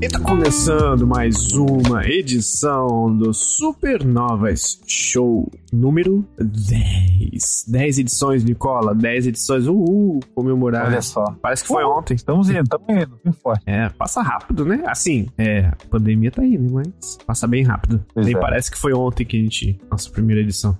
E 0.00 0.08
tá 0.08 0.18
começando 0.18 1.06
mais 1.06 1.52
uma 1.52 2.04
edição 2.06 3.16
do 3.16 3.32
Supernovas 3.32 4.80
Show 4.86 5.50
número 5.74 6.24
10. 6.38 7.64
10 7.68 7.98
edições, 7.98 8.44
Nicola. 8.44 8.94
10 8.94 9.28
edições. 9.28 9.66
Uhul, 9.66 10.20
comemorar. 10.34 10.86
Olha 10.86 11.02
só. 11.02 11.24
Parece 11.42 11.62
que 11.62 11.68
foi 11.68 11.84
ontem. 11.84 12.14
Estamos 12.14 12.48
indo, 12.48 12.62
estamos 12.62 12.88
indo. 12.88 13.20
Bem 13.24 13.32
forte. 13.32 13.62
É, 13.66 13.88
passa 13.88 14.22
rápido, 14.22 14.64
né? 14.64 14.82
Assim, 14.86 15.26
é, 15.36 15.66
a 15.66 15.76
pandemia 15.90 16.30
tá 16.30 16.42
aí, 16.42 16.56
né? 16.56 16.68
Mas 16.72 17.18
passa 17.26 17.46
bem 17.46 17.64
rápido. 17.64 18.04
Pois 18.14 18.26
Nem 18.26 18.36
é. 18.36 18.38
parece 18.38 18.70
que 18.70 18.78
foi 18.78 18.92
ontem 18.92 19.24
que 19.24 19.36
a 19.36 19.40
gente. 19.40 19.80
Nossa 19.90 20.08
primeira 20.10 20.40
edição. 20.40 20.78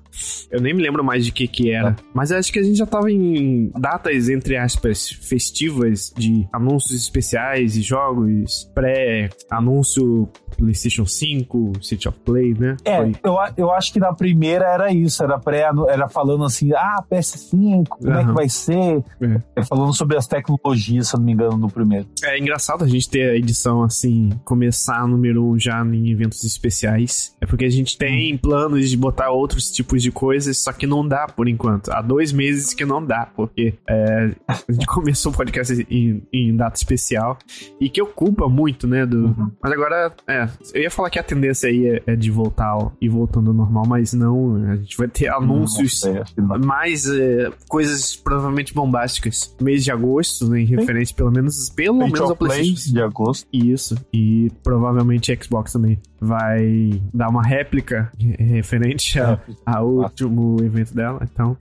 Eu 0.51 0.61
nem 0.61 0.73
me 0.73 0.83
lembro 0.83 1.03
mais 1.03 1.25
de 1.25 1.33
que 1.33 1.49
que 1.49 1.71
era. 1.71 1.91
É. 1.91 1.97
Mas 2.15 2.31
acho 2.31 2.53
que 2.53 2.59
a 2.59 2.63
gente 2.63 2.77
já 2.77 2.87
tava 2.87 3.11
em 3.11 3.71
datas, 3.79 4.29
entre 4.29 4.57
aspas, 4.57 5.09
festivas 5.09 6.13
de 6.17 6.47
anúncios 6.53 7.01
especiais 7.01 7.77
e 7.77 7.83
jogos 7.83 8.71
pré-anúncio 9.05 10.29
PlayStation 10.57 11.05
5, 11.05 11.73
City 11.83 12.09
of 12.09 12.19
Play, 12.25 12.55
né? 12.55 12.77
É, 12.85 12.99
Foi. 12.99 13.13
eu, 13.25 13.37
eu 13.57 13.73
acho 13.73 13.93
que 13.93 13.99
na 13.99 14.13
primeira 14.13 14.67
era 14.67 14.93
isso, 14.93 15.23
era 15.23 15.39
pré, 15.39 15.69
era 15.89 16.09
falando 16.09 16.45
assim, 16.45 16.73
ah, 16.73 17.03
PS5, 17.11 17.89
como 17.89 18.13
é 18.13 18.25
que 18.25 18.33
vai 18.33 18.49
ser? 18.49 19.03
É. 19.21 19.43
É, 19.57 19.65
falando 19.65 19.95
sobre 19.95 20.17
as 20.17 20.27
tecnologias, 20.27 21.09
se 21.09 21.17
eu 21.17 21.19
não 21.19 21.27
me 21.27 21.33
engano, 21.33 21.57
no 21.57 21.71
primeiro. 21.71 22.07
É 22.23 22.39
engraçado 22.39 22.85
a 22.85 22.89
gente 22.89 23.09
ter 23.09 23.31
a 23.31 23.37
edição 23.37 23.83
assim, 23.83 24.31
começar 24.45 25.07
número 25.07 25.45
um 25.45 25.59
já 25.59 25.85
em 25.85 26.11
eventos 26.11 26.45
especiais. 26.45 27.35
É 27.41 27.47
porque 27.47 27.65
a 27.65 27.71
gente 27.71 27.99
tem 27.99 28.37
planos 28.39 28.91
de 28.91 28.97
botar 28.97 29.31
outros 29.31 29.71
tipos 29.71 30.03
de 30.03 30.11
coisas, 30.11 30.59
só 30.59 30.73
que 30.73 30.87
não 30.87 31.07
dá 31.07 31.27
por 31.27 31.49
enquanto. 31.49 31.91
Há 31.91 32.01
dois 32.01 32.33
meses 32.33 32.73
que 32.73 32.85
não 32.85 33.05
dá, 33.05 33.29
porque 33.35 33.75
é, 33.89 34.31
a 34.47 34.73
gente 34.73 34.87
começou 34.87 35.33
o 35.33 35.35
podcast 35.35 35.87
em, 35.91 36.23
em 36.33 36.57
data 36.57 36.77
especial 36.77 37.39
e 37.81 37.89
que 37.89 38.01
ocupa 38.01 38.49
muito, 38.49 38.84
né? 38.87 39.05
Do... 39.07 39.27
Uhum. 39.27 39.51
Mas 39.63 39.73
agora, 39.73 40.13
é, 40.27 40.49
eu 40.75 40.83
ia 40.83 40.91
falar 40.91 41.11
que 41.11 41.19
a 41.19 41.23
tendência 41.23 41.69
aí 41.69 41.87
é, 41.89 42.03
é 42.07 42.17
de 42.17 42.31
voltar 42.31 42.77
e 43.01 43.09
voltando 43.09 43.49
ao 43.51 43.55
normal, 43.55 43.85
mas 43.87 44.13
não, 44.13 44.57
a 44.71 44.77
gente 44.77 44.97
vai 44.97 45.09
ter 45.09 45.29
anúncios 45.29 46.03
Não 46.37 46.59
não. 46.59 46.59
mais 46.67 47.07
é, 47.09 47.51
coisas 47.69 48.17
provavelmente 48.17 48.75
bombásticas. 48.75 49.55
Mês 49.61 49.85
de 49.85 49.91
agosto, 49.93 50.49
né, 50.49 50.61
em 50.61 50.65
referente 50.65 51.15
pelo 51.15 51.31
menos 51.31 51.71
pelo 51.71 51.99
State 51.99 52.13
menos 52.13 52.31
ao 52.31 52.37
PlayStation. 52.37 52.93
de 52.93 53.03
agosto. 53.03 53.47
Isso. 53.53 53.97
E 54.13 54.51
provavelmente 54.63 55.37
Xbox 55.43 55.73
também 55.73 55.99
vai 56.21 57.01
dar 57.13 57.29
uma 57.29 57.43
réplica 57.43 58.11
referente 58.39 59.19
a- 59.21 59.39
ao 59.67 59.89
último 59.89 60.57
evento 60.63 60.95
dela. 60.95 61.21
Então, 61.33 61.57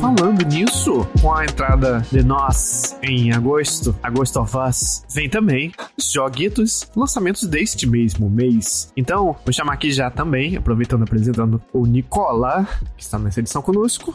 Falando 0.00 0.46
nisso, 0.46 1.06
com 1.20 1.34
a 1.34 1.44
entrada 1.44 2.00
de 2.10 2.22
nós 2.24 2.98
em 3.02 3.32
agosto, 3.32 3.94
Agosto 4.02 4.40
of 4.40 4.56
Us, 4.56 5.02
vem 5.10 5.28
também 5.28 5.72
os 5.96 6.10
joguitos, 6.10 6.90
lançamentos 6.96 7.46
deste 7.46 7.86
mesmo 7.86 8.30
mês. 8.30 8.90
Então, 8.96 9.36
vou 9.44 9.52
chamar 9.52 9.74
aqui 9.74 9.92
já 9.92 10.10
também, 10.10 10.56
aproveitando 10.56 11.02
apresentando 11.02 11.62
o 11.70 11.84
Nicola, 11.84 12.66
que 12.96 13.02
está 13.02 13.18
nessa 13.18 13.40
edição 13.40 13.60
conosco, 13.60 14.14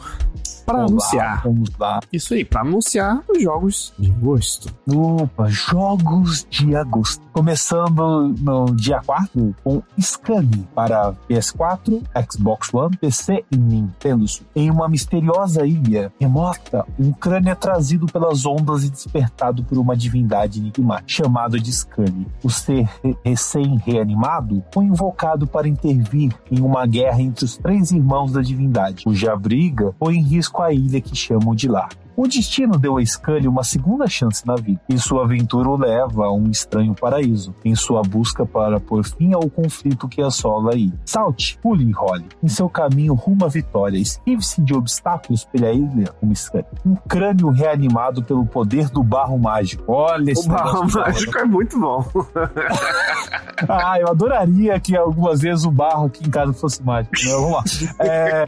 para 0.66 0.80
anunciar. 0.80 1.42
Vamos 1.44 1.70
lá. 1.78 2.00
Isso 2.12 2.34
aí, 2.34 2.44
para 2.44 2.62
anunciar 2.62 3.22
os 3.28 3.40
jogos 3.40 3.94
de 3.96 4.10
agosto. 4.10 4.74
Opa, 4.92 5.48
jogos 5.48 6.44
de 6.50 6.74
agosto. 6.74 7.24
Começando 7.32 8.34
no 8.40 8.66
dia 8.74 9.00
4 9.06 9.54
com 9.62 9.82
Scully 10.00 10.66
para 10.74 11.12
PS4, 11.30 12.02
Xbox 12.28 12.74
One, 12.74 12.96
PC 12.96 13.44
e 13.50 13.56
Nintendo 13.56 14.26
Switch. 14.26 14.48
Em 14.56 14.70
uma 14.70 14.88
misteriosa 14.88 15.64
ilha 15.76 16.12
remota, 16.20 16.84
um 16.98 17.12
crânio 17.12 17.50
é 17.50 17.54
trazido 17.54 18.06
pelas 18.06 18.44
ondas 18.46 18.84
e 18.84 18.90
despertado 18.90 19.62
por 19.64 19.78
uma 19.78 19.96
divindade 19.96 20.58
enigmática, 20.60 21.08
chamado 21.08 21.58
de 21.60 21.72
Scully. 21.72 22.26
O 22.42 22.50
ser 22.50 22.88
re- 23.02 23.16
recém-reanimado 23.24 24.62
foi 24.72 24.84
invocado 24.84 25.46
para 25.46 25.68
intervir 25.68 26.32
em 26.50 26.60
uma 26.60 26.86
guerra 26.86 27.20
entre 27.20 27.44
os 27.44 27.56
três 27.56 27.90
irmãos 27.90 28.32
da 28.32 28.42
divindade, 28.42 29.04
cuja 29.04 29.36
briga 29.36 29.94
põe 29.98 30.16
em 30.16 30.22
risco 30.22 30.62
a 30.62 30.72
ilha 30.72 31.00
que 31.00 31.14
chamam 31.14 31.54
de 31.54 31.68
lar. 31.68 31.90
O 32.16 32.26
destino 32.26 32.78
deu 32.78 32.96
a 32.96 33.04
Scully 33.04 33.46
uma 33.46 33.62
segunda 33.62 34.06
chance 34.06 34.46
na 34.46 34.54
vida, 34.56 34.80
e 34.88 34.98
sua 34.98 35.24
aventura 35.24 35.68
o 35.68 35.76
leva 35.76 36.24
a 36.24 36.32
um 36.32 36.50
estranho 36.50 36.94
paraíso, 36.94 37.54
em 37.62 37.74
sua 37.74 38.00
busca 38.00 38.46
para 38.46 38.80
pôr 38.80 39.04
fim 39.04 39.34
ao 39.34 39.50
conflito 39.50 40.08
que 40.08 40.22
assola 40.22 40.72
aí. 40.72 40.90
Salte, 41.04 41.58
pule 41.58 41.84
e 41.84 41.92
role. 41.92 42.24
Em 42.42 42.48
seu 42.48 42.70
caminho 42.70 43.12
rumo 43.12 43.44
à 43.44 43.48
vitória, 43.48 43.98
esquive-se 43.98 44.62
de 44.62 44.72
obstáculos 44.72 45.44
pela 45.44 45.70
ilha 45.70 46.10
como 46.18 46.34
Scully. 46.34 46.64
Um 46.86 46.94
crânio 46.94 47.50
reanimado 47.50 48.22
pelo 48.22 48.46
poder 48.46 48.88
do 48.88 49.02
barro 49.02 49.38
mágico. 49.38 49.84
Olha 49.86 50.30
esse 50.30 50.48
O 50.48 50.52
barro 50.52 50.90
mágico 50.90 51.36
é 51.36 51.44
muito 51.44 51.78
bom. 51.78 52.02
Ah, 53.68 53.98
eu 53.98 54.08
adoraria 54.08 54.78
que 54.78 54.94
algumas 54.94 55.40
vezes 55.40 55.64
o 55.64 55.70
barro 55.70 56.06
aqui 56.06 56.26
em 56.26 56.30
casa 56.30 56.52
fosse 56.52 56.82
mágico. 56.82 57.14
Mas 57.14 57.32
vamos 57.32 57.52
lá. 57.52 57.64
É, 58.06 58.46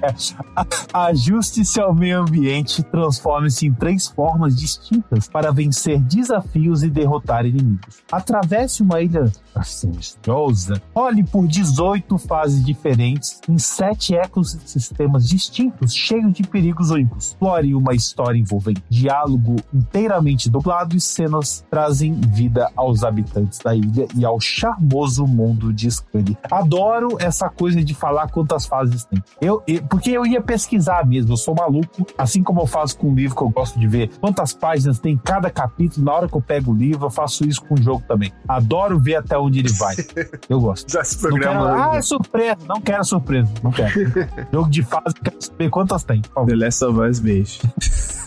ajuste-se 0.93 1.81
ao 1.81 1.95
meio 1.95 2.21
ambiente 2.21 2.83
transforme-se 2.83 3.58
em 3.67 3.73
três 3.73 4.07
formas 4.09 4.57
distintas 4.57 5.29
para 5.29 5.53
vencer 5.53 6.01
desafios 6.01 6.83
e 6.83 6.91
derrotar 6.91 7.45
inimigos. 7.47 7.99
Atravesse 8.11 8.83
uma 8.83 9.01
ilha 9.01 9.31
sinistrosa, 9.63 10.81
olhe 10.95 11.25
por 11.25 11.47
18 11.47 12.17
fases 12.19 12.65
diferentes 12.65 13.41
em 13.49 13.59
sete 13.59 14.15
ecossistemas 14.15 15.27
distintos, 15.29 15.93
cheios 15.95 16.33
de 16.33 16.43
perigos 16.43 16.91
únicos. 16.91 17.29
Explore 17.29 17.75
uma 17.75 17.95
história 17.95 18.39
envolvente 18.39 18.83
diálogo 18.89 19.57
inteiramente 19.73 20.49
dublado 20.51 20.97
e 20.97 21.01
cenas 21.01 21.65
trazem 21.71 22.13
vida 22.15 22.71
aos 22.77 23.03
habitantes 23.05 23.59
da 23.59 23.75
ilha 23.75 24.07
e 24.17 24.25
ao 24.25 24.41
charmoso 24.41 25.27
mundo 25.27 25.73
de 25.73 25.91
Scully. 25.91 26.37
Adoro 26.51 27.17
essa 27.21 27.49
coisa 27.49 27.83
de 27.83 27.95
falar 27.95 28.29
quantas 28.31 28.67
fases 28.67 29.05
tem. 29.05 29.23
Eu, 29.41 29.63
eu- 29.67 29.83
porque 29.85 30.11
eu 30.11 30.27
ia 30.27 30.41
pesquisar 30.41 31.07
mesmo, 31.07 31.33
eu 31.33 31.37
sou 31.37 31.55
maluco, 31.55 32.07
assim 32.17 32.43
como 32.43 32.61
eu 32.61 32.67
faço 32.67 32.97
com 32.99 33.11
o 33.11 33.15
livro 33.15 33.37
que 33.37 33.43
gosto 33.51 33.79
de 33.79 33.87
ver 33.87 34.11
quantas 34.21 34.53
páginas 34.53 34.99
tem 34.99 35.17
cada 35.17 35.51
capítulo. 35.51 36.05
Na 36.07 36.13
hora 36.15 36.29
que 36.29 36.35
eu 36.37 36.41
pego 36.41 36.73
o 36.73 36.75
livro, 36.75 37.07
eu 37.07 37.11
faço 37.11 37.45
isso 37.47 37.63
com 37.65 37.75
o 37.75 37.83
jogo 37.83 38.03
também. 38.07 38.33
Adoro 38.47 38.99
ver 38.99 39.17
até 39.17 39.39
onde 39.39 39.61
ele 39.61 39.73
vai. 39.73 39.95
Eu 40.49 40.61
gosto. 40.61 40.91
Já 40.91 41.05
se 41.05 41.23
Não 41.23 41.31
quero, 41.39 41.53
programa. 41.53 41.93
ah, 41.93 41.97
é 41.97 42.03
surpresa. 42.03 42.59
Não 42.67 42.81
quero 42.81 43.05
surpresa. 43.05 43.51
Não 43.63 43.71
quero. 43.71 43.93
Jogo 44.53 44.71
de 44.71 44.83
fase, 44.83 45.15
quero 45.23 45.37
saber 45.41 45.71
quantas 45.71 46.05
tem. 46.05 46.23
The 46.23 46.55
Last 46.57 46.85
of 46.85 46.99
Us, 47.01 47.19
beijo. 47.21 47.59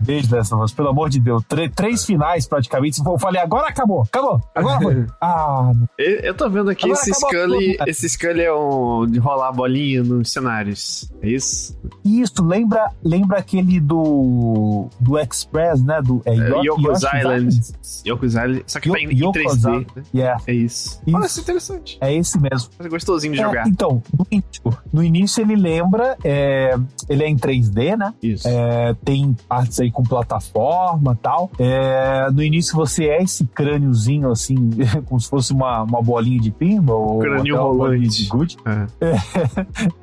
Beijo 0.00 0.28
dessa 0.30 0.56
voz, 0.56 0.72
pelo 0.72 0.88
amor 0.88 1.08
de 1.08 1.18
Deus. 1.20 1.42
Tre- 1.48 1.68
três 1.68 2.04
finais 2.04 2.46
praticamente. 2.46 3.00
Eu 3.04 3.18
falei, 3.18 3.40
agora 3.40 3.68
acabou, 3.68 4.02
acabou, 4.02 4.40
agora 4.54 4.80
foi. 4.80 5.06
Ah. 5.20 5.72
Eu 5.98 6.16
eu 6.20 6.34
tô 6.34 6.48
vendo 6.48 6.70
aqui 6.70 6.84
Agora 6.86 7.00
esse 7.00 7.12
Scully. 7.14 7.76
tudo. 7.78 7.88
Esse 7.90 8.08
Scully 8.08 8.42
é 8.42 8.52
um 8.52 9.06
de 9.06 9.18
rolar 9.18 9.48
a 9.48 9.52
bolinha 9.52 10.02
nos 10.02 10.30
cenários. 10.32 11.10
É 11.22 11.28
isso? 11.28 11.76
isso 12.04 12.44
lembra, 12.44 12.90
lembra 13.02 13.38
aquele 13.38 13.80
do 13.80 14.88
do 15.00 15.18
Express, 15.18 15.82
né? 15.82 16.00
Do 16.02 16.22
é, 16.24 16.32
É, 16.34 16.48
Yo- 16.48 16.62
Yoko's 16.64 17.02
Island. 17.02 17.60
Yoko's 18.06 18.34
Island. 18.34 18.64
Só 18.66 18.80
que 18.80 18.88
Yo- 18.88 18.94
tá 18.94 19.00
em, 19.00 19.06
em 19.06 19.16
Yoko's 19.16 19.34
3D. 19.34 19.56
Island. 19.58 19.86
né? 19.96 20.02
Yeah, 20.14 20.42
É 20.46 20.52
isso. 20.54 21.00
Isso. 21.06 21.16
Olha, 21.16 21.26
isso 21.26 21.38
é 21.38 21.42
interessante. 21.42 21.98
é 22.00 22.14
esse 22.14 22.38
mesmo. 22.40 22.70
É 22.78 22.88
gostosinho 22.88 23.32
de 23.34 23.40
É, 23.40 23.44
jogar. 23.44 23.66
então, 23.68 24.02
no 24.16 24.26
início, 24.30 24.78
no 24.92 25.02
início 25.02 25.42
ele 25.42 25.56
lembra, 25.56 26.16
é, 26.24 26.76
ele 27.08 27.24
é 27.24 27.28
em 27.28 27.36
3D, 27.36 27.96
né? 27.96 28.14
Isso. 28.22 28.46
É, 28.48 28.94
tem 29.06 29.36
partes 29.48 29.78
aí 29.78 29.88
com 29.88 30.02
plataforma 30.02 31.12
e 31.12 31.22
tal. 31.22 31.48
É, 31.60 32.28
no 32.32 32.42
início 32.42 32.74
você 32.74 33.04
é 33.04 33.22
esse 33.22 33.46
crâniozinho 33.46 34.32
assim, 34.32 34.56
como 35.06 35.20
se 35.20 35.30
fosse 35.30 35.52
uma, 35.52 35.84
uma 35.84 36.02
bolinha 36.02 36.40
de 36.40 36.50
pimba 36.50 36.92
ou 36.92 37.20
Crânio 37.20 37.56
rolante. 37.56 38.24
de 38.24 38.28
gude. 38.28 38.56
É. 38.66 38.86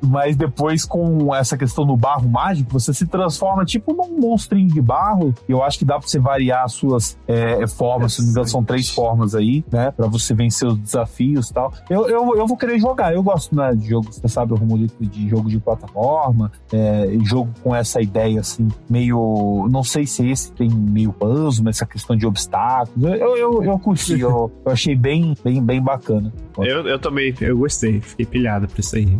Mas 0.00 0.36
depois 0.36 0.86
com 0.86 1.34
essa 1.34 1.54
questão 1.56 1.84
do 1.84 1.94
barro 1.94 2.26
mágico, 2.26 2.72
você 2.72 2.94
se 2.94 3.06
transforma 3.06 3.62
tipo 3.66 3.92
num 3.92 4.18
monstrinho 4.18 4.68
de 4.68 4.80
barro. 4.80 5.34
Eu 5.46 5.62
acho 5.62 5.78
que 5.78 5.84
dá 5.84 5.98
pra 5.98 6.08
você 6.08 6.18
variar 6.18 6.64
as 6.64 6.72
suas 6.72 7.18
é, 7.28 7.66
formas, 7.66 8.14
se 8.14 8.20
não 8.20 8.26
me 8.26 8.30
engano, 8.30 8.48
são 8.48 8.64
três 8.64 8.88
formas 8.88 9.34
aí, 9.34 9.62
né? 9.70 9.90
Pra 9.90 10.06
você 10.06 10.32
vencer 10.32 10.66
os 10.66 10.78
desafios 10.78 11.50
e 11.50 11.52
tal. 11.52 11.70
Eu, 11.90 12.08
eu, 12.08 12.36
eu 12.36 12.46
vou 12.46 12.56
querer 12.56 12.78
jogar. 12.78 13.12
Eu 13.12 13.22
gosto 13.22 13.54
né, 13.54 13.74
de 13.74 13.86
jogo, 13.86 14.10
você 14.10 14.26
sabe, 14.28 14.54
o 14.54 14.56
Romulito, 14.56 14.94
de 15.04 15.28
jogo 15.28 15.50
de 15.50 15.60
plataforma, 15.60 16.50
é, 16.72 17.06
jogo 17.22 17.50
com 17.62 17.74
essa 17.74 18.00
ideia 18.00 18.40
assim, 18.40 18.68
meio. 18.94 19.68
não 19.70 19.82
sei 19.82 20.06
se 20.06 20.28
esse 20.28 20.52
tem 20.52 20.68
meio 20.70 21.12
puzzle, 21.12 21.68
essa 21.68 21.84
questão 21.84 22.16
de 22.16 22.26
obstáculos. 22.26 23.04
Eu, 23.04 23.36
eu, 23.36 23.62
eu 23.64 23.78
curti, 23.80 24.20
eu, 24.20 24.52
eu 24.64 24.72
achei 24.72 24.94
bem, 24.94 25.34
bem, 25.42 25.62
bem 25.62 25.82
bacana. 25.82 26.32
Eu, 26.58 26.86
eu 26.86 26.98
também, 26.98 27.34
eu 27.40 27.58
gostei, 27.58 28.00
fiquei 28.00 28.24
pilhado 28.24 28.68
pra 28.68 28.80
isso 28.80 28.96
aí. 28.96 29.18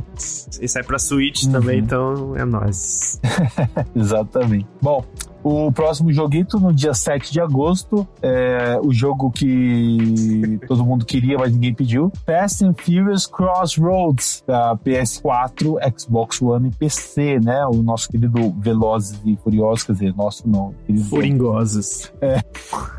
E 0.60 0.68
sai 0.68 0.82
pra 0.84 0.98
Switch 0.98 1.44
uhum. 1.44 1.52
também, 1.52 1.80
então 1.80 2.36
é 2.36 2.44
nóis. 2.44 3.20
Exatamente. 3.94 4.66
Bom, 4.80 5.04
o 5.44 5.70
próximo 5.70 6.10
joguito, 6.10 6.58
no 6.58 6.72
dia 6.72 6.94
7 6.94 7.30
de 7.30 7.38
agosto, 7.38 8.08
é 8.22 8.80
o 8.82 8.94
jogo 8.94 9.30
que 9.30 10.58
todo 10.66 10.82
mundo 10.82 11.04
queria, 11.04 11.36
mas 11.36 11.52
ninguém 11.52 11.74
pediu. 11.74 12.10
Fast 12.24 12.64
and 12.64 12.72
Furious 12.72 13.26
Crossroads, 13.26 14.42
da 14.46 14.74
PS4, 14.76 15.76
Xbox 15.98 16.40
One 16.40 16.70
e 16.70 16.74
PC, 16.74 17.40
né? 17.40 17.66
O 17.66 17.82
nosso 17.82 18.08
querido 18.08 18.54
Velozes 18.58 19.20
e 19.22 19.36
Furiosos, 19.36 19.84
quer 19.84 19.92
dizer, 19.92 20.16
nosso 20.16 20.48
não. 20.48 20.74
Furingosos. 21.10 22.10
É. 22.22 22.40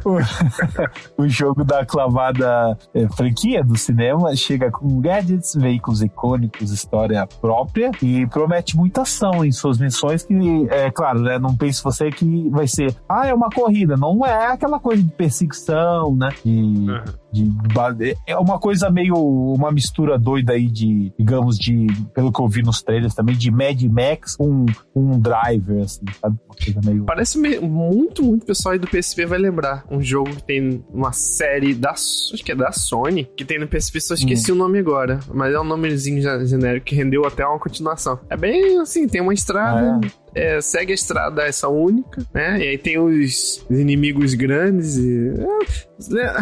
O, 0.06 0.19
o 1.24 1.27
jogo 1.27 1.63
da 1.63 1.83
clavada 1.83 2.77
é, 2.94 3.07
franquia 3.07 3.63
do 3.63 3.75
cinema 3.75 4.36
chega 4.36 4.69
com 4.69 5.01
gadgets, 5.01 5.56
veículos 5.56 6.03
icônicos, 6.03 6.71
história 6.71 7.27
própria 7.41 7.89
e 8.03 8.27
promete 8.27 8.77
muita 8.77 9.01
ação 9.01 9.44
em 9.44 9.51
suas 9.51 9.80
missões 9.80 10.21
que, 10.24 10.36
é 10.69 10.91
claro, 10.91 11.21
né? 11.21 11.39
Não 11.39 11.56
pense 11.56 11.83
você 11.83 12.12
que 12.12 12.34
vai 12.49 12.67
ser, 12.67 12.95
ah, 13.07 13.27
é 13.27 13.33
uma 13.33 13.49
corrida. 13.49 13.95
Não 13.97 14.25
é 14.25 14.47
aquela 14.47 14.79
coisa 14.79 15.01
de 15.01 15.11
perseguição, 15.11 16.15
né? 16.15 16.29
Uhum. 16.45 17.01
De, 17.43 18.17
é 18.25 18.37
uma 18.37 18.59
coisa 18.59 18.89
meio, 18.89 19.15
uma 19.15 19.71
mistura 19.71 20.17
doida 20.17 20.53
aí 20.53 20.67
de, 20.67 21.11
digamos, 21.17 21.57
de, 21.57 21.87
pelo 22.13 22.31
que 22.31 22.41
eu 22.41 22.47
vi 22.47 22.61
nos 22.61 22.81
trailers 22.81 23.13
também, 23.13 23.35
de 23.35 23.51
Mad 23.51 23.81
Max 23.83 24.35
com 24.35 24.65
um 24.95 25.19
driver, 25.19 25.83
assim, 25.83 26.05
sabe? 26.21 26.37
Uma 26.45 26.55
coisa 26.55 26.81
meio... 26.91 27.03
Parece 27.05 27.37
muito, 27.37 28.23
muito 28.23 28.45
pessoal 28.45 28.73
aí 28.73 28.79
do 28.79 28.87
PSP 28.87 29.25
vai 29.25 29.39
lembrar. 29.39 29.85
Um 29.89 30.01
jogo 30.01 30.29
que 30.29 30.43
tem 30.43 30.83
uma 30.93 31.11
série 31.11 31.73
da, 31.73 31.91
acho 31.91 32.43
que 32.43 32.51
é 32.51 32.55
da 32.55 32.71
Sony, 32.71 33.25
que 33.35 33.43
tem 33.43 33.59
no 33.59 33.67
PSP, 33.67 33.99
só 33.99 34.13
esqueci 34.13 34.51
hum. 34.51 34.55
o 34.55 34.57
nome 34.57 34.79
agora, 34.79 35.19
mas 35.33 35.53
é 35.53 35.59
um 35.59 35.63
nomezinho 35.63 36.21
genérico 36.45 36.85
que 36.85 36.95
rendeu 36.95 37.25
até 37.25 37.45
uma 37.45 37.59
continuação. 37.59 38.19
É 38.29 38.38
bem 38.38 38.79
assim, 38.79 39.07
tem 39.07 39.21
uma 39.21 39.33
estrada... 39.33 39.99
É 40.05 40.25
é, 40.35 40.59
segue 40.59 40.91
a 40.91 40.95
estrada 40.95 41.43
essa 41.43 41.69
única, 41.69 42.21
né? 42.33 42.59
E 42.59 42.67
aí 42.67 42.77
tem 42.77 42.99
os, 42.99 43.65
os 43.69 43.79
inimigos 43.79 44.33
grandes 44.33 44.97
e. 44.97 45.29
É, 45.29 45.94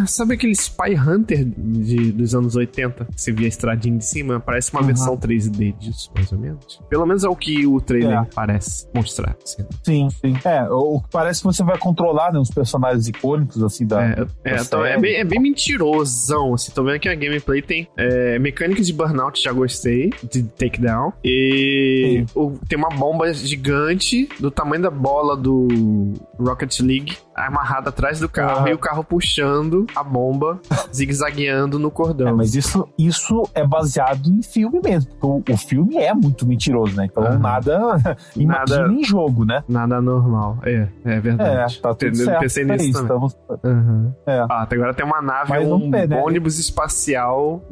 sabe 0.07 0.35
aquele 0.35 0.53
Spy 0.53 0.95
Hunter 0.95 1.45
de, 1.45 2.11
dos 2.11 2.33
anos 2.35 2.55
80? 2.55 3.05
Que 3.05 3.21
você 3.21 3.31
via 3.31 3.47
a 3.47 3.49
estradinha 3.49 3.97
de 3.97 4.05
cima? 4.05 4.39
Parece 4.39 4.71
uma 4.71 4.81
uhum. 4.81 4.87
versão 4.87 5.17
3D 5.17 5.77
disso, 5.77 6.11
mais 6.15 6.31
ou 6.31 6.37
menos. 6.37 6.81
Pelo 6.89 7.05
menos 7.05 7.23
é 7.23 7.29
o 7.29 7.35
que 7.35 7.65
o 7.65 7.79
trailer 7.79 8.19
é. 8.19 8.27
parece 8.33 8.87
mostrar. 8.93 9.35
Assim. 9.43 9.65
Sim, 9.83 10.09
sim. 10.09 10.33
É, 10.43 10.63
o 10.69 11.01
que 11.01 11.09
parece 11.11 11.41
que 11.41 11.45
você 11.45 11.63
vai 11.63 11.77
controlar 11.77 12.33
né, 12.33 12.39
os 12.39 12.49
personagens 12.49 13.07
icônicos, 13.07 13.61
assim, 13.63 13.85
da. 13.85 14.03
É, 14.03 14.25
é, 14.43 14.61
então, 14.61 14.85
é, 14.85 14.99
bem, 14.99 15.15
é 15.15 15.23
bem 15.23 15.39
mentirosão, 15.39 16.53
assim. 16.53 16.71
Tô 16.71 16.83
vendo 16.83 16.99
que 16.99 17.09
a 17.09 17.15
gameplay 17.15 17.61
tem 17.61 17.87
é, 17.97 18.39
mecânicas 18.39 18.87
de 18.87 18.93
burnout, 18.93 19.41
já 19.41 19.51
gostei, 19.51 20.11
de 20.29 20.43
takedown. 20.43 21.13
E 21.23 22.25
o, 22.35 22.51
tem 22.67 22.77
uma 22.77 22.89
bomba 22.89 23.33
gigante 23.33 24.27
do 24.39 24.49
tamanho 24.49 24.81
da 24.81 24.91
bola 24.91 25.35
do 25.35 26.13
Rocket 26.39 26.79
League 26.79 27.17
amarrada 27.35 27.89
atrás 27.89 28.19
do 28.19 28.29
carro 28.29 28.67
e 28.67 28.73
o 28.73 28.77
carro 28.77 29.03
puxando 29.03 29.85
a 29.95 30.03
bomba, 30.03 30.59
zigue-zagueando 30.93 31.79
no 31.79 31.89
cordão. 31.89 32.27
É, 32.27 32.31
mas 32.31 32.55
isso, 32.55 32.87
isso 32.97 33.43
é 33.53 33.65
baseado 33.65 34.27
em 34.27 34.41
filme 34.41 34.79
mesmo. 34.83 35.11
O, 35.21 35.41
o 35.49 35.57
filme 35.57 35.97
é 35.97 36.13
muito 36.13 36.45
mentiroso, 36.45 36.95
né? 36.95 37.05
Então 37.05 37.37
nada 37.39 38.17
imagina 38.35 38.81
nada, 38.81 38.93
em 38.93 39.03
jogo, 39.03 39.45
né? 39.45 39.63
Nada 39.67 40.01
normal. 40.01 40.59
É, 40.63 40.87
é 41.05 41.19
verdade. 41.19 41.77
É, 41.77 41.81
tá 41.81 41.93
tudo 41.93 42.15
certo. 42.15 42.39
Pensei 42.39 42.65
nisso 42.65 42.83
isso, 42.85 43.01
Estamos... 43.01 43.37
Uhum. 43.63 44.13
É. 44.25 44.39
Ah, 44.49 44.61
até 44.63 44.75
agora 44.75 44.93
tem 44.93 45.05
uma 45.05 45.21
nave, 45.21 45.57
um 45.59 45.91
pé, 45.91 46.07
né? 46.07 46.21
ônibus 46.21 46.59
espacial 46.59 47.63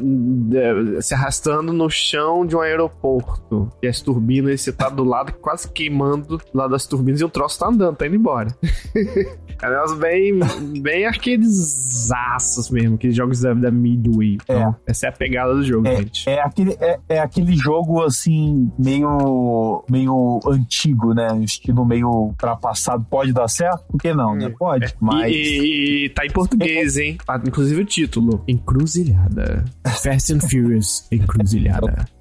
é, 0.54 1.02
se 1.02 1.14
arrastando 1.14 1.72
no 1.72 1.90
chão 1.90 2.46
de 2.46 2.56
um 2.56 2.62
aeroporto. 2.62 3.70
E 3.82 3.88
as 3.88 4.02
turbinas, 4.02 4.62
você 4.62 4.72
tá 4.72 4.90
do 4.90 5.04
lado 5.04 5.34
quase 5.34 5.70
queimando 5.70 6.40
lá 6.54 6.68
das 6.68 6.86
turbinas 6.86 7.22
e 7.22 7.26
o 7.26 7.30
troço 7.30 7.60
tá 7.60 7.68
andando, 7.68 7.96
tá 7.96 8.08
indo 8.08 8.16
embora. 8.16 8.50
É 9.62 9.68
um 9.68 9.72
negócio 9.72 9.98
bem, 9.98 10.40
bem 10.82 11.06
aços 11.06 12.70
mesmo, 12.70 12.96
aqueles 12.96 13.16
jogos 13.16 13.42
da, 13.42 13.54
da 13.54 13.72
Midway. 13.72 14.38
Então, 14.44 14.76
é. 14.88 14.92
essa 14.92 15.08
é 15.08 15.10
a 15.10 15.12
pegada 15.12 15.54
do 15.54 15.64
jogo, 15.64 15.88
é, 15.88 15.98
gente. 15.98 16.30
É 16.30 16.42
aquele, 16.42 16.78
é, 16.80 17.00
é, 17.10 17.20
aquele 17.20 17.56
jogo, 17.56 18.02
assim, 18.04 18.72
meio, 18.78 19.84
meio 19.90 20.40
antigo, 20.48 21.14
né? 21.14 21.28
Estilo 21.44 21.86
meio 21.86 22.08
ultrapassado. 22.08 23.06
Pode 23.10 23.34
dar 23.34 23.48
certo? 23.48 23.84
Por 23.90 24.00
que 24.00 24.14
não, 24.14 24.36
né? 24.36 24.48
Hum. 24.48 24.56
Pode, 24.58 24.86
é. 24.86 24.94
mas... 25.00 25.32
E, 25.32 26.06
e, 26.06 26.10
tá 26.10 26.26
em 26.26 26.32
português, 26.32 26.98
hein? 26.98 27.18
Ah, 27.28 27.42
inclusive 27.46 27.82
o 27.82 27.86
título. 27.86 28.44
Encruzilhada. 28.48 29.66
Fast 29.86 30.34
and 30.34 30.42
Furious 30.42 31.08
Encruzilhada. 31.12 32.06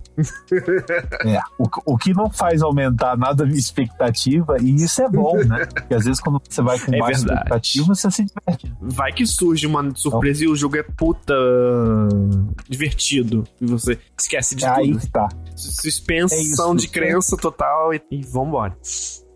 é, 1.24 1.40
o, 1.58 1.68
o 1.86 1.98
que 1.98 2.12
não 2.12 2.30
faz 2.30 2.62
aumentar 2.62 3.16
nada 3.16 3.44
a 3.44 3.46
minha 3.46 3.58
expectativa, 3.58 4.56
e 4.60 4.74
isso 4.74 5.02
é 5.02 5.08
bom, 5.08 5.36
né? 5.44 5.66
Porque 5.66 5.94
às 5.94 6.04
vezes 6.04 6.20
quando 6.20 6.40
você 6.48 6.62
vai 6.62 6.78
com 6.78 6.94
é 6.94 6.98
mais 6.98 7.18
expectativa, 7.18 7.86
você 7.86 8.10
se 8.10 8.24
diverte. 8.24 8.72
Vai 8.80 9.12
que 9.12 9.26
surge 9.26 9.66
uma 9.66 9.94
surpresa 9.94 10.40
então, 10.40 10.50
e 10.50 10.52
o 10.52 10.56
jogo 10.56 10.76
é 10.76 10.82
puta 10.82 11.34
divertido. 12.68 13.46
E 13.60 13.66
você 13.66 13.98
esquece 14.18 14.54
de 14.54 14.64
é 14.64 14.74
tudo. 14.74 14.98
Aí 14.98 15.08
tá. 15.08 15.28
Suspensão 15.56 16.72
é 16.72 16.76
de 16.76 16.88
crença 16.88 17.36
total 17.36 17.94
e, 17.94 18.00
e 18.10 18.22
vambora. 18.22 18.76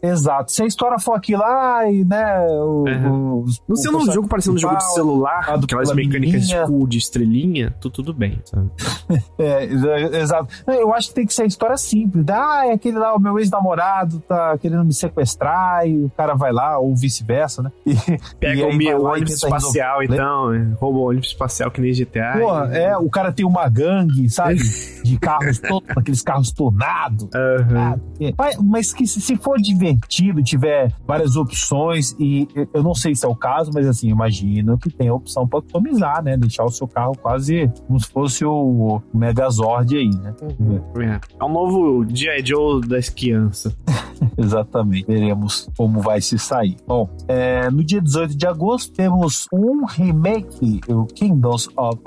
Exato. 0.05 0.53
Se 0.53 0.62
a 0.62 0.67
história 0.67 0.99
for 0.99 1.15
aquilo, 1.15 1.43
ai, 1.43 2.05
né? 2.05 2.41
O, 2.47 2.85
uhum. 2.87 3.35
o, 3.39 3.45
não 3.67 3.77
sendo 3.77 3.99
um 3.99 4.12
jogo 4.12 4.29
parecendo 4.29 4.56
um 4.56 4.59
jogo 4.59 4.77
de 4.77 4.93
celular, 4.93 5.49
aquelas 5.49 5.95
mecânicas 5.95 6.47
de 6.47 6.62
cool 6.67 6.87
de 6.87 6.99
estrelinha, 6.99 7.75
tudo, 7.81 7.95
tudo 7.95 8.15
bem, 8.15 8.39
sabe? 8.45 8.71
é, 9.39 9.65
exato. 10.21 10.49
Eu 10.67 10.93
acho 10.93 11.09
que 11.09 11.15
tem 11.15 11.27
que 11.27 11.33
ser 11.33 11.43
a 11.43 11.47
história 11.47 11.77
simples. 11.77 12.25
Ah, 12.29 12.67
é 12.67 12.73
aquele 12.73 12.99
lá, 12.99 13.15
o 13.15 13.19
meu 13.19 13.39
ex-namorado 13.39 14.21
tá 14.21 14.59
querendo 14.59 14.85
me 14.85 14.93
sequestrar 14.93 15.87
e 15.87 16.05
o 16.05 16.11
cara 16.11 16.35
vai 16.35 16.53
lá, 16.53 16.79
ou 16.79 16.95
vice-versa, 16.95 17.62
né? 17.62 17.73
E, 17.87 17.95
Pega 18.39 18.61
e 18.61 18.95
o 18.95 19.05
ônibus 19.05 19.35
espacial, 19.35 20.01
resolver. 20.01 20.15
então, 20.15 20.53
é, 20.53 20.75
rouba 20.79 20.99
o 20.99 21.09
ônibus 21.09 21.29
espacial 21.29 21.71
que 21.71 21.81
nem 21.81 21.93
GTA. 21.93 22.39
Pô, 22.39 22.65
e... 22.67 22.77
é, 22.77 22.97
o 22.97 23.09
cara 23.09 23.33
tem 23.33 23.47
uma 23.47 23.69
gangue, 23.69 24.29
sabe? 24.29 24.59
de 25.03 25.19
carros, 25.19 25.59
todos, 25.59 25.89
aqueles 25.97 26.23
carros 26.23 26.51
tornados. 26.53 27.25
Uhum. 27.25 28.35
Mas, 28.37 28.56
mas 28.59 28.93
que 28.93 29.06
se 29.06 29.37
for 29.37 29.59
divertido, 29.59 29.94
tiver 30.43 30.93
várias 31.06 31.37
opções 31.37 32.14
e 32.19 32.49
eu 32.73 32.82
não 32.82 32.94
sei 32.94 33.14
se 33.14 33.25
é 33.25 33.29
o 33.29 33.35
caso, 33.35 33.70
mas 33.75 33.87
assim, 33.87 34.08
imagino 34.08 34.79
que 34.79 34.91
tem 34.91 35.08
a 35.08 35.14
opção 35.14 35.46
para 35.46 35.61
customizar, 35.62 36.23
né? 36.23 36.37
Deixar 36.37 36.64
o 36.64 36.70
seu 36.70 36.87
carro 36.87 37.17
quase 37.20 37.70
como 37.87 38.00
se 38.00 38.08
fosse 38.08 38.44
o 38.44 39.00
Megazord 39.12 39.96
aí, 39.96 40.11
né? 40.11 40.35
Uhum. 40.58 41.03
É. 41.03 41.20
é 41.41 41.44
um 41.44 41.53
novo 41.53 42.05
G.I. 42.08 42.44
Joe 42.44 42.81
das 42.86 43.08
crianças. 43.08 43.77
Exatamente. 44.36 45.06
Veremos 45.06 45.69
como 45.77 46.01
vai 46.01 46.20
se 46.20 46.39
sair. 46.39 46.77
Bom, 46.86 47.08
é, 47.29 47.70
no 47.70 47.82
dia 47.84 48.01
18 48.01 48.36
de 48.36 48.46
agosto 48.46 48.93
temos 48.93 49.46
um 49.53 49.84
remake, 49.84 50.81
o 50.89 51.05
Kingdoms 51.06 51.69
of 51.77 52.01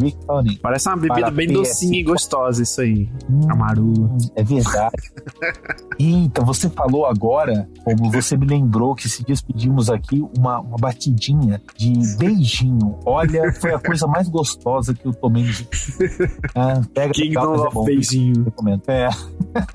Reckoning. 0.00 0.58
Parece 0.62 0.88
uma 0.88 0.96
bebida 0.96 1.30
bem 1.30 1.48
PS4. 1.48 1.52
docinha 1.52 2.00
e 2.00 2.02
gostosa 2.02 2.62
isso 2.62 2.80
aí. 2.80 3.08
Hum, 3.28 3.40
Amaru. 3.50 4.16
É 4.34 4.42
verdade. 4.42 4.96
Eita, 6.20 6.44
você 6.44 6.68
falou 6.68 7.06
agora, 7.06 7.66
como 7.82 8.10
você 8.10 8.36
me 8.36 8.44
lembrou 8.44 8.94
que 8.94 9.08
se 9.08 9.24
despedimos 9.24 9.88
aqui 9.88 10.22
uma, 10.36 10.60
uma 10.60 10.76
batidinha 10.76 11.62
de 11.74 11.94
beijinho. 12.18 12.98
Olha, 13.06 13.50
foi 13.54 13.72
a 13.72 13.78
coisa 13.78 14.06
mais 14.06 14.28
gostosa 14.28 14.92
que 14.92 15.06
eu 15.06 15.14
tomei. 15.14 15.46
Ah, 16.54 16.82
pega 16.92 17.14
Kingdom 17.14 17.54
of 17.54 17.78
é 17.78 17.84
beijinho. 17.84 18.44
Recomendo. 18.44 18.82
É. 18.88 19.08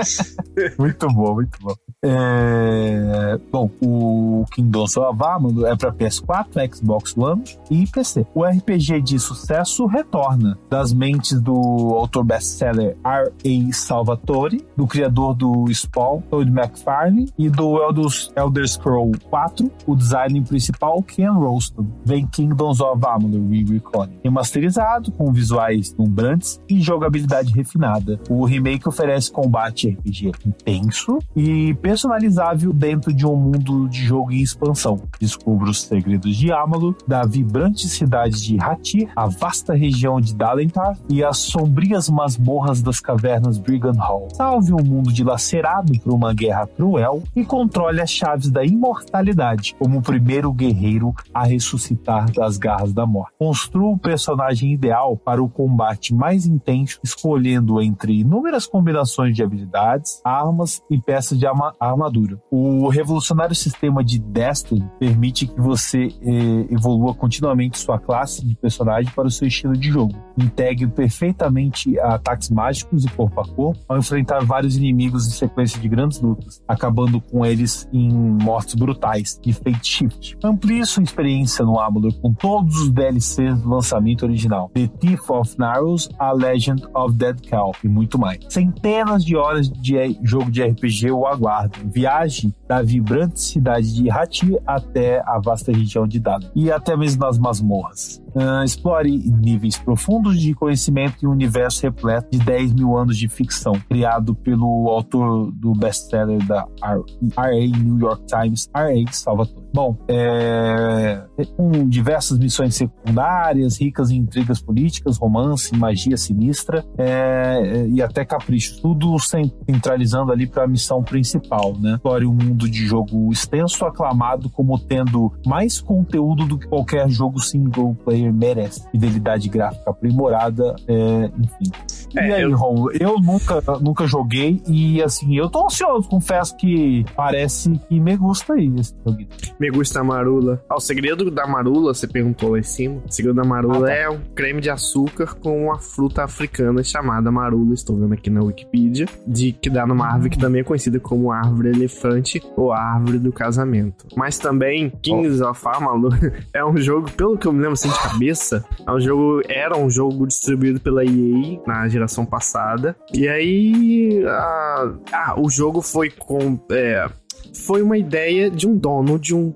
muito 0.77 1.07
bom, 1.07 1.33
muito 1.33 1.57
bom. 1.61 1.73
É... 2.07 3.39
Bom, 3.51 3.69
o 3.81 4.45
Kingdoms 4.51 4.95
of 4.95 5.23
Amalur 5.23 5.65
é 5.65 5.75
para 5.75 5.91
PS4, 5.91 6.75
Xbox 6.75 7.17
One 7.17 7.43
e 7.71 7.87
PC. 7.87 8.25
O 8.35 8.43
RPG 8.43 9.01
de 9.01 9.17
sucesso 9.17 9.87
retorna 9.87 10.57
das 10.69 10.93
mentes 10.93 11.41
do 11.41 11.55
autor 11.95 12.23
best-seller 12.23 12.95
R.A. 13.03 13.73
Salvatore, 13.73 14.63
do 14.77 14.85
criador 14.85 15.33
do 15.33 15.65
Spawn, 15.73 16.21
Todd 16.29 16.49
McFarlane, 16.49 17.31
e 17.37 17.49
do 17.49 17.81
Elder, 17.81 18.05
Elder 18.35 18.67
Scroll 18.67 19.11
4, 19.29 19.71
o 19.87 19.95
design 19.95 20.41
principal 20.43 21.01
Ken 21.01 21.31
Roston. 21.31 21.87
Vem 22.05 22.27
Kingdoms 22.27 22.81
of 22.81 23.03
Amalur 23.03 23.49
Re-Reckoning, 23.49 24.19
remasterizado, 24.23 25.11
com 25.11 25.31
visuais 25.31 25.95
lumbrantes 25.97 26.61
e 26.69 26.79
jogabilidade 26.81 27.51
refinada. 27.51 28.19
O 28.29 28.45
remake 28.45 28.87
oferece 28.87 29.31
combate 29.31 29.89
RPG 29.89 30.31
intenso 30.45 31.19
e 31.35 31.73
personalizável 31.95 32.73
dentro 32.73 33.13
de 33.13 33.25
um 33.25 33.37
mundo 33.37 33.87
de 33.87 34.03
jogo 34.03 34.33
em 34.33 34.41
expansão. 34.41 35.01
Descubra 35.17 35.69
os 35.69 35.83
segredos 35.83 36.35
de 36.35 36.51
Amalur, 36.51 36.93
da 37.07 37.23
vibrante 37.23 37.87
cidade 37.87 38.43
de 38.43 38.59
Hatir, 38.59 39.09
a 39.15 39.27
vasta 39.27 39.73
região 39.73 40.19
de 40.19 40.35
Dalentar 40.35 40.97
e 41.07 41.23
as 41.23 41.37
sombrias 41.37 42.09
masmorras 42.09 42.81
das 42.81 42.99
cavernas 42.99 43.57
Brigand 43.57 43.97
Hall. 43.97 44.27
Salve 44.33 44.73
um 44.73 44.83
mundo 44.83 45.13
dilacerado 45.13 45.97
por 46.01 46.11
uma 46.11 46.33
guerra 46.33 46.67
cruel 46.67 47.23
e 47.33 47.45
controle 47.45 48.01
as 48.01 48.09
chaves 48.09 48.51
da 48.51 48.65
imortalidade, 48.65 49.73
como 49.79 49.99
o 49.99 50.01
primeiro 50.01 50.51
guerreiro 50.51 51.15
a 51.33 51.45
ressuscitar 51.45 52.29
das 52.33 52.57
garras 52.57 52.91
da 52.91 53.05
morte. 53.05 53.31
Construa 53.39 53.93
o 53.93 53.97
personagem 53.97 54.73
ideal 54.73 55.15
para 55.15 55.41
o 55.41 55.47
combate 55.47 56.13
mais 56.13 56.45
intenso, 56.45 56.99
escolhendo 57.01 57.81
entre 57.81 58.19
inúmeras 58.19 58.67
combinações 58.67 59.33
de 59.33 59.41
habilidades, 59.41 60.19
armas 60.25 60.83
e 60.91 60.99
peças 60.99 61.39
de 61.39 61.45
armadura. 61.79 62.41
O 62.51 62.87
revolucionário 62.89 63.55
sistema 63.55 64.03
de 64.03 64.19
Destiny 64.19 64.87
permite 64.99 65.47
que 65.47 65.59
você 65.59 66.07
eh, 66.21 66.67
evolua 66.69 67.13
continuamente 67.13 67.77
sua 67.77 67.99
classe 67.99 68.45
de 68.45 68.55
personagem 68.55 69.11
para 69.15 69.27
o 69.27 69.31
seu 69.31 69.47
estilo 69.47 69.73
de 69.73 69.89
jogo. 69.89 70.15
Integre 70.37 70.87
perfeitamente 70.87 71.97
ataques 71.99 72.49
mágicos 72.49 73.05
e 73.05 73.09
corpo 73.09 73.41
a 73.41 73.47
corpo 73.47 73.79
ao 73.87 73.97
enfrentar 73.97 74.43
vários 74.43 74.77
inimigos 74.77 75.27
em 75.27 75.31
sequência 75.31 75.79
de 75.79 75.87
grandes 75.87 76.19
lutas, 76.21 76.61
acabando 76.67 77.21
com 77.21 77.45
eles 77.45 77.87
em 77.91 78.11
mortes 78.11 78.75
brutais 78.75 79.39
e 79.45 79.53
fate 79.53 79.87
shift. 79.87 80.37
Amplie 80.43 80.85
sua 80.85 81.03
experiência 81.03 81.63
no 81.65 81.79
Amalur 81.79 82.13
com 82.21 82.33
todos 82.33 82.81
os 82.81 82.91
DLCs 82.91 83.61
do 83.61 83.69
lançamento 83.69 84.23
original: 84.23 84.69
The 84.73 84.87
Thief 84.87 85.29
of 85.29 85.57
Narrows, 85.57 86.09
A 86.19 86.31
Legend 86.31 86.83
of 86.93 87.15
Dead 87.15 87.39
Cow 87.49 87.71
e 87.83 87.87
muito 87.87 88.19
mais. 88.19 88.39
Centenas 88.49 89.23
de 89.23 89.35
horas 89.35 89.69
de 89.69 89.95
jogo 90.23 90.51
de 90.51 90.63
RPG 90.63 91.11
o 91.11 91.25
aguardam. 91.65 91.89
Viaje 91.91 92.53
da 92.67 92.81
vibrante 92.81 93.39
cidade 93.39 93.93
de 93.93 94.09
Hati 94.09 94.57
até 94.65 95.21
a 95.25 95.39
vasta 95.39 95.71
região 95.71 96.07
de 96.07 96.19
Dado 96.19 96.49
e 96.55 96.71
até 96.71 96.95
mesmo 96.95 97.21
nas 97.21 97.37
masmorras. 97.37 98.21
Uh, 98.35 98.65
explore 98.65 99.09
níveis 99.09 99.77
profundos 99.77 100.41
de 100.41 100.53
conhecimento 100.53 101.23
e 101.23 101.27
um 101.27 101.31
universo 101.31 101.83
repleto 101.83 102.27
de 102.31 102.39
10 102.39 102.73
mil 102.73 102.97
anos 102.97 103.17
de 103.17 103.29
ficção, 103.29 103.73
criado 103.87 104.35
pelo 104.35 104.89
autor 104.89 105.51
do 105.53 105.71
best-seller 105.71 106.45
da 106.45 106.67
RA 106.81 107.51
New 107.81 107.97
York 107.97 108.25
Times, 108.25 108.69
R.A. 108.75 109.11
Salvatore. 109.13 109.65
Bom, 109.73 109.97
é, 110.07 111.23
com 111.55 111.87
diversas 111.87 112.37
missões 112.37 112.75
secundárias, 112.75 113.79
ricas 113.79 114.11
em 114.11 114.17
intrigas 114.17 114.61
políticas, 114.61 115.17
romance, 115.17 115.75
magia 115.75 116.17
sinistra 116.17 116.85
é, 116.97 117.85
e 117.89 118.01
até 118.01 118.25
caprichos, 118.25 118.79
tudo 118.79 119.17
centralizando 119.19 120.31
ali 120.31 120.47
para 120.47 120.63
a 120.63 120.67
missão 120.67 121.03
principal, 121.03 121.77
né? 121.79 121.95
Explore 121.95 122.25
um 122.25 122.33
mundo 122.33 122.54
de 122.57 122.85
jogo 122.85 123.31
extenso, 123.31 123.85
aclamado 123.85 124.49
como 124.49 124.77
tendo 124.79 125.33
mais 125.45 125.79
conteúdo 125.81 126.45
do 126.45 126.57
que 126.57 126.67
qualquer 126.67 127.09
jogo 127.09 127.39
single 127.39 127.95
player 128.03 128.33
merece. 128.33 128.87
Fidelidade 128.91 129.49
gráfica 129.49 129.89
aprimorada, 129.89 130.75
é, 130.87 131.31
enfim. 131.37 131.71
É, 132.15 132.29
e 132.29 132.33
aí, 132.33 132.41
eu... 132.41 132.55
Ron, 132.55 132.89
eu 132.91 133.19
nunca, 133.19 133.61
nunca 133.81 134.07
joguei 134.07 134.61
e 134.67 135.01
assim, 135.01 135.35
eu 135.35 135.49
tô 135.49 135.65
ansioso, 135.65 136.07
confesso 136.07 136.55
que 136.55 137.05
parece 137.15 137.77
que 137.89 137.99
me 137.99 138.15
gusta 138.15 138.53
aí 138.53 138.71
esse 138.79 138.93
joguinho. 139.05 139.29
Me 139.59 139.69
gusta 139.69 139.99
a 139.99 140.03
marula. 140.03 140.63
Ah, 140.69 140.75
o 140.75 140.79
segredo 140.79 141.29
da 141.29 141.45
marula, 141.45 141.93
você 141.93 142.07
perguntou 142.07 142.51
lá 142.51 142.59
em 142.59 142.63
cima. 142.63 143.01
O 143.05 143.11
segredo 143.11 143.35
da 143.35 143.43
marula 143.43 143.87
ah, 143.87 143.91
tá. 143.91 143.93
é 143.93 144.09
um 144.09 144.19
creme 144.33 144.61
de 144.61 144.69
açúcar 144.69 145.35
com 145.35 145.65
uma 145.65 145.79
fruta 145.79 146.23
africana 146.23 146.83
chamada 146.83 147.31
marula, 147.31 147.73
estou 147.73 147.97
vendo 147.97 148.13
aqui 148.13 148.29
na 148.29 148.41
Wikipedia, 148.41 149.07
de 149.27 149.51
que 149.51 149.69
dá 149.69 149.85
numa 149.85 150.07
árvore 150.07 150.29
que 150.29 150.37
também 150.37 150.61
é 150.61 150.63
conhecida 150.63 150.99
como 150.99 151.31
árvore 151.31 151.69
elefante 151.69 152.41
ou 152.55 152.71
árvore 152.71 153.19
do 153.19 153.31
casamento. 153.31 154.07
Mas 154.15 154.37
também 154.37 154.89
Kings 155.01 155.43
oh. 155.43 155.49
of 155.49 155.61
Amalur 155.65 156.17
é 156.53 156.63
um 156.65 156.77
jogo, 156.77 157.11
pelo 157.11 157.37
que 157.37 157.47
eu 157.47 157.53
me 157.53 157.59
lembro 157.59 157.73
assim 157.73 157.89
de 157.89 157.99
cabeça, 157.99 158.65
é 158.85 158.91
um 158.91 158.99
jogo 158.99 159.41
era 159.47 159.77
um 159.77 159.89
jogo 159.89 160.27
distribuído 160.27 160.79
pela 160.79 161.03
EA 161.03 161.59
na 161.65 161.87
geração 161.87 162.25
passada. 162.25 162.95
E 163.13 163.27
aí, 163.27 164.23
ah, 164.27 164.93
ah 165.11 165.35
o 165.37 165.49
jogo 165.49 165.81
foi 165.81 166.09
com 166.09 166.59
é, 166.71 167.09
foi 167.55 167.81
uma 167.81 167.97
ideia 167.97 168.49
de 168.49 168.67
um 168.67 168.77
dono 168.77 169.17
de 169.17 169.33
um, 169.33 169.53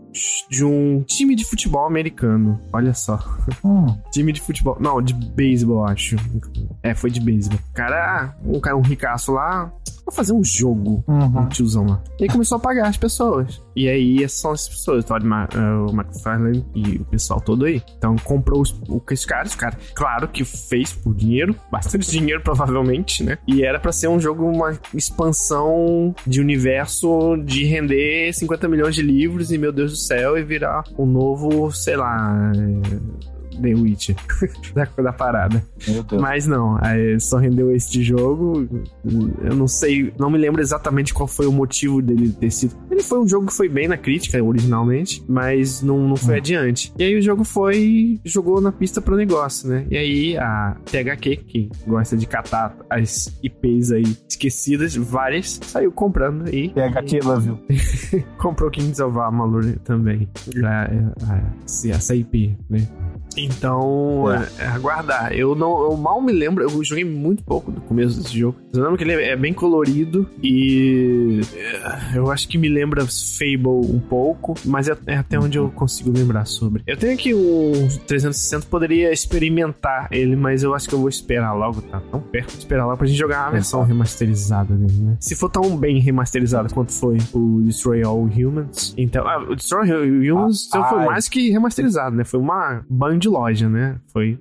de 0.50 0.64
um 0.64 1.04
time 1.04 1.36
de 1.36 1.44
futebol 1.46 1.86
americano. 1.86 2.60
Olha 2.72 2.94
só. 2.94 3.20
Hum. 3.64 3.88
time 4.12 4.32
de 4.32 4.42
futebol. 4.42 4.78
Não, 4.80 5.02
de 5.02 5.14
beisebol, 5.14 5.86
acho. 5.86 6.16
É, 6.82 6.96
foi 6.96 7.10
de 7.10 7.20
beisebol. 7.20 7.60
Cara, 7.74 8.36
um 8.44 8.60
cara, 8.60 8.78
um 8.78 8.82
ricaço 8.82 9.32
lá, 9.34 9.72
vou 10.10 10.12
fazer 10.12 10.34
um 10.34 10.44
jogo. 10.44 11.04
Uhum. 11.08 11.40
Um 11.40 11.48
tiozão 11.48 11.86
lá. 11.86 12.02
E 12.20 12.24
aí 12.24 12.30
começou 12.30 12.58
a 12.58 12.60
pagar 12.60 12.88
as 12.88 12.98
pessoas. 12.98 13.62
E 13.76 13.88
aí 13.88 14.28
são 14.28 14.54
essas 14.54 14.70
pessoas, 14.70 15.06
Todd 15.06 15.26
Ma 15.26 15.46
uh, 15.46 15.90
o 15.90 15.94
McFarlane 15.94 16.66
e 16.76 16.98
o 16.98 17.06
pessoal 17.06 17.40
todo 17.40 17.66
aí. 17.66 17.82
Então 17.98 18.16
comprou 18.18 18.62
os, 18.62 18.76
os 18.88 19.26
caras, 19.26 19.56
cara, 19.56 19.78
claro 19.94 20.28
que 20.28 20.44
fez 20.44 20.92
por 20.92 21.14
dinheiro, 21.14 21.56
bastante 21.72 22.10
dinheiro 22.12 22.42
provavelmente, 22.42 23.24
né? 23.24 23.38
E 23.48 23.64
era 23.64 23.80
para 23.80 23.92
ser 23.92 24.08
um 24.08 24.20
jogo, 24.20 24.46
uma 24.46 24.78
expansão 24.94 26.14
de 26.26 26.42
universo 26.42 27.38
de 27.38 27.66
render 27.66 28.34
50 28.34 28.68
milhões 28.68 28.96
de 28.96 29.02
livros 29.02 29.52
e 29.52 29.58
meu 29.58 29.72
Deus 29.72 29.92
do 29.92 29.98
céu, 29.98 30.38
e 30.38 30.44
virar 30.44 30.84
um 30.98 31.06
novo, 31.06 31.72
sei 31.72 31.96
lá. 31.96 32.52
É 32.56 33.39
The 33.60 33.74
Witcher 33.74 34.16
da, 34.74 34.86
da 34.86 35.14
parada. 35.14 35.64
Mas 36.20 36.48
não, 36.48 36.78
só 37.20 37.38
rendeu 37.38 37.76
esse 37.76 38.02
jogo. 38.04 38.68
Eu 39.42 39.56
não 39.56 39.68
sei, 39.68 40.14
não 40.18 40.30
me 40.30 40.38
lembro 40.38 40.62
exatamente 40.62 41.14
qual 41.14 41.28
foi 41.28 41.46
o 41.46 41.52
motivo 41.52 42.02
dele 42.02 42.32
ter 42.32 42.52
sido. 42.52 42.76
Ele 42.90 43.04
foi 43.04 43.20
um 43.20 43.28
jogo 43.28 43.48
que 43.48 43.54
foi 43.54 43.70
bem 43.70 43.88
na 43.88 43.98
crítica 43.98 44.42
originalmente, 44.44 45.24
mas 45.28 45.82
não, 45.82 46.08
não 46.08 46.16
foi 46.16 46.36
hum. 46.36 46.38
adiante. 46.38 46.94
E 46.98 47.04
aí 47.04 47.18
o 47.18 47.22
jogo 47.22 47.44
foi, 47.44 48.20
jogou 48.24 48.62
na 48.62 48.72
pista 48.72 49.02
pro 49.02 49.16
negócio, 49.16 49.70
né? 49.70 49.86
E 49.90 49.98
aí 49.98 50.38
a 50.38 50.76
THQ, 50.86 51.38
que 51.38 51.70
gosta 51.88 52.18
de 52.18 52.26
catar 52.26 52.76
as 52.90 53.38
IPs 53.44 53.92
aí 53.92 54.18
esquecidas, 54.28 54.96
várias, 54.96 55.60
saiu 55.64 55.92
comprando 55.92 56.48
aí. 56.48 56.70
THQ 56.70 57.20
Love 57.24 57.48
You. 57.50 57.60
Comprou 58.38 58.70
Kings 58.70 59.02
of 59.02 59.18
Amalur 59.20 59.78
também. 59.84 60.28
essa 61.92 62.16
IP, 62.16 62.58
né? 62.70 62.88
Então, 63.38 64.32
é. 64.32 64.48
é, 64.60 64.68
aguardar. 64.68 65.34
Eu 65.34 65.56
não, 65.56 65.84
eu 65.84 65.98
mal 65.98 66.22
me 66.22 66.32
lembro, 66.32 66.64
eu 66.64 66.84
joguei 66.84 67.06
muito 67.06 67.44
pouco 67.44 67.72
do 67.72 67.82
começo 67.82 68.18
desse 68.18 68.38
jogo. 68.38 68.58
Eu 68.74 68.82
lembro 68.82 68.98
que 68.98 69.04
ele 69.04 69.14
é 69.14 69.36
bem 69.36 69.54
colorido 69.54 70.30
e 70.42 71.42
é, 71.54 72.18
eu 72.18 72.32
acho 72.32 72.48
que 72.48 72.58
me 72.58 72.70
lembra 72.70 73.06
Fable 73.06 73.92
um 73.94 74.00
pouco, 74.00 74.54
mas 74.66 74.88
é, 74.88 74.98
é 75.08 75.18
até 75.18 75.40
onde 75.40 75.58
eu 75.58 75.70
consigo 75.70 76.12
lembrar 76.12 76.46
sobre. 76.46 76.84
Eu 76.86 76.98
tenho 76.98 77.14
aqui 77.14 77.34
um 77.34 77.88
360, 78.08 78.68
poderia 78.68 79.12
experimentar 79.12 80.08
ele, 80.12 80.36
mas 80.36 80.64
eu 80.64 80.74
acho 80.74 80.88
que 80.88 80.96
eu 80.96 81.00
vou 81.00 81.10
esperar 81.10 81.54
logo, 81.54 81.82
tá 81.82 82.02
tão 82.12 82.20
perto 82.20 82.52
de 82.54 82.60
esperar 82.60 82.86
lá 82.86 82.98
pra 82.98 83.08
gente 83.08 83.18
jogar 83.18 83.48
a 83.48 83.52
versão 83.52 83.84
remasterizada 83.84 84.76
dele, 84.76 85.00
né? 85.00 85.18
Se 85.20 85.36
for 85.36 85.50
tão 85.50 85.78
bem 85.78 86.00
remasterizado 86.00 86.74
quanto 86.74 86.92
foi 86.92 87.18
o 87.34 87.62
Destroy 87.64 88.04
All 88.04 88.24
Humans, 88.24 88.94
então, 88.98 89.28
ah, 89.28 89.40
o 89.50 89.56
Destroy 89.56 89.92
All 89.92 90.04
Humans 90.04 90.70
ah, 90.74 90.78
então 90.78 90.90
foi 90.90 91.06
mais 91.06 91.28
que 91.28 91.50
remasterizado, 91.50 92.16
né? 92.16 92.24
Foi 92.24 92.40
uma 92.40 92.84
band 92.90 93.19
de 93.20 93.30
loja, 93.30 93.70
né? 93.70 94.00
Foi 94.08 94.40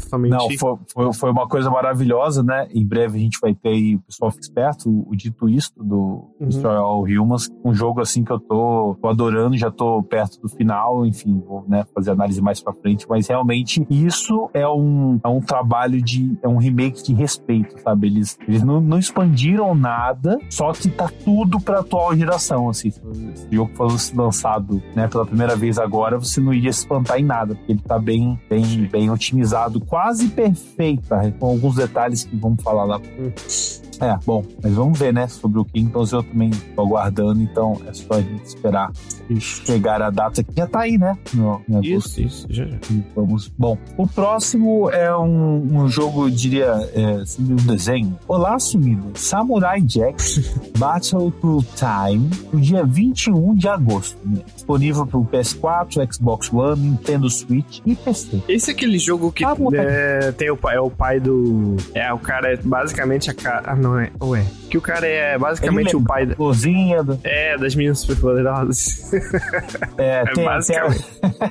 totalmente. 0.00 0.32
Não, 0.32 0.50
foi, 0.58 0.78
foi, 0.92 1.12
foi, 1.12 1.30
uma 1.30 1.46
coisa 1.46 1.70
maravilhosa, 1.70 2.42
né? 2.42 2.68
Em 2.72 2.86
breve 2.86 3.18
a 3.18 3.20
gente 3.20 3.38
vai 3.40 3.54
ter 3.54 3.70
aí, 3.70 3.96
o 3.96 4.00
pessoal 4.00 4.30
fica 4.30 4.42
esperto, 4.42 4.90
o, 4.90 5.10
o 5.10 5.16
dito 5.16 5.48
isto 5.48 5.82
do 5.82 6.30
uhum. 6.40 6.48
Destroy 6.48 7.18
Humans, 7.18 7.50
um 7.64 7.74
jogo 7.74 8.00
assim 8.00 8.24
que 8.24 8.32
eu 8.32 8.40
tô, 8.40 8.96
tô, 9.00 9.08
adorando, 9.08 9.56
já 9.56 9.70
tô 9.70 10.02
perto 10.02 10.40
do 10.40 10.48
final, 10.48 11.04
enfim, 11.04 11.42
vou 11.46 11.64
né, 11.68 11.84
fazer 11.94 12.10
análise 12.10 12.40
mais 12.40 12.62
pra 12.62 12.72
frente, 12.72 13.06
mas 13.08 13.28
realmente 13.28 13.86
isso 13.90 14.48
é 14.54 14.66
um, 14.68 15.20
é 15.22 15.28
um 15.28 15.40
trabalho 15.40 16.00
de. 16.00 16.38
é 16.42 16.48
um 16.48 16.56
remake 16.56 17.02
de 17.02 17.14
respeito, 17.14 17.80
sabe? 17.80 18.06
Eles, 18.06 18.38
eles 18.46 18.62
não, 18.62 18.80
não 18.80 18.98
expandiram 18.98 19.74
nada, 19.74 20.38
só 20.48 20.72
que 20.72 20.88
tá 20.88 21.10
tudo 21.24 21.60
pra 21.60 21.80
atual 21.80 22.16
geração, 22.16 22.68
assim. 22.68 22.90
Se 22.90 23.00
o 23.50 23.54
jogo 23.54 23.70
fosse 23.74 24.16
lançado 24.16 24.82
né, 24.94 25.08
pela 25.08 25.26
primeira 25.26 25.56
vez 25.56 25.78
agora, 25.78 26.18
você 26.18 26.40
não 26.40 26.52
ia 26.52 26.72
se 26.72 26.80
espantar 26.80 27.18
em 27.18 27.24
nada, 27.24 27.54
porque 27.54 27.72
ele 27.72 27.82
tá 27.82 27.98
bem 27.98 28.19
bem, 28.20 28.38
bem, 28.48 28.86
bem 28.86 29.10
otimizado, 29.10 29.80
quase 29.80 30.28
perfeita, 30.28 31.34
com 31.38 31.46
alguns 31.46 31.76
detalhes 31.76 32.24
que 32.24 32.36
vamos 32.36 32.62
falar 32.62 32.84
lá. 32.84 33.00
É, 34.00 34.18
bom, 34.24 34.44
mas 34.62 34.72
vamos 34.72 34.98
ver, 34.98 35.12
né, 35.12 35.28
sobre 35.28 35.58
o 35.58 35.64
Kingdoms 35.64 36.12
eu 36.12 36.22
também 36.22 36.50
tô 36.50 36.82
aguardando, 36.82 37.42
então 37.42 37.80
é 37.86 37.92
só 37.92 38.14
a 38.14 38.20
gente 38.20 38.44
esperar 38.44 38.90
chegar 39.38 40.02
a 40.02 40.10
data 40.10 40.42
que 40.42 40.52
já 40.56 40.66
tá 40.66 40.80
aí, 40.80 40.98
né? 40.98 41.16
No, 41.34 41.62
isso, 41.82 42.20
isso, 42.20 42.46
já, 42.50 42.64
já. 42.64 42.76
vamos. 43.14 43.48
Bom, 43.56 43.78
o 43.96 44.06
próximo 44.06 44.90
é 44.90 45.14
um, 45.16 45.82
um 45.82 45.88
jogo, 45.88 46.26
eu 46.26 46.30
diria, 46.30 46.66
é, 46.94 47.22
um 47.38 47.56
desenho. 47.56 48.18
Olá, 48.26 48.58
sumido. 48.58 49.12
Samurai 49.14 49.80
Jack 49.80 50.22
Battle 50.78 51.30
Through 51.32 51.64
Time, 51.76 52.30
no 52.52 52.60
dia 52.60 52.84
21 52.84 53.54
de 53.54 53.68
agosto. 53.68 54.18
Né? 54.24 54.42
Disponível 54.54 55.06
pro 55.06 55.24
PS4, 55.24 56.12
Xbox 56.12 56.52
One, 56.52 56.80
Nintendo 56.80 57.28
Switch 57.28 57.80
e 57.84 57.94
PC. 57.94 58.42
Esse 58.48 58.70
é 58.70 58.74
aquele 58.74 58.98
jogo 58.98 59.30
que 59.30 59.44
ah, 59.44 59.54
é, 59.74 60.32
tem 60.32 60.50
o, 60.50 60.58
é 60.68 60.80
o 60.80 60.90
pai 60.90 61.20
do. 61.20 61.76
É, 61.94 62.12
o 62.12 62.18
cara 62.18 62.54
é 62.54 62.56
basicamente 62.56 63.30
a 63.30 63.34
cara. 63.34 63.72
Ah, 63.72 63.76
não 63.76 63.89
não 63.90 63.98
é? 64.00 64.10
Ou 64.20 64.36
é? 64.36 64.44
Que 64.70 64.78
o 64.78 64.80
cara 64.80 65.06
é 65.06 65.36
basicamente 65.36 65.96
o 65.96 66.02
pai 66.04 66.26
da... 66.26 66.34
Florzinha. 66.36 67.02
Do... 67.02 67.18
É, 67.24 67.58
das 67.58 67.74
meninas 67.74 68.00
superpoderosas. 68.00 69.12
É, 69.98 70.20
É 70.20 70.24
tem, 70.32 70.44
basicamente. 70.44 71.04
tem- 71.20 71.50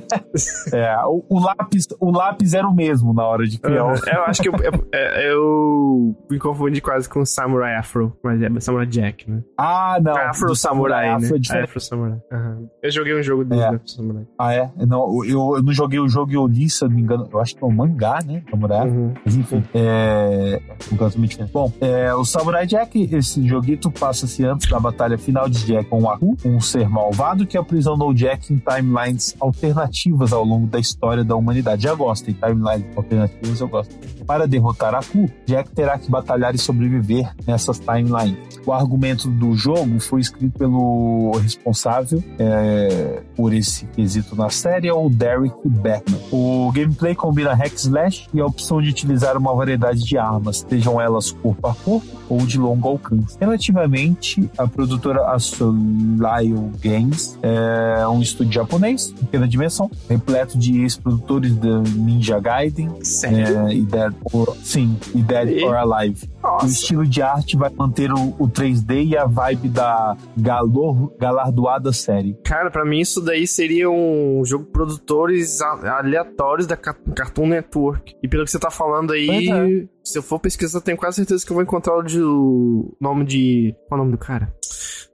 é, 0.80 0.96
o, 1.06 1.24
o 1.30 1.40
lápis, 1.40 1.88
o 2.00 2.12
lápis 2.12 2.54
era 2.54 2.68
o 2.68 2.74
mesmo 2.74 3.14
na 3.14 3.26
hora 3.26 3.46
de 3.48 3.58
criar 3.60 3.86
o... 3.86 3.90
Uhum. 3.90 3.96
Eu 4.08 4.24
acho 4.26 4.42
que 4.42 4.48
eu, 4.50 4.54
eu, 4.54 4.88
eu 5.22 6.16
me 6.30 6.40
confundi 6.40 6.82
quase 6.82 7.10
com 7.10 7.22
o 7.22 7.26
Samurai 7.26 7.76
Afro, 7.76 8.16
mas 8.24 8.42
é 8.42 8.50
Samurai 8.60 8.86
Jack, 8.86 9.30
né? 9.30 9.42
Ah, 9.58 9.98
não. 10.02 10.16
Afro 10.16 10.48
do 10.48 10.56
Samurai, 10.56 11.10
Afro 11.10 11.30
né? 11.30 11.36
é 11.36 11.40
diferente. 11.40 11.66
Afro 11.66 11.80
Samurai. 11.82 12.18
Aham. 12.32 12.68
Eu 12.82 12.92
joguei 12.92 13.20
um 13.20 13.24
jogo 13.24 13.44
dele, 13.44 13.62
É. 13.62 13.70
né, 13.72 13.76
Afro 13.78 13.90
Samurai. 13.90 14.24
Ah, 14.38 14.54
é? 14.54 14.70
Não, 14.86 15.26
eu, 15.26 15.56
eu 15.58 15.64
não 15.64 15.74
joguei 15.74 16.00
o 16.00 16.08
jogo 16.08 16.32
e 16.32 16.36
eu 16.36 16.48
li, 16.48 16.70
se 16.70 16.84
eu 16.84 16.90
não 16.90 16.96
me 16.96 17.02
engano. 17.02 17.28
Eu 17.32 17.40
acho 17.40 17.56
que 17.56 17.64
é 17.64 17.68
um 17.68 17.72
mangá, 17.72 18.20
né? 18.26 18.44
Samurai. 18.50 18.88
Uhum. 18.88 19.14
Mas 19.26 19.36
enfim, 19.36 19.64
é 19.74 20.62
completamente 20.90 21.30
diferente. 21.32 21.52
Bom, 21.54 21.72
é, 21.82 22.14
o 22.14 22.24
Samurai 22.30 22.68
Jack, 22.68 23.10
esse 23.12 23.44
joguito 23.48 23.90
passa-se 23.90 24.46
antes 24.46 24.70
da 24.70 24.80
batalha 24.80 25.18
final 25.18 25.50
de 25.50 25.66
Jack 25.66 25.90
com 25.90 26.08
Aku, 26.08 26.38
um 26.46 26.62
ser 26.62 26.88
malvado 26.88 27.44
que 27.48 27.58
aprisionou 27.58 28.14
Jack 28.14 28.54
em 28.54 28.58
timelines 28.58 29.36
alternativas 29.40 30.32
ao 30.32 30.46
longo 30.46 30.68
da 30.68 30.80
história 30.80 31.24
da 31.24 31.36
humanidade. 31.36 31.82
Já 31.82 31.96
gosto, 31.96 32.30
em 32.30 32.34
timelines 32.34 32.86
alternativas 32.96 33.60
eu 33.60 33.68
gosto. 33.68 33.96
Para 34.28 34.48
derrotar 34.48 34.94
Aku, 34.94 35.28
Jack 35.48 35.72
terá 35.72 35.98
que 35.98 36.08
batalhar 36.12 36.54
e 36.54 36.60
sobreviver 36.60 37.34
nessas 37.48 37.80
timelines. 37.80 38.38
O 38.64 38.72
argumento 38.72 39.28
do 39.28 39.56
jogo 39.56 40.00
foi 40.00 40.22
escrito 40.22 40.56
pelo 40.60 41.32
responsável 41.42 42.24
é, 42.38 43.24
por 43.36 43.52
esse 43.56 43.88
quesito 43.88 44.36
na 44.36 44.52
série, 44.52 44.88
é 44.88 44.94
o 44.94 45.10
Derek 45.10 45.56
Beckman. 45.66 46.22
O 46.32 46.72
gameplay 46.72 47.16
combina 47.16 47.56
hack 47.56 47.74
slash 47.74 48.30
e 48.32 48.40
a 48.40 48.46
opção 48.46 48.80
de 48.80 48.90
utilizar 48.90 49.36
uma 49.36 49.56
variedade 49.56 50.04
de 50.04 50.16
armas, 50.16 50.64
sejam 50.70 51.02
elas 51.02 51.32
corpo 51.32 51.68
a 51.68 51.74
corpo 51.74 52.09
ou 52.28 52.40
de 52.46 52.58
longo 52.58 52.88
alcance. 52.88 53.38
Relativamente, 53.40 54.50
a 54.58 54.68
produtora 54.68 55.28
Asolio 55.32 56.72
Games 56.82 57.38
é 57.42 58.08
um 58.08 58.22
estúdio 58.22 58.54
japonês, 58.54 59.12
pequena 59.20 59.48
dimensão, 59.48 59.90
repleto 60.10 60.58
de 60.58 60.82
ex-produtores 60.82 61.56
da 61.56 61.80
Ninja 61.96 62.40
Gaiden 62.40 62.90
é, 63.24 63.74
e 63.74 63.82
Dead 63.82 64.14
or, 64.32 64.56
sim, 64.64 64.96
e 65.16 65.22
Dead 65.22 65.50
E? 65.50 65.64
or 65.66 65.76
Alive. 65.76 66.30
O 66.44 66.48
Nossa. 66.48 66.68
estilo 66.68 67.06
de 67.06 67.22
arte 67.22 67.58
vai 67.58 67.70
manter 67.76 68.12
o, 68.12 68.36
o 68.40 68.48
3D 68.48 69.08
e 69.08 69.18
a 69.18 69.26
vibe 69.26 69.70
da 69.70 70.16
galor, 70.38 71.12
galardoada 71.20 71.92
série. 71.92 72.34
Cara, 72.44 72.72
pra 72.72 72.86
mim 72.86 73.00
isso 73.00 73.22
daí 73.22 73.46
seria 73.46 73.90
um 73.90 74.42
jogo 74.46 74.66
de 74.66 74.72
produtores 74.72 75.60
aleatórios 75.62 76.66
da 76.68 76.78
Ca- 76.78 76.96
Cartoon 77.16 77.48
Network. 77.48 78.16
E 78.24 78.28
pelo 78.28 78.46
que 78.46 78.52
você 78.52 78.60
tá 78.60 78.72
falando 78.72 79.12
aí, 79.14 79.88
se 80.10 80.18
eu 80.18 80.24
for 80.24 80.40
pesquisar, 80.40 80.82
tenho 80.82 80.98
quase 80.98 81.18
certeza 81.18 81.46
que 81.46 81.52
eu 81.52 81.56
vou 81.56 81.64
encontrar 81.64 81.96
o, 81.96 82.02
de, 82.02 82.22
o 82.22 82.96
nome 83.00 83.26
de. 83.26 83.76
Qual 83.88 84.00
é 84.00 84.02
o 84.02 84.06
nome 84.06 84.18
do 84.18 84.18
cara? 84.18 84.54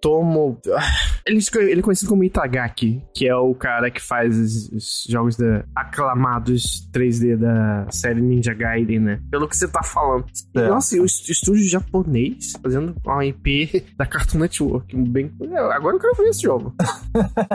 Tomo. 0.05 0.59
Ah, 0.71 0.81
Ele, 1.25 1.39
ele 1.55 1.79
é 1.79 1.81
conhecido 1.81 2.09
como 2.09 2.23
Itagaki, 2.23 3.01
que 3.11 3.27
é 3.27 3.35
o 3.35 3.55
cara 3.55 3.89
que 3.89 3.99
faz 3.99 4.37
os, 4.37 4.69
os 4.69 5.07
jogos 5.09 5.35
da, 5.35 5.65
aclamados 5.75 6.87
3D 6.93 7.35
da 7.35 7.87
série 7.89 8.21
Ninja 8.21 8.53
Gaiden, 8.53 8.99
né? 8.99 9.19
Pelo 9.31 9.47
que 9.47 9.57
você 9.57 9.67
tá 9.67 9.81
falando. 9.81 10.25
É. 10.53 10.67
Nossa, 10.67 10.95
e 10.95 11.03
estúdio 11.03 11.67
japonês 11.67 12.53
fazendo 12.61 12.95
uma 13.03 13.25
IP 13.25 13.83
da 13.97 14.05
Cartoon 14.05 14.37
Network. 14.37 14.95
Bem, 14.95 15.31
agora 15.73 15.95
eu 15.95 15.99
quero 15.99 16.13
ver 16.17 16.29
esse 16.29 16.43
jogo. 16.43 16.75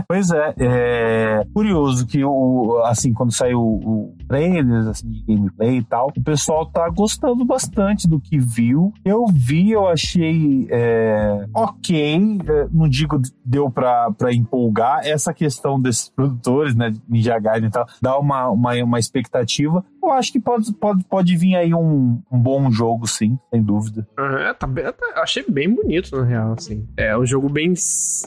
Pois 0.08 0.30
é, 0.30 0.54
é 0.58 1.42
curioso 1.52 2.06
que 2.06 2.24
o, 2.24 2.82
assim, 2.84 3.12
quando 3.12 3.32
saiu 3.32 3.60
o 3.60 4.16
trailer 4.26 4.88
assim, 4.88 5.08
de 5.08 5.22
gameplay 5.22 5.78
e 5.78 5.84
tal, 5.84 6.10
o 6.16 6.22
pessoal 6.22 6.66
tá 6.66 6.88
gostando 6.88 7.44
bastante 7.44 8.08
do 8.08 8.18
que 8.18 8.38
viu. 8.38 8.92
Eu 9.04 9.26
vi, 9.32 9.70
eu 9.70 9.86
achei 9.86 10.66
é, 10.70 11.44
ok, 11.54 12.39
não 12.72 12.88
digo 12.88 13.20
deu 13.44 13.70
pra 13.70 14.32
empolgar. 14.32 15.00
Essa 15.06 15.32
questão 15.34 15.80
desses 15.80 16.08
produtores, 16.08 16.74
né, 16.74 16.92
Ninja 17.08 17.38
Gaiden 17.38 17.68
e 17.68 17.72
tal, 17.72 17.86
dá 18.00 18.18
uma, 18.18 18.48
uma, 18.50 18.74
uma 18.84 18.98
expectativa. 18.98 19.84
Eu 20.02 20.12
acho 20.12 20.32
que 20.32 20.40
pode, 20.40 20.72
pode, 20.74 21.04
pode 21.04 21.36
vir 21.36 21.54
aí 21.56 21.74
um, 21.74 22.20
um 22.30 22.38
bom 22.38 22.70
jogo, 22.70 23.06
sim, 23.06 23.38
sem 23.52 23.62
dúvida. 23.62 24.06
Aham, 24.18 24.54
tá 24.54 24.66
tá- 24.92 25.22
achei 25.22 25.44
bem 25.48 25.72
bonito, 25.72 26.16
na 26.16 26.24
real, 26.24 26.52
assim. 26.52 26.86
É 26.96 27.16
um 27.16 27.26
jogo 27.26 27.48
bem. 27.48 27.74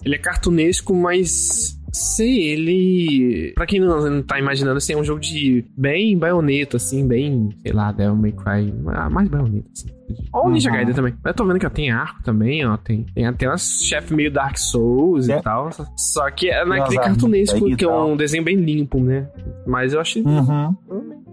Ele 0.03 0.15
é 0.15 0.20
cartunesco, 0.20 0.93
mas. 0.96 1.79
Sei, 1.91 2.48
ele. 2.50 3.51
Pra 3.53 3.67
quem 3.67 3.79
não, 3.79 4.10
não 4.10 4.24
tá 4.24 4.39
imaginando, 4.39 4.77
assim, 4.77 4.93
é 4.93 4.98
um 4.98 5.03
jogo 5.03 5.20
de. 5.20 5.63
Bem 5.77 6.17
baioneta, 6.17 6.77
assim, 6.77 7.08
bem. 7.08 7.50
Sei 7.62 7.72
lá, 7.72 7.91
Devil 7.91 8.15
May 8.15 8.32
Cry. 8.32 8.74
ah, 8.88 9.10
Mais 9.10 9.27
baioneta, 9.29 9.70
assim. 9.72 9.89
Ou 10.32 10.50
Ninja 10.50 10.70
Uhum. 10.70 10.75
Gaiden 10.75 10.93
também. 10.96 11.13
Eu 11.24 11.34
tô 11.34 11.46
vendo 11.46 11.60
que 11.60 11.65
ó, 11.65 11.70
tem 11.70 11.91
arco 11.91 12.22
também, 12.24 12.66
ó. 12.66 12.77
Tem, 12.77 13.03
tem 13.14 13.25
até 13.25 13.48
umas 13.48 13.81
chefe 13.83 14.14
meio 14.14 14.31
Dark 14.31 14.57
Souls 14.57 15.29
É. 15.29 15.38
e 15.38 15.42
tal. 15.42 15.70
Só 15.96 16.29
que 16.31 16.50
é 16.50 16.66
naquele 16.66 17.00
cartunesco, 17.00 17.75
que 17.75 17.83
é 17.83 17.88
um 17.88 17.92
tal. 18.07 18.18
desenho 18.18 18.44
bem 18.44 18.55
limpo, 18.55 19.00
né? 19.00 19.27
Mas 19.66 19.94
eu 19.94 20.00
achei. 20.01 20.24
Uhum. 20.24 20.75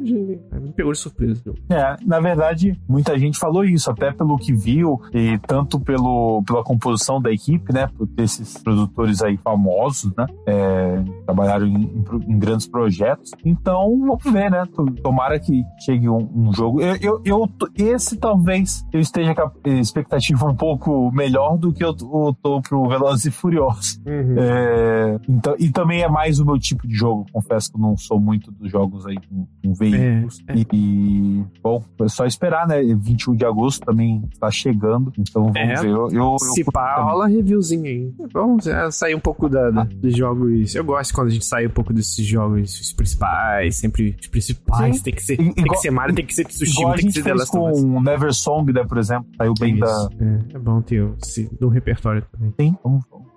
Me 0.01 0.73
pegou 0.75 0.93
de 0.93 0.99
surpresa. 0.99 1.43
É, 1.69 1.97
na 2.07 2.21
verdade, 2.21 2.79
muita 2.89 3.19
gente 3.19 3.39
falou 3.39 3.65
isso, 3.65 3.91
até 3.91 4.11
pelo 4.13 4.37
que 4.39 4.53
viu, 4.53 5.01
e 5.13 5.37
tanto 5.47 5.79
pelo, 5.79 6.43
pela 6.47 6.65
composição 6.65 7.21
da 7.21 7.31
equipe, 7.31 7.73
né? 7.73 7.89
Por 7.99 8.07
ter 8.07 8.23
esses 8.23 8.57
produtores 8.59 9.21
aí 9.23 9.37
famosos, 9.37 10.11
né? 10.17 10.27
é, 10.47 11.03
trabalharam 11.27 11.67
em, 11.67 11.75
em 11.85 12.05
em 12.31 12.39
grandes 12.39 12.67
projetos. 12.67 13.31
Então, 13.45 13.99
vamos 14.01 14.23
ver, 14.25 14.51
né? 14.51 14.65
To- 14.75 14.87
Tomara 15.03 15.39
que 15.39 15.63
chegue 15.85 16.09
um, 16.09 16.29
um 16.35 16.53
jogo. 16.53 16.81
Eu, 16.81 16.97
eu, 17.03 17.21
eu 17.25 17.49
esse 17.77 18.17
talvez 18.17 18.70
eu 18.93 19.01
esteja 19.01 19.35
com 19.35 19.43
a 19.43 19.69
expectativa 19.81 20.47
um 20.47 20.55
pouco 20.55 21.11
melhor 21.13 21.57
do 21.59 21.73
que 21.73 21.85
eu 21.85 21.93
tô, 21.95 22.35
pro 22.63 22.89
Velozes 22.89 23.27
e 23.27 23.31
Furiosos. 23.31 24.01
Uhum. 24.07 24.35
É, 24.39 25.19
então, 25.29 25.55
e 25.59 25.71
também 25.71 26.03
é 26.03 26.09
mais 26.09 26.39
o 26.41 26.45
meu 26.47 26.59
tipo 26.59 26.87
de 26.87 26.95
jogo. 26.95 27.27
Confesso 27.33 27.71
que 27.71 27.77
eu 27.77 27.81
não 27.83 27.97
sou 27.97 28.19
muito 28.21 28.51
dos 28.53 28.71
jogos 28.71 29.07
aí 29.07 29.17
com, 29.29 29.47
com 29.63 29.75
veículos. 29.75 30.41
É, 30.49 30.53
é. 30.61 30.65
E, 30.73 31.45
bom, 31.63 31.83
é 32.01 32.09
só 32.09 32.25
esperar, 32.27 32.67
né? 32.67 32.81
21 32.83 33.35
de 33.37 33.45
agosto 33.45 33.85
também 33.85 34.23
tá 34.39 34.51
chegando. 34.51 35.13
Então 35.19 35.45
vamos 35.45 35.57
É. 35.57 35.75
ver. 35.83 35.89
Eu, 35.89 36.09
eu, 36.11 36.39
Se 36.39 36.61
eu- 36.63 36.67
pá, 36.73 37.03
rola 37.03 37.27
reviewzinho 37.27 37.85
aí. 37.85 38.13
Vamos 38.33 38.67
é, 38.67 38.91
sair 38.91 39.15
um 39.15 39.21
pouco 39.21 39.49
da, 39.49 39.71
da- 39.71 39.85
dos 39.85 40.17
jogos. 40.17 40.75
Eu 40.75 40.85
gosto 40.85 41.15
quando 41.15 41.29
a 41.29 41.31
gente 41.31 41.45
sai 41.45 41.67
um 41.67 41.71
pouco 41.71 41.93
desses 41.93 42.25
jogos 42.27 42.79
os 42.81 42.93
principais. 42.93 43.77
Sempre 43.77 44.17
os 44.21 44.27
principais. 44.29 44.97
Sim. 44.97 45.03
Tem 45.03 45.15
que 45.15 45.23
ser, 45.23 45.37
tem 45.37 45.53
que 45.55 45.77
ser 45.77 45.91
Mario, 45.91 46.15
tem 46.15 46.25
que 46.27 46.35
ser 46.35 46.45
Tsushima, 46.45 46.95
tem 46.95 47.07
que 47.07 47.13
ser 47.13 47.23
The 47.25 47.35
Last 47.35 47.57
of 47.57 47.73
Us. 47.73 47.81
com 47.83 48.01
Never 48.01 48.33
Song, 48.51 48.73
né, 48.73 48.85
por 48.85 48.99
exemplo. 48.99 49.29
Saiu 49.37 49.55
bem 49.59 49.79
da. 49.79 49.87
Isso. 49.87 50.11
É, 50.21 50.57
é 50.57 50.59
bom 50.59 50.83
ter 50.83 51.15
do 51.59 51.69
repertório 51.69 52.25
também. 52.33 52.53
Sim, 52.59 52.77
vamos, 52.83 53.05
vamos, 53.11 53.29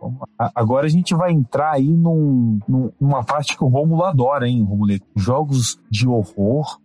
Agora 0.56 0.86
a 0.86 0.90
gente 0.90 1.14
vai 1.16 1.32
entrar 1.32 1.72
aí 1.72 1.88
num, 1.90 2.60
num- 2.68 2.92
numa 3.00 3.24
parte 3.24 3.58
que 3.58 3.64
o 3.64 3.68
Romulo 3.68 4.04
adora, 4.04 4.48
hein, 4.48 4.64
Romuleto? 4.64 5.06
Jogos 5.16 5.80
de 5.90 6.08
horror. 6.08 6.80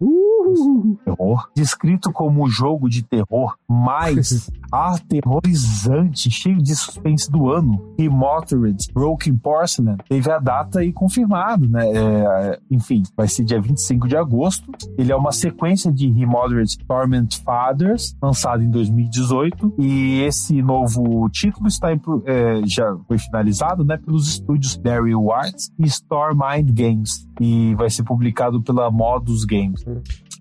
Terror. 1.05 1.49
Descrito 1.55 2.13
como 2.13 2.49
jogo 2.49 2.89
de 2.89 3.03
terror 3.03 3.57
mais 3.69 4.51
aterrorizante, 4.73 6.31
cheio 6.31 6.59
de 6.59 6.75
suspense 6.75 7.31
do 7.31 7.51
ano. 7.51 7.95
E 7.99 8.09
Motorhead, 8.09 8.87
Broken 8.93 9.37
Porcelain, 9.37 9.97
teve 10.09 10.31
a 10.31 10.39
data 10.39 10.81
aí 10.81 10.93
confirmado, 10.93 11.69
né? 11.69 11.87
É, 11.91 12.61
enfim, 12.71 13.03
vai 13.17 13.29
ser 13.29 13.45
dia 13.45 13.61
25 13.61 14.09
de 14.09 14.17
agosto. 14.17 14.71
Ele 14.97 15.13
é 15.13 15.17
uma 15.17 15.33
sequência 15.33 15.93
de 15.93 16.11
Remothered 16.11 16.79
Torment 16.87 17.29
Fathers, 17.45 18.17
lançado 18.23 18.63
em 18.63 18.71
2018. 18.71 19.75
E 19.79 20.21
esse 20.23 20.61
novo 20.63 21.29
título 21.31 21.67
está 21.69 21.93
em 21.93 22.01
é, 22.25 22.63
já 22.65 22.97
foi 23.09 23.19
finalizado 23.19 23.83
né, 23.83 23.97
pelos 23.97 24.29
estúdios 24.29 24.77
Barry 24.77 25.15
White 25.15 25.73
e 25.79 25.87
Store 25.87 26.37
Mind 26.37 26.71
Games. 26.71 27.27
E 27.41 27.75
vai 27.75 27.89
ser 27.89 28.05
publicado 28.05 28.63
pela 28.63 28.91
Modus 28.91 29.45
Games. 29.45 29.83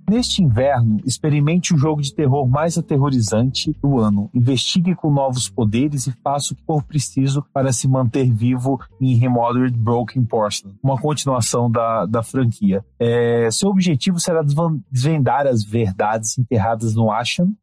Neste 0.09 0.41
inverno, 0.41 1.01
experimente 1.05 1.73
o 1.73 1.77
jogo 1.77 2.01
de 2.01 2.13
terror 2.13 2.47
mais 2.47 2.77
aterrorizante 2.77 3.77
do 3.81 3.99
ano. 3.99 4.29
Investigue 4.33 4.95
com 4.95 5.11
novos 5.11 5.49
poderes 5.49 6.07
e 6.07 6.13
faça 6.23 6.53
o 6.53 6.55
que 6.55 6.63
for 6.63 6.81
preciso 6.81 7.43
para 7.53 7.73
se 7.73 7.89
manter 7.89 8.31
vivo 8.31 8.79
em 9.01 9.15
Remothered 9.15 9.77
Broken 9.77 10.23
Porcelain, 10.23 10.75
uma 10.81 10.97
continuação 10.97 11.69
da, 11.69 12.05
da 12.05 12.23
franquia. 12.23 12.85
É, 12.97 13.49
seu 13.51 13.69
objetivo 13.69 14.17
será 14.17 14.41
desvendar 14.89 15.45
as 15.45 15.61
verdades 15.61 16.37
enterradas 16.37 16.95
no 16.95 17.11
Ashen, 17.11 17.53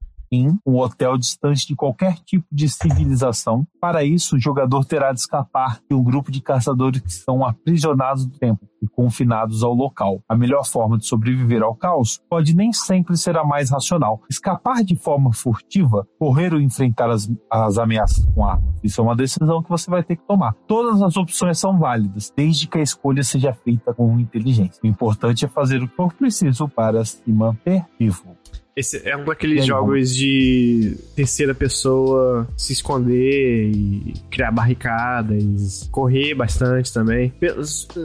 um 0.67 0.77
hotel 0.79 1.17
distante 1.17 1.67
de 1.67 1.75
qualquer 1.75 2.19
tipo 2.21 2.47
de 2.51 2.69
civilização. 2.69 3.67
Para 3.81 4.05
isso, 4.05 4.37
o 4.37 4.41
jogador 4.41 4.85
terá 4.85 5.13
de 5.13 5.21
escapar 5.21 5.81
de 5.89 5.95
um 5.95 6.03
grupo 6.03 6.31
de 6.31 6.41
caçadores 6.41 7.01
que 7.01 7.13
são 7.13 7.45
aprisionados 7.45 8.27
do 8.27 8.39
tempo 8.39 8.67
e 8.83 8.89
confinados 8.89 9.63
ao 9.63 9.73
local. 9.73 10.21
A 10.29 10.37
melhor 10.37 10.65
forma 10.67 10.99
de 10.99 11.07
sobreviver 11.07 11.63
ao 11.63 11.75
caos 11.75 12.21
pode 12.29 12.55
nem 12.55 12.73
sempre 12.73 13.17
ser 13.17 13.37
a 13.37 13.45
mais 13.45 13.71
racional. 13.71 14.21
Escapar 14.29 14.85
de 14.85 14.97
forma 14.97 15.33
furtiva, 15.33 16.07
correr 16.19 16.53
ou 16.53 16.61
enfrentar 16.61 17.11
as, 17.11 17.31
as 17.51 17.79
ameaças 17.79 18.25
com 18.35 18.45
armas. 18.45 18.75
Isso 18.83 19.01
é 19.01 19.05
uma 19.05 19.17
decisão 19.17 19.63
que 19.63 19.71
você 19.71 19.91
vai 19.91 20.03
ter 20.03 20.17
que 20.17 20.27
tomar. 20.27 20.55
Todas 20.67 21.01
as 21.03 21.17
opções 21.17 21.59
são 21.59 21.79
válidas, 21.79 22.33
desde 22.37 22.67
que 22.67 22.79
a 22.79 22.83
escolha 22.83 23.23
seja 23.23 23.53
feita 23.53 23.95
com 23.95 24.19
inteligência. 24.19 24.81
O 24.83 24.87
importante 24.87 25.45
é 25.45 25.49
fazer 25.49 25.83
o 25.83 25.89
que 25.89 25.97
for 25.97 26.13
preciso 26.13 26.69
para 26.69 27.05
se 27.05 27.31
manter 27.31 27.85
vivo. 27.99 28.37
Esse 28.77 29.09
é 29.09 29.17
um 29.17 29.25
daqueles 29.25 29.65
jogos 29.65 30.15
de 30.15 30.97
terceira 31.15 31.55
pessoa 31.55 32.47
se 32.57 32.73
esconder 32.73 33.71
e 33.71 34.15
criar 34.31 34.51
barricadas, 34.51 35.89
correr 35.93 36.35
bastante 36.35 36.93
também. 36.93 37.33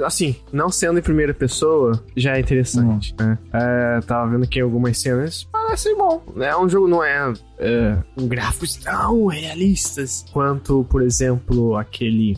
Assim, 0.06 0.36
não 0.54 0.70
sendo 0.70 1.00
em 1.00 1.02
primeira 1.02 1.34
pessoa, 1.34 2.04
já 2.16 2.38
é 2.38 2.40
interessante, 2.40 3.16
né? 3.20 3.38
É, 3.52 4.00
tava 4.02 4.30
vendo 4.30 4.44
aqui 4.44 4.60
algumas 4.60 5.00
cenas, 5.00 5.48
parece 5.70 5.96
bom. 5.96 6.22
É 6.38 6.58
um 6.58 6.68
jogo, 6.68 6.88
não 6.88 7.04
é 7.04 7.30
uh, 7.30 8.04
um 8.18 8.28
gráficos 8.28 8.76
tão 8.76 9.28
realistas 9.28 10.26
quanto, 10.32 10.84
por 10.90 11.02
exemplo, 11.02 11.76
aquele 11.76 12.38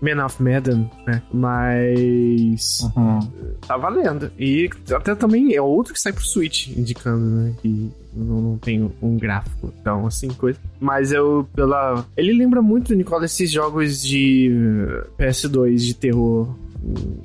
Man 0.00 0.24
of 0.24 0.42
Medan, 0.42 0.88
né? 1.06 1.22
Mas 1.32 2.80
uhum. 2.96 3.20
tá 3.66 3.76
valendo. 3.76 4.30
E 4.38 4.70
até 4.94 5.14
também 5.14 5.54
é 5.54 5.60
outro 5.60 5.92
que 5.92 6.00
sai 6.00 6.12
pro 6.12 6.24
Switch, 6.24 6.68
indicando, 6.68 7.24
né? 7.24 7.54
Que 7.60 7.90
não, 8.14 8.40
não 8.40 8.58
tem 8.58 8.90
um 9.02 9.16
gráfico 9.18 9.72
tão 9.84 10.06
assim, 10.06 10.28
coisa. 10.28 10.58
Mas 10.80 11.12
eu, 11.12 11.46
pela. 11.54 12.04
Ele 12.16 12.32
lembra 12.32 12.62
muito, 12.62 12.94
Nicole, 12.94 13.22
desses 13.22 13.50
jogos 13.50 14.02
de 14.02 14.50
PS2 15.18 15.76
de 15.76 15.94
terror 15.94 16.48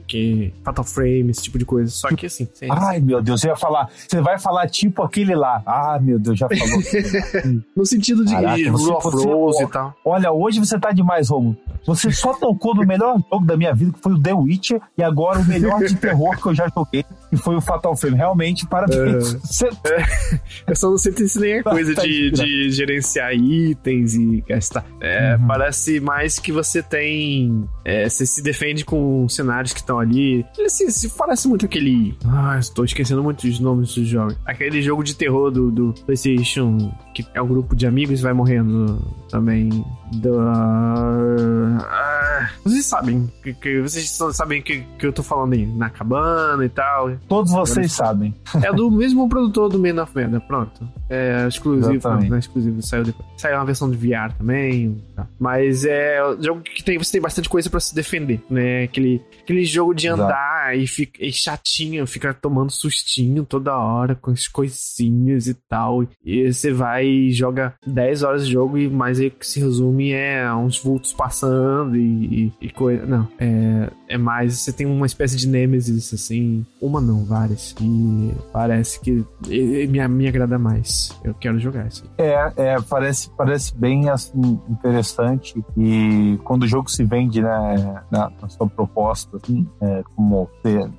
que 0.08 0.54
Fatal 0.64 0.84
Frame, 0.84 1.32
esse 1.32 1.44
tipo 1.44 1.58
de 1.58 1.66
coisa. 1.66 1.90
Só 1.92 2.10
que 2.10 2.26
assim. 2.26 2.48
Ai, 2.70 3.00
meu 3.00 3.22
Deus, 3.22 3.42
você 3.42 3.48
ia 3.48 3.56
falar. 3.56 3.90
Você 4.08 4.22
vai 4.22 4.40
falar 4.40 4.68
tipo 4.70 5.04
aquele 5.04 5.36
lá. 5.36 5.62
Ah, 5.66 6.00
meu 6.02 6.20
Deus, 6.20 6.38
já 6.38 6.48
falou. 6.48 6.84
no 7.76 7.86
sentido 7.86 8.26
de 8.26 8.34
Caraca, 8.34 8.72
você, 8.72 9.28
você, 9.28 9.64
e 9.64 9.68
tal. 9.68 9.96
Olha, 10.04 10.32
hoje 10.32 10.60
você 10.60 10.80
tá 10.80 10.92
demais, 10.92 11.30
Romulo. 11.30 11.58
Você 11.86 12.12
só 12.12 12.34
tocou 12.34 12.76
no 12.76 12.86
melhor 12.86 13.18
jogo 13.32 13.46
da 13.46 13.56
minha 13.56 13.74
vida, 13.74 13.94
que 13.94 14.00
foi 14.00 14.14
o 14.14 14.22
The 14.22 14.34
Witcher, 14.34 14.82
e 14.98 15.04
agora 15.04 15.40
o 15.40 15.46
melhor 15.46 15.84
de 15.84 15.96
terror 15.96 16.36
que 16.42 16.48
eu 16.48 16.56
já 16.56 16.68
joguei, 16.68 17.06
que 17.30 17.38
foi 17.38 17.56
o 17.56 17.62
Fatal 17.62 17.96
Frame. 17.96 18.18
Realmente, 18.18 18.66
parabéns. 18.68 19.34
É. 19.34 19.38
Você... 19.40 19.70
É. 19.86 20.72
Eu 20.72 20.76
só 20.76 20.90
não 20.90 20.98
sei 20.98 21.14
se 21.28 21.40
nem 21.40 21.60
a 21.60 21.64
coisa 21.64 21.94
tá 21.94 22.02
de, 22.02 22.32
de, 22.32 22.72
gerenciar 22.72 23.34
itens 23.34 24.16
e 24.16 24.44
gastar. 24.48 24.84
É, 25.00 25.36
uhum. 25.36 25.48
Parece 25.48 26.00
mais 26.00 26.40
que 26.40 26.52
você 26.52 26.82
tem. 26.82 27.68
É, 27.84 28.10
você 28.10 28.26
se 28.26 28.42
defende 28.42 28.84
com 28.84 29.28
cenários 29.46 29.72
que 29.72 29.80
estão 29.80 30.00
ali. 30.00 30.46
Ele 30.58 30.70
se, 30.70 30.92
se, 30.92 31.10
parece 31.10 31.48
muito 31.48 31.66
aquele. 31.66 32.18
Ah, 32.26 32.58
estou 32.60 32.84
esquecendo 32.84 33.24
muito 33.24 33.48
os 33.48 33.60
nomes 33.60 33.94
dos 33.94 34.08
jogos. 34.08 34.36
Aquele 34.46 34.82
jogo 34.82 35.04
de 35.04 35.16
terror 35.16 35.52
do, 35.52 35.72
do 35.72 35.94
PlayStation, 36.06 36.92
que 37.14 37.26
é 37.34 37.42
um 37.42 37.48
grupo 37.48 37.76
de 37.76 37.86
amigos 37.86 38.20
e 38.20 38.24
vai 38.24 38.34
morrendo 38.34 39.00
também. 39.30 39.70
Do, 40.14 40.40
ah, 40.40 42.50
vocês 42.64 42.86
sabem 42.86 43.32
que, 43.44 43.54
que, 43.54 43.82
vocês 43.82 44.18
sabem 44.34 44.62
que, 44.62 44.82
que 45.00 45.06
eu 45.06 45.14
tô 45.14 45.24
falando 45.24 45.54
aí 45.54 45.66
na 45.66 45.90
cabana 45.90 46.66
e 46.66 46.70
tal. 46.70 47.12
Todos 47.28 47.52
vocês 47.52 47.92
sabem. 47.92 48.34
É 48.64 48.72
do 48.72 48.90
mesmo 48.90 49.28
produtor 49.28 49.70
do 49.70 49.80
Man 49.80 50.02
of 50.02 50.16
Meda, 50.16 50.40
pronto. 50.40 50.88
É 51.10 51.48
exclusivo, 51.48 52.08
não, 52.08 52.22
não 52.22 52.36
é 52.36 52.40
exclusivo, 52.40 52.82
saiu 52.82 53.04
depois. 53.04 53.28
Saiu 53.38 53.58
uma 53.58 53.66
versão 53.66 53.90
de 53.90 53.98
VR 53.98 54.32
também. 54.38 55.04
Tá. 55.16 55.28
Mas 55.40 55.86
é 55.86 56.26
um 56.26 56.42
jogo 56.42 56.62
que 56.62 56.84
tem, 56.84 56.98
você 56.98 57.14
tem 57.14 57.22
bastante 57.22 57.50
coisa 57.50 57.70
para 57.70 57.80
se 57.80 57.94
defender, 57.94 58.42
né? 58.50 58.84
Aquele, 58.84 59.22
aquele 59.46 59.64
jogo 59.64 59.94
de 59.94 60.08
andar 60.08 60.76
e, 60.76 60.88
fica, 60.88 61.24
e 61.24 61.32
chatinho, 61.32 62.08
fica 62.08 62.34
tomando 62.34 62.72
sustinho 62.72 63.46
toda 63.46 63.78
hora 63.78 64.16
com 64.16 64.32
as 64.32 64.48
coisinhas 64.48 65.48
e 65.48 65.54
tal. 65.54 66.04
E 66.24 66.52
você 66.52 66.74
vai 66.74 67.06
e 67.06 67.32
joga 67.32 67.76
10 67.86 68.24
horas 68.24 68.46
de 68.48 68.54
jogo 68.54 68.78
e 68.78 68.90
mais 68.90 69.20
aí 69.20 69.30
que 69.30 69.46
se 69.46 69.60
resume 69.60 70.12
é 70.12 70.52
uns 70.54 70.80
vultos 70.80 71.14
passando 71.14 71.96
e, 71.96 72.52
e, 72.60 72.66
e 72.68 72.70
coisa. 72.72 73.06
Não, 73.06 73.28
é, 73.40 73.90
é 74.10 74.18
mais. 74.18 74.60
Você 74.60 74.74
tem 74.74 74.88
uma 74.88 75.06
espécie 75.06 75.38
de 75.38 75.48
Nemesis, 75.48 76.14
assim. 76.14 76.66
Uma 76.82 77.00
não, 77.00 77.24
várias. 77.24 77.76
E 77.80 78.34
parece 78.52 79.00
que 79.00 79.24
me, 79.48 80.08
me 80.08 80.28
agrada 80.28 80.58
mais. 80.58 81.18
Eu 81.24 81.34
quero 81.36 81.60
jogar 81.60 81.88
isso. 81.88 82.04
É, 82.18 82.52
é 82.58 82.82
parece, 82.82 83.30
parece 83.38 83.76
bem 83.76 84.10
assim, 84.10 84.60
interessante. 84.70 85.64
E 85.78 86.40
quando 86.44 86.64
o 86.64 86.68
jogo 86.68 86.90
se 86.90 87.04
vende 87.04 87.42
né, 87.42 88.02
na, 88.12 88.32
na 88.42 88.50
sua 88.50 88.68
proposta, 88.68 89.35
assim, 89.38 89.68
é, 89.82 90.04
como, 90.16 90.50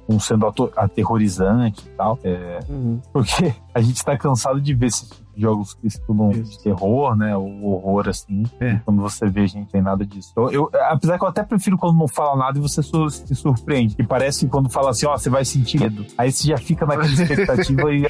como 0.07 0.21
sendo 0.21 0.47
aterrorizante 0.77 1.87
e 1.87 1.91
tal, 1.97 2.19
é, 2.23 2.61
uhum. 2.69 3.01
porque 3.13 3.55
a 3.75 3.81
gente 3.81 4.05
tá 4.05 4.17
cansado 4.17 4.61
de 4.61 4.75
ver 4.75 4.87
esse 4.87 5.09
jogos 5.37 5.75
que 5.75 5.87
estudam 5.87 6.31
de 6.31 6.63
terror, 6.63 7.15
né? 7.17 7.37
O 7.37 7.67
horror, 7.67 8.09
assim. 8.09 8.45
É. 8.61 8.81
Quando 8.85 9.03
você 9.03 9.29
vê, 9.29 9.43
a 9.43 9.47
gente 9.47 9.71
tem 9.71 9.83
nada 9.83 10.05
disso. 10.05 10.33
Eu, 10.37 10.51
eu, 10.51 10.71
apesar 10.89 11.19
que 11.19 11.25
eu 11.25 11.29
até 11.29 11.43
prefiro 11.43 11.77
quando 11.77 11.99
não 11.99 12.09
fala 12.09 12.37
nada 12.37 12.59
e 12.59 12.63
você 12.63 12.83
se 12.83 13.35
surpreende. 13.35 13.95
E 13.99 14.03
parece 14.03 14.45
que 14.45 14.51
quando 14.51 14.71
fala 14.71 14.91
assim, 14.91 15.07
ó, 15.07 15.17
você 15.17 15.29
vai 15.29 15.45
sentir 15.45 15.81
medo. 15.81 16.07
Aí 16.17 16.33
você 16.33 16.49
já 16.49 16.57
fica 16.57 16.87
naquela 16.87 17.07
expectativa 17.13 17.93
e 17.93 18.07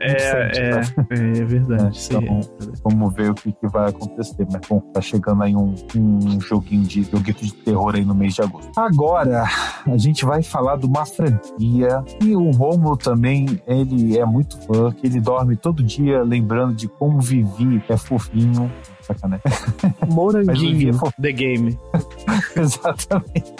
é, 0.00 0.18
sente, 0.18 0.60
é, 0.60 0.70
né? 0.70 0.82
é, 1.10 1.44
verdade. 1.44 1.98
É, 2.10 2.16
então, 2.16 2.40
vamos 2.82 3.14
ver 3.14 3.30
o 3.30 3.34
que, 3.34 3.52
que, 3.52 3.66
vai 3.68 3.90
acontecer. 3.90 4.46
Mas 4.50 4.62
bom, 4.68 4.80
tá 4.80 5.00
chegando 5.00 5.42
aí 5.42 5.54
um, 5.54 5.74
um 5.96 6.40
joguinho 6.40 6.84
de 6.84 7.02
joguito 7.02 7.44
de 7.44 7.52
terror 7.52 7.94
aí 7.94 8.04
no 8.04 8.14
mês 8.14 8.34
de 8.34 8.42
agosto. 8.42 8.70
Agora, 8.78 9.44
a 9.86 9.96
gente 9.98 10.24
vai 10.24 10.42
falar 10.42 10.78
de 10.78 10.86
uma 10.86 11.04
franquia 11.04 12.02
e 12.22 12.34
o 12.34 12.50
Romulo 12.50 12.96
também, 12.96 13.60
ele 13.66 14.18
é 14.18 14.24
muito 14.24 14.58
fã, 14.66 14.90
que 14.92 15.06
ele 15.06 15.20
dorme 15.20 15.56
todo 15.56 15.82
dia 15.82 16.22
lembrando 16.22 16.53
lembrando 16.54 16.74
de 16.74 16.88
como 16.88 17.20
vivi, 17.20 17.82
é 17.88 17.96
fofinho. 17.96 18.72
Sacanagem. 19.04 19.44
Moranguinho, 20.08 20.98
The 21.20 21.32
Game. 21.32 21.78
Exatamente. 22.56 23.54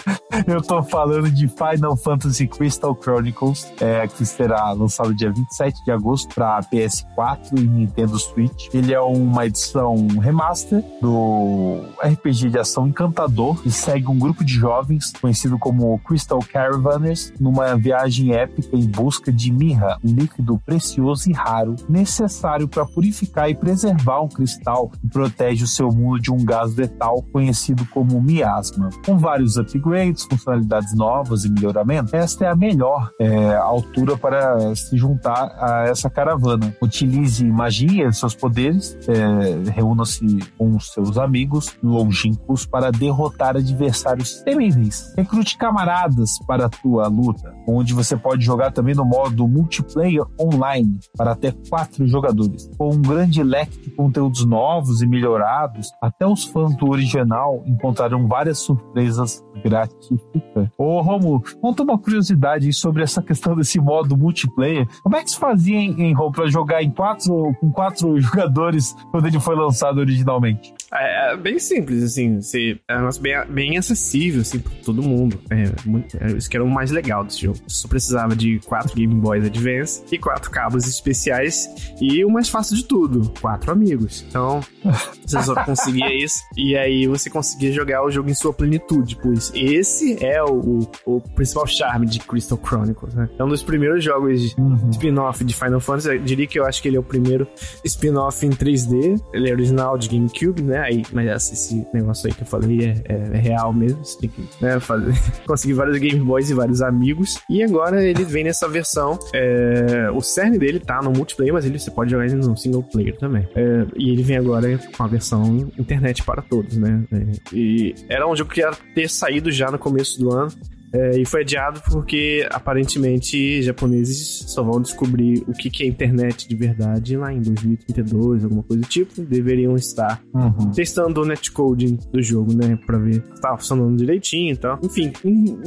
Eu 0.47 0.61
tô 0.61 0.81
falando 0.83 1.29
de 1.29 1.47
Final 1.47 1.95
Fantasy 1.95 2.47
Crystal 2.47 2.97
Chronicles, 3.01 3.71
é, 3.79 4.07
que 4.07 4.25
será 4.25 4.71
lançado 4.71 5.13
dia 5.13 5.31
27 5.31 5.83
de 5.83 5.91
agosto 5.91 6.33
para 6.33 6.61
PS4 6.63 7.57
e 7.57 7.61
Nintendo 7.61 8.17
Switch. 8.17 8.73
Ele 8.73 8.93
é 8.93 8.99
uma 8.99 9.45
edição 9.45 9.95
remaster 10.19 10.83
do 11.01 11.81
RPG 12.01 12.49
de 12.49 12.59
ação 12.59 12.87
Encantador 12.87 13.61
e 13.65 13.71
segue 13.71 14.07
um 14.07 14.17
grupo 14.17 14.43
de 14.43 14.53
jovens 14.53 15.11
conhecido 15.19 15.57
como 15.57 15.97
Crystal 15.99 16.39
Caravanners 16.39 17.33
numa 17.39 17.75
viagem 17.75 18.33
épica 18.33 18.75
em 18.75 18.85
busca 18.85 19.31
de 19.31 19.51
mirra, 19.51 19.97
um 20.03 20.13
líquido 20.13 20.59
precioso 20.65 21.29
e 21.29 21.33
raro 21.33 21.75
necessário 21.87 22.67
para 22.67 22.85
purificar 22.85 23.49
e 23.49 23.55
preservar 23.55 24.21
um 24.21 24.27
cristal 24.27 24.89
que 24.89 25.07
protege 25.35 25.65
o 25.65 25.67
seu 25.67 25.91
mundo 25.91 26.19
de 26.19 26.31
um 26.31 26.43
gás 26.43 26.75
letal 26.75 27.21
conhecido 27.33 27.85
como 27.93 28.21
miasma. 28.21 28.89
Com 29.05 29.17
vários 29.17 29.57
upgrades, 29.57 30.23
funcionalidades 30.23 30.95
novas 30.95 31.43
e 31.43 31.51
melhoramentos, 31.51 32.13
esta 32.13 32.45
é 32.45 32.49
a 32.49 32.55
melhor 32.55 33.11
é, 33.19 33.55
altura 33.55 34.17
para 34.17 34.73
se 34.75 34.95
juntar 34.97 35.53
a 35.59 35.87
essa 35.89 36.09
caravana. 36.09 36.73
Utilize 36.81 37.43
magia 37.43 38.07
e 38.07 38.13
seus 38.13 38.33
poderes, 38.33 38.97
é, 39.09 39.71
reúna-se 39.71 40.25
com 40.57 40.79
seus 40.79 41.17
amigos 41.17 41.75
longínquos 41.83 42.65
para 42.65 42.89
derrotar 42.91 43.57
adversários 43.57 44.41
temíveis. 44.41 45.13
Recrute 45.17 45.57
camaradas 45.57 46.31
para 46.47 46.67
a 46.67 46.69
tua 46.69 47.07
luta, 47.07 47.53
onde 47.67 47.93
você 47.93 48.15
pode 48.15 48.45
jogar 48.45 48.71
também 48.71 48.95
no 48.95 49.03
modo 49.03 49.47
multiplayer 49.47 50.23
online 50.39 50.97
para 51.17 51.31
até 51.33 51.51
quatro 51.69 52.07
jogadores. 52.07 52.69
Com 52.77 52.91
um 52.91 53.01
grande 53.01 53.43
leque 53.43 53.77
de 53.81 53.89
conteúdos 53.91 54.45
novos 54.45 55.01
e 55.01 55.07
melhorados, 55.25 55.91
até 55.99 56.25
os 56.25 56.43
fãs 56.45 56.75
do 56.75 56.89
original 56.89 57.63
encontraram 57.65 58.27
várias 58.27 58.59
surpresas 58.59 59.43
gratificantes. 59.63 60.71
Ô 60.77 61.01
Romulo, 61.01 61.43
conta 61.59 61.83
uma 61.83 61.97
curiosidade 61.97 62.71
sobre 62.71 63.03
essa 63.03 63.21
questão 63.21 63.55
desse 63.55 63.79
modo 63.79 64.15
multiplayer. 64.15 64.87
Como 65.01 65.15
é 65.15 65.23
que 65.23 65.31
se 65.31 65.39
fazia 65.39 65.77
em, 65.77 66.11
em 66.11 66.15
para 66.31 66.47
jogar 66.47 66.83
em 66.83 66.91
quatro, 66.91 67.53
com 67.59 67.71
quatro 67.71 68.17
jogadores 68.21 68.95
quando 69.11 69.27
ele 69.27 69.39
foi 69.39 69.55
lançado 69.55 69.97
originalmente? 69.99 70.73
É, 70.97 71.33
é 71.33 71.37
bem 71.37 71.59
simples, 71.59 72.03
assim, 72.03 72.39
é 72.87 72.93
um 72.95 72.99
negócio 72.99 73.21
bem, 73.21 73.45
bem 73.47 73.77
acessível, 73.77 74.41
assim, 74.41 74.59
pra 74.59 74.71
todo 74.83 75.01
mundo. 75.01 75.39
É, 75.49 75.65
muito, 75.85 76.17
é, 76.21 76.31
isso 76.31 76.49
que 76.49 76.57
era 76.57 76.63
o 76.63 76.69
mais 76.69 76.91
legal 76.91 77.23
desse 77.23 77.41
jogo. 77.41 77.57
Só 77.67 77.87
precisava 77.87 78.35
de 78.35 78.59
quatro 78.59 78.95
Game 78.95 79.13
Boys 79.15 79.45
Advance 79.45 80.03
e 80.11 80.17
quatro 80.17 80.49
cabos 80.51 80.87
especiais 80.87 81.69
e 82.01 82.23
o 82.23 82.29
mais 82.29 82.49
fácil 82.49 82.75
de 82.75 82.83
tudo, 82.85 83.31
quatro 83.41 83.71
amigos. 83.71 84.25
Então, 84.29 84.61
você 85.25 85.41
só 85.43 85.55
conseguia 85.63 86.13
isso 86.13 86.39
e 86.55 86.77
aí 86.77 87.07
você 87.07 87.29
conseguia 87.29 87.71
jogar 87.71 88.03
o 88.03 88.11
jogo 88.11 88.29
em 88.29 88.33
sua 88.33 88.53
plenitude, 88.53 89.17
pois 89.21 89.51
esse 89.53 90.23
é 90.23 90.41
o, 90.43 90.59
o, 91.05 91.15
o 91.17 91.21
principal 91.21 91.67
charme 91.67 92.05
de 92.05 92.19
Crystal 92.19 92.59
Chronicles, 92.63 93.13
né? 93.13 93.29
É 93.37 93.43
um 93.43 93.49
dos 93.49 93.63
primeiros 93.63 94.03
jogos 94.03 94.55
uhum. 94.57 94.89
spin-off 94.91 95.43
de 95.43 95.53
Final 95.53 95.79
Fantasy. 95.79 96.09
Eu 96.09 96.19
diria 96.19 96.47
que 96.47 96.59
eu 96.59 96.65
acho 96.65 96.81
que 96.81 96.87
ele 96.87 96.97
é 96.97 96.99
o 96.99 97.03
primeiro 97.03 97.47
spin-off 97.83 98.45
em 98.45 98.49
3D. 98.49 99.21
Ele 99.33 99.49
é 99.49 99.53
original 99.53 99.97
de 99.97 100.09
GameCube, 100.09 100.61
né? 100.61 100.84
Aí, 100.85 101.01
mas 101.11 101.51
esse 101.51 101.87
negócio 101.91 102.27
aí 102.27 102.33
que 102.33 102.43
eu 102.43 102.45
falei 102.45 102.85
é, 102.85 103.13
é, 103.13 103.15
é 103.33 103.37
real 103.37 103.73
mesmo. 103.73 104.05
Você 104.05 104.19
tem 104.19 104.29
que 104.29 104.47
né, 104.61 104.79
fazer, 104.79 105.13
conseguir 105.47 105.73
vários 105.73 105.97
Game 105.97 106.19
Boys 106.19 106.51
e 106.51 106.53
vários 106.53 106.81
amigos. 106.81 107.39
E 107.49 107.63
agora 107.63 108.03
ele 108.03 108.23
vem 108.23 108.43
nessa 108.43 108.67
versão. 108.67 109.17
É, 109.33 110.11
o 110.13 110.21
cerne 110.21 110.59
dele 110.59 110.79
tá 110.79 111.01
no 111.01 111.11
multiplayer, 111.11 111.53
mas 111.53 111.65
ele, 111.65 111.79
você 111.79 111.89
pode 111.89 112.11
jogar 112.11 112.25
ele 112.25 112.35
no 112.35 112.55
single 112.55 112.83
player 112.83 113.17
também. 113.17 113.47
É, 113.55 113.85
e 113.97 114.11
ele 114.11 114.21
vem 114.21 114.37
agora 114.37 114.77
com 114.95 115.03
a 115.03 115.07
versão 115.07 115.71
internet 115.77 116.23
para 116.23 116.43
todos, 116.43 116.77
né? 116.77 117.03
É, 117.11 117.55
e 117.55 117.95
era 118.07 118.27
um 118.27 118.35
jogo 118.35 118.51
que 118.51 118.59
ia 118.59 118.71
ter 118.93 119.09
saído 119.09 119.51
já 119.51 119.71
no 119.71 119.79
começo 119.79 120.19
do 120.19 120.31
ano. 120.31 120.51
É, 120.95 121.19
e 121.19 121.25
foi 121.25 121.41
adiado 121.41 121.81
porque 121.91 122.47
aparentemente 122.51 123.61
japoneses 123.61 124.45
só 124.47 124.63
vão 124.63 124.81
descobrir 124.81 125.43
o 125.47 125.51
que, 125.53 125.69
que 125.69 125.83
é 125.83 125.87
internet 125.87 126.47
de 126.47 126.55
verdade 126.55 127.17
lá 127.17 127.33
em 127.33 127.41
2032, 127.41 128.43
alguma 128.43 128.63
coisa 128.63 128.81
do 128.81 128.87
tipo. 128.87 129.21
Deveriam 129.23 129.75
estar 129.75 130.21
Uhum. 130.33 130.71
testando 130.71 131.21
o 131.21 131.25
netcoding 131.25 131.97
do 132.11 132.21
jogo, 132.21 132.53
né? 132.53 132.77
Pra 132.85 132.97
ver 132.97 133.15
se 133.15 133.41
tá 133.41 133.57
funcionando 133.57 133.95
direitinho 133.97 134.53
e 134.53 134.57
tal. 134.57 134.79
Enfim, 134.83 135.11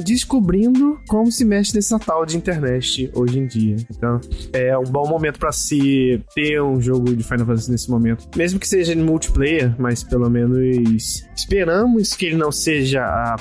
descobrindo 0.03 0.99
como 1.07 1.31
se 1.31 1.45
mexe 1.45 1.75
nessa 1.75 1.99
tal 1.99 2.25
de 2.25 2.37
internet 2.37 3.09
hoje 3.13 3.39
em 3.39 3.47
dia. 3.47 3.75
Então, 3.89 4.19
é 4.53 4.77
um 4.77 4.83
bom 4.83 5.07
momento 5.07 5.39
pra 5.39 5.51
se 5.51 6.21
ter 6.33 6.61
um 6.61 6.81
jogo 6.81 7.15
de 7.15 7.23
Final 7.23 7.45
Fantasy 7.45 7.71
nesse 7.71 7.89
momento. 7.89 8.27
Mesmo 8.35 8.59
que 8.59 8.67
seja 8.67 8.93
em 8.93 9.01
multiplayer, 9.03 9.75
mas 9.79 10.03
pelo 10.03 10.29
menos 10.29 11.23
esperamos 11.35 12.13
que 12.13 12.25
ele 12.27 12.35
não 12.35 12.51
seja 12.51 13.01
a, 13.03 13.35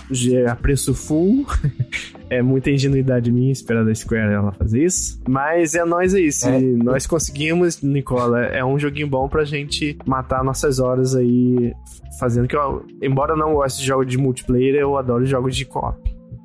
a 0.50 0.56
preço 0.56 0.94
full. 0.94 1.46
É 2.30 2.42
muita 2.42 2.70
ingenuidade 2.70 3.32
minha 3.32 3.50
esperar 3.50 3.86
da 3.86 3.94
Square 3.94 4.34
ela 4.34 4.52
fazer 4.52 4.84
isso. 4.84 5.18
Mas 5.26 5.74
é 5.74 5.82
nós 5.82 6.12
aí. 6.12 6.30
Se 6.30 6.46
É. 6.46 6.60
nós 6.60 7.06
conseguimos, 7.06 7.80
Nicola, 7.80 8.44
é 8.44 8.62
um 8.62 8.78
joguinho 8.78 9.06
bom 9.06 9.26
pra 9.30 9.44
gente 9.44 9.96
matar 10.04 10.44
nossas 10.44 10.78
horas 10.78 11.16
aí 11.16 11.72
fazendo 12.20 12.46
que 12.46 12.54
eu, 12.54 12.84
embora 13.00 13.32
eu 13.32 13.36
não 13.38 13.54
goste 13.54 13.80
de 13.80 13.86
jogos 13.86 14.06
de 14.06 14.18
multiplayer, 14.18 14.74
eu 14.74 14.98
adoro 14.98 15.24
jogos 15.24 15.56
de 15.56 15.64
co-op. 15.64 15.96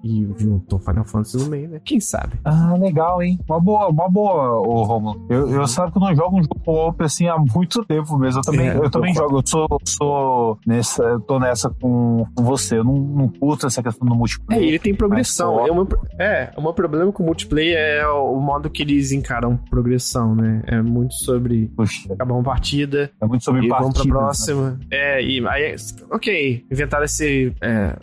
E 0.04 0.28
juntou 0.38 0.80
Final 0.80 1.06
Fantasy 1.06 1.38
no 1.38 1.46
meio, 1.46 1.70
né? 1.70 1.82
Quem 1.86 2.00
sabe? 2.00 2.34
Ah, 2.44 2.76
legal, 2.78 3.22
hein? 3.22 3.40
Uma 3.48 3.60
boa, 3.60 3.88
uma 3.88 4.10
boa, 4.10 4.60
ô 4.60 4.84
Romulo. 4.84 5.26
Eu, 5.30 5.50
eu 5.50 5.68
sabe 5.68 5.92
que 5.92 5.98
eu 5.98 6.02
não 6.02 6.14
jogo 6.16 6.38
um 6.38 6.44
jogo 6.44 6.60
co-op 6.66 7.02
assim 7.04 7.28
há 7.28 7.38
muito 7.38 7.86
tempo 7.86 8.18
mesmo. 8.18 8.40
Eu 8.40 8.44
também, 8.44 8.68
É, 8.68 8.76
eu 8.76 8.90
também 8.90 9.14
jogo. 9.14 9.38
Eu 9.40 9.44
sou, 9.46 9.68
sou 9.86 10.60
nessa, 10.68 11.04
eu 11.04 11.20
tô 11.22 11.40
nessa 11.40 11.70
com, 11.70 12.26
com 12.36 12.44
você. 12.44 12.78
Eu 12.80 12.84
não, 12.84 12.96
não 12.98 13.28
curto 13.30 13.66
essa 13.68 13.82
questão 13.82 14.06
do 14.08 14.14
É, 14.14 14.18
multiplayer. 14.18 14.64
ele 14.64 14.80
tem 14.80 14.94
progressão. 14.94 15.56
Mas, 15.56 15.68
É, 15.68 15.72
o 15.72 15.76
meu, 15.76 15.88
é, 16.20 16.52
o 16.58 16.62
meu 16.62 16.74
problema 16.74 17.12
com 17.12 17.24
o 17.24 17.26
multiplayer 17.26 17.78
é 17.78 18.08
o 18.08 18.40
modo 18.42 18.70
que 18.70 18.82
eles 18.84 19.12
encaram 19.14 19.56
progressão, 19.70 20.36
né? 20.36 20.64
É 20.68 20.82
muito 20.82 21.14
sobre 21.14 21.68
Puxa, 21.78 22.12
acabar 22.14 22.34
uma 22.34 22.44
partida, 22.44 23.10
é 23.22 23.26
muito 23.26 23.44
sobre 23.44 23.66
e 23.66 23.70
vamos 23.70 23.94
pra 23.94 23.94
partidas, 23.94 24.06
né? 24.08 24.20
próxima. 24.20 24.80
É, 24.92 25.24
e 25.24 25.48
aí, 25.48 25.76
ok, 26.12 26.66
inventaram 26.72 27.06
esse, 27.06 27.54
é, 27.62 27.96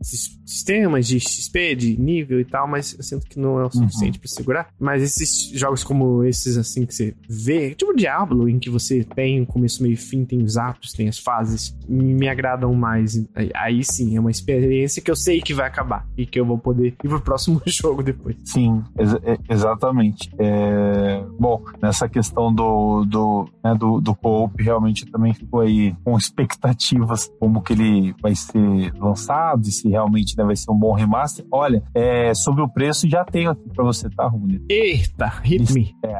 esses 0.00 0.37
sistemas 0.48 1.06
de 1.06 1.20
XP, 1.20 1.74
de 1.76 2.00
nível 2.00 2.40
e 2.40 2.44
tal, 2.44 2.66
mas 2.66 2.94
eu 2.96 3.02
sinto 3.02 3.26
que 3.26 3.38
não 3.38 3.60
é 3.60 3.66
o 3.66 3.70
suficiente 3.70 4.18
pra 4.18 4.28
segurar. 4.28 4.68
Mas 4.80 5.02
esses 5.02 5.50
jogos 5.58 5.84
como 5.84 6.24
esses, 6.24 6.56
assim, 6.56 6.86
que 6.86 6.94
você 6.94 7.14
vê, 7.28 7.74
tipo 7.74 7.94
Diablo, 7.94 8.48
em 8.48 8.58
que 8.58 8.70
você 8.70 9.04
tem 9.04 9.40
um 9.40 9.44
começo, 9.44 9.82
meio 9.82 9.92
e 9.92 9.96
fim, 9.96 10.24
tem 10.24 10.42
os 10.42 10.56
atos, 10.56 10.92
tem 10.92 11.08
as 11.08 11.18
fases, 11.18 11.76
me 11.88 12.28
agradam 12.28 12.74
mais. 12.74 13.22
Aí, 13.54 13.84
sim, 13.84 14.16
é 14.16 14.20
uma 14.20 14.30
experiência 14.30 15.02
que 15.02 15.10
eu 15.10 15.16
sei 15.16 15.40
que 15.40 15.52
vai 15.52 15.66
acabar 15.66 16.06
e 16.16 16.24
que 16.24 16.38
eu 16.40 16.46
vou 16.46 16.58
poder 16.58 16.88
ir 16.88 17.08
pro 17.08 17.20
próximo 17.20 17.60
jogo 17.66 18.02
depois. 18.02 18.36
Sim, 18.44 18.82
ex- 18.98 19.14
é- 19.22 19.38
exatamente. 19.50 20.30
É, 20.38 21.22
bom, 21.38 21.62
nessa 21.82 22.08
questão 22.08 22.52
do, 22.54 23.04
do, 23.04 23.48
né, 23.62 23.74
do, 23.74 24.00
do 24.00 24.14
co-op, 24.14 24.62
realmente 24.62 25.04
também 25.06 25.34
fico 25.34 25.60
aí 25.60 25.94
com 26.04 26.16
expectativas 26.16 27.30
como 27.38 27.62
que 27.62 27.72
ele 27.72 28.14
vai 28.20 28.34
ser 28.34 28.92
lançado 28.94 29.68
e 29.68 29.72
se 29.72 29.88
realmente 29.88 30.37
né, 30.38 30.44
vai 30.44 30.56
ser 30.56 30.70
um 30.70 30.78
bom 30.78 30.92
remaster. 30.94 31.44
Olha, 31.52 31.82
é, 31.94 32.32
sobre 32.34 32.62
o 32.62 32.68
preço 32.68 33.08
já 33.08 33.24
tenho 33.24 33.50
aqui 33.50 33.68
pra 33.74 33.84
você, 33.84 34.08
tá, 34.08 34.26
Romulo? 34.26 34.58
Eita, 34.68 35.26
hit 35.42 35.72
me. 35.74 35.94
É. 36.04 36.18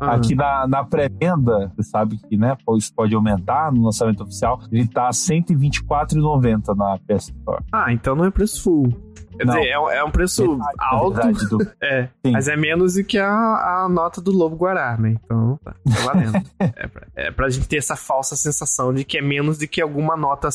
Ah, 0.00 0.14
Aqui 0.14 0.34
na, 0.34 0.66
na 0.66 0.84
pré-venda, 0.84 1.72
você 1.74 1.82
sabe 1.82 2.18
que 2.28 2.36
né, 2.36 2.56
isso 2.76 2.92
pode 2.94 3.14
aumentar 3.14 3.72
no 3.72 3.84
lançamento 3.84 4.22
oficial, 4.22 4.60
ele 4.70 4.86
tá 4.86 5.06
R$ 5.06 5.10
124,90 5.10 6.76
na 6.76 6.98
PS 6.98 7.28
Store. 7.28 7.64
Ah, 7.72 7.92
então 7.92 8.14
não 8.14 8.24
é 8.24 8.30
preço 8.30 8.62
full. 8.62 9.11
Quer 9.42 9.46
Não. 9.46 9.54
dizer, 9.54 9.68
é, 9.70 9.78
um- 9.78 9.90
é 9.90 10.04
um 10.04 10.10
preço 10.10 10.56
Metade, 10.56 10.76
alto. 10.78 11.48
do- 11.58 11.66
É, 11.82 12.08
Sim. 12.24 12.32
mas 12.32 12.46
é 12.48 12.56
menos 12.56 12.94
do 12.94 13.02
que 13.04 13.18
a, 13.18 13.26
a 13.28 13.88
nota 13.90 14.20
do 14.20 14.30
Lobo 14.30 14.54
Guará, 14.56 14.96
né? 14.96 15.16
Então, 15.24 15.58
tá, 15.64 15.72
tá 15.72 16.00
valendo. 16.04 16.42
é, 16.60 16.86
pra, 16.86 17.06
é 17.16 17.30
pra 17.30 17.50
gente 17.50 17.66
ter 17.68 17.76
essa 17.76 17.96
falsa 17.96 18.36
sensação 18.36 18.92
de 18.94 19.04
que 19.04 19.18
é 19.18 19.22
menos 19.22 19.58
do 19.58 19.66
que 19.66 19.80
alguma 19.80 20.16
nota 20.16 20.48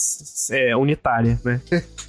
é, 0.52 0.76
unitária, 0.76 1.40
né? 1.44 1.62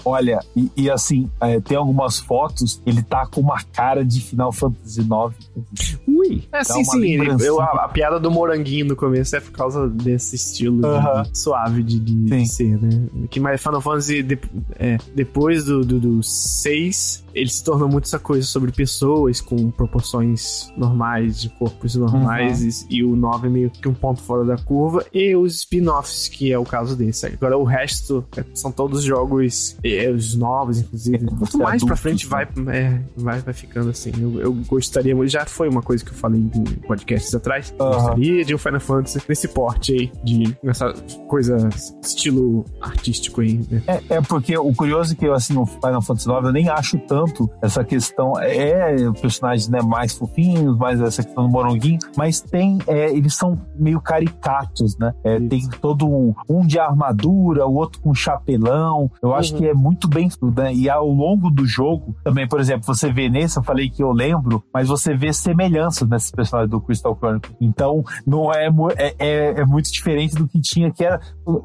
Olha, 0.05 0.39
e, 0.55 0.71
e 0.77 0.91
assim, 0.91 1.29
é, 1.41 1.61
tem 1.61 1.77
algumas 1.77 2.21
fotos, 2.21 2.81
ele 2.87 3.03
tá 3.03 3.27
com 3.27 3.41
uma 3.41 3.61
cara 3.73 4.05
de 4.05 4.21
Final 4.21 4.53
Fantasy 4.53 5.01
IX. 5.01 6.01
Ui! 6.07 6.49
É, 6.53 6.63
sim, 6.65 6.85
sim. 6.85 7.05
ele- 7.21 7.47
eu- 7.47 7.61
a, 7.61 7.85
a 7.85 7.89
piada 7.89 8.19
do 8.21 8.31
moranguinho 8.31 8.87
no 8.87 8.97
começo 8.97 9.35
é 9.37 9.41
por 9.41 9.51
causa 9.53 9.89
desse 9.89 10.37
estilo 10.37 10.81
de- 10.81 10.87
Aham. 10.87 11.23
de 11.23 11.39
suave 11.39 11.83
de, 11.83 11.99
de- 11.99 12.25
de 12.27 12.47
ser, 12.47 12.79
né? 12.81 13.09
Que 13.31 13.41
mais 13.41 13.61
Final 13.61 13.81
Fantasy, 13.81 14.23
de- 14.23 14.39
é, 14.79 14.99
depois 15.15 15.65
do, 15.65 15.85
do, 15.85 15.99
do 15.99 16.23
6, 16.69 17.23
ele 17.35 17.49
se 17.51 17.63
tornou 17.63 17.89
muito 17.89 18.05
essa 18.05 18.19
coisa 18.19 18.47
sobre 18.47 18.73
pessoas 18.73 19.41
com 19.41 19.71
proporções 19.71 20.73
normais, 20.77 21.41
de 21.41 21.49
corpos 21.51 21.95
normais, 21.95 22.83
e, 22.91 22.97
e 22.99 23.05
o 23.05 23.15
9 23.17 23.47
é 23.47 23.51
meio 23.51 23.71
que 23.71 23.89
um 23.89 23.95
ponto 23.95 24.21
fora 24.23 24.45
da 24.45 24.57
curva, 24.57 25.05
e 25.13 25.35
os 25.37 25.57
spin-offs, 25.57 26.29
que 26.29 26.53
é 26.53 26.59
o 26.59 26.65
caso 26.65 26.97
desse. 26.97 27.27
Agora 27.27 27.57
o 27.57 27.65
resto 27.65 28.25
é, 28.37 28.45
são 28.55 28.71
todos 28.73 29.03
jogos, 29.03 29.77
é, 29.85 30.11
os 30.11 30.35
novos, 30.35 30.79
inclusive. 30.81 31.17
É, 31.27 31.29
Quanto 31.29 31.59
mais 31.59 31.83
pra 31.85 31.95
adulto, 31.95 31.97
frente 31.97 32.25
né? 32.27 32.31
vai, 32.31 32.77
é, 32.77 33.01
vai, 33.17 33.41
vai 33.41 33.55
ficando 33.55 33.91
assim. 33.91 34.13
Eu, 34.21 34.41
eu 34.41 34.53
gostaria, 34.67 35.15
muito- 35.15 35.31
já 35.31 35.45
foi 35.47 35.69
uma 35.69 35.83
coisa 35.83 36.05
que 36.05 36.11
eu 36.11 36.15
falei 36.17 36.41
em 36.41 36.65
podcasts 36.87 37.35
atrás. 37.35 37.73
Eu 37.79 37.85
Aham. 37.87 37.95
Gostaria 37.99 38.45
de 38.45 38.55
um 38.55 38.59
Final 38.59 38.81
Fantasy 38.81 39.21
nesse 39.29 39.49
porte 39.49 39.93
aí, 39.93 40.13
de 40.25 40.57
essa 40.65 40.93
coisa, 41.27 41.69
estilo 42.03 42.65
artístico 42.81 43.41
aí, 43.41 43.61
né? 43.71 43.83
É, 43.87 44.15
é 44.17 44.21
porque 44.23 44.57
o 44.57 44.73
curioso 44.75 45.13
é 45.13 45.17
que 45.17 45.27
assim, 45.27 45.53
no 45.55 45.67
Final 45.67 46.03
Fantasy 46.03 46.29
IX 46.31 46.45
eu 46.45 46.53
nem 46.53 46.69
acho 46.69 46.99
tanto 47.01 47.28
essa 47.63 47.85
questão. 47.85 48.39
É 48.39 48.97
personagens 49.21 49.69
né, 49.69 49.81
mais 49.83 50.13
fofinhos, 50.13 50.77
mais 50.77 51.01
essa 51.01 51.23
questão 51.23 51.45
do 51.47 51.51
moronguinho, 51.51 51.99
mas 52.17 52.41
tem. 52.41 52.79
é, 52.87 53.11
eles 53.11 53.35
são 53.35 53.61
meio 53.75 54.01
caricatos, 54.01 54.97
né? 54.99 55.13
É, 55.25 55.39
tem 55.41 55.69
todo 55.81 56.07
um, 56.09 56.35
um 56.49 56.67
de 56.67 56.79
armadura, 56.79 57.67
o 57.67 57.75
outro 57.75 58.01
com 58.01 58.15
chapelão. 58.15 59.11
Eu 59.23 59.35
acho 59.35 59.53
Uhum. 59.55 59.59
que 59.61 59.67
é 59.69 59.75
muito 59.75 60.09
bem 60.09 60.29
né? 60.55 60.75
E 60.75 60.89
ao 60.89 61.09
longo 61.09 61.51
do 61.51 61.67
jogo, 61.67 62.15
também, 62.23 62.47
por 62.47 62.61
exemplo, 62.61 62.85
você 62.85 63.13
vê 63.13 63.29
nesse, 63.29 63.59
eu 63.59 63.63
falei 63.63 63.89
que 63.89 64.03
eu 64.03 64.13
lembro, 64.13 64.63
mas 64.73 64.89
você 64.89 65.15
vê 65.15 65.33
semelhanças 65.33 66.09
nesses 66.09 66.31
personagens 66.31 66.71
do 66.71 66.81
Crystal 66.81 67.17
Chronicle. 67.17 67.55
Então, 67.61 68.05
não 68.27 68.53
é, 68.53 68.69
é, 68.97 69.15
é, 69.19 69.61
é 69.61 69.65
muito 69.65 69.91
diferente 69.91 70.35
do 70.35 70.47
que 70.47 70.61
tinha, 70.61 70.91
que 70.91 71.05
era 71.05 71.21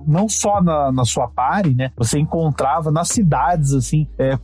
não 0.08 0.28
só 0.30 0.62
na, 0.62 0.92
na 0.92 1.06
sua 1.06 1.28
party, 1.28 1.74
né? 1.76 1.92
Você 1.98 2.20
encontrava 2.20 2.92
nas 2.92 3.10
cidades, 3.10 3.74
assim, 3.74 4.08
é, 4.18 4.38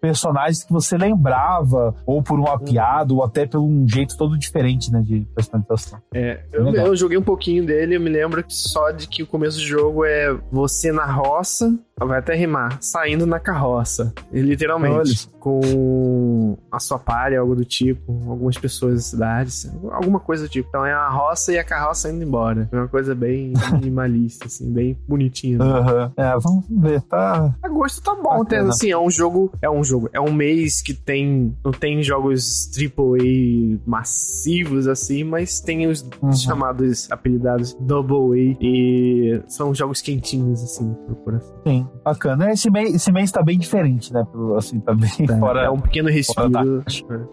personagens 0.00 0.64
que 0.64 0.72
você 0.72 0.96
lembrava, 0.96 1.94
ou 2.06 2.22
por 2.22 2.38
uma 2.38 2.58
piada, 2.58 3.12
ou 3.12 3.22
até 3.22 3.46
por 3.46 3.60
um 3.60 3.86
jeito 3.86 4.16
todo 4.16 4.38
diferente, 4.38 4.90
né? 4.90 5.02
De 5.02 5.26
personalização. 5.34 6.00
É, 6.14 6.40
eu, 6.52 6.64
Legal. 6.64 6.86
eu 6.86 6.96
joguei 6.96 7.18
um 7.18 7.22
pouquinho 7.22 7.64
dele, 7.64 7.96
eu 7.96 8.00
me 8.00 8.10
lembro 8.10 8.44
só 8.48 8.90
de 8.90 9.06
que 9.06 9.22
o 9.22 9.26
começo 9.26 9.58
do 9.58 9.64
jogo 9.64 10.04
é 10.04 10.34
você 10.50 10.90
na 10.90 11.04
roça, 11.04 11.78
vai 12.06 12.18
até 12.18 12.34
rimar, 12.34 12.78
saindo 12.80 13.26
na 13.26 13.38
carroça. 13.40 14.12
Literalmente. 14.32 15.28
Com 15.40 16.56
a 16.70 16.78
sua 16.78 16.98
palha, 16.98 17.40
algo 17.40 17.54
do 17.56 17.64
tipo, 17.64 18.12
algumas 18.30 18.58
pessoas 18.58 18.94
da 18.94 19.00
cidade, 19.00 19.50
alguma 19.90 20.20
coisa 20.20 20.44
do 20.44 20.48
tipo. 20.50 20.68
Então 20.68 20.84
é 20.84 20.92
a 20.92 21.08
roça 21.08 21.52
e 21.52 21.58
a 21.58 21.64
carroça 21.64 22.10
indo 22.10 22.22
embora. 22.22 22.68
É 22.70 22.76
uma 22.76 22.88
coisa 22.88 23.14
bem 23.14 23.52
minimalista, 23.72 24.46
assim, 24.46 24.70
bem 24.70 24.98
bonitinha. 25.08 25.58
né? 25.58 25.64
Aham. 25.64 26.12
É, 26.16 26.38
vamos 26.38 26.64
ver, 26.68 27.00
tá. 27.02 27.54
A 27.62 27.68
gosto 27.68 28.02
tá 28.02 28.14
bom, 28.14 28.40
Bacana. 28.40 28.68
assim, 28.68 28.90
é 28.90 28.98
um 28.98 29.10
jogo, 29.10 29.50
é 29.62 29.70
um 29.70 29.82
jogo, 29.82 30.10
é 30.12 30.20
um 30.20 30.32
mês 30.32 30.82
que 30.82 30.92
tem, 30.92 31.56
não 31.64 31.72
tem 31.72 32.02
jogos 32.02 32.70
AAA 32.76 33.80
massivos 33.86 34.86
assim, 34.88 35.24
mas 35.24 35.60
tem 35.60 35.86
os 35.86 36.06
Uhum. 36.22 36.32
chamados 36.32 37.10
apelidados 37.10 37.74
Double 37.80 38.38
A 38.38 38.56
e 38.60 39.42
são 39.48 39.74
jogos 39.74 40.02
quentinhos 40.02 40.62
assim 40.62 40.92
pro 41.06 41.14
coração. 41.16 41.54
Sim, 41.66 41.86
bacana. 42.04 42.50
Esse 42.50 42.70
mês, 42.70 42.94
esse 42.94 43.12
mês 43.12 43.30
tá 43.30 43.42
bem 43.42 43.58
diferente, 43.58 44.12
né? 44.12 44.26
Assim, 44.56 44.80
tá 44.80 44.94
bem 44.94 45.26
fora. 45.38 45.62
é 45.62 45.70
um 45.70 45.78
pequeno 45.78 46.08
respiro. 46.08 46.84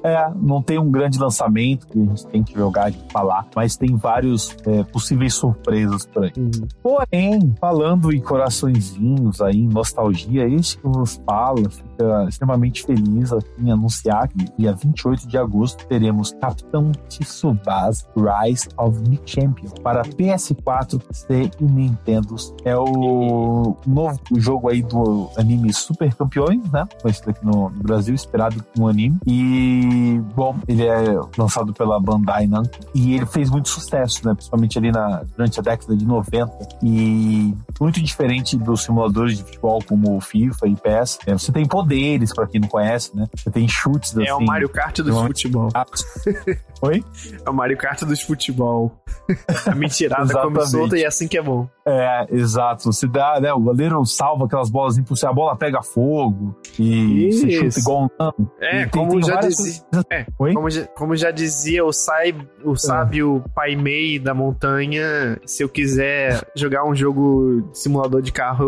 É, 0.03 0.29
não 0.35 0.61
tem 0.61 0.79
um 0.79 0.89
grande 0.91 1.19
lançamento 1.19 1.87
que 1.87 1.99
a 1.99 2.03
gente 2.03 2.27
tem 2.27 2.43
que 2.43 2.53
jogar 2.53 2.91
de 2.91 2.99
falar, 3.11 3.47
mas 3.55 3.77
tem 3.77 3.95
vários 3.95 4.55
é, 4.65 4.83
possíveis 4.83 5.33
surpresas 5.33 6.05
por 6.05 6.25
aí. 6.25 6.33
Uhum. 6.37 6.67
Porém, 6.81 7.55
falando 7.59 8.11
em 8.11 8.19
coraçõezinhos 8.19 9.41
aí, 9.41 9.57
em 9.57 9.67
nostalgia, 9.67 10.47
este 10.47 10.77
que 10.77 10.87
nos 10.87 11.21
fala 11.25 11.61
fica 11.97 12.25
extremamente 12.29 12.85
feliz 12.85 13.33
aqui 13.33 13.49
em 13.59 13.71
anunciar 13.71 14.27
que 14.27 14.37
dia 14.57 14.73
28 14.73 15.27
de 15.27 15.37
agosto 15.37 15.85
teremos 15.87 16.31
Capitão 16.39 16.91
Tsubasa 17.09 18.05
Rise 18.15 18.69
of 18.77 19.01
the 19.01 19.17
Champion 19.25 19.69
para 19.81 20.03
PS4, 20.03 21.01
PC 21.01 21.51
e 21.59 21.63
Nintendo. 21.63 22.35
É 22.63 22.77
o 22.77 23.75
novo 23.85 24.19
jogo 24.35 24.69
aí 24.69 24.83
do 24.83 25.29
anime 25.37 25.73
Super 25.73 26.13
Campeões, 26.13 26.71
né? 26.71 26.87
Conhecido 27.01 27.31
aqui 27.31 27.45
no 27.45 27.69
Brasil, 27.69 28.13
esperado 28.13 28.63
como 28.75 28.87
anime. 28.87 29.17
E, 29.25 30.21
bom, 30.35 30.55
ele 30.67 30.85
é 30.85 31.19
lançado 31.37 31.73
pela 31.73 31.99
Bandai 31.99 32.47
Namco 32.47 32.79
e 32.93 33.15
ele 33.15 33.25
fez 33.25 33.49
muito 33.49 33.69
sucesso, 33.69 34.25
né? 34.27 34.33
Principalmente 34.33 34.77
ali 34.77 34.91
na, 34.91 35.23
durante 35.35 35.59
a 35.59 35.63
década 35.63 35.95
de 35.95 36.05
90. 36.05 36.67
E 36.83 37.55
muito 37.79 38.01
diferente 38.01 38.57
dos 38.57 38.83
simuladores 38.83 39.37
de 39.37 39.43
futebol 39.43 39.79
como 39.87 40.19
FIFA 40.19 40.67
e 40.67 40.75
PES, 40.75 41.19
é, 41.27 41.33
você 41.33 41.51
tem 41.51 41.65
poder 41.65 41.86
poderes, 41.87 42.33
pra 42.33 42.45
quem 42.45 42.59
não 42.59 42.67
conhece, 42.67 43.15
né? 43.15 43.27
Você 43.33 43.49
tem 43.49 43.67
chutes 43.67 44.11
assim. 44.17 44.27
É 44.27 44.33
o 44.33 44.41
Mario 44.41 44.69
Kart 44.69 44.99
dos 44.99 45.15
futebol. 45.15 45.69
Oi? 46.81 47.03
É 47.45 47.49
o 47.49 47.53
Mario 47.53 47.77
Kart 47.77 48.03
dos 48.03 48.21
futebol. 48.21 48.91
A 49.65 49.73
mentirada 49.75 50.31
come 50.41 50.65
solta 50.65 50.97
e 50.97 51.03
é 51.03 51.07
assim 51.07 51.27
que 51.27 51.37
é 51.37 51.41
bom. 51.41 51.67
É, 51.85 52.27
exato. 52.29 52.83
Você 52.91 53.07
dá, 53.07 53.39
né? 53.39 53.51
O 53.53 53.59
goleiro 53.59 54.05
salva 54.05 54.45
aquelas 54.45 54.69
bolas 54.69 54.99
por 55.01 55.17
a 55.25 55.33
bola 55.33 55.55
pega 55.55 55.81
fogo 55.81 56.55
e 56.77 57.29
Isso. 57.29 57.41
você 57.41 57.51
chuta 57.51 57.79
igual 57.79 58.03
um. 58.05 58.47
É, 58.61 58.79
tem- 58.81 58.89
como 58.89 59.11
tem 59.13 59.23
já 59.23 59.35
dizia. 59.39 59.81
É, 60.09 60.25
como, 60.53 60.69
já, 60.69 60.85
como 60.87 61.15
já 61.15 61.31
dizia 61.31 61.83
o, 61.85 61.91
sai, 61.91 62.35
o 62.63 62.75
sábio 62.75 63.43
Pai 63.55 63.75
Mei 63.75 64.19
da 64.19 64.33
montanha, 64.33 65.39
se 65.45 65.63
eu 65.63 65.69
quiser 65.69 66.41
jogar 66.55 66.85
um 66.85 66.95
jogo 66.95 67.67
simulador 67.73 68.21
de 68.21 68.31
carro, 68.31 68.63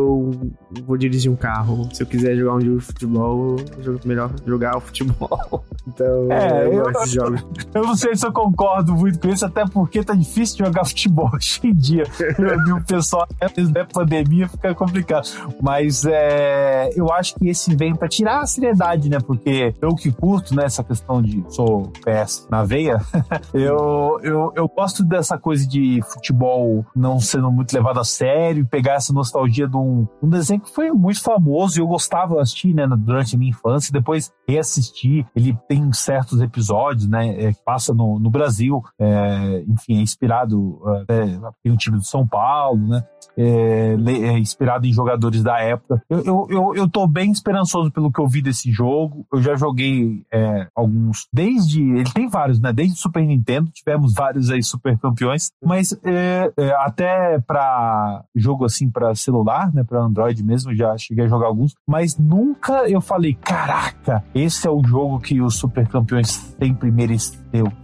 eu 0.71 0.83
vou 0.83 0.97
dirigir 0.97 1.31
um 1.31 1.35
carro. 1.35 1.87
Se 1.93 2.01
eu 2.03 2.07
quiser 2.07 2.35
jogar 2.35 2.55
um 2.55 2.61
jogo 2.61 2.79
de 2.79 2.85
futebol, 2.85 3.55
eu 3.77 3.83
jogo- 3.83 3.99
melhor 4.05 4.31
jogar 4.45 4.77
o 4.77 4.81
futebol. 4.81 5.63
Então, 5.87 6.31
É, 6.31 6.67
eu, 6.67 6.73
eu- 6.73 6.83
gosto 6.83 7.05
de 7.05 7.15
jogos. 7.15 7.47
Eu 7.73 7.83
não 7.83 7.95
sei 7.99 8.15
se 8.15 8.25
eu 8.25 8.31
concordo 8.31 8.95
muito 8.95 9.19
com 9.19 9.27
isso, 9.27 9.45
até 9.45 9.65
porque 9.65 10.03
tá 10.03 10.13
difícil 10.13 10.65
jogar 10.65 10.85
futebol 10.87 11.29
hoje 11.33 11.59
em 11.63 11.73
dia. 11.73 12.03
Eu 12.37 12.63
vi 12.63 12.71
o 12.71 12.83
pessoal, 12.83 13.27
é 13.39 13.83
pandemia, 13.83 14.47
fica 14.47 14.73
complicado. 14.73 15.27
Mas 15.61 16.05
é, 16.05 16.89
eu 16.95 17.11
acho 17.11 17.35
que 17.35 17.49
esse 17.49 17.75
vem 17.75 17.95
pra 17.95 18.07
tirar 18.07 18.41
a 18.41 18.47
seriedade, 18.47 19.09
né? 19.09 19.19
Porque 19.19 19.73
eu 19.81 19.95
que 19.95 20.11
curto, 20.11 20.55
né, 20.55 20.65
essa 20.65 20.83
questão 20.83 21.21
de 21.21 21.43
sou 21.49 21.91
PS 22.03 22.47
na 22.49 22.63
veia, 22.63 22.99
eu, 23.53 24.19
eu, 24.23 24.53
eu 24.55 24.67
gosto 24.67 25.03
dessa 25.03 25.37
coisa 25.37 25.67
de 25.67 26.01
futebol 26.13 26.85
não 26.95 27.19
sendo 27.19 27.51
muito 27.51 27.73
levado 27.73 27.99
a 27.99 28.03
sério, 28.03 28.65
pegar 28.65 28.93
essa 28.93 29.13
nostalgia 29.13 29.67
de 29.67 29.75
um, 29.75 30.07
um 30.21 30.29
desenho 30.29 30.61
que 30.61 30.73
foi 30.73 30.91
muito 30.91 31.21
famoso 31.21 31.77
e 31.77 31.81
eu 31.81 31.87
gostava 31.87 32.35
de 32.35 32.41
assistir, 32.41 32.73
né, 32.73 32.87
durante 32.97 33.35
a 33.35 33.39
minha 33.39 33.51
infância, 33.51 33.91
depois 33.91 34.31
reassistir. 34.47 35.25
Ele 35.35 35.57
tem 35.67 35.91
certos 35.93 36.41
episódios, 36.41 37.07
né, 37.07 37.29
é, 37.43 37.53
que 37.53 37.63
no, 37.93 38.19
no 38.19 38.29
Brasil, 38.29 38.83
é, 38.99 39.63
enfim, 39.67 39.97
é 39.97 40.01
inspirado, 40.01 40.81
é, 41.07 41.51
tem 41.63 41.71
o 41.71 41.77
time 41.77 41.97
do 41.97 42.05
São 42.05 42.27
Paulo, 42.27 42.87
né, 42.87 43.03
é, 43.37 43.95
é 44.07 44.37
inspirado 44.37 44.85
em 44.85 44.93
jogadores 44.93 45.41
da 45.41 45.59
época. 45.59 46.01
Eu, 46.09 46.23
eu, 46.23 46.47
eu, 46.49 46.75
eu 46.75 46.89
tô 46.89 47.07
bem 47.07 47.31
esperançoso 47.31 47.91
pelo 47.91 48.11
que 48.11 48.19
eu 48.19 48.27
vi 48.27 48.41
desse 48.41 48.71
jogo. 48.71 49.25
Eu 49.31 49.41
já 49.41 49.55
joguei 49.55 50.23
é, 50.31 50.67
alguns, 50.75 51.27
desde. 51.33 51.81
Ele 51.81 52.11
tem 52.11 52.27
vários, 52.27 52.59
né? 52.59 52.73
Desde 52.73 52.95
Super 52.95 53.25
Nintendo, 53.25 53.69
tivemos 53.71 54.13
vários 54.13 54.49
aí 54.49 54.61
super 54.61 54.97
campeões, 54.97 55.51
mas 55.63 55.97
é, 56.03 56.51
é, 56.57 56.71
até 56.75 57.39
pra 57.39 58.23
jogo 58.35 58.65
assim 58.65 58.89
pra 58.89 59.15
celular, 59.15 59.73
né? 59.73 59.83
Pra 59.83 60.01
Android 60.01 60.43
mesmo, 60.43 60.75
já 60.75 60.97
cheguei 60.97 61.25
a 61.25 61.29
jogar 61.29 61.47
alguns, 61.47 61.73
mas 61.87 62.17
nunca 62.17 62.89
eu 62.89 63.01
falei, 63.01 63.33
caraca, 63.33 64.23
esse 64.33 64.67
é 64.67 64.69
o 64.69 64.83
jogo 64.83 65.19
que 65.19 65.41
os 65.41 65.55
super 65.55 65.87
campeões 65.87 66.27
sempre 66.59 66.91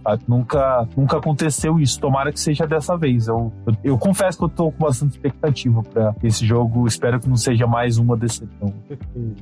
sabe? 0.04 0.22
Nunca, 0.28 0.88
nunca 0.96 1.18
aconteceu 1.18 1.78
isso. 1.78 2.00
Tomara 2.00 2.32
que 2.32 2.40
seja 2.40 2.66
dessa 2.66 2.96
vez. 2.96 3.28
Eu, 3.28 3.52
eu, 3.66 3.76
eu 3.84 3.98
confesso 3.98 4.38
que 4.38 4.44
eu 4.44 4.48
tô 4.48 4.70
com 4.70 4.84
bastante 4.84 5.12
expectativa 5.12 5.82
pra 5.82 6.14
esse 6.22 6.46
jogo. 6.46 6.86
Espero 6.86 7.20
que 7.20 7.28
não 7.28 7.36
seja 7.36 7.66
mais 7.66 7.98
uma 7.98 8.16
decepção. 8.16 8.72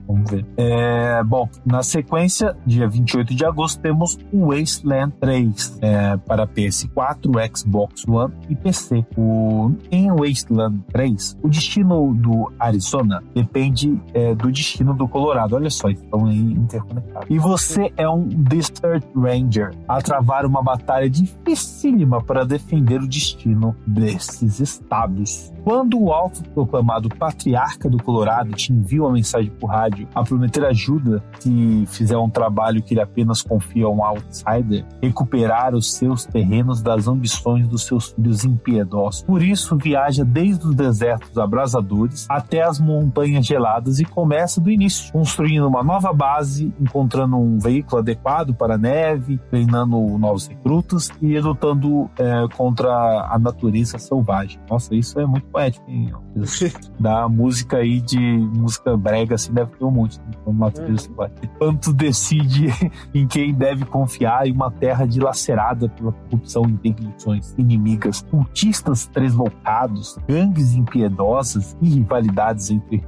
Vamos 0.07 0.31
ver. 0.31 0.47
É, 0.57 1.23
bom, 1.25 1.49
na 1.65 1.83
sequência, 1.83 2.57
dia 2.67 2.89
28 2.89 3.35
de 3.35 3.45
agosto, 3.45 3.81
temos 3.81 4.19
o 4.33 4.49
Wasteland 4.49 5.13
3 5.21 5.79
é, 5.81 6.17
para 6.17 6.47
PS4, 6.47 7.57
Xbox 7.57 8.07
One 8.07 8.33
e 8.49 8.55
PC. 8.55 9.05
O, 9.17 9.73
em 9.91 10.11
Wasteland 10.11 10.81
3, 10.93 11.39
o 11.43 11.49
destino 11.49 12.15
do 12.15 12.53
Arizona 12.59 13.23
depende 13.35 14.01
é, 14.13 14.35
do 14.35 14.51
destino 14.51 14.95
do 14.95 15.09
Colorado. 15.09 15.55
Olha 15.57 15.71
só, 15.71 15.89
estão 15.89 16.27
aí 16.27 16.39
interconectados. 16.39 17.29
E 17.31 17.39
você 17.39 17.93
é 17.97 18.09
um 18.09 18.27
Desert 18.27 19.05
Ranger 19.15 19.71
a 19.89 20.01
travar 20.15 20.47
uma 20.47 20.63
batalha 20.63 21.11
dificílima 21.11 22.23
para 22.23 22.45
defender 22.45 23.01
o 23.01 23.09
destino 23.09 23.75
desses 23.85 24.61
estados. 24.61 25.53
Quando 25.65 25.99
o 25.99 26.13
autoproclamado 26.13 27.09
patriarca 27.09 27.89
do 27.89 28.01
Colorado 28.01 28.53
te 28.53 28.73
envia 28.73 29.03
uma 29.03 29.13
mensagem 29.13 29.51
por 29.51 29.69
rádio 29.69 30.07
a 30.15 30.23
prometer 30.23 30.65
ajuda 30.67 31.25
se 31.41 31.85
fizer 31.87 32.17
um 32.19 32.29
trabalho 32.29 32.83
que 32.83 32.95
ele 32.95 33.01
apenas 33.01 33.43
confia 33.43 33.87
a 33.87 33.89
um 33.89 34.05
outsider, 34.05 34.85
recuperar 35.03 35.75
os 35.75 35.95
seus 35.95 36.25
terrenos 36.27 36.83
das 36.83 37.09
ambições 37.09 37.67
dos 37.67 37.85
seus 37.85 38.13
filhos 38.13 38.45
impiedosos. 38.45 39.23
Por 39.23 39.43
isso, 39.43 39.77
viaja 39.77 40.25
desde 40.25 40.67
os 40.67 40.75
desertos 40.75 41.37
abrasadores 41.39 42.27
até 42.29 42.63
as 42.63 42.79
montanhas 42.79 43.47
geladas 43.47 43.99
e 43.99 44.05
começa 44.05 44.61
do 44.61 44.71
início, 44.71 45.11
construindo 45.13 45.67
uma 45.67 45.83
nova 45.83 46.13
base, 46.13 46.73
encontrando 46.79 47.37
um 47.37 47.59
veículo 47.59 47.99
adequado 47.99 48.55
para 48.55 48.79
neve, 48.79 49.41
treinando 49.51 50.04
novos 50.19 50.47
recrutas 50.47 51.11
e 51.21 51.39
lutando 51.41 52.11
é, 52.19 52.47
contra 52.57 52.91
a 53.31 53.39
natureza 53.39 53.99
selvagem. 53.99 54.61
Nossa, 54.69 54.95
isso 54.95 55.19
é 55.19 55.27
muito 55.27 55.47
poético, 55.47 55.91
hein? 55.91 56.13
da 56.99 57.29
música 57.29 57.79
aí 57.79 58.01
de 58.01 58.19
música 58.19 58.97
brega, 58.97 59.35
assim, 59.35 59.53
deve 59.53 59.73
ter 59.73 59.85
um 59.85 59.91
monte. 59.91 60.19
Né? 60.19 60.53
Natureza 60.53 61.05
selvagem. 61.05 61.35
Tanto 61.59 61.93
decide 61.93 62.69
em 63.15 63.27
quem 63.27 63.53
deve 63.55 63.85
confiar 63.85 64.47
em 64.47 64.53
uma 64.53 64.71
terra 64.71 65.07
dilacerada 65.07 65.89
pela 65.89 66.13
corrupção 66.13 66.65
e 66.67 66.73
intervenções 66.73 67.55
inimigas, 67.57 68.23
cultistas 68.23 69.07
tresloucados, 69.07 70.19
gangues 70.29 70.75
impiedosas 70.75 71.77
e 71.81 71.89
rivalidades 71.89 72.71
entre 72.71 73.03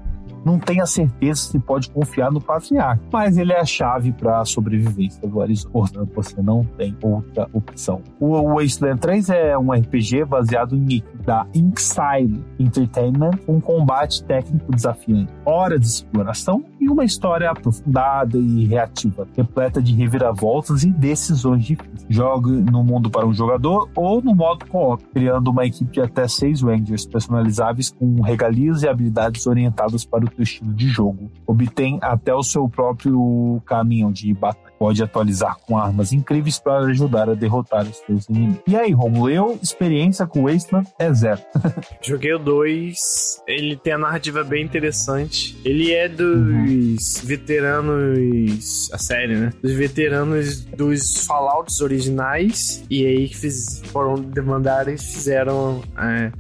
não 0.47 0.61
tem 0.61 0.81
a 0.81 0.87
certeza 0.87 1.41
se 1.41 1.59
pode 1.59 1.91
confiar 1.91 2.31
no 2.31 2.41
patriarca, 2.41 3.03
mas 3.13 3.37
ele 3.37 3.53
é 3.53 3.59
a 3.59 3.65
chave 3.65 4.13
para 4.13 4.41
a 4.41 4.45
sobrevivência 4.45 5.27
do 5.27 5.43
Arizona. 5.43 5.73
Portanto, 5.73 6.13
você 6.15 6.41
não 6.41 6.63
tem 6.63 6.97
outra 7.03 7.49
opção. 7.53 8.01
O 8.21 8.55
Wasteland 8.55 9.01
3 9.01 9.31
é 9.31 9.59
um 9.59 9.73
RPG 9.73 10.25
baseado 10.25 10.77
em 10.77 11.03
da 11.25 11.45
Inkside 11.53 12.41
Entertainment, 12.59 13.33
um 13.49 13.61
combate 13.61 14.23
técnico 14.25 14.73
desafiante, 14.73 15.33
horas 15.45 15.81
de 15.81 15.87
exploração 15.89 16.65
e 16.81 16.89
uma 16.89 17.05
história 17.05 17.51
aprofundada 17.51 18.39
e 18.39 18.65
reativa, 18.65 19.27
repleta 19.37 19.83
de 19.83 19.93
reviravoltas 19.93 20.85
e 20.85 20.91
decisões 20.93 21.65
difíceis. 21.65 22.07
Jogue 22.09 22.53
no 22.53 22.85
mundo 22.85 23.11
para 23.11 23.27
um 23.27 23.35
jogador 23.35 23.91
ou 23.97 24.23
no 24.23 24.35
modo 24.35 24.65
co-op, 24.67 25.03
criando 25.13 25.51
uma 25.51 25.67
equipe 25.67 25.91
de 25.91 26.01
até 26.01 26.29
seis 26.29 26.63
Rangers 26.63 27.05
personalizáveis 27.05 27.91
com 27.91 28.23
regalias 28.23 28.85
e 28.85 28.89
habilidades 28.89 29.45
orientadas 29.47 30.05
para 30.05 30.25
o 30.25 30.31
teu 30.37 30.43
estilo 30.43 30.73
de 30.75 30.89
jogo. 30.89 31.31
Obtém 31.47 31.99
até 32.03 32.35
o 32.35 32.43
seu 32.43 32.69
próprio 32.69 33.61
caminhão 33.65 34.13
de 34.13 34.33
batalha. 34.35 34.66
Pode 34.79 35.03
atualizar 35.03 35.57
com 35.67 35.79
armas 35.79 36.13
incríveis 36.13 36.59
para 36.59 36.87
ajudar 36.87 37.31
a 37.31 37.35
derrotar 37.35 37.87
os 37.87 37.97
seus 37.99 38.29
inimigos. 38.29 38.61
E 38.67 38.77
aí, 38.77 38.93
Romulo, 38.93 39.31
eu, 39.31 39.59
experiência 39.63 40.27
com 40.27 40.43
Wasteland 40.45 40.89
é 40.99 41.13
zero. 41.15 41.41
Joguei 42.03 42.35
o 42.35 42.39
2, 42.39 43.43
ele 43.47 43.77
tem 43.77 43.95
a 43.95 43.99
narrativa 43.99 44.45
bem 44.45 44.65
interessante. 44.65 45.57
Ele 45.65 45.93
é 45.93 46.09
dos 46.09 47.21
veteranos. 47.25 48.91
A 48.93 48.99
série, 48.99 49.37
né? 49.37 49.53
Dos 49.63 49.73
veteranos 49.73 50.65
dos 50.65 51.25
Fallouts 51.27 51.81
originais. 51.81 52.85
E 52.91 53.07
aí 53.07 53.29
que 53.29 53.37
fiz, 53.37 53.83
foram 53.87 54.15
demandar 54.17 54.89
e 54.89 54.99
fizeram. 54.99 55.83
é, 55.99 56.31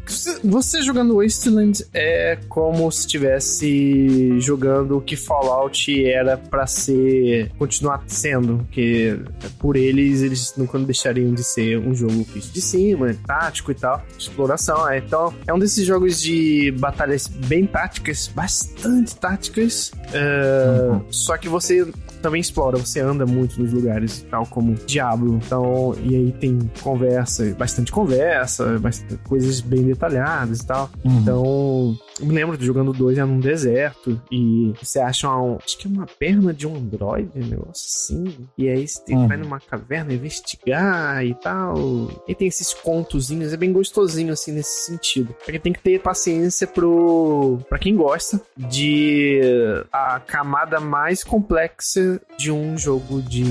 Você 0.44 0.82
jogando 0.82 1.16
Wasteland 1.22 1.84
é 1.94 2.38
como 2.48 2.90
se 2.92 3.00
estivesse 3.00 4.40
jogando 4.40 4.98
o 4.98 5.00
que 5.00 5.16
Fallout 5.16 6.04
era 6.06 6.36
pra 6.36 6.66
ser. 6.66 7.50
continuar 7.58 8.02
sendo. 8.06 8.25
Que 8.70 9.18
por 9.58 9.76
eles, 9.76 10.22
eles 10.22 10.54
nunca 10.56 10.78
deixariam 10.78 11.32
de 11.32 11.44
ser 11.44 11.78
um 11.78 11.94
jogo 11.94 12.26
visto 12.32 12.52
de 12.52 12.60
cima, 12.60 13.14
tático 13.26 13.70
e 13.70 13.74
tal, 13.74 14.02
exploração. 14.18 14.88
é. 14.88 14.98
Então, 14.98 15.32
é 15.46 15.52
um 15.52 15.58
desses 15.58 15.84
jogos 15.84 16.20
de 16.20 16.72
batalhas 16.78 17.26
bem 17.26 17.66
táticas, 17.66 18.28
bastante 18.34 19.16
táticas. 19.16 19.92
é, 20.12 21.00
Só 21.10 21.36
que 21.36 21.48
você 21.48 21.86
também 22.22 22.40
explora, 22.40 22.76
você 22.76 23.00
anda 23.00 23.24
muito 23.24 23.60
nos 23.60 23.72
lugares, 23.72 24.26
tal 24.30 24.46
como 24.46 24.74
Diablo. 24.86 25.40
Então, 25.44 25.94
e 26.02 26.14
aí 26.14 26.32
tem 26.32 26.58
conversa, 26.82 27.54
bastante 27.58 27.92
conversa, 27.92 28.78
bastante, 28.78 29.16
coisas 29.24 29.60
bem 29.60 29.84
detalhadas 29.84 30.60
e 30.60 30.66
tal. 30.66 30.90
Então, 31.04 31.96
eu 32.20 32.26
me 32.26 32.34
lembro 32.34 32.56
de 32.56 32.64
jogando 32.66 32.92
dois 32.92 33.18
era 33.18 33.26
num 33.26 33.40
deserto 33.40 34.20
e 34.30 34.72
você 34.82 34.98
acha 35.00 35.28
uma, 35.28 35.56
acho 35.64 35.76
que 35.78 35.86
é 35.86 35.90
uma 35.90 36.06
perna 36.06 36.52
de 36.54 36.66
um 36.66 36.76
androide, 36.76 37.30
um 37.36 37.46
negócio 37.46 37.86
assim. 37.86 38.46
E 38.56 38.68
aí 38.68 38.86
você 38.86 39.14
Uhum. 39.14 39.28
vai 39.28 39.36
numa 39.36 39.60
caverna 39.60 40.12
investigar 40.12 41.24
e 41.24 41.34
tal. 41.34 41.76
E 42.26 42.34
tem 42.34 42.48
esses 42.48 42.72
contozinhos, 42.74 43.52
é 43.52 43.56
bem 43.56 43.72
gostosinho 43.72 44.32
assim 44.32 44.52
nesse 44.52 44.86
sentido. 44.86 45.34
Porque 45.44 45.58
tem 45.58 45.72
que 45.72 45.80
ter 45.80 46.00
paciência 46.00 46.66
pro 46.66 47.58
para 47.68 47.78
quem 47.78 47.96
gosta 47.96 48.40
de 48.56 49.40
a 49.92 50.20
camada 50.20 50.80
mais 50.80 51.22
complexa 51.24 52.20
de 52.38 52.50
um 52.50 52.76
jogo 52.78 53.22
de 53.22 53.42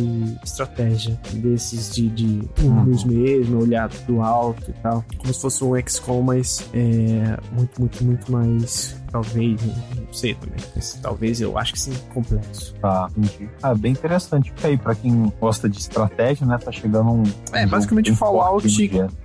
estratégia, 0.43 1.19
desses 1.33 1.93
de, 1.93 2.07
de 2.09 2.47
turnos 2.55 3.03
mesmo, 3.03 3.61
olhar 3.61 3.89
do 4.07 4.21
alto 4.21 4.69
e 4.69 4.73
tal, 4.81 5.03
como 5.17 5.33
se 5.33 5.41
fosse 5.41 5.63
um 5.63 5.75
XCOM, 5.87 6.21
mas 6.21 6.67
é 6.73 7.37
muito, 7.51 7.79
muito, 7.79 8.03
muito 8.03 8.31
mais 8.31 8.54
Jones. 8.55 9.04
Talvez, 9.15 9.61
não 9.63 10.13
sei 10.13 10.33
também. 10.35 10.57
Mas 10.75 10.99
talvez 11.01 11.39
eu 11.39 11.57
acho 11.57 11.73
que 11.73 11.79
sim, 11.79 11.93
complexo. 12.13 12.73
Tá, 12.81 13.09
entendi. 13.17 13.49
Ah, 13.63 13.73
bem 13.73 13.93
interessante. 13.93 14.51
Fica 14.51 14.67
aí, 14.67 14.77
pra 14.77 14.93
quem 14.93 15.31
gosta 15.39 15.69
de 15.69 15.79
estratégia, 15.79 16.45
né? 16.45 16.57
Tá 16.57 16.71
chegando 16.71 17.11
um. 17.11 17.23
É, 17.53 17.65
um 17.65 17.69
basicamente 17.69 18.07
bem 18.07 18.15
Fallout. 18.15 18.67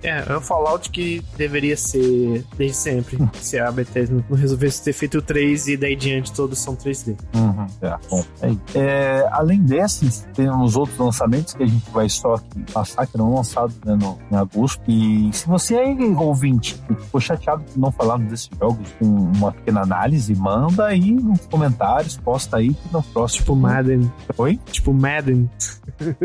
É, 0.03 0.23
é 0.29 0.37
o 0.37 0.41
Fallout 0.41 0.89
que 0.89 1.23
deveria 1.37 1.75
ser 1.75 2.45
desde 2.57 2.77
sempre. 2.77 3.17
Se 3.41 3.59
a 3.59 3.71
Bethesda 3.71 4.23
não 4.29 4.37
resolvesse 4.37 4.83
ter 4.83 4.93
feito 4.93 5.17
o 5.17 5.21
3 5.21 5.67
e 5.67 5.77
daí 5.77 5.95
diante 5.95 6.31
todos 6.31 6.59
são 6.59 6.75
3D. 6.75 7.17
Uhum, 7.35 7.67
é, 7.81 7.97
bom, 8.09 8.25
é. 8.41 8.79
É, 8.79 9.29
além 9.31 9.61
desses, 9.61 10.25
temos 10.33 10.75
outros 10.75 10.97
lançamentos 10.97 11.53
que 11.53 11.63
a 11.63 11.67
gente 11.67 11.89
vai 11.91 12.07
só 12.07 12.35
aqui 12.35 12.63
passar, 12.71 13.05
que 13.05 13.17
eram 13.17 13.33
lançados 13.33 13.75
né, 13.83 13.95
no, 13.95 14.17
em 14.31 14.35
agosto. 14.35 14.81
E 14.87 15.29
se 15.33 15.47
você 15.47 15.75
é 15.75 15.91
ouvinte 16.17 16.79
ficou 17.01 17.19
chateado 17.19 17.63
por 17.63 17.79
não 17.79 17.91
falar 17.91 18.17
desses 18.19 18.49
jogos 18.59 18.87
com 18.99 19.05
uma 19.05 19.51
pequena 19.51 19.80
análise, 19.81 20.33
manda 20.35 20.85
aí 20.87 21.11
nos 21.11 21.45
comentários, 21.47 22.17
posta 22.17 22.57
aí 22.57 22.73
que 22.73 22.93
no 22.93 23.01
próximo. 23.03 23.41
Tipo 23.41 23.55
Madden. 23.55 24.11
Oi? 24.37 24.59
Tipo 24.71 24.93
Madden. 24.93 25.49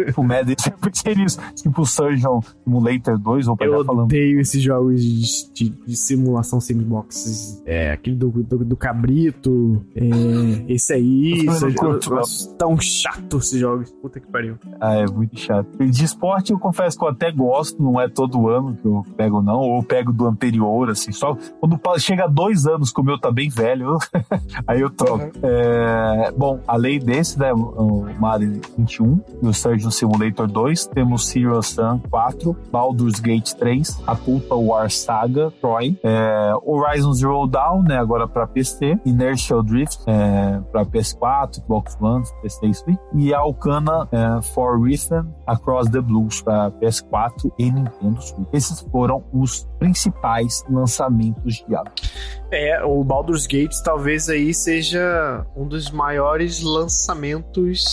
Tipo 0.07 0.23
Madden, 0.23 0.57
sempre 0.61 0.91
tem 0.91 1.25
isso. 1.25 1.39
Tipo 1.55 1.85
Surgeon 1.87 2.41
Simulator 2.65 3.19
2, 3.19 3.49
ou 3.49 3.55
Eu 3.55 3.57
pegar 3.57 3.85
falando. 3.85 4.05
odeio 4.05 4.41
esses 4.41 4.63
jogos 4.63 5.01
de, 5.03 5.53
de- 5.53 5.71
de 5.87 5.97
simulação 5.97 6.61
sandbox. 6.61 7.63
É, 7.67 7.93
aquele 7.93 8.17
do, 8.17 8.31
do, 8.31 8.65
do 8.65 8.77
cabrito. 8.77 9.85
É, 9.95 10.73
esse 10.73 10.93
aí. 10.93 11.45
Eu 11.47 11.53
eu- 11.69 11.75
curto, 11.75 12.11
eu- 12.15 12.19
eu- 12.19 12.57
tão 12.59 12.79
chato 12.81 13.39
esses 13.39 13.59
jogos. 13.61 13.91
Puta 14.03 14.21
que 14.21 14.27
pariu. 14.27 14.57
Ah, 14.81 14.95
é 14.95 15.07
muito 15.07 15.39
chato. 15.39 15.67
De 15.79 16.05
esporte 16.05 16.53
eu 16.53 16.59
confesso 16.59 16.99
que 16.99 17.05
eu 17.05 17.09
até 17.09 17.31
gosto, 17.31 17.83
não 17.83 18.01
é 18.01 18.09
todo 18.09 18.49
ano 18.49 18.77
que 18.77 18.87
eu 18.87 19.05
pego, 19.17 19.43
não, 19.43 19.61
ou 19.61 19.77
eu 19.79 19.83
pego 19.83 20.13
do 20.13 20.27
anterior, 20.27 20.91
assim, 20.91 21.13
só 21.13 21.37
quando 21.61 21.79
chega 21.99 22.27
dois 22.27 22.67
anos 22.67 22.93
que 22.93 23.01
o 23.01 23.05
meu 23.05 23.19
tá 23.19 23.31
bem 23.37 23.51
velho, 23.51 23.99
aí 24.67 24.81
eu 24.81 24.89
troco. 24.89 25.25
Uhum. 25.25 25.31
É, 25.43 26.33
bom, 26.35 26.59
além 26.67 26.99
desse, 26.99 27.39
né, 27.39 27.53
o 27.53 28.07
Madden 28.19 28.63
21 28.79 29.21
e 29.43 29.47
o 29.47 29.53
Surgeon 29.53 29.91
Simulator 29.91 30.47
2, 30.47 30.87
temos 30.87 31.29
Serious 31.29 31.67
Sam 31.67 32.01
4, 32.11 32.57
Baldur's 32.73 33.21
Gate 33.21 33.53
3, 33.53 34.03
a 34.07 34.17
Total 34.17 34.65
War 34.65 34.91
Saga, 34.91 35.53
Troy, 35.61 35.99
é, 36.03 36.55
Horizon 36.65 37.13
Zero 37.13 37.47
Dawn, 37.47 37.83
né, 37.83 37.99
agora 37.99 38.27
para 38.27 38.47
PC, 38.47 38.99
Inertial 39.05 39.63
Drift 39.63 40.03
é, 40.07 40.59
para 40.73 40.87
PS4, 40.87 41.57
Xbox 41.57 41.99
One, 42.01 42.25
PC 42.41 42.67
e 42.67 42.75
Switch, 42.75 42.99
e 43.15 43.35
a 43.35 43.39
Alcana 43.41 44.09
é, 44.11 44.41
For 44.41 44.81
Rhythm 44.81 45.27
Across 45.47 45.91
the 45.91 46.01
Blues 46.01 46.41
para 46.41 46.71
PS4 46.71 47.53
e 47.59 47.71
Nintendo 47.71 48.23
Switch. 48.23 48.49
Esses 48.51 48.81
foram 48.81 49.25
os 49.31 49.69
principais 49.79 50.65
lançamentos 50.71 51.65
de 51.69 51.75
ano. 51.75 51.91
É, 52.51 52.85
o 52.85 53.03
Baldur's 53.03 53.26
Gate 53.47 53.75
talvez 53.83 54.29
aí 54.29 54.55
seja 54.55 55.45
um 55.57 55.67
dos 55.67 55.91
maiores 55.91 56.63
lançamentos 56.63 57.85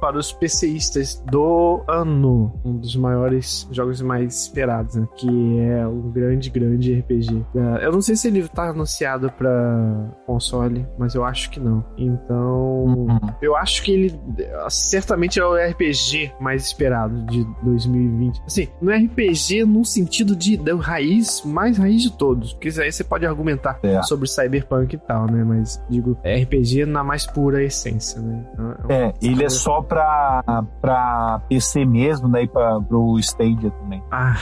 para 0.00 0.18
os 0.18 0.32
PCistas 0.32 1.22
do 1.30 1.82
ano. 1.88 2.52
Um 2.64 2.76
dos 2.76 2.96
maiores 2.96 3.68
jogos 3.70 4.00
mais 4.02 4.42
esperados, 4.42 4.94
né? 4.96 5.06
Que 5.16 5.58
é 5.60 5.86
um 5.86 6.10
grande, 6.10 6.50
grande 6.50 6.94
RPG. 7.00 7.44
É, 7.54 7.86
Eu 7.86 7.92
não 7.92 8.00
sei 8.02 8.16
se 8.16 8.28
ele 8.28 8.46
tá 8.48 8.70
anunciado 8.70 9.30
para 9.32 10.10
console, 10.26 10.86
mas 10.98 11.14
eu 11.14 11.24
acho 11.24 11.50
que 11.50 11.60
não. 11.60 11.84
Então, 11.96 13.06
eu 13.40 13.56
acho 13.56 13.82
que 13.82 13.92
ele 13.92 14.20
certamente 14.68 15.38
é 15.40 15.44
o 15.44 15.54
RPG 15.54 16.32
mais 16.40 16.64
esperado 16.66 17.22
de 17.26 17.44
2020. 17.62 18.42
Assim, 18.46 18.68
no 18.80 18.90
RPG 18.92 19.64
no 19.64 19.84
sentido 19.84 20.36
de 20.36 20.56
da 20.56 20.74
raiz, 20.76 21.42
mais 21.44 21.78
raiz 21.78 22.02
de 22.02 22.12
todos. 22.16 22.52
Porque 22.52 22.68
isso 22.68 22.80
aí 22.80 22.90
você 22.92 23.04
pode 23.04 23.26
argumentar 23.26 23.78
É. 23.82 24.02
sobre 24.02 24.28
cyberpunk 24.28 24.94
e 24.94 24.98
tal, 24.98 25.26
né? 25.26 25.44
Mas 25.44 25.82
digo, 25.88 26.16
é 26.22 26.42
RPG 26.42 26.84
na 26.86 27.02
mais 27.04 27.26
pura 27.26 27.62
essência, 27.62 28.20
né? 28.20 28.44
Então, 28.52 28.74
é 28.88 29.08
É, 29.08 29.14
ele 29.22 29.44
é 29.44 29.48
só 29.48 29.82
pra, 29.88 30.42
pra 30.80 31.42
PC 31.48 31.84
mesmo, 31.84 32.28
né? 32.28 32.42
E 32.42 32.48
pra, 32.48 32.80
pro 32.80 33.18
Stadia 33.18 33.70
também. 33.70 34.02
Ah, 34.10 34.36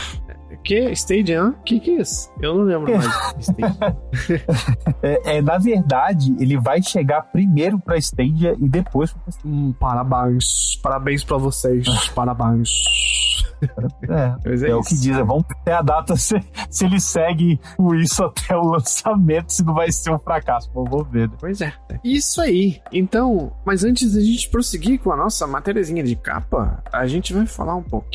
que? 0.67 0.91
Stadia? 0.93 1.43
hã? 1.43 1.55
Que 1.65 1.79
que 1.79 1.91
é 1.93 2.01
isso? 2.01 2.31
Eu 2.43 2.55
não 2.57 2.65
lembro 2.65 2.93
mais. 2.93 3.07
Stadia. 3.39 3.97
É, 5.03 5.37
é, 5.37 5.43
na 5.43 5.59
verdade, 5.59 6.35
ele 6.41 6.59
vai 6.59 6.83
chegar 6.83 7.23
primeiro 7.23 7.79
pra 7.79 7.97
Stadia 7.97 8.57
e 8.59 8.69
depois 8.69 9.13
pro 9.13 9.21
PC. 9.23 9.39
Hum, 9.45 9.73
parabéns. 9.79 10.77
Parabéns 10.83 11.23
pra 11.23 11.37
vocês. 11.37 11.87
Parabéns. 12.15 12.69
É, 14.09 14.67
é 14.67 14.71
é, 14.71 14.75
o 14.75 14.83
que 14.83 14.95
dizem. 14.95 15.25
Vamos 15.25 15.45
ter 15.65 15.73
a 15.73 15.83
data 15.83 16.15
se, 16.17 16.41
se 16.71 16.85
ele 16.85 17.01
segue 17.01 17.61
com 17.77 17.95
isso 17.95 18.25
até 18.25 18.57
o 18.57 18.63
lançamento, 18.63 19.51
se 19.51 19.65
não 19.65 19.75
vai 19.75 19.91
ser 19.91 20.11
um 20.11 20.19
fracasso. 20.19 20.71
Vamos 20.75 21.09
ver. 21.09 21.29
né? 21.29 21.37
Pois 21.39 21.61
é. 21.61 21.73
Isso 22.05 22.41
aí. 22.41 22.81
Então, 22.93 23.53
mas 23.65 23.85
antes 23.85 24.15
da 24.15 24.21
gente 24.21 24.49
prosseguir 24.49 25.01
com 25.01 25.13
a 25.13 25.17
nossa 25.17 25.47
matériazinha 25.47 26.03
de 26.03 26.17
capa, 26.17 26.83
a 26.93 27.07
gente 27.07 27.33
vai 27.33 27.47
falar 27.47 27.77
um 27.77 27.83
pouquinho 27.83 28.07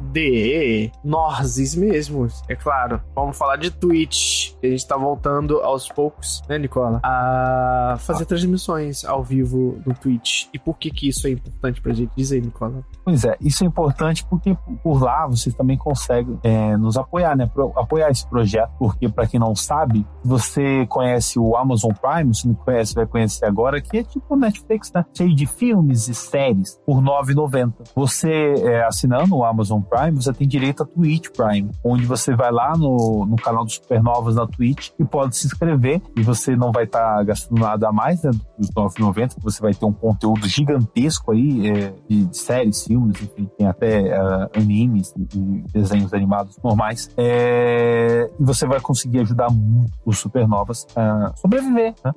de 0.00 0.90
nós 1.04 1.74
mesmos. 1.76 2.42
É 2.48 2.56
claro, 2.56 3.00
vamos 3.14 3.36
falar 3.36 3.56
de 3.56 3.70
Twitch. 3.70 4.52
A 4.62 4.66
gente 4.66 4.86
tá 4.86 4.96
voltando 4.96 5.60
aos 5.60 5.88
poucos, 5.88 6.42
né, 6.48 6.58
Nicola? 6.58 7.00
A 7.02 7.96
fazer 7.98 8.24
transmissões 8.24 9.04
ao 9.04 9.22
vivo 9.22 9.80
no 9.86 9.94
Twitch. 9.94 10.46
E 10.52 10.58
por 10.58 10.76
que 10.78 10.90
que 10.90 11.08
isso 11.08 11.26
é 11.26 11.30
importante 11.30 11.80
pra 11.80 11.92
gente? 11.92 12.10
Diz 12.16 12.32
aí, 12.32 12.40
Nicola. 12.40 12.84
Pois 13.04 13.24
é, 13.24 13.36
isso 13.40 13.64
é 13.64 13.66
importante 13.66 14.24
porque 14.24 14.49
por 14.82 15.02
lá 15.02 15.26
você 15.26 15.50
também 15.50 15.76
consegue 15.76 16.38
é, 16.42 16.76
nos 16.76 16.96
apoiar, 16.96 17.36
né? 17.36 17.46
Pro- 17.46 17.72
apoiar 17.76 18.10
esse 18.10 18.26
projeto, 18.26 18.70
porque 18.78 19.08
para 19.08 19.26
quem 19.26 19.40
não 19.40 19.54
sabe, 19.54 20.06
você 20.24 20.86
conhece 20.86 21.38
o 21.38 21.56
Amazon 21.56 21.92
Prime, 21.92 22.34
se 22.34 22.46
não 22.48 22.54
conhece, 22.54 22.94
vai 22.94 23.06
conhecer 23.06 23.44
agora, 23.46 23.80
que 23.80 23.98
é 23.98 24.02
tipo 24.02 24.36
Netflix, 24.36 24.92
né? 24.92 25.04
Cheio 25.16 25.34
de 25.34 25.46
filmes 25.46 26.08
e 26.08 26.14
séries 26.14 26.78
por 26.86 26.98
R$ 26.98 27.04
9,90. 27.34 27.72
Você 27.94 28.54
é, 28.58 28.84
assinando 28.84 29.36
o 29.36 29.44
Amazon 29.44 29.80
Prime, 29.80 30.12
você 30.12 30.32
tem 30.32 30.46
direito 30.46 30.82
a 30.82 30.86
Twitch 30.86 31.28
Prime, 31.36 31.70
onde 31.84 32.06
você 32.06 32.34
vai 32.34 32.50
lá 32.50 32.76
no, 32.76 33.26
no 33.26 33.36
canal 33.36 33.64
do 33.64 33.70
Supernovas 33.70 34.34
na 34.34 34.46
Twitch 34.46 34.90
e 34.98 35.04
pode 35.04 35.36
se 35.36 35.46
inscrever 35.46 36.02
e 36.16 36.22
você 36.22 36.56
não 36.56 36.72
vai 36.72 36.84
estar 36.84 37.22
gastando 37.24 37.60
nada 37.60 37.88
a 37.88 37.92
mais, 37.92 38.22
né? 38.22 38.30
Dos 38.58 38.68
R$ 38.68 38.74
9,90, 38.74 39.36
você 39.40 39.60
vai 39.60 39.72
ter 39.74 39.84
um 39.84 39.92
conteúdo 39.92 40.46
gigantesco 40.46 41.32
aí 41.32 41.68
é, 41.68 41.92
de 42.08 42.28
séries, 42.36 42.84
filmes, 42.84 43.20
enfim, 43.22 43.48
tem 43.56 43.66
até 43.66 44.16
animes 44.54 45.12
e 45.16 45.64
desenhos 45.72 46.12
animados 46.12 46.56
normais. 46.62 47.10
É, 47.16 48.30
e 48.38 48.44
você 48.44 48.66
vai 48.66 48.80
conseguir 48.80 49.20
ajudar 49.20 49.50
muito 49.50 49.92
os 50.04 50.18
supernovas 50.18 50.86
a 50.94 51.32
sobreviver 51.36 51.94
né? 52.04 52.12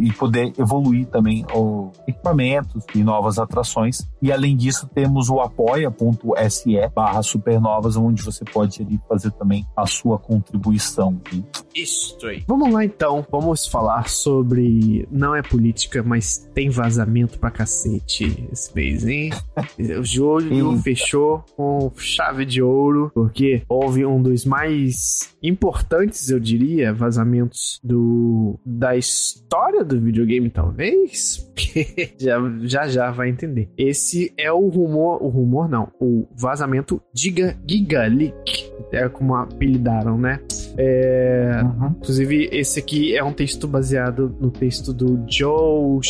E 0.00 0.12
poder 0.12 0.52
evoluir 0.58 1.06
também 1.06 1.44
os 1.54 1.90
equipamentos 2.06 2.84
e 2.94 3.02
novas 3.02 3.38
atrações. 3.38 4.08
E 4.20 4.32
além 4.32 4.56
disso, 4.56 4.88
temos 4.94 5.28
o 5.28 5.40
apoia.se 5.40 6.88
barra 6.94 7.22
supernovas, 7.22 7.96
onde 7.96 8.22
você 8.22 8.44
pode 8.44 8.82
ali 8.82 9.00
fazer 9.08 9.30
também 9.32 9.66
a 9.76 9.86
sua 9.86 10.18
contribuição. 10.18 11.20
E 11.32 11.44
Isso 11.74 12.26
aí. 12.26 12.44
Vamos 12.46 12.72
lá 12.72 12.84
então, 12.84 13.24
vamos 13.30 13.66
falar 13.66 14.08
sobre. 14.08 15.06
Não 15.10 15.34
é 15.34 15.42
política, 15.42 16.02
mas 16.02 16.48
tem 16.54 16.70
vazamento 16.70 17.38
pra 17.38 17.50
cacete 17.50 18.48
esse 18.52 18.74
mês, 18.74 19.06
hein? 19.06 19.30
o 19.98 20.04
Júlio 20.04 20.70
Eita. 20.70 20.82
fechou 20.82 21.44
com 21.56 21.90
chave 21.96 22.44
de 22.44 22.62
ouro, 22.62 23.10
porque 23.14 23.62
houve 23.68 24.04
um 24.04 24.22
dos 24.22 24.44
mais 24.44 25.34
importantes, 25.42 26.30
eu 26.30 26.38
diria, 26.40 26.92
vazamentos 26.92 27.80
do 27.82 28.58
da 28.64 28.96
história 28.96 29.84
do 29.84 30.00
videogame, 30.00 30.50
talvez. 30.50 31.46
Já, 32.18 32.38
já 32.62 32.86
já 32.88 33.10
vai 33.10 33.28
entender. 33.28 33.68
Esse 33.76 34.32
é 34.38 34.50
o 34.50 34.68
rumor, 34.68 35.22
o 35.22 35.28
rumor 35.28 35.68
não, 35.68 35.88
o 36.00 36.26
vazamento 36.36 37.00
Giga 37.12 37.56
Giga 37.68 38.06
Leak. 38.06 38.72
É 38.92 39.08
como 39.08 39.34
apelidaram, 39.34 40.16
né? 40.16 40.40
É, 40.76 41.60
Uhum. 41.62 41.88
Inclusive, 41.98 42.48
esse 42.52 42.78
aqui 42.78 43.16
é 43.16 43.22
um 43.24 43.32
texto 43.32 43.66
baseado 43.66 44.34
no 44.40 44.50
texto 44.50 44.92
do 44.92 45.24
Joe. 45.28 46.00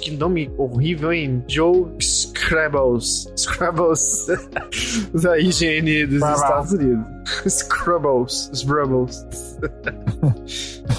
Que 0.00 0.10
nome 0.12 0.50
horrível, 0.56 1.12
hein? 1.12 1.42
Joe 1.48 1.86
Scrabbles. 2.00 3.32
Scrabbles. 3.36 4.26
da 5.22 5.38
IGN 5.38 6.06
dos. 6.06 6.22
Estados 6.22 6.72
Unidos. 6.72 7.04
Scrabbles. 7.48 8.50
Scrabbles. 8.54 9.26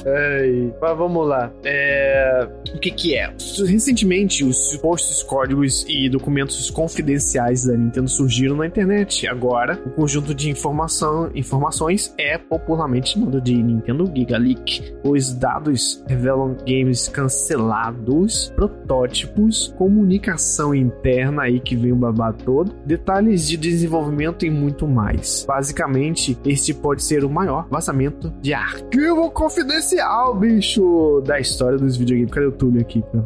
Ai, 0.06 0.74
mas 0.82 0.98
vamos 0.98 1.28
lá. 1.28 1.52
É, 1.64 2.48
O 2.74 2.80
que 2.80 2.92
que 2.92 3.16
é? 3.16 3.34
Recentemente, 3.66 4.44
os 4.44 4.70
supostos 4.72 5.22
códigos 5.24 5.86
e 5.88 6.10
documentos 6.10 6.70
confidenciais 6.70 7.66
da 7.66 7.76
Nintendo 7.76 8.10
surgiram 8.10 8.56
na 8.58 8.68
internet. 8.68 9.28
Agora, 9.28 9.80
o 9.86 9.90
conjunto 9.92 10.34
de 10.34 10.50
informação, 10.50 11.30
informações 11.36 12.14
é 12.18 12.38
popularmente 12.38 13.12
chamado 13.14 13.40
de 13.42 13.56
Nintendo 13.62 14.10
Giga 14.14 14.38
Leak. 14.38 14.94
Os 15.04 15.34
dados 15.34 16.04
revelam 16.08 16.56
games 16.66 17.08
cancelados, 17.10 18.52
protótipos, 18.74 19.74
comunicação 19.78 20.74
interna 20.74 21.44
aí 21.44 21.60
que 21.60 21.76
vem 21.76 21.92
o 21.92 21.96
babado 21.96 22.44
todo, 22.44 22.76
detalhes 22.86 23.48
de 23.48 23.58
desenvolvimento 23.58 24.46
e 24.46 24.50
muito 24.50 24.88
mais. 24.88 25.46
Basicamente, 25.48 26.38
este 26.46 26.74
pode 26.74 27.04
ser 27.04 27.24
o 27.24 27.30
maior 27.30 27.68
vazamento 27.70 28.34
de 28.42 28.54
arquivo 28.54 29.32
confidencial, 29.32 30.36
bicho, 30.36 31.22
da 31.26 31.40
história 31.40 31.78
dos 31.78 31.96
videogames. 31.96 32.32
Cadê 32.32 32.48
o 32.48 32.52
Túlio 32.52 32.82
aqui? 32.82 33.02
Pra, 33.02 33.24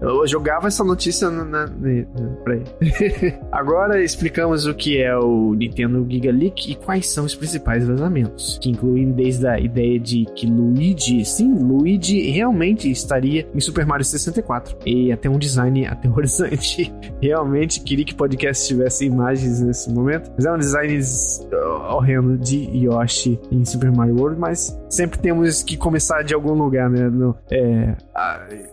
eu 0.00 0.26
jogava 0.26 0.68
essa 0.68 0.84
notícia 0.84 1.30
na. 1.30 1.44
na, 1.44 1.66
na 1.66 2.06
Agora 3.52 4.02
explicamos 4.02 4.66
o 4.66 4.74
que 4.74 5.00
é 5.00 5.16
o 5.16 5.54
Nintendo 5.54 6.06
Giga 6.08 6.30
Leak 6.30 6.72
e 6.72 6.74
quais 6.74 7.08
são 7.08 7.24
os 7.24 7.34
principais 7.34 7.86
vazamentos, 7.86 8.58
que 8.60 8.70
incluem 8.70 9.12
desde 9.12 9.46
a 9.46 9.58
ideia 9.58 9.98
de 9.98 10.26
que 10.34 10.46
Luigi, 10.46 11.24
sim, 11.24 11.54
Luigi 11.54 12.30
realmente 12.30 12.90
estaria 12.90 13.48
em 13.54 13.60
Super 13.60 13.86
Mario 13.86 14.04
64 14.04 14.76
e 14.84 15.12
até 15.12 15.28
um 15.28 15.38
design 15.38 15.86
aterrorizante. 15.86 16.92
realmente 17.20 17.80
queria 17.80 18.04
que 18.04 18.12
o 18.12 18.16
podcast 18.16 18.66
tivesse 18.66 19.06
imagens 19.06 19.60
nesse 19.60 19.90
momento, 19.90 20.30
mas 20.36 20.44
é 20.44 20.52
um 20.52 20.58
design 20.58 21.00
horrendo 21.90 22.36
de 22.36 22.68
Yoshi 22.76 23.40
em 23.50 23.64
Super 23.64 23.90
Mario 23.92 24.16
World, 24.18 24.38
mas 24.38 24.78
sempre 24.88 25.18
temos 25.18 25.62
que 25.62 25.76
começar 25.76 26.22
de 26.22 26.34
algum 26.34 26.52
lugar, 26.52 26.90
né? 26.90 27.08
No, 27.08 27.36
é, 27.50 27.94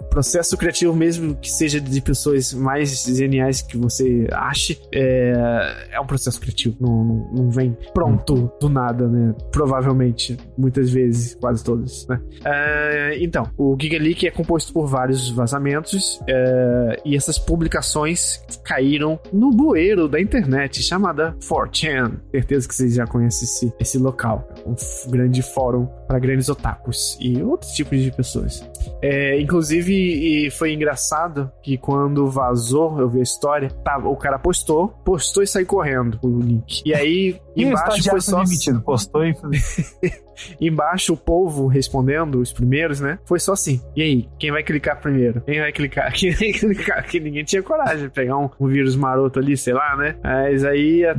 processo 0.10 0.58
criativo 0.58 0.94
mesmo 0.94 1.13
mesmo 1.14 1.36
que 1.36 1.50
seja 1.50 1.80
de 1.80 2.02
pessoas 2.02 2.54
mais 2.54 3.04
geniais 3.04 3.62
que 3.62 3.78
você 3.78 4.28
ache, 4.32 4.80
é, 4.94 5.88
é 5.92 6.00
um 6.00 6.06
processo 6.06 6.40
criativo. 6.40 6.76
Não, 6.80 7.30
não, 7.34 7.50
vem 7.50 7.78
pronto 7.94 8.52
do 8.60 8.70
nada, 8.70 9.08
né? 9.08 9.34
Provavelmente, 9.52 10.38
muitas 10.58 10.90
vezes, 10.90 11.36
quase 11.36 11.64
todas, 11.64 12.08
né? 12.08 12.22
É, 12.46 13.18
então, 13.24 13.50
o 13.58 13.76
Giga 13.80 13.98
Leak 13.98 14.26
é 14.28 14.32
composto 14.32 14.74
por 14.74 14.88
vários 14.88 15.30
vazamentos 15.30 16.20
é, 16.28 17.02
e 17.06 17.16
essas 17.16 17.38
publicações 17.38 18.42
caíram 18.64 19.20
no 19.32 19.52
bueiro 19.52 20.08
da 20.08 20.20
internet 20.20 20.82
chamada 20.82 21.36
4chan. 21.40 22.20
Certeza 22.32 22.68
que 22.68 22.76
vocês 22.76 22.94
já 22.96 23.06
conhecem 23.06 23.44
esse, 23.44 23.74
esse 23.80 23.98
local. 23.98 24.48
Um 24.66 24.76
grande 25.12 25.42
fórum 25.42 25.88
para 26.08 26.20
grandes 26.20 26.50
otakus 26.50 27.18
e 27.20 27.42
outros 27.42 27.72
tipos 27.72 28.00
de 28.00 28.12
pessoas. 28.12 28.68
É, 29.02 29.40
inclusive, 29.40 30.50
foi 30.52 30.74
engraçado 30.74 31.52
que 31.62 31.78
quando 31.78 32.28
vazou, 32.28 33.00
eu 33.00 33.10
vi 33.10 33.20
a 33.20 33.24
história, 33.24 33.70
tá, 33.84 33.98
o 33.98 34.16
cara 34.16 34.38
postou, 34.40 34.90
postou 35.06 35.44
e 35.44 35.48
saiu 35.48 35.66
correndo 35.66 36.20
o 36.22 36.40
link. 36.40 36.82
E 36.86 36.94
aí, 36.94 37.40
e 37.56 37.64
embaixo 37.64 38.10
foi 38.10 38.22
só. 38.22 38.44
Demitido, 38.44 38.82
postou 38.82 39.26
e 39.26 39.34
Embaixo 40.60 41.14
o 41.14 41.18
povo 41.18 41.68
respondendo, 41.68 42.40
os 42.40 42.52
primeiros, 42.52 43.00
né? 43.00 43.20
Foi 43.26 43.40
só 43.40 43.54
assim. 43.54 43.82
E 43.96 44.02
aí, 44.02 44.30
quem 44.40 44.52
vai 44.52 44.64
clicar 44.64 45.00
primeiro? 45.00 45.42
Quem 45.42 45.60
vai 45.60 45.72
clicar? 45.72 46.12
Quem 46.14 46.32
vai 46.32 46.52
clicar? 46.52 47.06
Que 47.06 47.20
ninguém 47.20 47.44
tinha 47.44 47.62
coragem 47.62 48.06
de 48.06 48.10
pegar 48.10 48.38
um, 48.38 48.50
um, 48.60 48.68
vírus 48.68 48.96
maroto 48.96 49.40
ali, 49.40 49.56
sei 49.58 49.74
lá, 49.74 49.96
né? 49.96 50.16
Mas 50.24 50.64
aí 50.64 51.04
é, 51.04 51.16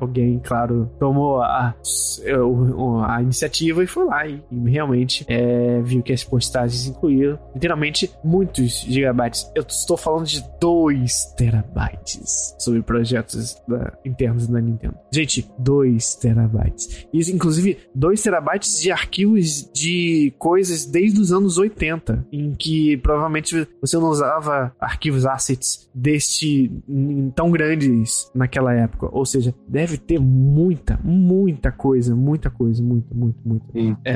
alguém, 0.00 0.38
claro, 0.38 0.90
tomou 0.98 1.42
a, 1.42 1.74
a, 1.74 3.14
a, 3.14 3.22
iniciativa 3.22 3.82
e 3.82 3.86
foi 3.86 4.04
lá 4.04 4.26
e, 4.50 4.70
realmente 4.70 5.24
é, 5.28 5.80
viu 5.82 6.02
que 6.02 6.12
as 6.12 6.24
postagens 6.24 6.86
incluíram 6.86 7.38
literalmente 7.54 8.10
muitos 8.22 8.80
gigabytes. 8.82 9.50
Eu 9.54 9.64
estou 9.68 9.96
falando 9.96 10.26
de 10.26 10.44
2 10.60 11.34
terabytes 11.36 12.54
sobre 12.58 12.82
projetos 12.82 13.60
da, 13.66 13.92
internos 14.04 14.46
da 14.46 14.60
Nintendo. 14.60 14.94
Gente, 15.12 15.50
2 15.58 16.14
terabytes. 16.16 17.06
E, 17.12 17.18
inclusive, 17.30 17.78
2 17.94 18.22
terabytes 18.22 18.80
de 18.80 18.90
arquivos 18.90 19.70
de 19.72 20.32
coisas 20.38 20.86
desde 20.86 21.20
os 21.20 21.32
anos 21.32 21.58
80, 21.58 22.26
em 22.32 22.54
que 22.54 22.96
provavelmente 22.98 23.66
você 23.80 23.96
não 23.96 24.08
usava 24.08 24.74
arquivos 24.80 25.26
assets 25.26 25.90
deste 25.94 26.70
tão 27.34 27.50
grandes 27.50 28.30
naquela 28.34 28.72
época. 28.72 29.08
Ou 29.12 29.24
seja, 29.24 29.54
deve 29.68 29.98
ter 29.98 30.18
muita, 30.18 30.98
muita 31.02 31.70
coisa, 31.70 32.14
muita 32.14 32.50
coisa, 32.50 32.82
muito, 32.82 33.14
muito, 33.14 33.38
muito. 33.44 33.66
É... 34.04 34.11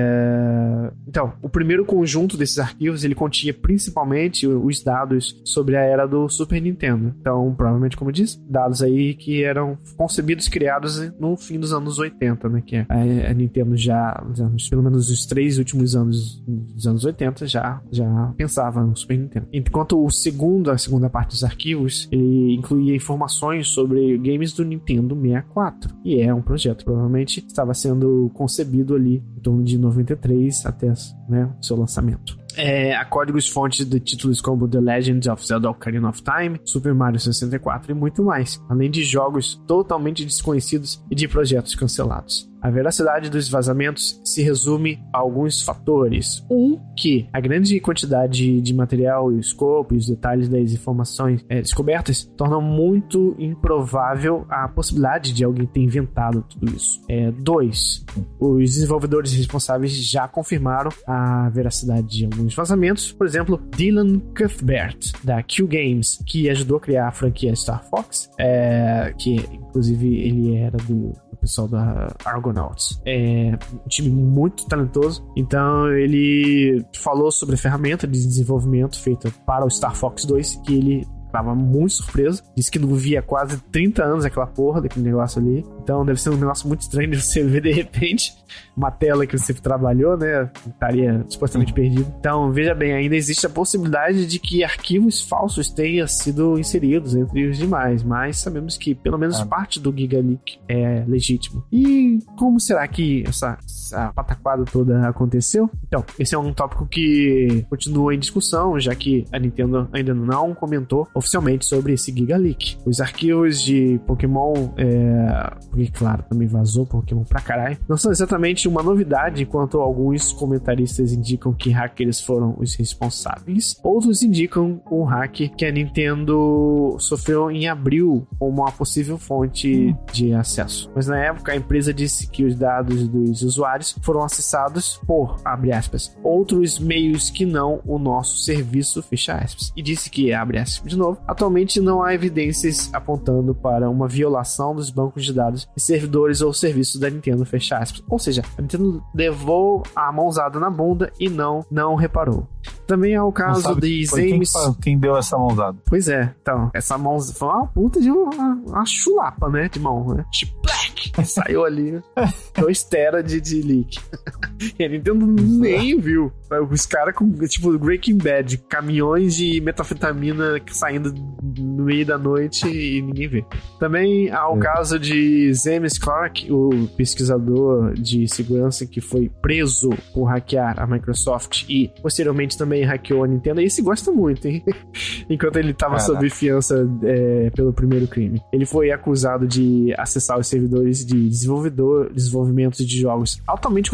Então, 1.06 1.32
o 1.42 1.48
primeiro 1.48 1.84
conjunto 1.84 2.36
desses 2.36 2.58
arquivos 2.58 3.04
ele 3.04 3.14
continha 3.14 3.54
principalmente 3.54 4.46
os 4.46 4.82
dados 4.82 5.40
sobre 5.44 5.76
a 5.76 5.80
era 5.80 6.06
do 6.06 6.28
Super 6.28 6.60
Nintendo. 6.60 7.14
Então, 7.20 7.54
provavelmente, 7.54 7.96
como 7.96 8.10
eu 8.10 8.14
disse, 8.14 8.40
dados 8.48 8.82
aí 8.82 9.14
que 9.14 9.42
eram 9.42 9.78
concebidos, 9.96 10.48
criados 10.48 10.98
no 11.18 11.36
fim 11.36 11.58
dos 11.58 11.72
anos 11.72 11.98
80, 11.98 12.48
né? 12.48 12.62
Que 12.64 12.76
a, 12.76 13.30
a 13.30 13.34
Nintendo 13.34 13.76
já 13.76 14.22
pelo 14.70 14.82
menos 14.82 15.10
os 15.10 15.26
três 15.26 15.58
últimos 15.58 15.94
anos 15.94 16.42
dos 16.46 16.86
anos 16.86 17.04
80, 17.04 17.46
já, 17.46 17.80
já 17.90 18.34
pensava 18.36 18.82
no 18.82 18.96
Super 18.96 19.18
Nintendo. 19.18 19.46
Enquanto 19.52 20.02
o 20.02 20.10
segundo, 20.10 20.70
a 20.70 20.78
segunda 20.78 21.08
parte 21.08 21.30
dos 21.30 21.44
arquivos, 21.44 22.08
ele 22.10 22.54
incluía 22.54 22.94
informações 22.94 23.68
sobre 23.68 24.18
games 24.18 24.52
do 24.52 24.64
Nintendo 24.64 25.14
64. 25.14 25.94
E 26.04 26.20
é 26.20 26.32
um 26.32 26.42
projeto, 26.42 26.84
provavelmente 26.84 27.44
estava 27.46 27.74
sendo 27.74 28.30
concebido 28.34 28.94
ali 28.94 29.22
em 29.36 29.40
torno 29.40 29.62
de 29.62 29.78
93 29.86 30.66
até 30.66 30.92
né, 31.28 31.50
seu 31.60 31.76
lançamento 31.76 32.46
é, 32.56 32.96
a 32.96 33.04
códigos 33.04 33.48
fontes 33.48 33.84
de 33.84 34.00
títulos 34.00 34.40
como 34.40 34.66
The 34.66 34.80
Legend 34.80 35.30
of 35.30 35.46
Zelda 35.46 35.70
Ocarina 35.70 36.08
of 36.08 36.22
Time, 36.22 36.58
Super 36.64 36.94
Mario 36.94 37.20
64 37.20 37.92
e 37.92 37.94
muito 37.94 38.24
mais, 38.24 38.60
além 38.68 38.90
de 38.90 39.04
jogos 39.04 39.62
totalmente 39.66 40.24
desconhecidos 40.24 41.02
e 41.10 41.14
de 41.14 41.28
projetos 41.28 41.74
cancelados. 41.74 42.50
A 42.66 42.70
veracidade 42.70 43.30
dos 43.30 43.48
vazamentos 43.48 44.20
se 44.24 44.42
resume 44.42 44.98
a 45.12 45.18
alguns 45.18 45.62
fatores. 45.62 46.44
Um, 46.50 46.76
que 46.96 47.28
a 47.32 47.38
grande 47.38 47.78
quantidade 47.78 48.60
de 48.60 48.74
material 48.74 49.30
e 49.30 49.36
o 49.36 49.38
escopo 49.38 49.94
e 49.94 49.98
os 49.98 50.08
detalhes 50.08 50.48
das 50.48 50.72
informações 50.72 51.44
é, 51.48 51.62
descobertas 51.62 52.24
tornam 52.36 52.60
muito 52.60 53.36
improvável 53.38 54.44
a 54.48 54.66
possibilidade 54.66 55.32
de 55.32 55.44
alguém 55.44 55.64
ter 55.64 55.80
inventado 55.80 56.42
tudo 56.42 56.74
isso. 56.74 57.04
É, 57.08 57.30
dois, 57.30 58.04
os 58.40 58.74
desenvolvedores 58.74 59.32
responsáveis 59.32 59.92
já 59.92 60.26
confirmaram 60.26 60.90
a 61.06 61.48
veracidade 61.50 62.08
de 62.08 62.24
alguns 62.24 62.52
vazamentos. 62.52 63.12
Por 63.12 63.28
exemplo, 63.28 63.62
Dylan 63.76 64.18
Cuthbert, 64.36 65.12
da 65.22 65.40
Q 65.40 65.68
Games, 65.68 66.20
que 66.26 66.50
ajudou 66.50 66.78
a 66.78 66.80
criar 66.80 67.06
a 67.06 67.12
franquia 67.12 67.54
Star 67.54 67.84
Fox, 67.88 68.28
é, 68.36 69.14
que 69.16 69.36
inclusive 69.36 70.16
ele 70.16 70.56
era 70.56 70.78
do 70.78 71.12
pessoal 71.46 71.68
da 71.68 72.08
Argonauts. 72.56 73.00
É 73.04 73.58
um 73.72 73.88
time 73.88 74.10
muito 74.10 74.66
talentoso. 74.66 75.26
Então 75.36 75.92
ele 75.92 76.84
falou 76.96 77.30
sobre 77.30 77.54
a 77.54 77.58
ferramenta 77.58 78.06
de 78.06 78.18
desenvolvimento 78.26 78.98
feita 78.98 79.30
para 79.44 79.64
o 79.64 79.70
Star 79.70 79.94
Fox 79.94 80.24
2 80.24 80.62
que 80.64 80.74
ele 80.74 81.06
tava 81.30 81.54
muito 81.54 81.94
surpreso. 81.94 82.42
Disse 82.56 82.70
que 82.70 82.78
não 82.78 82.94
via 82.94 83.20
quase 83.20 83.58
30 83.70 84.02
anos 84.02 84.24
aquela 84.24 84.46
porra 84.46 84.80
daquele 84.80 85.04
negócio 85.04 85.40
ali. 85.40 85.64
Então 85.86 86.04
deve 86.04 86.20
ser 86.20 86.30
um 86.30 86.36
negócio 86.36 86.66
muito 86.66 86.80
estranho 86.80 87.08
de 87.08 87.22
você 87.22 87.42
ver 87.46 87.62
de 87.62 87.70
repente 87.70 88.34
uma 88.76 88.90
tela 88.90 89.26
que 89.26 89.38
você 89.38 89.54
trabalhou, 89.54 90.16
né? 90.16 90.50
Estaria 90.66 91.24
supostamente 91.28 91.72
perdido. 91.72 92.12
Então, 92.18 92.50
veja 92.52 92.74
bem, 92.74 92.92
ainda 92.92 93.16
existe 93.16 93.46
a 93.46 93.50
possibilidade 93.50 94.26
de 94.26 94.38
que 94.38 94.62
arquivos 94.62 95.20
falsos 95.20 95.70
tenham 95.70 96.06
sido 96.06 96.58
inseridos 96.58 97.14
entre 97.14 97.46
os 97.48 97.56
demais, 97.56 98.02
mas 98.02 98.38
sabemos 98.38 98.76
que 98.76 98.94
pelo 98.94 99.18
menos 99.18 99.40
ah. 99.40 99.46
parte 99.46 99.80
do 99.80 99.96
GigaLeak 99.96 100.58
é 100.68 101.04
legítimo. 101.06 101.64
E 101.72 102.18
como 102.36 102.60
será 102.60 102.86
que 102.86 103.24
essa, 103.26 103.56
essa 103.64 104.12
pataquada 104.12 104.64
toda 104.64 105.08
aconteceu? 105.08 105.70
Então, 105.86 106.04
esse 106.18 106.34
é 106.34 106.38
um 106.38 106.52
tópico 106.52 106.86
que 106.86 107.64
continua 107.70 108.14
em 108.14 108.18
discussão, 108.18 108.78
já 108.78 108.94
que 108.94 109.24
a 109.32 109.38
Nintendo 109.38 109.88
ainda 109.92 110.14
não 110.14 110.54
comentou 110.54 111.08
oficialmente 111.14 111.64
sobre 111.64 111.94
esse 111.94 112.12
GigaLeak. 112.12 112.78
Os 112.84 113.00
arquivos 113.00 113.62
de 113.62 113.98
Pokémon, 114.06 114.70
é... 114.76 115.52
porque 115.76 115.90
claro, 115.90 116.24
também 116.26 116.48
vazou 116.48 116.86
Pokémon 116.86 117.22
pra 117.24 117.40
caralho, 117.40 117.76
não 117.86 117.98
são 117.98 118.10
exatamente 118.10 118.66
uma 118.66 118.82
novidade, 118.82 119.42
enquanto 119.42 119.78
alguns 119.78 120.32
comentaristas 120.32 121.12
indicam 121.12 121.52
que 121.52 121.68
hackers 121.68 122.18
foram 122.22 122.56
os 122.58 122.74
responsáveis. 122.74 123.78
Outros 123.82 124.22
indicam 124.22 124.80
um 124.90 125.04
hack 125.04 125.50
que 125.54 125.66
a 125.66 125.70
Nintendo 125.70 126.96
sofreu 126.98 127.50
em 127.50 127.68
abril 127.68 128.26
como 128.38 128.62
uma 128.62 128.72
possível 128.72 129.18
fonte 129.18 129.94
de 130.12 130.32
acesso. 130.32 130.90
Mas 130.94 131.06
na 131.06 131.18
época 131.18 131.52
a 131.52 131.56
empresa 131.56 131.92
disse 131.92 132.26
que 132.26 132.44
os 132.44 132.54
dados 132.54 133.06
dos 133.06 133.42
usuários 133.42 133.94
foram 134.00 134.22
acessados 134.22 134.98
por, 135.06 135.38
abre 135.44 135.72
aspas, 135.72 136.16
outros 136.22 136.78
meios 136.78 137.28
que 137.28 137.44
não 137.44 137.82
o 137.84 137.98
nosso 137.98 138.38
serviço, 138.38 139.02
fecha 139.02 139.34
aspas. 139.34 139.72
E 139.76 139.82
disse 139.82 140.08
que, 140.08 140.32
abre 140.32 140.58
aspas 140.58 140.90
de 140.90 140.96
novo, 140.96 141.20
atualmente 141.26 141.80
não 141.80 142.02
há 142.02 142.14
evidências 142.14 142.88
apontando 142.94 143.54
para 143.54 143.90
uma 143.90 144.08
violação 144.08 144.74
dos 144.74 144.88
bancos 144.88 145.24
de 145.24 145.34
dados 145.34 145.65
servidores 145.76 146.40
ou 146.40 146.52
serviços 146.52 147.00
da 147.00 147.10
Nintendo, 147.10 147.44
fecha 147.44 147.78
aspas. 147.78 148.02
Ou 148.08 148.18
seja, 148.18 148.42
a 148.56 148.62
Nintendo 148.62 149.02
levou 149.14 149.82
a 149.94 150.10
mãozada 150.10 150.58
na 150.58 150.70
bunda 150.70 151.12
e 151.18 151.28
não, 151.28 151.64
não 151.70 151.94
reparou. 151.94 152.48
Também 152.86 153.14
é 153.14 153.22
o 153.22 153.32
caso 153.32 153.74
de 153.80 154.04
James. 154.04 154.52
Quem, 154.52 154.74
quem, 154.82 154.98
deu 154.98 155.16
essa 155.16 155.36
mãozada? 155.36 155.76
Pois 155.86 156.08
é, 156.08 156.34
então, 156.40 156.70
essa 156.74 156.96
mão 156.96 157.20
foi 157.20 157.48
uma 157.48 157.66
puta 157.66 158.00
de 158.00 158.10
uma, 158.10 158.54
uma 158.66 158.86
chulapa, 158.86 159.48
né? 159.48 159.68
De 159.68 159.80
mão, 159.80 160.14
né? 160.14 160.24
Chiplec! 160.32 160.86
leak. 160.96 161.26
Saiu 161.26 161.64
ali 161.64 162.00
2 162.58 162.84
tera 162.84 163.22
de, 163.22 163.40
de 163.40 163.62
leak. 163.62 163.98
e 164.78 164.84
a 164.84 164.88
Nintendo 164.88 165.26
nem 165.26 165.98
viu. 165.98 166.32
Os 166.70 166.86
caras 166.86 167.14
com, 167.14 167.30
tipo, 167.46 167.76
Breaking 167.78 168.18
Bad, 168.18 168.58
caminhões 168.68 169.34
de 169.34 169.60
metafetamina 169.60 170.60
saindo 170.68 171.12
no 171.42 171.84
meio 171.84 172.06
da 172.06 172.16
noite 172.16 172.68
e 172.68 173.02
ninguém 173.02 173.28
vê. 173.28 173.44
Também 173.78 174.30
há 174.30 174.48
o 174.48 174.56
é. 174.56 174.60
caso 174.60 174.98
de 174.98 175.52
James 175.54 175.98
Clark, 175.98 176.50
o 176.50 176.88
pesquisador 176.96 177.94
de 177.94 178.28
segurança 178.28 178.86
que 178.86 179.00
foi 179.00 179.30
preso 179.42 179.90
por 180.14 180.24
hackear 180.24 180.80
a 180.80 180.86
Microsoft 180.86 181.64
e 181.68 181.90
posteriormente 182.00 182.56
também 182.56 182.75
hackeou 182.84 183.24
a 183.24 183.26
Nintendo. 183.26 183.60
E 183.60 183.64
esse 183.64 183.82
gosta 183.82 184.10
muito, 184.10 184.46
hein? 184.46 184.62
Enquanto 185.28 185.56
ele 185.56 185.70
estava 185.70 185.98
sob 185.98 186.28
fiança 186.30 186.88
é, 187.02 187.50
pelo 187.50 187.72
primeiro 187.72 188.06
crime. 188.06 188.40
Ele 188.52 188.64
foi 188.64 188.90
acusado 188.90 189.46
de 189.46 189.94
acessar 189.96 190.38
os 190.38 190.46
servidores 190.46 191.04
de 191.04 191.28
desenvolvedor, 191.28 192.12
desenvolvimento 192.12 192.84
de 192.84 193.00
jogos 193.00 193.40
altamente 193.46 193.90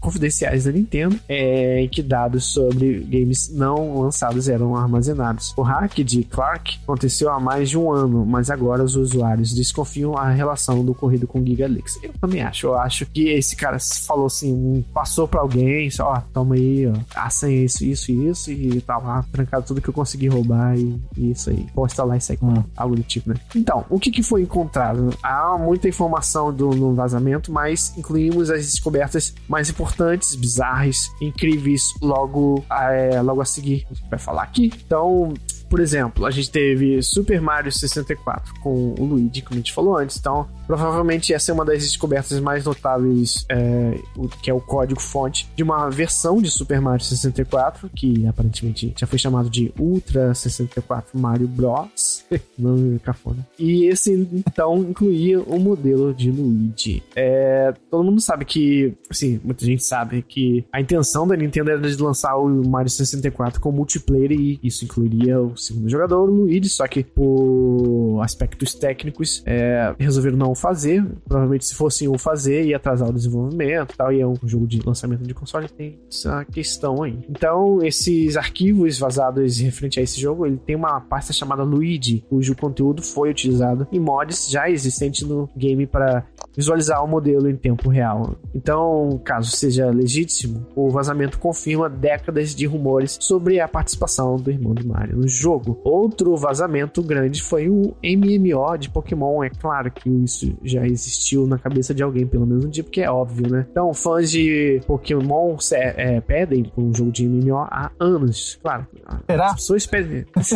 confidenciais 0.00 0.64
da 0.64 0.72
Nintendo, 0.72 1.18
é, 1.28 1.80
em 1.80 1.88
que 1.88 2.02
dados 2.02 2.44
sobre 2.44 3.00
games 3.00 3.48
não 3.52 4.00
lançados 4.00 4.48
eram 4.48 4.76
armazenados. 4.76 5.54
O 5.56 5.62
hack 5.62 5.98
de 5.98 6.24
Clark 6.24 6.78
aconteceu 6.82 7.30
há 7.30 7.40
mais 7.40 7.70
de 7.70 7.78
um 7.78 7.90
ano, 7.90 8.24
mas 8.26 8.50
agora 8.50 8.82
os 8.82 8.96
usuários 8.96 9.54
desconfiam 9.54 10.16
a 10.16 10.30
relação 10.30 10.84
do 10.84 10.92
ocorrido 10.92 11.26
com 11.26 11.44
GigaLeaks. 11.44 11.98
Eu 12.02 12.12
também 12.20 12.42
acho. 12.42 12.66
Eu 12.66 12.78
acho 12.78 13.06
que 13.06 13.28
esse 13.28 13.56
cara 13.56 13.78
falou 14.06 14.26
assim, 14.26 14.84
passou 14.92 15.26
para 15.26 15.40
alguém, 15.40 15.90
só, 15.90 16.12
ó, 16.12 16.20
toma 16.32 16.54
aí, 16.54 16.86
ó, 16.86 16.94
a 17.14 17.30
senha 17.30 17.64
isso, 17.64 17.84
isso 17.84 18.10
e 18.10 18.15
isso, 18.24 18.50
e 18.50 18.80
tá 18.80 18.98
lá, 18.98 19.24
trancado 19.30 19.66
tudo 19.66 19.80
que 19.80 19.88
eu 19.88 19.94
consegui 19.94 20.28
roubar 20.28 20.76
e, 20.76 21.00
e 21.16 21.30
isso 21.30 21.50
aí. 21.50 21.66
Vou 21.74 21.86
instalar 21.86 22.16
isso 22.16 22.32
aí, 22.32 22.38
hum. 22.42 22.62
algo 22.76 22.96
do 22.96 23.02
tipo, 23.02 23.30
né? 23.30 23.36
Então, 23.54 23.84
o 23.90 23.98
que, 23.98 24.10
que 24.10 24.22
foi 24.22 24.42
encontrado? 24.42 25.10
Há 25.22 25.56
muita 25.58 25.88
informação 25.88 26.52
do, 26.52 26.70
no 26.70 26.94
vazamento, 26.94 27.52
mas 27.52 27.96
incluímos 27.96 28.50
as 28.50 28.64
descobertas 28.66 29.34
mais 29.48 29.70
importantes, 29.70 30.34
bizarras, 30.34 31.10
incríveis, 31.20 31.82
logo, 32.00 32.64
é, 32.70 33.20
logo 33.22 33.40
a 33.40 33.44
seguir. 33.44 33.86
A 33.90 34.10
vai 34.10 34.18
falar 34.18 34.42
aqui. 34.42 34.72
Então, 34.86 35.32
por 35.68 35.80
exemplo, 35.80 36.26
a 36.26 36.30
gente 36.30 36.50
teve 36.50 37.02
Super 37.02 37.40
Mario 37.40 37.72
64 37.72 38.54
com 38.60 38.94
o 38.98 39.04
Luigi, 39.04 39.42
como 39.42 39.54
a 39.54 39.58
gente 39.58 39.72
falou 39.72 39.96
antes. 39.96 40.16
Então, 40.16 40.48
provavelmente 40.66 41.32
essa 41.32 41.50
é 41.50 41.54
uma 41.54 41.64
das 41.64 41.82
descobertas 41.82 42.38
mais 42.40 42.64
notáveis, 42.64 43.44
é, 43.48 43.98
que 44.42 44.50
é 44.50 44.54
o 44.54 44.60
código-fonte 44.60 45.48
de 45.56 45.62
uma 45.62 45.88
versão 45.90 46.40
de 46.40 46.50
Super 46.50 46.80
Mario 46.80 47.04
64, 47.04 47.90
que 47.94 48.26
aparentemente 48.26 48.94
já 48.96 49.06
foi 49.06 49.18
chamado 49.18 49.50
de 49.50 49.72
Ultra 49.78 50.34
64 50.34 51.18
Mario 51.18 51.48
Bros. 51.48 52.24
Nome 52.58 52.98
cafona. 53.00 53.46
E 53.58 53.86
esse, 53.86 54.12
então, 54.12 54.78
incluía 54.78 55.40
o 55.40 55.58
modelo 55.58 56.14
de 56.14 56.30
Luigi. 56.30 57.02
É, 57.14 57.74
todo 57.90 58.04
mundo 58.04 58.20
sabe 58.20 58.44
que, 58.44 58.94
assim, 59.10 59.40
muita 59.42 59.64
gente 59.64 59.84
sabe 59.84 60.22
que 60.22 60.64
a 60.72 60.80
intenção 60.80 61.26
da 61.26 61.36
Nintendo 61.36 61.70
era 61.70 61.80
de 61.80 61.96
lançar 62.02 62.36
o 62.36 62.48
Mario 62.68 62.90
64 62.90 63.60
com 63.60 63.72
multiplayer 63.72 64.32
e 64.32 64.60
isso 64.62 64.84
incluiria 64.84 65.40
o 65.40 65.55
segundo 65.56 65.88
jogador, 65.88 66.28
o 66.28 66.32
Luigi, 66.32 66.68
só 66.68 66.86
que 66.86 67.02
por 67.02 68.20
aspectos 68.22 68.74
técnicos 68.74 69.42
é, 69.46 69.94
resolveram 69.98 70.36
não 70.36 70.54
fazer. 70.54 71.04
Provavelmente 71.24 71.66
se 71.66 71.74
fossem 71.74 72.08
o 72.08 72.18
fazer, 72.18 72.66
ia 72.66 72.76
atrasar 72.76 73.08
o 73.08 73.12
desenvolvimento 73.12 73.92
e 73.92 73.96
tal, 73.96 74.12
e 74.12 74.20
é 74.20 74.26
um 74.26 74.36
jogo 74.44 74.66
de 74.66 74.80
lançamento 74.84 75.22
de 75.22 75.34
console, 75.34 75.68
tem 75.68 75.98
essa 76.10 76.44
questão 76.44 77.02
aí. 77.02 77.18
Então, 77.28 77.82
esses 77.82 78.36
arquivos 78.36 78.98
vazados 78.98 79.58
referente 79.58 80.00
a 80.00 80.02
esse 80.02 80.20
jogo, 80.20 80.46
ele 80.46 80.58
tem 80.58 80.76
uma 80.76 81.00
pasta 81.00 81.32
chamada 81.32 81.62
Luigi, 81.62 82.24
cujo 82.28 82.54
conteúdo 82.56 83.02
foi 83.02 83.30
utilizado 83.30 83.86
em 83.92 83.98
mods 83.98 84.48
já 84.50 84.70
existentes 84.70 85.22
no 85.22 85.48
game 85.56 85.86
para 85.86 86.24
visualizar 86.54 87.02
o 87.04 87.08
modelo 87.08 87.48
em 87.48 87.56
tempo 87.56 87.88
real. 87.88 88.36
Então, 88.54 89.20
caso 89.24 89.50
seja 89.50 89.90
legítimo, 89.90 90.66
o 90.74 90.90
vazamento 90.90 91.38
confirma 91.38 91.88
décadas 91.88 92.54
de 92.54 92.66
rumores 92.66 93.18
sobre 93.20 93.60
a 93.60 93.68
participação 93.68 94.36
do 94.36 94.50
irmão 94.50 94.74
de 94.74 94.86
Mario 94.86 95.16
no 95.16 95.28
jogo. 95.28 95.80
Outro 95.84 96.36
vazamento 96.36 97.02
grande 97.02 97.42
foi 97.42 97.68
o 97.68 97.94
MMO 98.02 98.78
de 98.78 98.90
Pokémon. 98.90 99.44
É 99.44 99.50
claro 99.50 99.90
que 99.90 100.08
isso 100.08 100.56
já 100.62 100.86
existiu 100.86 101.46
na 101.46 101.58
cabeça 101.58 101.94
de 101.94 102.02
alguém, 102.02 102.26
pelo 102.26 102.46
menos 102.46 102.64
um 102.64 102.68
dia, 102.68 102.84
porque 102.84 103.00
é 103.00 103.10
óbvio, 103.10 103.50
né? 103.50 103.66
Então, 103.70 103.92
fãs 103.92 104.30
de 104.30 104.80
Pokémon 104.86 105.56
é, 105.72 106.20
pedem 106.20 106.64
por 106.64 106.82
um 106.82 106.94
jogo 106.94 107.12
de 107.12 107.28
MMO 107.28 107.56
há 107.58 107.90
anos. 107.98 108.58
Claro. 108.62 108.86
Será? 109.26 109.46
As 109.46 109.54
pessoas 109.54 109.86
pedem. 109.86 110.24
as 110.34 110.50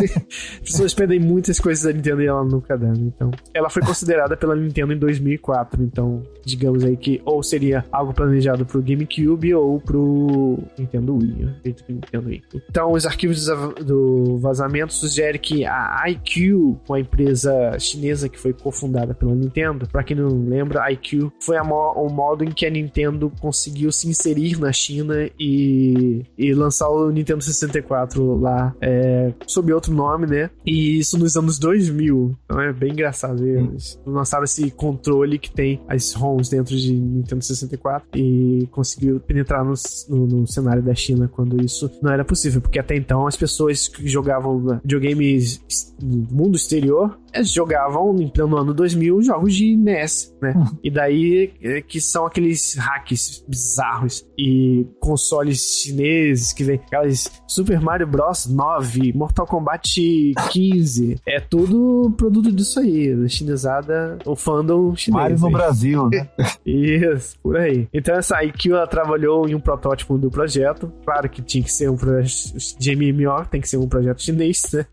pessoas 0.63 0.93
pedem 0.93 1.19
muitas 1.19 1.59
coisas 1.59 1.83
da 1.83 1.91
Nintendo 1.91 2.21
e 2.21 2.27
ela 2.27 2.43
nunca 2.43 2.77
dá. 2.77 2.87
Né? 2.87 3.11
Então, 3.15 3.31
ela 3.53 3.69
foi 3.69 3.81
considerada 3.81 4.35
pela 4.35 4.55
Nintendo 4.55 4.93
em 4.93 4.97
2004. 4.97 5.80
Então, 5.83 6.23
digamos 6.45 6.83
aí 6.83 6.97
que 6.97 7.21
ou 7.25 7.41
seria 7.43 7.85
algo 7.91 8.13
planejado 8.13 8.65
pro 8.65 8.81
GameCube 8.81 9.53
ou 9.53 9.79
pro 9.79 10.59
Nintendo 10.77 11.15
Wii. 11.15 11.49
Nintendo 11.89 12.27
Wii. 12.27 12.43
Então, 12.69 12.91
os 12.91 13.05
arquivos 13.05 13.47
do 13.85 14.37
vazamento 14.37 14.93
sugere 14.93 15.37
que 15.39 15.65
a 15.65 16.03
IQ, 16.07 16.77
uma 16.87 16.99
empresa 16.99 17.77
chinesa 17.79 18.29
que 18.29 18.39
foi 18.39 18.53
cofundada 18.53 19.13
pela 19.13 19.33
Nintendo, 19.33 19.87
para 19.87 20.03
quem 20.03 20.17
não 20.17 20.47
lembra, 20.47 20.83
a 20.83 20.91
IQ 20.91 21.31
foi 21.39 21.57
a 21.57 21.63
mo 21.63 21.91
o 21.95 22.09
modo 22.09 22.43
em 22.43 22.51
que 22.51 22.65
a 22.65 22.69
Nintendo 22.69 23.31
conseguiu 23.39 23.91
se 23.91 24.07
inserir 24.07 24.59
na 24.59 24.71
China 24.71 25.29
e, 25.39 26.23
e 26.37 26.53
lançar 26.53 26.89
o 26.89 27.09
Nintendo 27.11 27.43
64 27.43 28.39
lá 28.39 28.73
é, 28.79 29.33
sob 29.47 29.73
outro 29.73 29.93
nome, 29.93 30.27
né? 30.27 30.49
E 30.65 30.99
isso 30.99 31.17
nos 31.17 31.35
anos 31.35 31.59
2000. 31.59 32.35
Então 32.45 32.61
é 32.61 32.71
bem 32.71 32.91
engraçado. 32.91 33.45
Eles 33.45 33.99
lançaram 34.05 34.43
esse 34.43 34.71
controle 34.71 35.37
que 35.37 35.51
tem 35.51 35.60
as 35.87 36.13
ROMs 36.13 36.49
dentro 36.49 36.75
de 36.75 36.93
Nintendo 36.93 37.43
64 37.43 38.07
e 38.15 38.67
conseguiu 38.71 39.19
penetrar 39.19 39.63
no, 39.63 39.73
no, 40.09 40.27
no 40.27 40.47
cenário 40.47 40.81
da 40.81 40.93
China 40.95 41.27
quando 41.27 41.63
isso 41.63 41.89
não 42.01 42.11
era 42.11 42.23
possível, 42.25 42.61
porque 42.61 42.79
até 42.79 42.95
então 42.95 43.27
as 43.27 43.35
pessoas 43.35 43.87
que 43.87 44.07
jogavam 44.07 44.79
videogames 44.83 45.61
do 45.99 46.33
mundo 46.33 46.55
exterior 46.55 47.17
jogavam 47.41 48.13
no 48.13 48.57
ano 48.57 48.73
2000 48.73 49.21
jogos 49.21 49.55
de 49.55 49.75
NES, 49.75 50.35
né? 50.41 50.53
Uhum. 50.55 50.77
E 50.83 50.91
daí 50.91 51.53
é, 51.61 51.81
que 51.81 52.01
são 52.01 52.25
aqueles 52.25 52.75
hacks 52.75 53.43
bizarros 53.47 54.25
e 54.37 54.87
consoles 54.99 55.81
chineses 55.81 56.53
que 56.53 56.63
vem 56.63 56.75
aquelas 56.75 57.31
Super 57.47 57.79
Mario 57.79 58.07
Bros 58.07 58.47
9, 58.47 59.13
Mortal 59.13 59.45
Kombat 59.45 60.33
15, 60.51 61.21
é 61.25 61.39
tudo 61.39 62.13
produto 62.17 62.51
disso 62.51 62.79
aí, 62.79 63.15
da 63.15 63.27
chinesada, 63.27 64.17
o 64.25 64.35
fandom 64.35 64.95
chinês. 64.95 65.21
Mario 65.21 65.39
no 65.39 65.47
aí. 65.47 65.53
Brasil, 65.53 66.09
né? 66.09 66.29
Isso, 66.65 67.37
por 67.41 67.57
aí. 67.57 67.87
Então 67.93 68.15
essa 68.15 68.43
IQ 68.43 68.71
ela 68.71 68.87
trabalhou 68.87 69.47
em 69.47 69.55
um 69.55 69.59
protótipo 69.59 70.17
do 70.17 70.29
projeto, 70.29 70.91
claro 71.05 71.29
que 71.29 71.41
tinha 71.41 71.63
que 71.63 71.71
ser 71.71 71.89
um 71.89 71.95
projeto 71.95 72.57
de 72.77 72.95
MMO, 72.95 73.45
tem 73.49 73.61
que 73.61 73.69
ser 73.69 73.77
um 73.77 73.87
projeto 73.87 74.21
chinês, 74.21 74.63
né? 74.73 74.85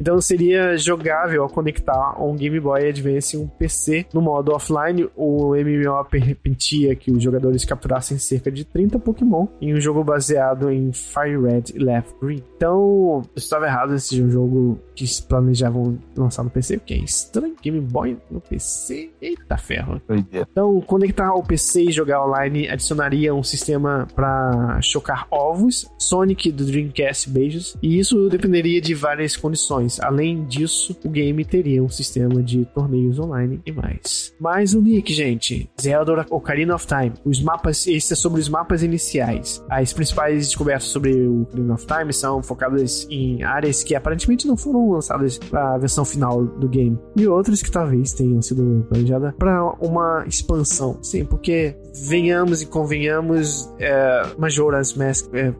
Então 0.00 0.20
seria 0.20 0.76
jogável 0.76 1.42
ao 1.42 1.48
conectar 1.48 1.83
conectar 1.84 2.22
um 2.22 2.34
Game 2.34 2.58
Boy 2.58 2.88
Advance 2.88 3.36
e 3.36 3.38
um 3.38 3.46
PC 3.46 4.06
no 4.12 4.22
modo 4.22 4.52
offline. 4.52 5.08
O 5.14 5.54
MMO 5.54 6.04
permitia 6.10 6.96
que 6.96 7.12
os 7.12 7.22
jogadores 7.22 7.64
capturassem 7.64 8.18
cerca 8.18 8.50
de 8.50 8.64
30 8.64 8.98
Pokémon 8.98 9.46
em 9.60 9.74
um 9.74 9.80
jogo 9.80 10.02
baseado 10.02 10.70
em 10.70 10.92
Fire 10.92 11.40
Red 11.40 11.64
e 11.74 11.78
Left 11.78 12.14
Green. 12.20 12.42
Então, 12.56 13.22
eu 13.24 13.36
estava 13.36 13.66
errado, 13.66 13.94
esse 13.94 14.18
é 14.18 14.22
um 14.22 14.30
jogo 14.30 14.80
que 14.94 15.04
planejavam 15.28 15.98
lançar 16.16 16.42
no 16.42 16.50
PC, 16.50 16.78
porque 16.78 16.94
é 16.94 16.98
estranho. 16.98 17.54
Game 17.62 17.80
Boy 17.80 18.16
no 18.30 18.40
PC, 18.40 19.10
eita 19.20 19.56
ferro. 19.56 20.00
Então, 20.32 20.80
conectar 20.80 21.28
ao 21.28 21.42
PC 21.42 21.84
e 21.84 21.92
jogar 21.92 22.24
online 22.24 22.68
adicionaria 22.68 23.34
um 23.34 23.42
sistema 23.42 24.06
para 24.14 24.80
chocar 24.80 25.26
ovos, 25.30 25.86
Sonic 25.98 26.50
do 26.50 26.64
Dreamcast 26.64 27.28
beijos, 27.30 27.76
e 27.82 27.98
isso 27.98 28.28
dependeria 28.28 28.80
de 28.80 28.94
várias 28.94 29.36
condições. 29.36 30.00
Além 30.00 30.44
disso, 30.44 30.96
o 31.04 31.08
game 31.08 31.44
teria 31.44 31.73
um 31.80 31.88
sistema 31.88 32.42
de 32.42 32.64
torneios 32.66 33.18
online 33.18 33.60
e 33.64 33.72
mais. 33.72 34.34
Mais 34.40 34.74
um 34.74 34.80
link, 34.80 35.12
gente. 35.12 35.70
Zelda 35.80 36.26
Ocarina 36.30 36.74
of 36.74 36.86
Time. 36.86 37.12
Os 37.24 37.42
mapas, 37.42 37.86
esse 37.86 38.12
é 38.12 38.16
sobre 38.16 38.40
os 38.40 38.48
mapas 38.48 38.82
iniciais. 38.82 39.64
As 39.68 39.92
principais 39.92 40.46
descobertas 40.46 40.88
sobre 40.88 41.12
o 41.26 41.42
Ocarina 41.42 41.74
of 41.74 41.86
Time 41.86 42.12
são 42.12 42.42
focadas 42.42 43.06
em 43.10 43.42
áreas 43.42 43.82
que 43.82 43.94
aparentemente 43.94 44.46
não 44.46 44.56
foram 44.56 44.90
lançadas 44.90 45.38
para 45.38 45.74
a 45.74 45.78
versão 45.78 46.04
final 46.04 46.44
do 46.44 46.68
game 46.68 46.98
e 47.16 47.26
outras 47.26 47.62
que 47.62 47.70
talvez 47.70 48.12
tenham 48.12 48.40
sido 48.42 48.86
planejadas 48.88 49.34
para 49.38 49.62
uma 49.80 50.24
expansão. 50.26 50.98
Sim, 51.02 51.24
porque 51.24 51.76
venhamos 52.06 52.62
e 52.62 52.66
convenhamos, 52.66 53.72
é, 53.78 54.22
Majora's 54.38 54.94
Mask 54.94 55.32
é, 55.34 55.52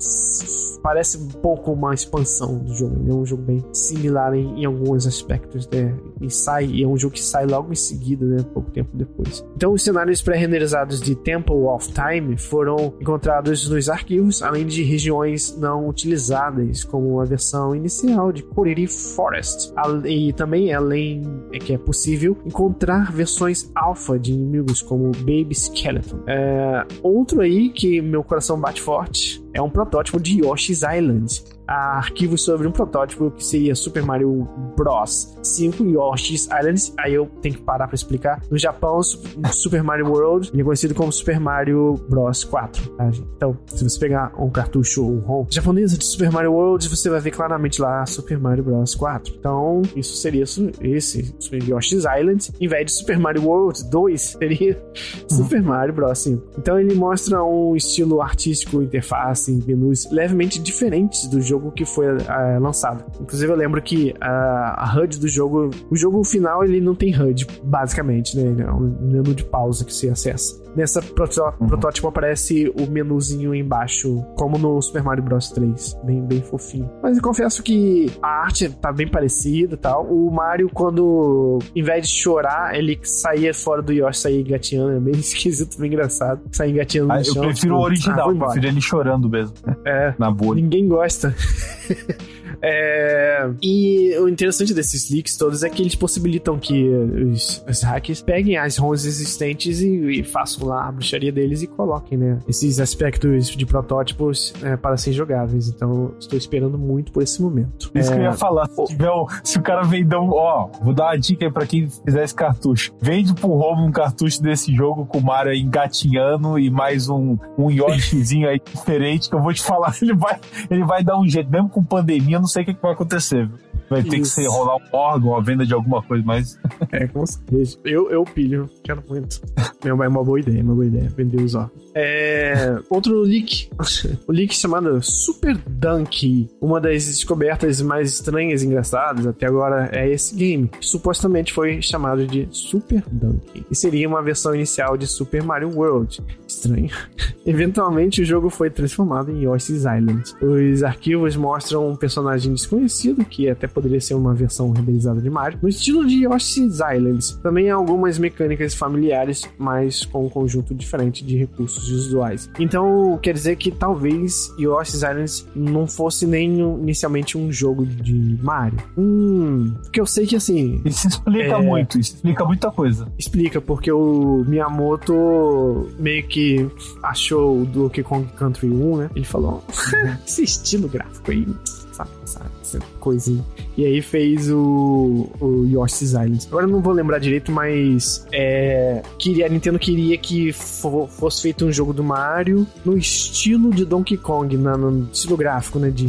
parece 0.82 1.18
um 1.18 1.28
pouco 1.28 1.72
uma 1.72 1.94
expansão 1.94 2.58
do 2.58 2.74
jogo. 2.74 2.96
É 3.08 3.14
um 3.14 3.24
jogo 3.24 3.42
bem 3.42 3.64
similar 3.72 4.34
em, 4.34 4.62
em 4.62 4.64
alguns 4.64 5.06
aspectos, 5.06 5.68
né? 5.68 5.94
E 6.20 6.30
sai, 6.30 6.66
e 6.66 6.82
é 6.82 6.86
um 6.86 6.96
jogo 6.96 7.14
que 7.14 7.22
sai 7.22 7.46
logo 7.46 7.72
em 7.72 7.76
seguida, 7.76 8.24
né? 8.24 8.44
Pouco 8.52 8.70
tempo 8.70 8.90
depois. 8.94 9.44
Então, 9.56 9.72
os 9.72 9.82
cenários 9.82 10.22
pré-renderizados 10.22 11.00
de 11.00 11.14
Temple 11.14 11.54
of 11.54 11.90
Time 11.92 12.36
foram 12.36 12.94
encontrados 13.00 13.68
nos 13.68 13.88
arquivos, 13.88 14.42
além 14.42 14.66
de 14.66 14.82
regiões 14.82 15.56
não 15.58 15.88
utilizadas, 15.88 16.84
como 16.84 17.20
a 17.20 17.24
versão 17.24 17.74
inicial 17.74 18.32
de 18.32 18.42
Kuriri 18.42 18.86
Forest. 18.86 19.72
E 20.04 20.32
também, 20.32 20.72
além 20.72 21.22
é 21.52 21.58
que 21.58 21.72
é 21.72 21.78
possível 21.78 22.36
encontrar 22.44 23.12
versões 23.12 23.70
alfa 23.74 24.18
de 24.18 24.32
inimigos 24.32 24.82
como 24.82 25.10
Baby 25.18 25.52
Skeleton. 25.54 26.20
É, 26.26 26.86
outro 27.02 27.40
aí 27.40 27.68
que 27.70 28.00
meu 28.00 28.22
coração 28.22 28.58
bate 28.58 28.80
forte 28.80 29.44
é 29.52 29.62
um 29.62 29.70
protótipo 29.70 30.20
de 30.20 30.44
Yoshi's 30.44 30.82
Island. 30.82 31.44
Arquivos 31.66 32.44
sobre 32.44 32.66
um 32.66 32.72
protótipo 32.72 33.30
que 33.30 33.44
seria 33.44 33.74
Super 33.74 34.02
Mario 34.02 34.48
Bros. 34.76 35.36
5 35.42 35.84
Yoshi's 35.84 36.46
Island. 36.46 36.92
Aí 36.98 37.14
eu 37.14 37.26
tenho 37.40 37.56
que 37.56 37.62
parar 37.62 37.86
para 37.86 37.94
explicar. 37.94 38.42
No 38.50 38.58
Japão, 38.58 39.00
Super 39.02 39.82
Mario 39.82 40.08
World 40.08 40.50
ele 40.52 40.62
é 40.62 40.64
conhecido 40.64 40.94
como 40.94 41.10
Super 41.12 41.40
Mario 41.40 41.94
Bros. 42.08 42.44
4. 42.44 42.90
Tá, 42.90 43.10
então, 43.36 43.56
se 43.66 43.82
você 43.84 43.98
pegar 43.98 44.32
um 44.38 44.50
cartucho 44.50 45.04
ou 45.04 45.12
um 45.12 45.20
ROM 45.20 45.46
japonês 45.50 45.96
de 45.96 46.04
Super 46.04 46.30
Mario 46.30 46.52
World, 46.52 46.88
você 46.88 47.08
vai 47.08 47.20
ver 47.20 47.30
claramente 47.30 47.80
lá 47.80 48.04
Super 48.06 48.38
Mario 48.38 48.64
Bros. 48.64 48.94
4. 48.94 49.34
Então, 49.38 49.82
isso 49.96 50.16
seria 50.16 50.42
esse 50.42 51.34
Yoshi's 51.52 52.04
Island. 52.04 52.50
Em 52.60 52.68
vez 52.68 52.86
de 52.86 52.92
Super 52.92 53.18
Mario 53.18 53.44
World 53.44 53.88
2, 53.90 54.20
seria 54.20 54.82
Super 55.28 55.62
Mario 55.62 55.94
Bros. 55.94 56.18
5. 56.18 56.42
Então, 56.58 56.78
ele 56.78 56.94
mostra 56.94 57.42
um 57.42 57.74
estilo 57.76 58.20
artístico, 58.20 58.82
interface, 58.82 59.52
menus 59.66 60.10
levemente 60.10 60.60
diferentes 60.60 61.26
do 61.28 61.40
jogo 61.40 61.53
que 61.72 61.84
foi 61.84 62.06
uh, 62.06 62.60
lançado. 62.60 63.04
Inclusive, 63.20 63.52
eu 63.52 63.56
lembro 63.56 63.80
que 63.82 64.14
a, 64.20 64.84
a 64.84 64.98
HUD 64.98 65.18
do 65.18 65.28
jogo, 65.28 65.70
o 65.90 65.96
jogo 65.96 66.22
final, 66.24 66.64
ele 66.64 66.80
não 66.80 66.94
tem 66.94 67.14
HUD, 67.14 67.46
basicamente, 67.62 68.36
né? 68.36 68.64
É 68.64 68.70
um 68.70 68.80
menu 68.80 69.34
de 69.34 69.44
pausa 69.44 69.84
que 69.84 69.92
você 69.92 70.08
acessa. 70.08 70.63
Nessa 70.76 71.00
uhum. 71.00 71.68
protótipo 71.68 72.08
aparece 72.08 72.72
o 72.78 72.90
menuzinho 72.90 73.54
embaixo, 73.54 74.24
como 74.36 74.58
no 74.58 74.80
Super 74.82 75.02
Mario 75.02 75.22
Bros 75.22 75.50
3. 75.50 76.00
Bem, 76.04 76.22
bem 76.22 76.42
fofinho. 76.42 76.90
Mas 77.02 77.16
eu 77.16 77.22
confesso 77.22 77.62
que 77.62 78.10
a 78.20 78.42
arte 78.42 78.68
tá 78.68 78.92
bem 78.92 79.08
parecida 79.08 79.74
e 79.74 79.78
tal. 79.78 80.04
O 80.06 80.30
Mario, 80.30 80.68
quando, 80.72 81.58
em 81.74 81.82
vez 81.82 82.08
de 82.08 82.14
chorar, 82.14 82.74
ele 82.74 82.98
saía 83.02 83.54
fora 83.54 83.80
do 83.80 83.92
Yoshi, 83.92 84.20
saía 84.20 84.40
engatinhando. 84.40 84.92
É 84.92 85.00
meio 85.00 85.16
esquisito, 85.18 85.78
bem 85.78 85.88
engraçado. 85.88 86.40
Sair 86.52 86.72
engatinhando 86.72 87.12
ah, 87.12 87.18
no 87.18 87.24
chão. 87.24 87.34
Eu 87.36 87.48
prefiro 87.48 87.54
tipo, 87.54 87.74
o 87.74 87.80
original, 87.80 88.30
ah, 88.30 88.32
eu 88.32 88.38
prefiro 88.38 88.66
ele 88.66 88.80
chorando 88.80 89.28
mesmo. 89.28 89.54
É. 89.84 90.14
Na 90.18 90.30
boa. 90.30 90.54
Ninguém 90.54 90.88
gosta. 90.88 91.34
É... 92.62 93.48
E 93.62 94.16
o 94.18 94.28
interessante 94.28 94.74
desses 94.74 95.10
leaks 95.10 95.36
todos 95.36 95.62
é 95.62 95.70
que 95.70 95.82
eles 95.82 95.94
possibilitam 95.94 96.58
que 96.58 96.88
os, 96.88 97.64
os 97.68 97.82
hackers 97.82 98.22
peguem 98.22 98.56
as 98.56 98.76
ROMs 98.76 99.06
existentes 99.06 99.80
e, 99.80 100.20
e, 100.20 100.24
façam 100.24 100.66
lá 100.66 100.88
a 100.88 100.92
bruxaria 100.92 101.32
deles 101.32 101.62
e 101.62 101.66
coloquem, 101.66 102.18
né? 102.18 102.40
Esses 102.48 102.80
aspectos 102.80 103.48
de 103.48 103.66
protótipos 103.66 104.52
é, 104.62 104.76
para 104.76 104.96
serem 104.96 105.16
jogáveis. 105.16 105.68
Então, 105.68 106.14
estou 106.18 106.38
esperando 106.38 106.78
muito 106.78 107.12
por 107.12 107.22
esse 107.22 107.40
momento. 107.40 107.90
Isso 107.94 108.10
é... 108.10 108.14
que 108.14 108.20
eu 108.20 108.24
ia 108.24 108.32
falar. 108.32 108.68
Se, 108.68 108.84
tiver, 108.84 109.10
se 109.42 109.58
o 109.58 109.62
cara 109.62 109.82
vender 109.82 110.16
um. 110.16 110.30
Ó, 110.30 110.68
vou 110.82 110.94
dar 110.94 111.06
uma 111.06 111.18
dica 111.18 111.44
aí 111.44 111.52
pra 111.52 111.66
quem 111.66 111.88
fizer 111.88 112.24
esse 112.24 112.34
cartucho. 112.34 112.92
Vende 113.00 113.34
pro 113.34 113.48
Robo 113.48 113.82
um 113.82 113.92
cartucho 113.92 114.42
desse 114.42 114.74
jogo 114.74 115.06
com 115.06 115.18
o 115.18 115.22
Mario 115.22 115.52
engatinhando 115.54 116.58
e 116.58 116.70
mais 116.70 117.08
um, 117.08 117.36
um 117.58 117.70
Yoshizinho 117.70 118.48
aí 118.48 118.60
diferente 118.64 119.28
que 119.28 119.34
eu 119.34 119.42
vou 119.42 119.52
te 119.52 119.62
falar. 119.62 119.94
Ele 120.04 120.14
vai, 120.14 120.38
ele 120.70 120.84
vai 120.84 121.02
dar 121.02 121.18
um 121.18 121.26
jeito, 121.26 121.50
mesmo 121.50 121.68
com 121.68 121.82
pandemia, 121.82 122.38
não 122.44 122.48
sei 122.48 122.62
o 122.62 122.66
que, 122.66 122.72
vai 122.74 122.92
acontecer. 122.92 123.48
Vai 123.88 124.02
ter 124.02 124.18
Isso. 124.18 124.36
que 124.36 124.42
ser 124.42 124.48
rolar 124.48 124.76
um 124.76 124.96
órgão, 124.96 125.36
a 125.36 125.40
venda 125.40 125.64
de 125.64 125.74
alguma 125.74 126.02
coisa, 126.02 126.24
mas. 126.24 126.58
É, 126.90 127.06
com 127.06 127.24
certeza. 127.26 127.78
Eu, 127.84 128.10
eu 128.10 128.24
pilho, 128.24 128.68
quero 128.82 129.02
muito. 129.08 129.40
É 129.84 129.92
uma 129.92 130.24
boa 130.24 130.40
ideia, 130.40 130.62
uma 130.62 130.74
boa 130.74 130.86
ideia. 130.86 131.12
Vender 131.14 131.42
os 131.42 131.54
órgãos. 131.54 131.84
É, 131.94 132.78
outro 132.90 133.20
leak. 133.20 133.70
o 134.26 134.32
leak 134.32 134.54
chamado 134.54 135.00
Super 135.02 135.56
Dunk. 135.68 136.50
Uma 136.60 136.80
das 136.80 137.06
descobertas 137.06 137.80
mais 137.82 138.12
estranhas 138.12 138.62
e 138.62 138.66
engraçadas 138.66 139.26
até 139.26 139.46
agora 139.46 139.90
é 139.92 140.10
esse 140.10 140.34
game. 140.34 140.68
Que 140.68 140.84
supostamente 140.84 141.52
foi 141.52 141.80
chamado 141.80 142.26
de 142.26 142.48
Super 142.50 143.04
Dunk. 143.10 143.64
E 143.70 143.74
seria 143.76 144.08
uma 144.08 144.22
versão 144.22 144.54
inicial 144.54 144.96
de 144.96 145.06
Super 145.06 145.42
Mario 145.42 145.70
World. 145.74 146.20
Estranho. 146.46 146.90
Eventualmente 147.46 148.22
o 148.22 148.24
jogo 148.24 148.48
foi 148.50 148.70
transformado 148.70 149.30
em 149.30 149.44
Yoshi's 149.44 149.84
Island. 149.84 150.34
Os 150.40 150.82
arquivos 150.82 151.36
mostram 151.36 151.88
um 151.88 151.96
personagem 151.96 152.52
desconhecido, 152.52 153.24
que 153.24 153.48
até 153.48 153.68
poderia 153.74 154.00
ser 154.00 154.14
uma 154.14 154.32
versão 154.32 154.70
renderizada 154.70 155.20
de 155.20 155.28
Mario, 155.28 155.58
no 155.60 155.68
estilo 155.68 156.06
de 156.06 156.24
Yoshi's 156.24 156.74
Island. 156.74 157.36
Também 157.42 157.70
há 157.70 157.74
algumas 157.74 158.18
mecânicas 158.18 158.74
familiares, 158.74 159.48
mas 159.58 160.04
com 160.04 160.26
um 160.26 160.28
conjunto 160.28 160.74
diferente 160.74 161.24
de 161.24 161.36
recursos 161.36 161.88
visuais. 161.88 162.48
Então, 162.58 163.18
quer 163.20 163.34
dizer 163.34 163.56
que 163.56 163.70
talvez 163.70 164.52
Yoshi's 164.58 165.02
Island 165.02 165.46
não 165.54 165.86
fosse 165.86 166.26
nem 166.26 166.58
inicialmente 166.60 167.36
um 167.36 167.50
jogo 167.50 167.84
de 167.84 168.38
Mario. 168.42 168.78
Hum, 168.96 169.74
porque 169.82 170.00
eu 170.00 170.06
sei 170.06 170.26
que 170.26 170.36
assim. 170.36 170.80
Isso 170.84 171.08
explica 171.08 171.54
é... 171.54 171.62
muito, 171.62 171.98
isso 171.98 172.14
explica 172.14 172.44
muita 172.44 172.70
coisa. 172.70 173.08
Explica, 173.18 173.60
porque 173.60 173.90
o 173.90 174.44
Miyamoto 174.46 175.90
meio 175.98 176.26
que 176.26 176.68
achou 177.02 177.62
o 177.62 177.66
Donkey 177.66 178.02
Kong 178.02 178.26
Country 178.36 178.68
1, 178.68 178.96
né? 178.96 179.10
Ele 179.14 179.24
falou: 179.24 179.64
esse 180.26 180.44
estilo 180.44 180.88
gráfico 180.88 181.30
aí, 181.30 181.46
sabe, 181.92 182.10
sabe, 182.24 182.50
essa 182.62 182.78
coisinha. 183.04 183.44
E 183.76 183.84
aí 183.84 184.00
fez 184.00 184.50
o, 184.50 185.28
o 185.38 185.66
Yoshi's 185.66 186.12
Island. 186.12 186.46
Agora 186.48 186.64
eu 186.64 186.70
não 186.70 186.80
vou 186.80 186.94
lembrar 186.94 187.18
direito, 187.18 187.52
mas 187.52 188.26
é, 188.32 189.02
queria, 189.18 189.44
a 189.46 189.48
Nintendo 189.48 189.78
queria 189.78 190.16
que 190.16 190.52
for, 190.52 191.08
fosse 191.08 191.42
feito 191.42 191.66
um 191.66 191.72
jogo 191.72 191.92
do 191.92 192.02
Mario 192.02 192.66
no 192.84 192.96
estilo 192.96 193.70
de 193.70 193.84
Donkey 193.84 194.16
Kong, 194.16 194.56
na, 194.56 194.76
no 194.76 195.08
estilo 195.12 195.36
gráfico, 195.36 195.78
né? 195.78 195.90
De 195.90 196.06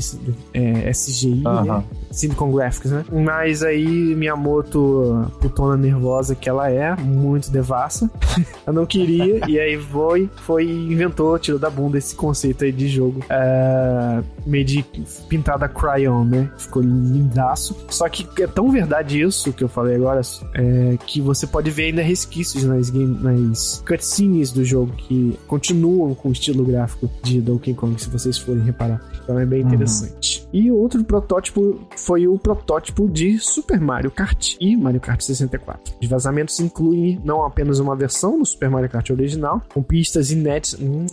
é, 0.54 0.90
SGI, 0.90 1.42
uh 1.42 1.44
-huh. 1.44 1.66
né? 1.66 1.84
Silicon 2.16 2.52
Graphics, 2.52 2.92
né? 2.92 3.04
Mas 3.12 3.62
aí 3.62 4.16
Miyamoto, 4.16 5.30
putona 5.42 5.76
nervosa 5.76 6.34
que 6.34 6.48
ela 6.48 6.70
é, 6.72 6.96
muito 6.96 7.52
devassa, 7.52 8.10
eu 8.66 8.72
não 8.72 8.86
queria, 8.86 9.42
e 9.50 9.60
aí 9.60 9.78
foi, 9.78 10.30
foi 10.38 10.64
inventou, 10.66 11.38
tirou 11.38 11.60
da 11.60 11.70
bunda 11.70 11.98
esse 11.98 12.16
conceito 12.16 12.64
aí 12.64 12.72
de 12.72 12.88
jogo 12.88 13.20
uh, 13.20 14.24
meio 14.46 14.64
de 14.64 14.86
pintada 15.28 15.68
crayon, 15.68 16.24
né? 16.24 16.50
Ficou 16.58 16.82
lindaço. 16.86 17.76
Só 17.90 18.08
que 18.10 18.28
é 18.42 18.48
tão 18.48 18.70
verdade 18.70 19.22
isso 19.22 19.52
que 19.54 19.64
eu 19.64 19.70
falei 19.70 19.96
agora, 19.96 20.22
é, 20.54 20.98
que 21.06 21.22
você 21.22 21.48
pode 21.48 21.70
ver 21.72 21.86
ainda 21.86 22.02
resquícios 22.02 22.64
nas, 22.64 22.90
game, 22.90 23.18
nas 23.22 23.84
cutscenes 23.88 24.52
do 24.52 24.64
jogo 24.64 24.94
que 24.94 25.38
continuam 25.48 26.14
com 26.14 26.30
o 26.30 26.32
estilo 26.32 26.64
gráfico 26.64 27.10
de 27.24 27.42
Donkey 27.42 27.74
Kong, 27.74 28.02
se 28.02 28.10
vocês 28.10 28.38
forem 28.38 28.64
reparar. 28.64 29.02
Então 29.24 29.40
é 29.40 29.46
bem 29.46 29.62
uhum. 29.62 29.68
interessante. 29.68 30.48
Uhum. 30.54 30.60
E 30.60 30.72
outro 30.72 31.04
protótipo 31.04 31.80
foi 31.98 32.28
o 32.28 32.38
protótipo 32.38 33.10
de 33.10 33.40
Super 33.40 33.80
Mario 33.80 34.12
Kart 34.12 34.56
e 34.60 34.76
Mario 34.78 35.02
Kart 35.02 35.22
64. 35.22 35.96
Os 36.02 36.08
vazamentos 36.08 36.60
incluem 36.60 37.20
não 37.24 37.44
apenas 37.44 37.80
uma 37.80 37.96
versão 37.96 38.40
do 38.40 38.46
Super 38.46 38.70
Mario 38.70 38.90
Kart 38.90 39.10
original, 39.10 39.62
com 39.74 39.82
pistas 39.82 40.32
inéditas. 40.32 40.80
Hum, 40.80 41.06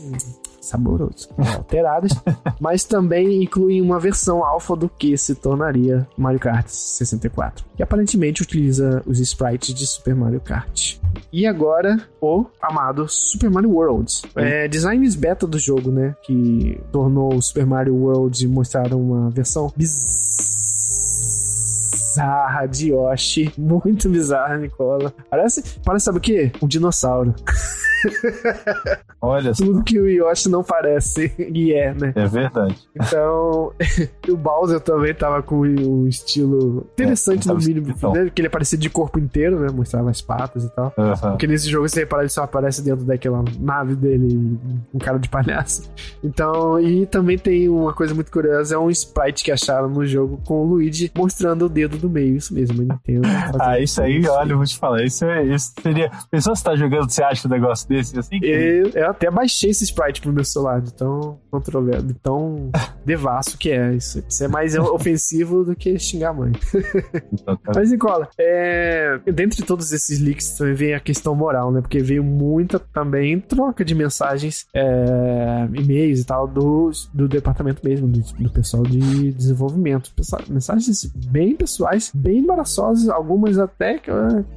saboroso, 0.63 1.29
alteradas, 1.37 2.13
mas 2.61 2.85
também 2.85 3.43
incluem 3.43 3.83
uma 3.83 3.99
versão 3.99 4.45
alfa 4.45 4.77
do 4.77 4.89
que 4.89 5.17
se 5.19 5.35
tornaria 5.35 6.07
Mario 6.17 6.39
Kart 6.39 6.69
64, 6.69 7.65
que 7.77 7.83
aparentemente 7.83 8.43
utiliza 8.43 9.03
os 9.05 9.19
sprites 9.19 9.75
de 9.75 9.87
Super 9.87 10.15
Mario 10.15 10.41
Kart. 10.41 10.97
E 11.33 11.47
agora, 11.47 11.97
o 12.21 12.47
amado 12.61 13.09
Super 13.09 13.51
Mario 13.51 13.71
World. 13.73 14.23
É, 14.37 14.69
designs 14.69 15.17
beta 15.17 15.47
do 15.47 15.59
jogo, 15.59 15.91
né? 15.91 16.15
Que 16.23 16.81
tornou 16.93 17.35
o 17.35 17.43
Super 17.43 17.67
Mario 17.67 17.95
World 17.97 18.45
e 18.45 18.49
mostraram 18.49 19.01
uma 19.01 19.31
versão 19.31 19.73
bizarra 19.77 20.17
de 22.67 22.93
Yoshi. 22.93 23.53
Muito 23.59 24.09
bizarra, 24.09 24.57
Nicola. 24.59 25.13
Parece, 25.29 25.63
parece 25.85 26.05
sabe 26.05 26.19
o 26.19 26.21
quê? 26.21 26.53
Um 26.63 26.69
dinossauro. 26.69 27.35
Olha 29.21 29.53
Tudo 29.53 29.79
só. 29.79 29.83
que 29.83 30.01
o 30.01 30.09
Yoshi 30.09 30.49
não 30.49 30.65
parece 30.65 31.33
e 31.39 31.73
é, 31.73 31.95
né? 31.95 32.13
É 32.15 32.27
verdade. 32.27 32.77
Então, 32.95 33.73
o 34.29 34.37
Bowser 34.37 34.81
também 34.81 35.15
tava 35.15 35.43
com 35.43 35.61
um 35.61 36.07
estilo 36.07 36.87
interessante 36.95 37.49
é, 37.49 37.53
no 37.53 37.59
mínimo, 37.59 37.87
né? 37.87 38.31
que 38.35 38.41
ele 38.41 38.49
aparecia 38.49 38.79
de 38.79 38.91
corpo 38.91 39.19
inteiro, 39.19 39.61
né? 39.61 39.69
Mostrava 39.73 40.11
as 40.11 40.21
patas 40.21 40.65
e 40.65 40.71
tal. 40.71 40.93
Uhum. 40.97 41.31
Porque 41.31 41.47
nesse 41.47 41.69
jogo, 41.71 41.89
se 41.89 42.01
reparar, 42.01 42.23
ele 42.23 42.31
só 42.31 42.43
aparece 42.43 42.83
dentro 42.83 43.05
daquela 43.05 43.45
nave 43.59 43.95
dele, 43.95 44.59
um 44.93 44.99
cara 44.99 45.19
de 45.19 45.29
palhaço. 45.29 45.91
Então, 46.23 46.81
e 46.81 47.07
também 47.07 47.39
tem 47.39 47.69
uma 47.69 47.93
coisa 47.93 48.15
muito 48.15 48.31
curiosa, 48.31 48.75
é 48.75 48.79
um 48.79 48.91
sprite 48.91 49.45
que 49.45 49.53
acharam 49.53 49.89
no 49.89 50.05
jogo 50.07 50.41
com 50.45 50.63
o 50.63 50.67
Luigi 50.67 51.11
mostrando 51.17 51.67
o 51.67 51.69
dedo 51.69 51.97
do 51.97 52.09
meio, 52.09 52.37
isso 52.37 52.55
mesmo, 52.55 52.83
Nintendo. 52.83 53.29
Ah, 53.61 53.79
isso 53.79 54.03
aí, 54.03 54.27
olha, 54.27 54.53
eu 54.53 54.57
vou 54.57 54.67
te 54.67 54.77
falar, 54.79 55.05
isso, 55.05 55.25
é, 55.25 55.45
isso 55.45 55.73
seria... 55.81 56.11
Pessoa 56.31 56.57
que 56.57 56.63
tá 56.63 56.75
jogando, 56.77 57.11
você 57.11 57.23
acha 57.23 57.47
o 57.47 57.51
negócio 57.51 57.89
desse 57.93 58.18
assim? 58.18 58.38
Eu, 58.43 58.88
eu 58.90 59.11
até 59.11 59.30
baixei 59.30 59.70
esse 59.70 59.84
sprite 59.84 60.20
pro 60.20 60.32
meu 60.32 60.45
celular, 60.45 60.80
de 60.80 60.93
tão 60.93 61.38
controverso, 61.51 62.07
de 62.07 62.14
tão 62.14 62.70
devasso 63.05 63.57
que 63.59 63.70
é. 63.70 63.95
Isso, 63.95 64.24
isso 64.28 64.45
é 64.45 64.49
mais 64.49 64.74
ofensivo 64.76 65.64
do 65.64 65.76
que 65.76 65.99
xingar 65.99 66.30
a 66.30 66.34
mãe. 66.34 66.53
Mas, 67.74 67.90
Nicola, 67.90 68.28
é, 68.38 69.18
dentre 69.26 69.62
todos 69.62 69.93
esses 69.93 70.18
leaks 70.18 70.57
também 70.57 70.74
vem 70.74 70.95
a 70.95 71.01
questão 71.01 71.34
moral, 71.34 71.70
né? 71.70 71.80
Porque 71.80 72.01
veio 72.01 72.24
muita 72.24 72.78
também 72.78 73.38
troca 73.40 73.84
de 73.84 73.95
mensagens, 73.95 74.66
é, 74.74 75.68
e-mails 75.74 76.20
e 76.20 76.24
tal, 76.24 76.47
do, 76.49 76.90
do 77.12 77.28
departamento 77.28 77.82
mesmo, 77.84 78.09
do, 78.09 78.20
do 78.20 78.51
pessoal 78.51 78.82
de 78.82 79.32
desenvolvimento. 79.32 80.12
Mensagens 80.49 81.05
bem 81.14 81.55
pessoais, 81.55 82.11
bem 82.14 82.38
embaraçosas, 82.38 83.09
algumas 83.09 83.59
até 83.59 83.99
que 83.99 84.11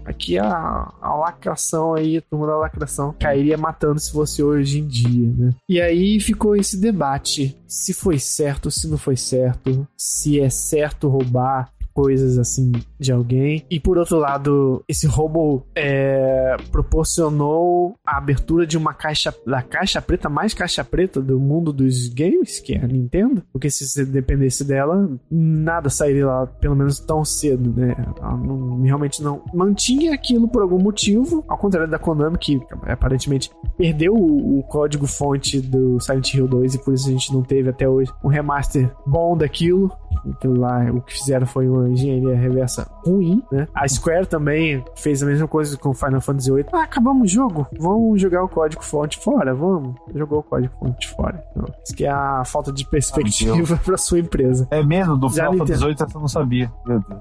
aqui 0.06 0.38
a, 0.38 0.92
a 1.02 1.16
lacração 1.16 1.94
aí, 1.94 2.18
a 2.18 2.22
turma 2.22 2.48
da 2.48 2.58
lacração, 2.58 3.14
cairia 3.26 3.58
matando 3.58 4.00
se 4.00 4.12
fosse 4.12 4.44
hoje 4.44 4.80
em 4.80 4.88
dia, 4.88 5.34
né? 5.36 5.52
E 5.68 5.82
aí 5.82 6.20
ficou 6.20 6.56
esse 6.56 6.80
debate 6.80 7.58
se 7.68 7.92
foi 7.92 8.20
certo, 8.20 8.70
se 8.70 8.88
não 8.88 9.00
foi 9.00 9.18
certo, 9.18 9.88
se 9.98 10.40
é 10.40 10.50
certo 10.50 11.10
roubar, 11.10 11.72
coisas 11.96 12.38
assim 12.38 12.74
de 13.00 13.12
alguém. 13.12 13.66
E 13.72 13.80
por 13.80 13.98
outro 13.98 14.18
lado, 14.18 14.84
esse 14.86 15.08
roubo 15.08 15.66
é, 15.74 16.58
proporcionou 16.70 17.96
a 18.06 18.18
abertura 18.18 18.68
de 18.68 18.78
uma 18.78 18.94
caixa 18.94 19.34
da 19.48 19.62
caixa 19.62 20.02
preta 20.02 20.28
mais 20.28 20.54
caixa 20.54 20.84
preta 20.84 21.22
do 21.22 21.40
mundo 21.40 21.72
dos 21.72 22.10
games, 22.10 22.60
que 22.60 22.74
é 22.74 22.84
a 22.84 22.88
Nintendo. 22.88 23.42
Porque 23.54 23.70
se 23.72 23.88
você 23.88 24.06
dependesse 24.06 24.66
dela, 24.66 25.10
nada 25.32 25.90
sairia 25.90 26.28
lá, 26.28 26.46
pelo 26.46 26.76
menos 26.76 27.00
tão 27.00 27.24
cedo, 27.24 27.74
né? 27.74 27.96
Ela 28.20 28.36
não, 28.36 28.82
realmente 28.82 29.24
não 29.24 29.42
mantinha 29.54 30.14
aquilo 30.14 30.50
por 30.50 30.62
algum 30.62 30.80
motivo, 30.80 31.46
ao 31.48 31.58
contrário 31.58 31.90
da 31.90 31.98
Konami, 31.98 32.38
que 32.38 32.60
aparentemente 32.84 33.50
perdeu 33.78 34.14
o, 34.14 34.60
o 34.60 34.64
código 34.64 35.08
fonte 35.08 35.62
do 35.62 35.98
Silent 36.02 36.34
Hill 36.34 36.48
2 36.48 36.76
e 36.76 36.84
por 36.84 36.94
isso 36.94 37.08
a 37.08 37.12
gente 37.12 37.34
não 37.34 37.42
teve 37.42 37.70
até 37.70 37.88
hoje 37.88 38.12
um 38.22 38.28
remaster 38.28 38.94
bom 39.08 39.38
daquilo. 39.38 39.92
Aquilo 40.30 40.60
lá, 40.60 40.92
o 40.92 41.02
que 41.02 41.14
fizeram 41.14 41.46
foi 41.46 41.68
uma 41.70 41.85
engenharia 41.88 42.36
reversa 42.36 42.88
ruim, 43.06 43.42
né? 43.52 43.68
A 43.74 43.88
Square 43.88 44.28
também 44.28 44.84
fez 44.96 45.22
a 45.22 45.26
mesma 45.26 45.48
coisa 45.48 45.78
com 45.78 45.94
Final 45.94 46.22
Fantasy 46.22 46.52
VIII. 46.52 46.66
Ah, 46.74 46.84
acabamos 46.84 47.32
o 47.32 47.34
jogo, 47.34 47.68
vamos 47.80 48.22
jogar 48.22 48.44
o 48.44 48.50
código 48.50 48.84
fonte 48.84 49.20
fora, 49.20 49.54
vamos. 49.54 49.96
Jogou 50.14 50.40
o 50.40 50.44
código 50.44 50.74
fonte 50.80 51.08
fora. 51.10 51.44
Então, 51.52 51.66
isso 51.84 51.96
que 51.96 52.06
é 52.06 52.10
a 52.10 52.44
falta 52.46 52.72
de 52.72 52.86
perspectiva 52.90 53.78
para 53.84 53.98
sua 53.98 54.20
empresa. 54.20 54.68
É 54.72 54.84
mesmo? 54.84 55.18
Do 55.18 55.30
Final 55.30 55.58
Fantasy 55.58 55.86
VIII 55.86 55.96
eu 56.14 56.20
não 56.20 56.28
sabia. 56.28 56.72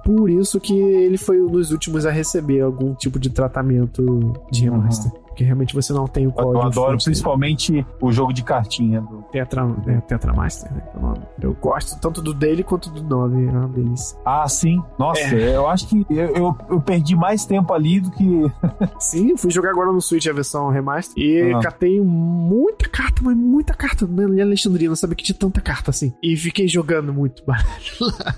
Por 0.05 0.31
isso 0.31 0.61
que 0.61 0.79
ele 0.79 1.19
foi 1.19 1.41
um 1.41 1.47
dos 1.47 1.71
últimos 1.71 2.07
a 2.07 2.11
receber 2.11 2.61
algum 2.61 2.95
tipo 2.95 3.19
de 3.19 3.31
tratamento 3.31 4.33
de 4.51 4.65
remaster. 4.65 5.13
Uhum. 5.13 5.24
Porque 5.35 5.43
realmente 5.43 5.75
você 5.75 5.93
não 5.93 6.07
tem 6.07 6.29
o 6.29 6.33
código. 6.33 6.55
Eu 6.55 6.63
adoro 6.63 6.97
principalmente 7.03 7.85
o 8.01 8.13
jogo 8.13 8.33
de 8.33 8.45
cartinha 8.45 9.01
do 9.01 9.23
Tetra, 9.33 9.67
é, 9.89 10.01
Tetra 10.03 10.33
Master, 10.33 10.73
né? 10.73 10.81
É 11.43 11.45
eu 11.45 11.53
gosto 11.55 12.01
tanto 12.01 12.23
do 12.23 12.33
dele 12.33 12.63
quanto 12.63 12.89
do 12.89 13.03
9, 13.03 13.45
é 13.45 13.51
uma 13.51 13.69
delícia. 13.69 14.17
Ah, 14.25 14.47
sim. 14.49 14.81
Nossa, 14.97 15.21
é. 15.21 15.57
eu 15.57 15.67
acho 15.67 15.89
que 15.89 16.07
eu, 16.09 16.37
eu, 16.37 16.57
eu, 16.71 16.81
perdi 16.81 17.17
mais 17.17 17.45
tempo 17.45 17.75
ali 17.75 17.99
do 17.99 18.13
que. 18.13 18.25
sim, 19.01 19.37
fui 19.37 19.51
jogar 19.51 19.71
agora 19.71 19.91
no 19.91 20.01
Switch 20.01 20.25
a 20.29 20.33
versão 20.33 20.71
remaster 20.71 21.21
e 21.21 21.53
ah. 21.53 21.59
catei 21.59 22.01
muita 22.01 22.89
carta, 22.89 23.21
mas 23.25 23.37
muita 23.37 23.75
carta. 23.75 24.05
Em 24.05 24.41
Alexandria, 24.41 24.89
não 24.89 24.95
sabia 24.95 25.17
que 25.17 25.25
tinha 25.25 25.37
tanta 25.37 25.61
carta 25.61 25.91
assim. 25.91 26.15
E 26.23 26.37
fiquei 26.37 26.69
jogando 26.69 27.13
muito 27.13 27.43
baralho 27.45 27.67
lá. 28.01 28.37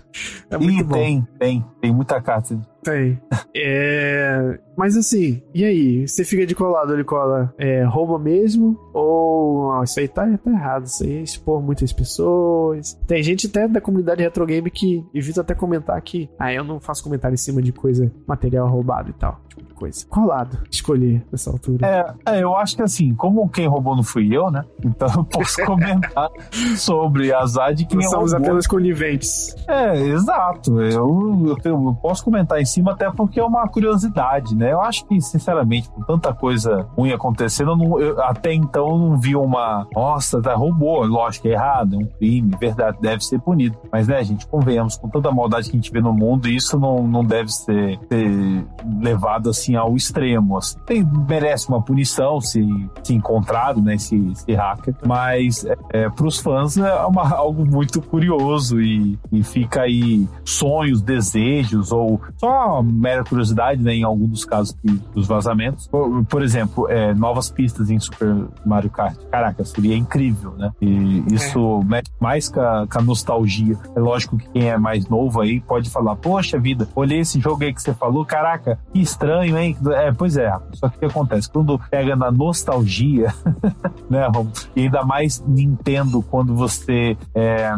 É 0.49 0.57
muito 0.57 0.83
bom. 0.83 0.95
tem, 0.95 1.29
tem, 1.39 1.65
tem 1.79 1.95
muita 1.95 2.23
carta. 2.23 2.59
Tem. 2.87 3.21
É... 3.53 4.61
Mas 4.77 4.97
assim, 4.97 5.43
e 5.53 5.65
aí? 5.65 6.07
Você 6.07 6.25
fica 6.25 6.47
de 6.47 6.55
colado 6.55 6.93
ele 6.93 7.03
cola? 7.03 7.53
É, 7.59 7.83
rouba 7.83 8.17
mesmo? 8.17 8.79
Ou 8.95 9.83
isso 9.83 9.99
aí 9.99 10.07
tá, 10.07 10.25
tá 10.39 10.51
errado? 10.51 10.85
Isso 10.85 11.03
aí 11.03 11.17
é 11.17 11.23
expor 11.23 11.61
muitas 11.61 11.93
pessoas. 11.93 12.95
Tem 13.07 13.23
gente 13.25 13.49
até 13.49 13.67
da 13.67 13.81
comunidade 13.81 14.23
retro 14.23 14.47
game 14.47 14.71
que 14.71 15.05
evita 15.13 15.41
até 15.41 15.53
comentar 15.53 16.01
que 16.01 16.31
ah, 16.39 16.53
eu 16.53 16.63
não 16.63 16.79
faço 16.79 17.03
comentário 17.03 17.35
em 17.35 17.39
cima 17.39 17.61
de 17.61 17.73
coisa, 17.73 18.13
material 18.25 18.69
roubado 18.69 19.11
e 19.11 19.15
tal. 19.15 19.41
Tipo, 19.49 19.75
coisa. 19.75 20.05
Qual 20.09 20.27
lado 20.27 20.59
escolher 20.71 21.25
nessa 21.31 21.51
altura? 21.51 21.87
É, 21.87 22.37
é, 22.37 22.43
eu 22.43 22.57
acho 22.57 22.77
que 22.77 22.83
assim, 22.83 23.15
como 23.15 23.49
quem 23.49 23.67
roubou 23.67 23.95
não 23.95 24.03
fui 24.03 24.35
eu, 24.35 24.51
né? 24.51 24.65
Então 24.85 25.09
eu 25.17 25.25
posso 25.25 25.57
comentar 25.65 26.31
sobre 26.77 27.33
azar 27.33 27.75
de 27.75 27.87
quem 27.87 27.99
Nós 27.99 28.11
somos 28.11 28.33
roubou. 28.33 28.49
apenas 28.49 28.67
coniventes. 28.67 29.55
É, 29.69 29.99
exato. 30.01 30.81
Eu, 30.81 31.47
eu, 31.47 31.59
eu, 31.65 31.99
posso 32.03 32.25
comentar 32.25 32.61
em 32.61 32.65
cima 32.77 32.93
até 32.93 33.11
porque 33.11 33.41
é 33.41 33.45
uma 33.45 33.67
curiosidade, 33.69 34.55
né? 34.55 34.73
Eu 34.73 34.81
acho 34.83 35.07
que, 35.07 35.21
sinceramente, 35.21 35.89
com 35.89 36.03
tanta 36.03 36.33
coisa 36.33 36.87
ruim 36.97 37.13
acontecendo, 37.13 37.71
eu 37.71 37.77
não, 37.77 37.99
eu, 37.99 38.23
até 38.23 38.53
então 38.53 38.89
eu 38.89 38.99
não 38.99 39.17
vi 39.17 39.35
uma. 39.35 39.87
Nossa, 39.95 40.41
tá, 40.43 40.55
roubou. 40.55 41.05
Lógico, 41.07 41.49
é 41.49 41.53
errado, 41.53 41.95
é 41.95 41.99
um 41.99 42.07
crime, 42.07 42.55
verdade, 42.59 42.99
deve 43.01 43.25
ser 43.25 43.41
punido. 43.41 43.77
Mas, 43.91 44.07
né, 44.07 44.23
gente, 44.23 44.47
convenhamos, 44.47 44.97
com 44.97 45.09
tanta 45.09 45.31
maldade 45.31 45.71
que 45.71 45.77
a 45.77 45.81
gente 45.81 45.91
vê 45.91 46.01
no 46.01 46.13
mundo, 46.13 46.49
isso 46.49 46.79
não, 46.79 47.07
não 47.07 47.25
deve 47.25 47.51
ser, 47.51 47.99
ser 48.09 48.67
levado 49.01 49.51
assim 49.51 49.75
ao 49.75 49.97
extremo. 49.97 50.59
Assim. 50.59 50.79
Tem, 50.87 51.05
merece 51.29 51.69
uma 51.69 51.83
punição 51.83 52.41
se, 52.41 52.65
se 53.03 53.15
encontrado, 53.15 53.81
né, 53.81 53.95
esse, 53.95 54.17
esse 54.33 54.55
hacker. 54.55 54.95
Mas 55.07 55.65
é, 55.65 55.77
é 55.91 56.11
para 56.11 56.27
os 56.27 56.39
fãs 56.39 56.77
é 56.77 56.95
uma, 57.05 57.29
algo 57.33 57.65
muito 57.65 58.03
curioso 58.03 58.81
e, 58.81 59.19
e 59.33 59.43
fica 59.43 59.83
aí 59.83 60.29
sonhos, 60.45 61.01
desejos 61.01 61.93
ou 61.93 62.21
só 62.37 62.66
mera 62.83 63.25
curiosidade, 63.25 63.83
né, 63.83 63.95
em 63.95 64.05
alguns 64.05 64.31
dos 64.31 64.45
casos 64.45 64.77
que, 64.81 64.93
dos 65.15 65.27
vazamentos. 65.27 65.87
Por, 65.89 66.25
por 66.25 66.43
exemplo, 66.43 66.89
é, 66.89 67.15
novas 67.15 67.51
pistas 67.51 67.91
em 67.91 67.99
Super 67.99 68.35
Mario 68.65 68.91
Kart. 68.91 69.17
Caraca, 69.31 69.65
seria 69.65 69.97
incrível, 69.97 70.53
né? 70.57 70.73
E 70.81 71.25
isso 71.33 71.81
é. 71.83 71.85
mexe 71.85 72.11
mais 72.21 72.49
com 72.49 72.61
a, 72.61 72.87
com 72.87 72.99
a 72.99 73.03
nostalgia. 73.03 73.77
É 73.95 74.01
lógico 74.01 74.37
que 74.37 74.49
quem 74.51 74.71
é 74.71 74.79
mais 74.79 75.09
novo 75.09 75.41
aí 75.41 75.61
pode 75.61 75.91
falar, 75.91 76.17
poxa 76.17 76.59
vida, 76.59 76.89
olhei 76.95 77.21
esse 77.21 77.41
jogo 77.41 77.65
aí 77.65 77.73
que 77.73 77.83
você 77.83 77.95
falou, 77.95 78.25
caraca, 78.25 78.79
que 78.93 79.01
estranho, 79.01 79.57
hein? 79.59 79.77
É, 79.93 80.13
pois 80.13 80.37
é. 80.37 80.53
Só 80.73 80.89
que 80.89 80.97
o 80.97 80.99
que 81.01 81.05
acontece? 81.07 81.51
Quando 81.51 81.79
pega 81.91 82.17
na 82.17 82.31
nostalgia, 82.31 83.35
né? 84.11 84.27
E 84.75 84.83
ainda 84.83 85.05
mais 85.05 85.43
Nintendo, 85.47 86.23
quando 86.23 86.55
você. 86.55 87.17
É, 87.35 87.73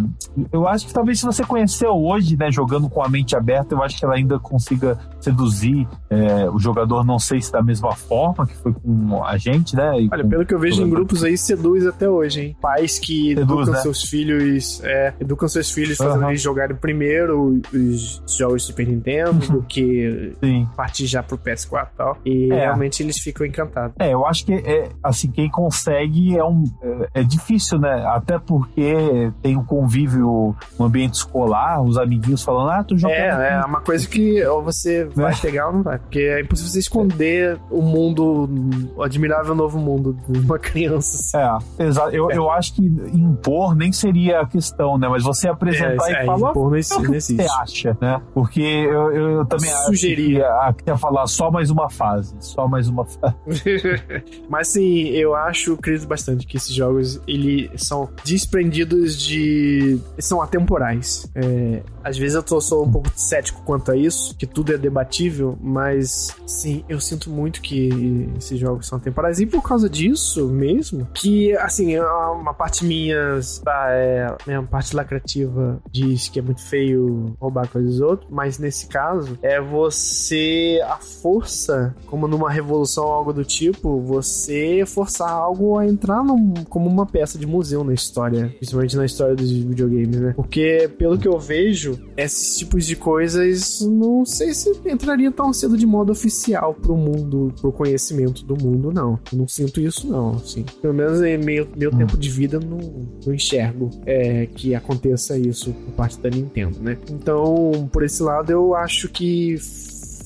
eu 0.52 0.66
acho 0.66 0.86
que 0.86 0.92
talvez 0.92 1.20
se 1.20 1.26
você 1.26 1.44
conheceu 1.44 1.92
hoje, 1.92 2.36
né, 2.36 2.50
jogando 2.50 2.88
com 2.88 3.02
a 3.02 3.08
mente 3.08 3.36
aberta, 3.36 3.74
eu 3.74 3.82
acho 3.82 3.98
que 3.98 4.04
ela 4.04 4.14
ainda 4.14 4.38
consiga 4.68 4.98
seduzir 5.20 5.86
é, 6.10 6.48
o 6.48 6.58
jogador, 6.58 7.04
não 7.04 7.18
sei 7.18 7.40
se 7.40 7.52
da 7.52 7.62
mesma 7.62 7.94
forma 7.94 8.46
que 8.46 8.56
foi 8.56 8.72
com 8.72 9.24
a 9.24 9.36
gente, 9.36 9.76
né? 9.76 9.90
Olha, 10.10 10.24
pelo 10.24 10.46
que 10.46 10.54
eu 10.54 10.58
vejo 10.58 10.82
em 10.82 10.88
grupos 10.88 11.24
aí, 11.24 11.36
seduz 11.36 11.86
até 11.86 12.08
hoje, 12.08 12.40
hein? 12.40 12.56
Pais 12.60 12.98
que 12.98 13.34
seduz, 13.34 13.42
educam 13.42 13.72
né? 13.72 13.80
seus 13.80 14.02
filhos, 14.02 14.80
é, 14.84 15.14
educam 15.20 15.48
seus 15.48 15.70
filhos 15.70 15.96
fazendo 15.96 16.22
uhum. 16.22 16.30
eles 16.30 16.42
jogarem 16.42 16.76
primeiro 16.76 17.60
os 17.72 18.22
jogos 18.36 18.62
de 18.62 18.68
Super 18.68 18.86
Nintendo 18.86 19.46
do 19.48 19.62
que 19.62 20.34
Sim. 20.40 20.68
partir 20.76 21.06
já 21.06 21.22
pro 21.22 21.36
PS 21.36 21.58
PS4 21.58 21.86
e 21.86 21.96
tal. 21.96 22.18
E 22.24 22.52
é. 22.52 22.56
realmente 22.56 23.02
eles 23.02 23.18
ficam 23.18 23.46
encantados. 23.46 23.94
É, 23.98 24.12
eu 24.12 24.26
acho 24.26 24.44
que 24.44 24.54
é, 24.54 24.88
assim, 25.02 25.30
quem 25.30 25.50
consegue 25.50 26.36
é 26.36 26.44
um. 26.44 26.64
É, 26.82 27.20
é 27.20 27.22
difícil, 27.22 27.78
né? 27.78 28.04
Até 28.06 28.38
porque 28.38 29.32
tem 29.42 29.56
um 29.56 29.64
convívio 29.64 30.54
no 30.78 30.84
ambiente 30.84 31.14
escolar, 31.14 31.82
os 31.82 31.96
amiguinhos 31.96 32.42
falando, 32.42 32.70
ah, 32.70 32.84
tu 32.84 32.96
joga. 32.96 33.14
É, 33.14 33.54
é 33.54 33.64
uma 33.64 33.80
coisa 33.80 34.06
que 34.08 34.44
ou 34.44 34.62
você 34.62 35.07
vai 35.14 35.32
é. 35.32 35.36
pegar 35.36 35.68
ou 35.68 35.72
não 35.74 35.82
vai. 35.82 35.98
Porque 35.98 36.20
é 36.20 36.40
impossível 36.40 36.72
você 36.72 36.78
esconder 36.78 37.58
o 37.70 37.82
mundo, 37.82 38.48
o 38.96 39.02
admirável 39.02 39.54
novo 39.54 39.78
mundo 39.78 40.16
de 40.28 40.38
uma 40.40 40.58
criança. 40.60 41.16
Assim. 41.38 41.82
É, 41.82 41.86
exato. 41.86 42.14
Eu, 42.14 42.30
eu 42.30 42.50
acho 42.50 42.74
que 42.74 42.82
impor 42.82 43.74
nem 43.74 43.92
seria 43.92 44.40
a 44.40 44.46
questão, 44.46 44.98
né? 44.98 45.08
Mas 45.08 45.22
você 45.22 45.48
apresentar 45.48 46.10
é, 46.10 46.22
e 46.22 46.26
falar. 46.26 46.50
Impor 46.50 46.70
não, 46.70 46.78
o 46.78 47.02
que 47.02 47.20
você 47.20 47.36
acha, 47.60 47.96
né? 48.00 48.20
Porque 48.34 48.60
eu, 48.60 49.12
eu, 49.12 49.30
eu 49.30 49.46
também 49.46 49.70
Sugeria. 49.86 50.48
acho 50.48 50.76
que 50.76 50.90
ia 50.90 50.96
falar 50.96 51.26
só 51.26 51.50
mais 51.50 51.70
uma 51.70 51.88
fase. 51.88 52.34
Só 52.40 52.66
mais 52.66 52.88
uma 52.88 53.04
fase. 53.04 53.36
Mas 54.48 54.68
sim, 54.68 55.08
eu 55.08 55.34
acho, 55.34 55.74
acredito 55.74 56.06
bastante 56.06 56.46
que 56.46 56.56
esses 56.56 56.74
jogos 56.74 57.20
eles 57.26 57.70
são 57.82 58.08
desprendidos 58.24 59.18
de. 59.18 59.98
são 60.18 60.40
atemporais. 60.40 61.30
É, 61.34 61.82
às 62.02 62.16
vezes 62.16 62.34
eu 62.34 62.42
tô, 62.42 62.60
sou 62.60 62.84
um 62.84 62.90
pouco 62.90 63.10
cético 63.14 63.62
quanto 63.64 63.92
a 63.92 63.96
isso, 63.96 64.34
que 64.36 64.46
tudo 64.46 64.72
é 64.72 64.78
debatível, 64.98 65.56
mas 65.60 66.34
sim, 66.46 66.84
eu 66.88 67.00
sinto 67.00 67.30
muito 67.30 67.60
que 67.60 68.28
esses 68.36 68.58
jogos 68.58 68.86
são 68.86 68.98
atemporais. 68.98 69.38
E 69.38 69.46
por 69.46 69.62
causa 69.62 69.88
disso 69.88 70.48
mesmo, 70.48 71.06
que 71.14 71.56
assim, 71.56 71.94
é 71.94 72.02
uma 72.02 72.52
parte 72.52 72.84
minha, 72.84 73.38
tá, 73.64 73.86
é, 73.90 74.34
minha 74.46 74.62
parte 74.62 74.94
lacrativa 74.94 75.80
diz 75.90 76.28
que 76.28 76.38
é 76.38 76.42
muito 76.42 76.62
feio 76.62 77.36
roubar 77.40 77.68
coisas 77.68 77.92
dos 77.92 78.00
outros, 78.00 78.28
mas 78.30 78.58
nesse 78.58 78.88
caso 78.88 79.38
é 79.42 79.60
você 79.60 80.80
a 80.84 80.96
força, 80.96 81.94
como 82.06 82.26
numa 82.26 82.50
revolução 82.50 83.04
ou 83.04 83.12
algo 83.12 83.32
do 83.32 83.44
tipo, 83.44 84.00
você 84.00 84.84
forçar 84.86 85.30
algo 85.30 85.78
a 85.78 85.86
entrar 85.86 86.24
num, 86.24 86.54
como 86.68 86.88
uma 86.88 87.06
peça 87.06 87.38
de 87.38 87.46
museu 87.46 87.84
na 87.84 87.94
história, 87.94 88.52
principalmente 88.56 88.96
na 88.96 89.04
história 89.04 89.34
dos 89.34 89.50
videogames, 89.50 90.20
né? 90.20 90.32
Porque, 90.34 90.90
pelo 90.98 91.18
que 91.18 91.28
eu 91.28 91.38
vejo, 91.38 91.98
esses 92.16 92.58
tipos 92.58 92.86
de 92.86 92.96
coisas, 92.96 93.80
não 93.80 94.24
sei 94.24 94.52
se 94.52 94.74
entraria 94.90 95.30
tão 95.30 95.52
cedo 95.52 95.76
de 95.76 95.86
modo 95.86 96.12
oficial 96.12 96.74
pro 96.74 96.96
mundo, 96.96 97.52
pro 97.60 97.72
conhecimento 97.72 98.44
do 98.44 98.56
mundo, 98.56 98.92
não. 98.92 99.18
Eu 99.32 99.38
não 99.38 99.48
sinto 99.48 99.80
isso, 99.80 100.06
não. 100.06 100.32
Assim. 100.32 100.64
Pelo 100.80 100.94
menos 100.94 101.20
em 101.22 101.38
meu, 101.38 101.66
meu 101.76 101.90
tempo 101.90 102.16
de 102.16 102.30
vida, 102.30 102.58
não, 102.60 102.78
não 103.24 103.34
enxergo 103.34 103.90
é, 104.06 104.46
que 104.46 104.74
aconteça 104.74 105.36
isso 105.38 105.72
por 105.72 105.92
parte 105.92 106.18
da 106.20 106.30
Nintendo, 106.30 106.78
né? 106.80 106.96
Então, 107.10 107.88
por 107.92 108.02
esse 108.02 108.22
lado, 108.22 108.50
eu 108.50 108.74
acho 108.74 109.08
que 109.08 109.56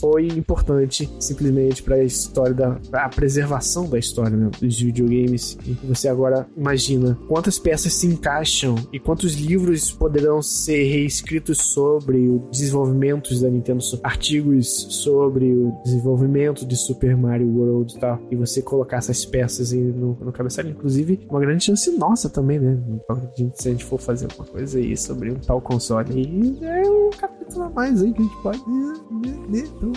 foi 0.03 0.27
importante 0.27 1.09
simplesmente 1.21 1.81
para 1.81 1.95
a 1.95 2.03
história 2.03 2.53
da 2.53 2.81
a 2.93 3.09
preservação 3.09 3.89
da 3.89 3.99
história 3.99 4.37
né, 4.37 4.51
dos 4.61 4.81
videogames. 4.81 5.57
E 5.65 5.75
você 5.87 6.09
agora 6.09 6.49
imagina 6.57 7.17
quantas 7.29 7.57
peças 7.57 7.95
se 7.95 8.09
encaixam 8.09 8.75
e 8.93 8.99
quantos 8.99 9.35
livros 9.35 9.93
poderão 9.93 10.43
ser 10.43 10.83
reescritos 10.91 11.59
sobre 11.59 12.29
o 12.29 12.49
desenvolvimento 12.51 13.33
da 13.41 13.49
Nintendo, 13.49 13.83
artigos 14.03 14.69
sobre 14.91 15.53
o 15.53 15.73
desenvolvimento 15.85 16.67
de 16.67 16.77
Super 16.77 17.17
Mario 17.17 17.49
World 17.49 17.95
e 17.95 18.01
tal. 18.01 18.21
E 18.29 18.35
você 18.35 18.61
colocar 18.61 18.97
essas 18.97 19.25
peças 19.25 19.73
aí 19.73 19.81
no, 19.81 20.19
no 20.21 20.33
cabeçalho, 20.33 20.71
inclusive, 20.71 21.21
uma 21.31 21.39
grande 21.39 21.65
chance 21.65 21.91
nossa 21.97 22.29
também, 22.29 22.59
né? 22.59 22.77
Então, 22.89 23.31
se 23.55 23.69
a 23.69 23.71
gente 23.71 23.85
for 23.85 24.01
fazer 24.01 24.27
uma 24.37 24.47
coisa 24.47 24.79
aí 24.79 24.97
sobre 24.97 25.31
um 25.31 25.37
tal 25.37 25.61
console 25.61 26.13
aí, 26.13 26.59
é 26.63 26.91
um 26.91 27.11
capítulo 27.11 27.67
a 27.67 27.71
mais 27.71 28.03
aí 28.03 28.13
que 28.13 28.21
a 28.21 28.25
gente 28.25 28.43
pode. 28.43 28.59
Né, 28.69 28.95
né, 29.11 29.47
né 29.49 29.69
então, 29.77 29.92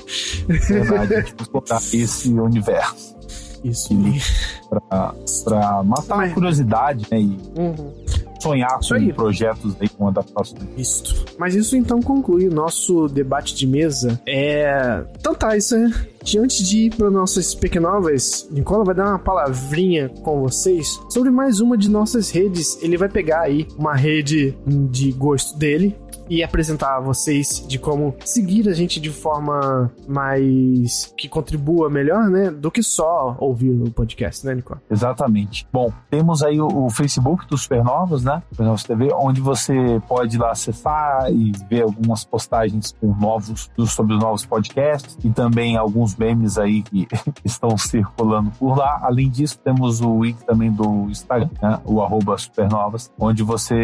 Verdade, 0.48 1.24
tipo, 1.24 1.44
explorar 1.44 1.78
esse 1.94 2.30
universo. 2.34 3.16
Isso. 3.64 3.94
E 3.94 4.22
pra, 4.70 5.14
pra 5.44 5.84
matar 5.84 6.24
a 6.24 6.30
curiosidade, 6.30 7.08
né? 7.12 7.20
E 7.20 7.38
Uhum. 7.58 7.94
sonhar 8.40 8.78
Isso 8.80 8.90
com 8.90 8.96
aí. 8.96 9.12
projetos 9.14 9.76
aí 9.80 9.90
com 9.90 10.08
adaptações. 10.08 10.62
Isso. 10.78 11.26
Mas 11.40 11.56
isso 11.56 11.76
então 11.76 12.00
conclui 12.00 12.48
o 12.48 12.54
nosso 12.54 13.08
debate 13.08 13.56
de 13.56 13.66
mesa. 13.66 14.22
É. 14.28 15.04
Então 15.20 15.34
tá, 15.34 15.58
isso 15.58 15.74
é. 15.76 15.90
E 16.32 16.38
antes 16.38 16.68
de 16.68 16.86
ir 16.86 16.96
para 16.96 17.10
nossas 17.10 17.56
pequenovas, 17.56 18.48
Nicola 18.52 18.84
vai 18.84 18.94
dar 18.96 19.10
uma 19.10 19.20
palavrinha 19.20 20.10
com 20.10 20.42
vocês 20.42 21.00
sobre 21.10 21.32
mais 21.32 21.60
uma 21.60 21.76
de 21.78 21.90
nossas 21.90 22.30
redes. 22.30 22.78
Ele 22.84 22.98
vai 22.98 23.10
pegar 23.10 23.42
aí 23.42 23.68
uma 23.78 23.96
rede 23.96 24.56
de 24.68 25.12
gosto 25.12 25.58
dele 25.58 25.96
e 26.30 26.44
apresentar 26.44 26.98
a 26.98 27.00
vocês 27.00 27.66
de 27.68 27.78
como 27.78 28.16
seguir 28.24 28.68
a 28.70 28.74
gente 28.74 29.00
de 29.00 29.10
forma 29.10 29.92
mais 30.08 31.14
que 31.18 31.28
contribua 31.28 31.90
melhor, 31.90 32.30
né, 32.30 32.52
do 32.52 32.72
que 32.72 32.82
só 32.84 33.36
ouvir 33.40 33.72
o 33.72 33.92
podcast, 33.92 34.46
né, 34.46 34.56
Nicola? 34.56 34.82
Exatamente. 34.90 35.68
Bom, 35.72 35.92
temos 36.10 36.44
aí 36.44 36.60
o, 36.60 36.86
o 36.86 36.90
Facebook 36.90 37.48
do 37.48 37.58
Supernovas, 37.58 38.24
né? 38.24 38.42
Supernovas 38.52 38.84
TV, 38.84 39.10
onde 39.14 39.42
você 39.42 40.02
pode 40.08 40.36
ir 40.36 40.40
lá 40.40 40.52
acessar 40.52 41.32
e 41.32 41.52
ver 41.70 41.84
algumas 41.84 42.24
postagens 42.24 42.96
com 43.00 43.14
novos, 43.14 43.70
sobre 43.88 44.16
os 44.16 44.20
novos 44.20 44.46
podcasts 44.46 45.18
e 45.24 45.30
também 45.30 45.78
alguns 45.78 46.16
memes 46.16 46.58
aí 46.58 46.82
que 46.82 47.08
estão 47.44 47.78
circulando 47.78 48.52
por 48.52 48.78
lá. 48.78 49.00
Além 49.04 49.30
disso, 49.30 49.60
temos 49.60 50.02
o 50.02 50.24
link 50.24 50.44
também 50.46 50.72
do 50.72 51.10
Instagram, 51.10 51.50
né? 51.62 51.80
o 51.86 52.02
arroba 52.02 52.38
Supernovas, 52.38 53.12
onde 53.20 53.44
você 53.44 53.76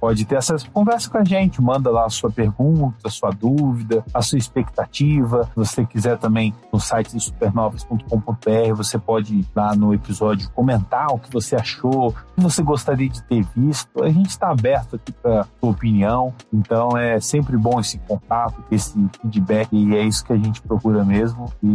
pode 0.00 0.24
ter 0.24 0.36
acesso, 0.36 0.70
conversa 0.70 1.10
com 1.10 1.18
a 1.18 1.24
gente, 1.24 1.60
manda 1.70 1.88
lá 1.88 2.04
a 2.04 2.10
sua 2.10 2.30
pergunta, 2.30 2.96
a 3.06 3.10
sua 3.10 3.30
dúvida, 3.30 4.04
a 4.12 4.20
sua 4.20 4.38
expectativa. 4.38 5.44
Se 5.44 5.54
você 5.54 5.86
quiser 5.86 6.18
também 6.18 6.52
no 6.72 6.80
site 6.80 7.12
de 7.12 7.20
supernovas.com.br, 7.20 8.74
você 8.74 8.98
pode 8.98 9.36
ir 9.36 9.46
lá 9.54 9.76
no 9.76 9.94
episódio 9.94 10.50
comentar 10.50 11.06
o 11.12 11.18
que 11.18 11.32
você 11.32 11.54
achou, 11.54 12.08
o 12.08 12.12
que 12.12 12.40
você 12.40 12.60
gostaria 12.62 13.08
de 13.08 13.22
ter 13.22 13.44
visto. 13.54 14.02
A 14.02 14.10
gente 14.10 14.30
está 14.30 14.50
aberto 14.50 14.96
aqui 14.96 15.12
para 15.12 15.46
sua 15.60 15.70
opinião, 15.70 16.34
então 16.52 16.96
é 16.96 17.20
sempre 17.20 17.56
bom 17.56 17.78
esse 17.78 17.98
contato, 17.98 18.64
esse 18.70 18.98
feedback, 19.22 19.68
e 19.72 19.94
é 19.94 20.02
isso 20.02 20.24
que 20.24 20.32
a 20.32 20.36
gente 20.36 20.60
procura 20.62 21.04
mesmo. 21.04 21.52
E, 21.62 21.68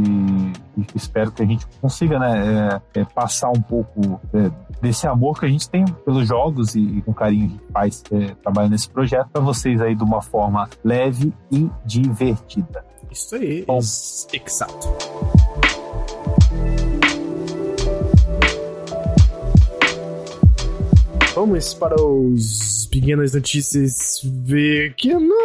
e 0.78 0.86
espero 0.94 1.32
que 1.32 1.42
a 1.42 1.46
gente 1.46 1.66
consiga 1.80 2.20
né, 2.20 2.82
é, 2.94 3.00
é, 3.00 3.06
passar 3.06 3.50
um 3.50 3.62
pouco 3.62 4.20
é, 4.34 4.52
desse 4.82 5.08
amor 5.08 5.40
que 5.40 5.46
a 5.46 5.50
gente 5.50 5.70
tem 5.70 5.86
pelos 5.86 6.28
jogos 6.28 6.76
e, 6.76 6.82
e 6.82 7.02
com 7.02 7.14
carinho 7.14 7.46
a 7.46 7.48
gente 7.48 7.64
faz 7.72 8.04
é, 8.12 8.36
trabalho 8.36 8.70
nesse 8.70 8.90
projeto 8.90 9.30
para 9.30 9.42
vocês 9.42 9.82
aí 9.86 9.96
de 9.96 10.04
uma 10.04 10.22
forma 10.22 10.70
leve 10.84 11.34
e 11.52 11.70
divertida. 11.86 12.84
Isso 13.12 13.36
aí. 13.36 13.64
Bom. 13.66 13.80
Exato. 13.80 14.94
Vamos 21.36 21.74
para 21.74 22.02
os 22.02 22.88
pequenas 22.88 23.34
notícias 23.34 24.22
pequenovas. 24.48 25.36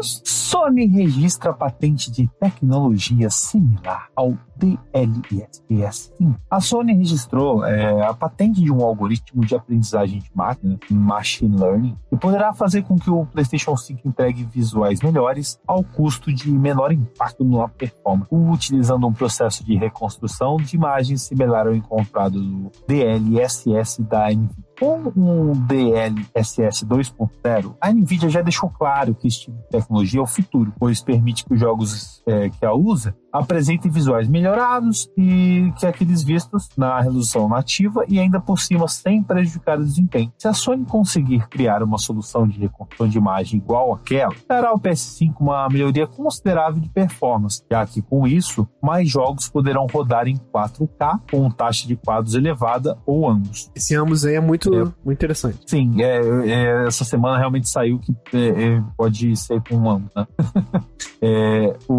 Sony 0.00 0.86
registra 0.86 1.52
patente 1.52 2.10
de 2.10 2.28
tecnologia 2.38 3.30
similar 3.30 4.08
ao 4.14 4.36
DLSS. 4.56 6.12
A 6.50 6.60
Sony 6.60 6.94
registrou 6.94 7.64
é, 7.64 8.06
a 8.06 8.14
patente 8.14 8.60
de 8.60 8.70
um 8.70 8.84
algoritmo 8.84 9.44
de 9.44 9.54
aprendizagem 9.54 10.20
de 10.20 10.30
máquina, 10.34 10.78
Machine 10.90 11.56
Learning, 11.56 11.96
que 12.08 12.16
poderá 12.16 12.52
fazer 12.52 12.82
com 12.82 12.96
que 12.96 13.10
o 13.10 13.26
PlayStation 13.26 13.76
5 13.76 14.06
entregue 14.06 14.44
visuais 14.44 15.00
melhores 15.00 15.58
ao 15.66 15.82
custo 15.82 16.32
de 16.32 16.50
menor 16.50 16.92
impacto 16.92 17.44
na 17.44 17.66
performance, 17.68 18.28
utilizando 18.30 19.06
um 19.06 19.12
processo 19.12 19.64
de 19.64 19.76
reconstrução 19.76 20.56
de 20.56 20.76
imagens 20.76 21.22
similar 21.22 21.66
ao 21.66 21.74
encontrado 21.74 22.40
no 22.40 22.70
DLSS 22.86 24.02
da 24.02 24.30
NVIDIA. 24.30 24.71
Com 24.82 25.12
o 25.14 25.54
DLSS 25.54 26.84
2.0, 26.84 27.76
a 27.80 27.92
NVIDIA 27.92 28.28
já 28.28 28.42
deixou 28.42 28.68
claro 28.68 29.14
que 29.14 29.28
este 29.28 29.44
tipo 29.44 29.56
de 29.58 29.68
tecnologia 29.68 30.18
é 30.18 30.22
o 30.24 30.26
futuro, 30.26 30.72
pois 30.76 31.00
permite 31.00 31.44
que 31.44 31.54
os 31.54 31.60
jogos 31.60 32.20
é, 32.26 32.50
que 32.50 32.66
a 32.66 32.74
usa 32.74 33.14
apresentem 33.32 33.90
visuais 33.90 34.28
melhorados 34.28 35.08
e 35.16 35.72
que 35.78 35.86
aqueles 35.86 36.22
vistos 36.22 36.68
na 36.76 37.00
resolução 37.00 37.48
nativa 37.48 38.04
e 38.08 38.18
ainda 38.18 38.38
por 38.40 38.60
cima 38.60 38.86
sem 38.88 39.22
prejudicar 39.22 39.78
o 39.78 39.84
desempenho. 39.84 40.32
Se 40.38 40.46
a 40.48 40.52
Sony 40.52 40.84
conseguir 40.84 41.48
criar 41.48 41.82
uma 41.82 41.98
solução 41.98 42.46
de 42.46 42.58
reconstrução 42.58 43.08
de 43.08 43.18
imagem 43.18 43.58
igual 43.58 43.94
àquela, 43.94 44.34
dará 44.48 44.68
ao 44.68 44.78
PS5 44.78 45.34
uma 45.40 45.68
melhoria 45.68 46.06
considerável 46.06 46.80
de 46.80 46.88
performance, 46.88 47.62
já 47.70 47.86
que 47.86 48.02
com 48.02 48.26
isso 48.26 48.68
mais 48.82 49.08
jogos 49.08 49.48
poderão 49.48 49.86
rodar 49.86 50.28
em 50.28 50.36
4K 50.36 51.20
com 51.30 51.50
taxa 51.50 51.86
de 51.86 51.96
quadros 51.96 52.34
elevada 52.34 52.98
ou 53.06 53.28
ambos. 53.28 53.70
Esse 53.74 53.94
ambos 53.94 54.24
aí 54.24 54.34
é 54.34 54.40
muito, 54.40 54.72
É. 54.74 54.84
muito 55.04 55.12
interessante. 55.12 55.58
Sim, 55.66 56.02
é, 56.02 56.20
é, 56.46 56.86
essa 56.86 57.04
semana 57.04 57.38
realmente 57.38 57.68
saiu 57.68 57.98
que 57.98 58.14
é, 58.34 58.76
é, 58.76 58.82
pode 58.96 59.34
ser 59.36 59.62
com 59.62 59.88
ambos, 59.90 60.10
né? 60.14 60.26
É, 61.24 61.76
o, 61.88 61.94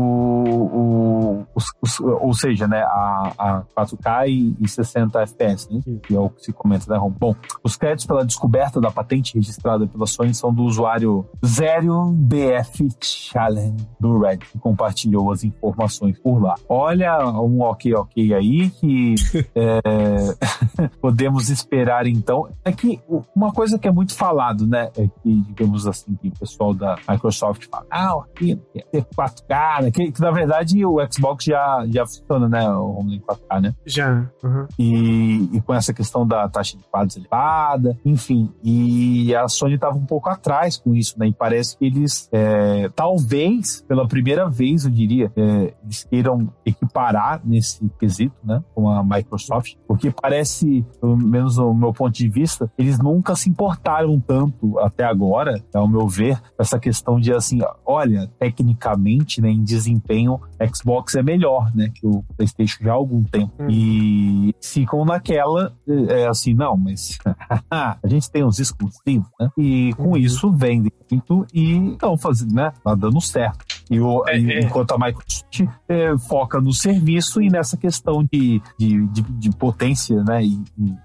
o- 1.24 1.46
os- 1.56 1.72
os- 1.82 2.00
ou 2.00 2.34
seja, 2.34 2.68
né, 2.68 2.82
a, 2.84 3.32
a 3.38 3.64
4K 3.76 4.28
e, 4.28 4.56
e 4.60 4.68
60 4.68 5.22
FPS, 5.22 5.72
né, 5.74 5.82
que 6.04 6.16
é 6.16 6.20
o 6.20 6.30
que 6.30 6.44
se 6.44 6.54
comenta 6.54 6.86
da 6.88 6.98
ROM. 6.98 7.12
Bom, 7.12 7.36
os 7.64 7.76
créditos 7.76 8.06
pela 8.06 8.26
descoberta 8.26 8.80
da 8.82 8.92
patente 8.92 9.36
registrada 9.36 9.88
pela 9.88 10.06
Sony 10.06 10.34
são 10.34 10.54
do 10.54 10.64
usuário 10.64 11.26
Zero 11.46 12.12
BF 12.12 12.88
Challenge 13.02 13.86
do 14.00 14.20
Red, 14.20 14.38
que 14.38 14.60
compartilhou 14.60 15.32
as 15.32 15.44
informações 15.44 16.18
por 16.20 16.42
lá. 16.42 16.56
Olha, 16.68 17.26
um 17.40 17.62
ok 17.62 17.94
ok 17.96 18.34
aí 18.34 18.70
que 18.70 19.16
é, 19.56 20.88
podemos 21.02 21.50
esperar 21.50 22.08
então. 22.08 22.50
É 22.64 22.72
que 22.72 23.00
uma 23.36 23.52
coisa 23.52 23.78
que 23.78 23.88
é 23.88 23.92
muito 23.92 24.16
falado, 24.16 24.66
né? 24.68 24.90
É 24.98 25.08
que, 25.08 25.42
digamos 25.48 25.88
assim, 25.88 26.16
que 26.16 26.28
o 26.30 26.40
pessoal 26.40 26.74
da 26.74 26.96
Microsoft 27.10 27.66
fala, 27.70 27.86
ah, 27.90 28.14
aqui 28.24 28.60
quer 28.74 28.84
ter 28.92 29.06
4K, 29.16 29.82
né? 29.84 29.92
Que, 29.92 30.12
que, 30.12 30.22
na 30.22 30.32
verdade 30.32 30.86
o 30.86 31.00
Xbox 31.14 31.46
já, 31.46 31.86
já 31.90 32.06
funciona, 32.06 32.48
né? 32.48 32.70
O 32.70 33.00
Home 33.00 33.18
em 33.18 33.20
4K, 33.20 33.62
né? 33.62 33.76
Já. 33.86 34.30
uhum. 34.44 34.68
E, 34.78 35.50
e 35.54 35.62
com 35.62 35.74
essa 35.74 35.94
questão 35.94 36.26
da 36.26 36.48
taxa 36.48 36.78
de 36.78 36.84
quadros 36.86 37.18
elevada, 37.18 37.98
enfim. 38.06 38.52
E 38.64 39.36
a 39.36 39.48
Sony 39.48 39.76
estava 39.76 39.98
um 39.98 40.06
pouco 40.06 40.30
atrás 40.30 40.78
com 40.78 40.96
isso, 40.96 41.18
né? 41.18 41.28
E 41.28 41.34
parece 41.34 41.78
que 41.78 41.86
eles, 41.86 42.30
é, 42.32 42.90
talvez, 42.96 43.84
pela 43.88 44.08
primeira 44.08 44.50
vez, 44.50 44.86
eu 44.86 44.92
diria, 44.92 45.32
é, 45.36 45.74
eles 45.84 46.04
queiram 46.04 46.52
equiparar 46.66 47.42
nesse 47.44 47.90
quesito, 48.00 48.36
né? 48.44 48.64
Com 48.74 48.90
a 48.90 49.04
Microsoft, 49.04 49.76
porque 49.88 50.12
parece, 50.12 50.86
pelo 51.00 51.18
menos 51.18 51.58
no 51.58 51.74
meu 51.74 51.94
ponto 51.94 52.14
de 52.14 52.30
vista, 52.30 52.72
eles 52.78 53.00
nunca 53.00 53.36
se 53.36 53.50
importaram 53.50 54.20
tanto 54.20 54.80
até 54.80 55.04
agora, 55.04 55.64
ao 55.74 55.88
meu 55.88 56.08
ver, 56.08 56.42
essa 56.58 56.80
questão 56.80 57.20
de 57.20 57.34
assim, 57.34 57.60
olha, 57.86 58.30
tecnicamente, 58.40 59.42
né, 59.42 59.50
em 59.50 59.64
desempenho, 59.64 60.40
Xbox 60.74 61.03
é 61.16 61.24
melhor, 61.24 61.72
né, 61.76 61.90
que 61.94 62.06
o 62.06 62.24
PlayStation 62.36 62.84
já 62.84 62.92
há 62.92 62.96
algum 62.96 63.24
tempo. 63.24 63.52
Hum. 63.60 63.68
E 63.70 64.56
ficam 64.62 65.04
naquela, 65.06 65.74
é 66.10 66.28
assim, 66.28 66.54
não, 66.54 66.76
mas 66.78 67.18
a 67.70 67.98
gente 68.06 68.30
tem 68.32 68.44
os 68.44 68.60
exclusivos, 68.60 69.28
né? 69.40 69.50
E 69.58 69.94
com 69.98 70.10
Uhum. 70.10 70.18
isso 70.18 70.52
vendem 70.52 70.92
muito 71.10 71.46
e 71.54 71.92
estão 71.94 72.18
fazendo, 72.18 72.54
né? 72.54 72.72
Tá 72.84 72.94
dando 72.96 73.20
certo. 73.22 73.66
E 73.94 74.00
o, 74.00 74.24
é, 74.28 74.38
é. 74.38 74.60
enquanto 74.62 74.92
a 74.92 74.98
Microsoft 74.98 75.62
é, 75.88 76.18
foca 76.18 76.60
no 76.60 76.74
serviço 76.74 77.42
e 77.42 77.50
nessa 77.50 77.78
questão 77.78 78.24
de, 78.24 78.62
de, 78.78 79.06
de, 79.08 79.22
de 79.22 79.50
potência, 79.52 80.24
né? 80.24 80.44
E, 80.44 80.60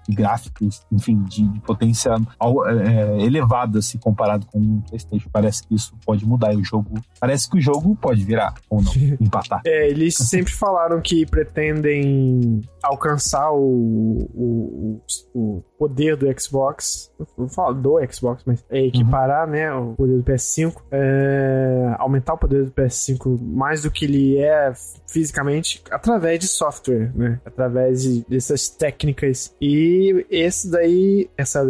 e, 0.07 0.15
gráficos, 0.15 0.81
enfim, 0.91 1.21
de, 1.23 1.47
de 1.47 1.59
potência 1.61 2.11
é, 2.11 3.21
elevada 3.21 3.81
se 3.81 3.97
comparado 3.99 4.45
com 4.47 4.59
o 4.59 4.81
PlayStation. 4.87 5.29
Parece 5.31 5.67
que 5.67 5.75
isso 5.75 5.93
pode 6.05 6.25
mudar. 6.25 6.53
E 6.53 6.57
o 6.57 6.63
jogo. 6.63 6.95
Parece 7.19 7.49
que 7.49 7.57
o 7.57 7.61
jogo 7.61 7.95
pode 7.95 8.23
virar 8.23 8.55
ou 8.69 8.81
não, 8.81 8.91
empatar. 9.21 9.61
É, 9.65 9.89
eles 9.89 10.15
sempre 10.15 10.51
falaram 10.51 10.99
que 10.99 11.25
pretendem 11.25 12.61
alcançar 12.81 13.51
o, 13.51 14.27
o, 14.33 15.01
o, 15.33 15.63
poder 15.79 16.17
do 16.17 16.27
Xbox, 16.39 17.09
não 17.37 17.47
falo 17.47 17.73
do 17.73 17.99
Xbox, 18.11 18.43
mas 18.45 18.63
é 18.69 18.85
equiparar, 18.85 19.45
uhum. 19.45 19.53
né, 19.53 19.73
o 19.73 19.93
poder 19.93 20.17
do 20.17 20.23
PS5, 20.23 20.75
é, 20.91 21.95
aumentar 21.97 22.33
o 22.33 22.37
poder 22.37 22.65
do 22.65 22.71
PS5 22.71 23.39
mais 23.41 23.83
do 23.83 23.89
que 23.89 24.03
ele 24.03 24.37
é 24.37 24.73
fisicamente 25.07 25.81
através 25.89 26.39
de 26.39 26.47
software, 26.47 27.11
né, 27.15 27.39
através 27.45 28.03
de, 28.03 28.25
dessas 28.27 28.67
técnicas. 28.67 29.55
E 29.61 30.25
esse 30.29 30.69
daí, 30.69 31.29
essa, 31.37 31.65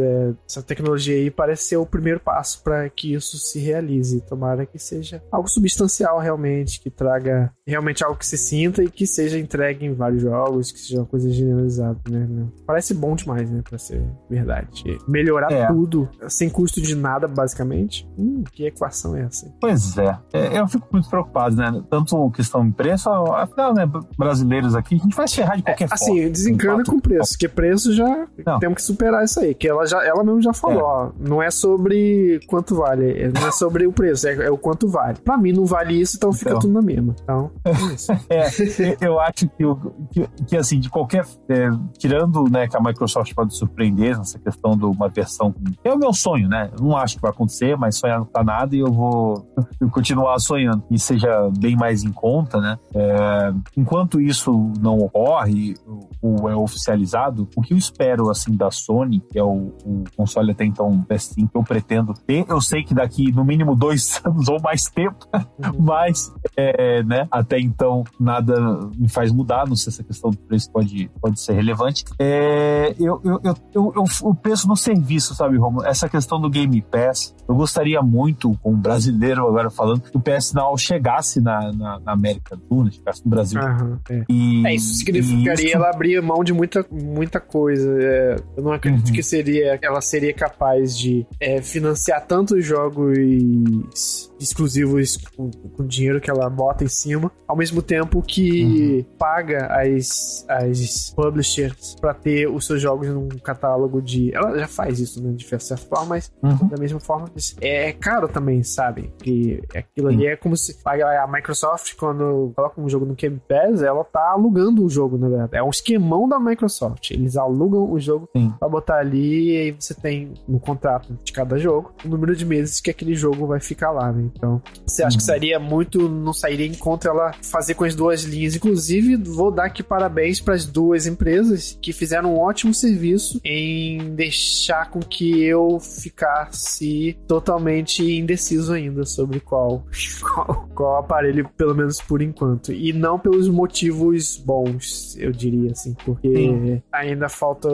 essa 0.48 0.64
tecnologia 0.64 1.16
aí 1.16 1.30
parece 1.30 1.66
ser 1.66 1.78
o 1.78 1.86
primeiro 1.86 2.20
passo 2.20 2.64
para 2.64 2.90
que 2.90 3.14
isso 3.14 3.38
se 3.38 3.60
realize. 3.60 4.22
Tomara 4.22 4.66
que 4.66 4.80
seja 4.80 5.22
algo 5.32 5.48
substancial 5.48 6.18
realmente, 6.20 6.80
que 6.80 6.90
traga 6.90 7.54
realmente 7.66 8.04
algo 8.04 8.18
que 8.18 8.26
se 8.26 8.38
sinta 8.38 8.84
e 8.84 8.90
que 8.90 9.06
seja 9.06 9.38
entregue 9.38 9.86
em 9.86 9.94
vários 9.94 10.24
jogos, 10.24 10.72
que 10.72 10.80
seja 10.80 11.00
uma 11.02 11.06
coisa 11.06 11.30
generalizada, 11.30 12.00
né? 12.10 12.48
Parece 12.66 12.94
bom 12.94 13.16
demais, 13.16 13.50
né? 13.50 13.62
Pra 13.68 13.78
ser 13.78 13.99
verdade. 14.30 14.98
Melhorar 15.08 15.52
é. 15.52 15.68
tudo 15.68 16.10
sem 16.28 16.50
custo 16.50 16.82
de 16.82 16.96
nada, 16.96 17.28
basicamente. 17.28 18.08
Hum, 18.18 18.44
que 18.52 18.66
equação 18.66 19.16
é 19.16 19.22
essa? 19.22 19.52
Pois 19.60 19.98
é. 19.98 20.18
é. 20.34 20.60
Eu 20.60 20.68
fico 20.68 20.88
muito 20.92 21.10
preocupado, 21.10 21.56
né? 21.56 21.84
Tanto 21.90 22.30
questão 22.32 22.68
de 22.68 22.74
preço, 22.74 23.10
afinal, 23.10 23.74
né? 23.74 23.90
Brasileiros 24.18 24.76
aqui, 24.76 24.96
a 24.96 24.98
gente 24.98 25.16
vai 25.16 25.28
se 25.28 25.36
ferrar 25.36 25.58
de 25.58 25.64
qualquer 25.64 25.90
é, 25.90 25.94
assim, 25.94 26.06
forma. 26.06 26.22
Assim, 26.22 26.32
desencana 26.32 26.84
com 26.84 27.00
preço, 27.00 27.32
porque 27.34 27.48
preço 27.48 27.94
já 27.94 28.28
não. 28.46 28.60
temos 28.60 28.76
que 28.78 28.82
superar 28.84 29.24
isso 29.24 29.40
aí. 29.40 29.54
Que 29.54 29.68
ela, 29.68 29.86
já, 29.86 30.04
ela 30.06 30.24
mesmo 30.24 30.42
já 30.42 30.54
falou, 30.54 30.80
é. 30.80 30.84
ó. 30.84 31.12
Não 31.20 31.42
é 31.42 31.52
sobre 31.52 32.40
quanto 32.48 32.76
vale, 32.76 33.32
não 33.34 33.48
é 33.48 33.52
sobre 33.52 33.88
o 33.88 33.92
preço, 33.92 34.28
é, 34.28 34.46
é 34.46 34.52
o 34.52 34.58
quanto 34.58 34.88
vale. 34.88 35.18
Pra 35.24 35.38
mim 35.38 35.52
não 35.52 35.66
vale 35.66 36.00
isso, 36.00 36.18
então, 36.18 36.30
então. 36.30 36.40
fica 36.40 36.60
tudo 36.60 36.74
na 36.74 36.82
mesma. 36.82 37.16
Então, 37.22 37.52
é 37.66 37.72
isso. 37.94 38.12
é, 38.30 38.98
eu 39.02 39.20
acho 39.20 39.48
que, 39.50 39.66
que, 40.12 40.46
que 40.46 40.58
assim, 40.58 40.80
de 40.80 40.90
qualquer. 40.90 41.26
É, 41.48 41.70
tirando 41.98 42.44
né, 42.50 42.68
que 42.68 42.78
a 42.78 42.82
Microsoft 42.82 43.34
pode 43.34 43.56
surpreender 43.56 43.89
nessa 43.92 44.40
questão 44.40 44.72
de 44.78 44.86
uma 44.86 45.10
versão. 45.10 45.54
É 45.84 45.94
o 45.94 45.98
meu 45.98 46.14
sonho, 46.14 46.48
né? 46.48 46.70
Eu 46.78 46.84
não 46.84 46.98
acho 46.98 47.16
que 47.16 47.22
vai 47.22 47.32
acontecer, 47.32 47.78
mas 47.78 47.98
sonhar 47.98 48.20
não 48.20 48.26
tá 48.26 48.44
nada 48.44 48.76
e 48.76 48.80
eu 48.80 48.92
vou 48.92 49.48
continuar 49.92 50.40
sonhando 50.40 50.84
e 50.90 51.00
seja 51.00 51.50
bem 51.58 51.76
mais 51.76 52.04
em 52.04 52.12
conta, 52.12 52.60
né? 52.60 52.78
É, 52.94 53.54
enquanto 53.76 54.22
isso 54.22 54.72
não 54.80 54.98
ocorre, 54.98 55.76
ou 56.22 56.50
é 56.50 56.56
oficializado, 56.56 57.48
o 57.56 57.62
que 57.62 57.74
eu 57.74 57.78
espero 57.78 58.30
assim 58.30 58.56
da 58.56 58.72
Sony, 58.72 59.22
que 59.32 59.38
é 59.40 59.44
o, 59.44 59.74
o 59.86 60.04
console 60.16 60.52
até 60.52 60.66
então 60.66 61.06
PS5 61.10 61.50
que 61.50 61.58
eu 61.58 61.64
pretendo 61.64 62.14
ter, 62.14 62.46
eu 62.48 62.62
sei 62.62 62.84
que 62.84 62.94
daqui 62.94 63.32
no 63.32 63.44
mínimo 63.44 63.76
dois 63.78 64.22
anos 64.24 64.48
ou 64.48 64.62
mais 64.62 64.84
tempo, 64.84 65.28
uhum. 65.34 65.80
mas 65.80 66.32
é, 66.56 67.04
né, 67.04 67.28
até 67.32 67.60
então 67.60 68.04
nada 68.20 68.56
me 68.96 69.08
faz 69.08 69.32
mudar, 69.32 69.68
não 69.68 69.76
sei 69.76 69.92
se 69.92 70.00
essa 70.00 70.04
questão 70.04 70.30
do 70.30 70.38
preço 70.38 70.72
pode, 70.72 71.10
pode 71.22 71.40
ser 71.40 71.54
relevante. 71.54 72.04
É, 72.20 72.96
eu, 73.00 73.22
eu, 73.24 73.42
eu, 73.44 73.56
eu, 73.96 74.04
eu 74.24 74.36
penso 74.36 74.68
no 74.68 74.76
serviço, 74.76 75.36
sabe, 75.36 75.58
Romulo? 75.58 75.86
Essa 75.86 76.08
questão 76.08 76.40
do 76.40 76.50
Game 76.50 76.82
Pass, 76.82 77.36
eu 77.48 77.56
gostaria 77.56 78.02
muito, 78.02 78.58
como 78.62 78.78
brasileiro 78.78 79.48
agora 79.48 79.70
falando, 79.70 80.02
que 80.02 80.16
o 80.16 80.20
PS 80.20 80.54
Now 80.54 80.78
chegasse 80.78 81.42
na, 81.42 81.72
na, 81.72 82.00
na 82.00 82.12
América 82.12 82.56
do 82.56 82.64
Sul, 82.68 82.84
né, 82.84 82.92
chegasse 82.92 83.24
no 83.24 83.30
Brasil. 83.30 83.62
Uhum, 83.62 83.98
é. 84.10 84.24
E, 84.30 84.68
é, 84.68 84.76
isso 84.76 84.96
significaria 84.96 85.68
isso... 85.68 85.76
ela 85.76 85.90
abrir 85.90 86.22
mão 86.22 86.44
de 86.44 86.54
muita, 86.54 86.86
muita 86.92 87.40
coisa. 87.40 87.90
É, 88.02 88.36
eu 88.58 88.64
não 88.64 88.72
acredito 88.72 89.08
uhum. 89.08 89.14
que 89.14 89.24
seria, 89.24 89.80
ela 89.82 90.02
seria 90.02 90.34
capaz 90.34 90.98
de 90.98 91.26
é, 91.40 91.62
financiar 91.62 92.26
tantos 92.26 92.66
jogos 92.66 94.29
exclusivos 94.40 95.18
com, 95.36 95.52
com 95.52 95.86
dinheiro 95.86 96.22
que 96.22 96.30
ela 96.30 96.50
bota 96.50 96.84
em 96.84 96.88
cima, 96.88 97.32
ao 97.48 97.56
mesmo 97.56 97.82
tempo 97.82 98.22
que 98.22 98.64
uhum. 98.64 99.18
paga 99.18 99.68
as, 99.68 100.46
as 100.48 101.12
publishers 101.16 101.96
para 102.00 102.14
ter 102.14 102.48
os 102.48 102.66
seus 102.66 102.82
jogos 102.82 103.08
num 103.08 103.28
catálogo 103.28 104.02
de. 104.02 104.34
Ela 104.34 104.58
já 104.58 104.68
faz 104.68 105.00
isso, 105.00 105.22
né? 105.22 105.32
De 105.34 105.46
certa 105.46 105.78
forma, 105.78 106.06
mas 106.10 106.32
uhum. 106.42 106.68
da 106.68 106.78
mesma 106.78 107.00
forma. 107.00 107.30
É 107.62 107.92
caro 107.94 108.28
também, 108.28 108.64
sabe? 108.64 109.14
Que 109.20 109.62
aquilo 109.76 110.08
ali 110.08 110.28
é 110.28 110.36
como 110.36 110.56
se 110.56 110.78
a 110.86 111.28
Microsoft, 111.28 111.96
quando 111.96 112.52
coloca 112.56 112.82
um 112.82 112.90
jogo 112.90 113.06
no 113.06 113.16
Game 113.16 113.42
Pass, 113.48 113.82
ela 113.82 114.04
tá 114.04 114.32
alugando 114.32 114.84
o 114.84 114.90
jogo, 114.90 115.18
na 115.18 115.30
verdade. 115.30 115.58
É 115.58 115.64
um 115.64 115.70
esquemão 115.70 116.28
da 116.28 116.40
Microsoft. 116.40 117.12
Eles 117.12 117.36
alugam 117.36 117.92
o 117.92 118.00
jogo 118.00 118.30
Sim. 118.36 118.54
pra 118.60 118.70
botar 118.70 119.00
ali 119.00 119.52
e 119.52 119.58
aí 119.58 119.72
você 119.72 119.94
tem 119.94 120.34
no 120.48 120.60
contrato 120.60 121.18
de 121.24 121.32
cada 121.32 121.58
jogo 121.58 121.94
o 122.06 122.08
número 122.08 122.36
de 122.36 122.46
meses 122.46 122.80
que 122.80 122.90
aquele 122.90 123.16
jogo 123.16 123.48
vai 123.48 123.60
ficar 123.60 123.92
lá, 123.92 124.12
né? 124.12 124.29
Então, 124.36 124.62
você 124.86 125.04
acha 125.04 125.16
uhum. 125.16 125.18
que 125.18 125.24
seria 125.24 125.60
muito, 125.60 126.10
não 126.10 126.34
sairia 126.34 126.66
em 126.66 126.74
conta 126.74 127.10
ela 127.10 127.32
fazer 127.42 127.76
com 127.76 127.84
as 127.84 127.96
duas 127.96 128.24
linhas. 128.24 128.56
Inclusive, 128.56 129.16
vou 129.18 129.52
dar 129.52 129.66
aqui 129.66 129.84
parabéns 129.84 130.40
para 130.40 130.54
as 130.54 130.66
duas 130.66 131.06
empresas 131.06 131.78
que 131.82 131.94
fizeram 131.94 132.36
um 132.36 132.40
ótimo 132.40 132.74
serviço 132.74 133.40
em 133.44 134.16
deixar 134.16 134.90
com 134.90 135.00
que 135.00 135.44
eu 135.44 135.80
ficasse 135.80 137.18
totalmente 137.28 138.04
indeciso 138.04 138.74
ainda 138.74 139.06
sobre 139.06 139.40
qual, 139.40 139.86
qual, 140.22 140.70
qual 140.74 140.98
aparelho, 140.98 141.50
pelo 141.58 141.76
menos 141.76 142.02
por 142.02 142.22
enquanto. 142.22 142.72
E 142.72 142.94
não 142.94 143.20
pelos 143.20 143.48
motivos 143.48 144.38
bons, 144.38 145.16
eu 145.18 145.32
diria 145.32 145.72
assim, 145.72 145.94
porque 146.06 146.34
Sim. 146.34 146.82
ainda 146.92 147.30
falta. 147.30 147.70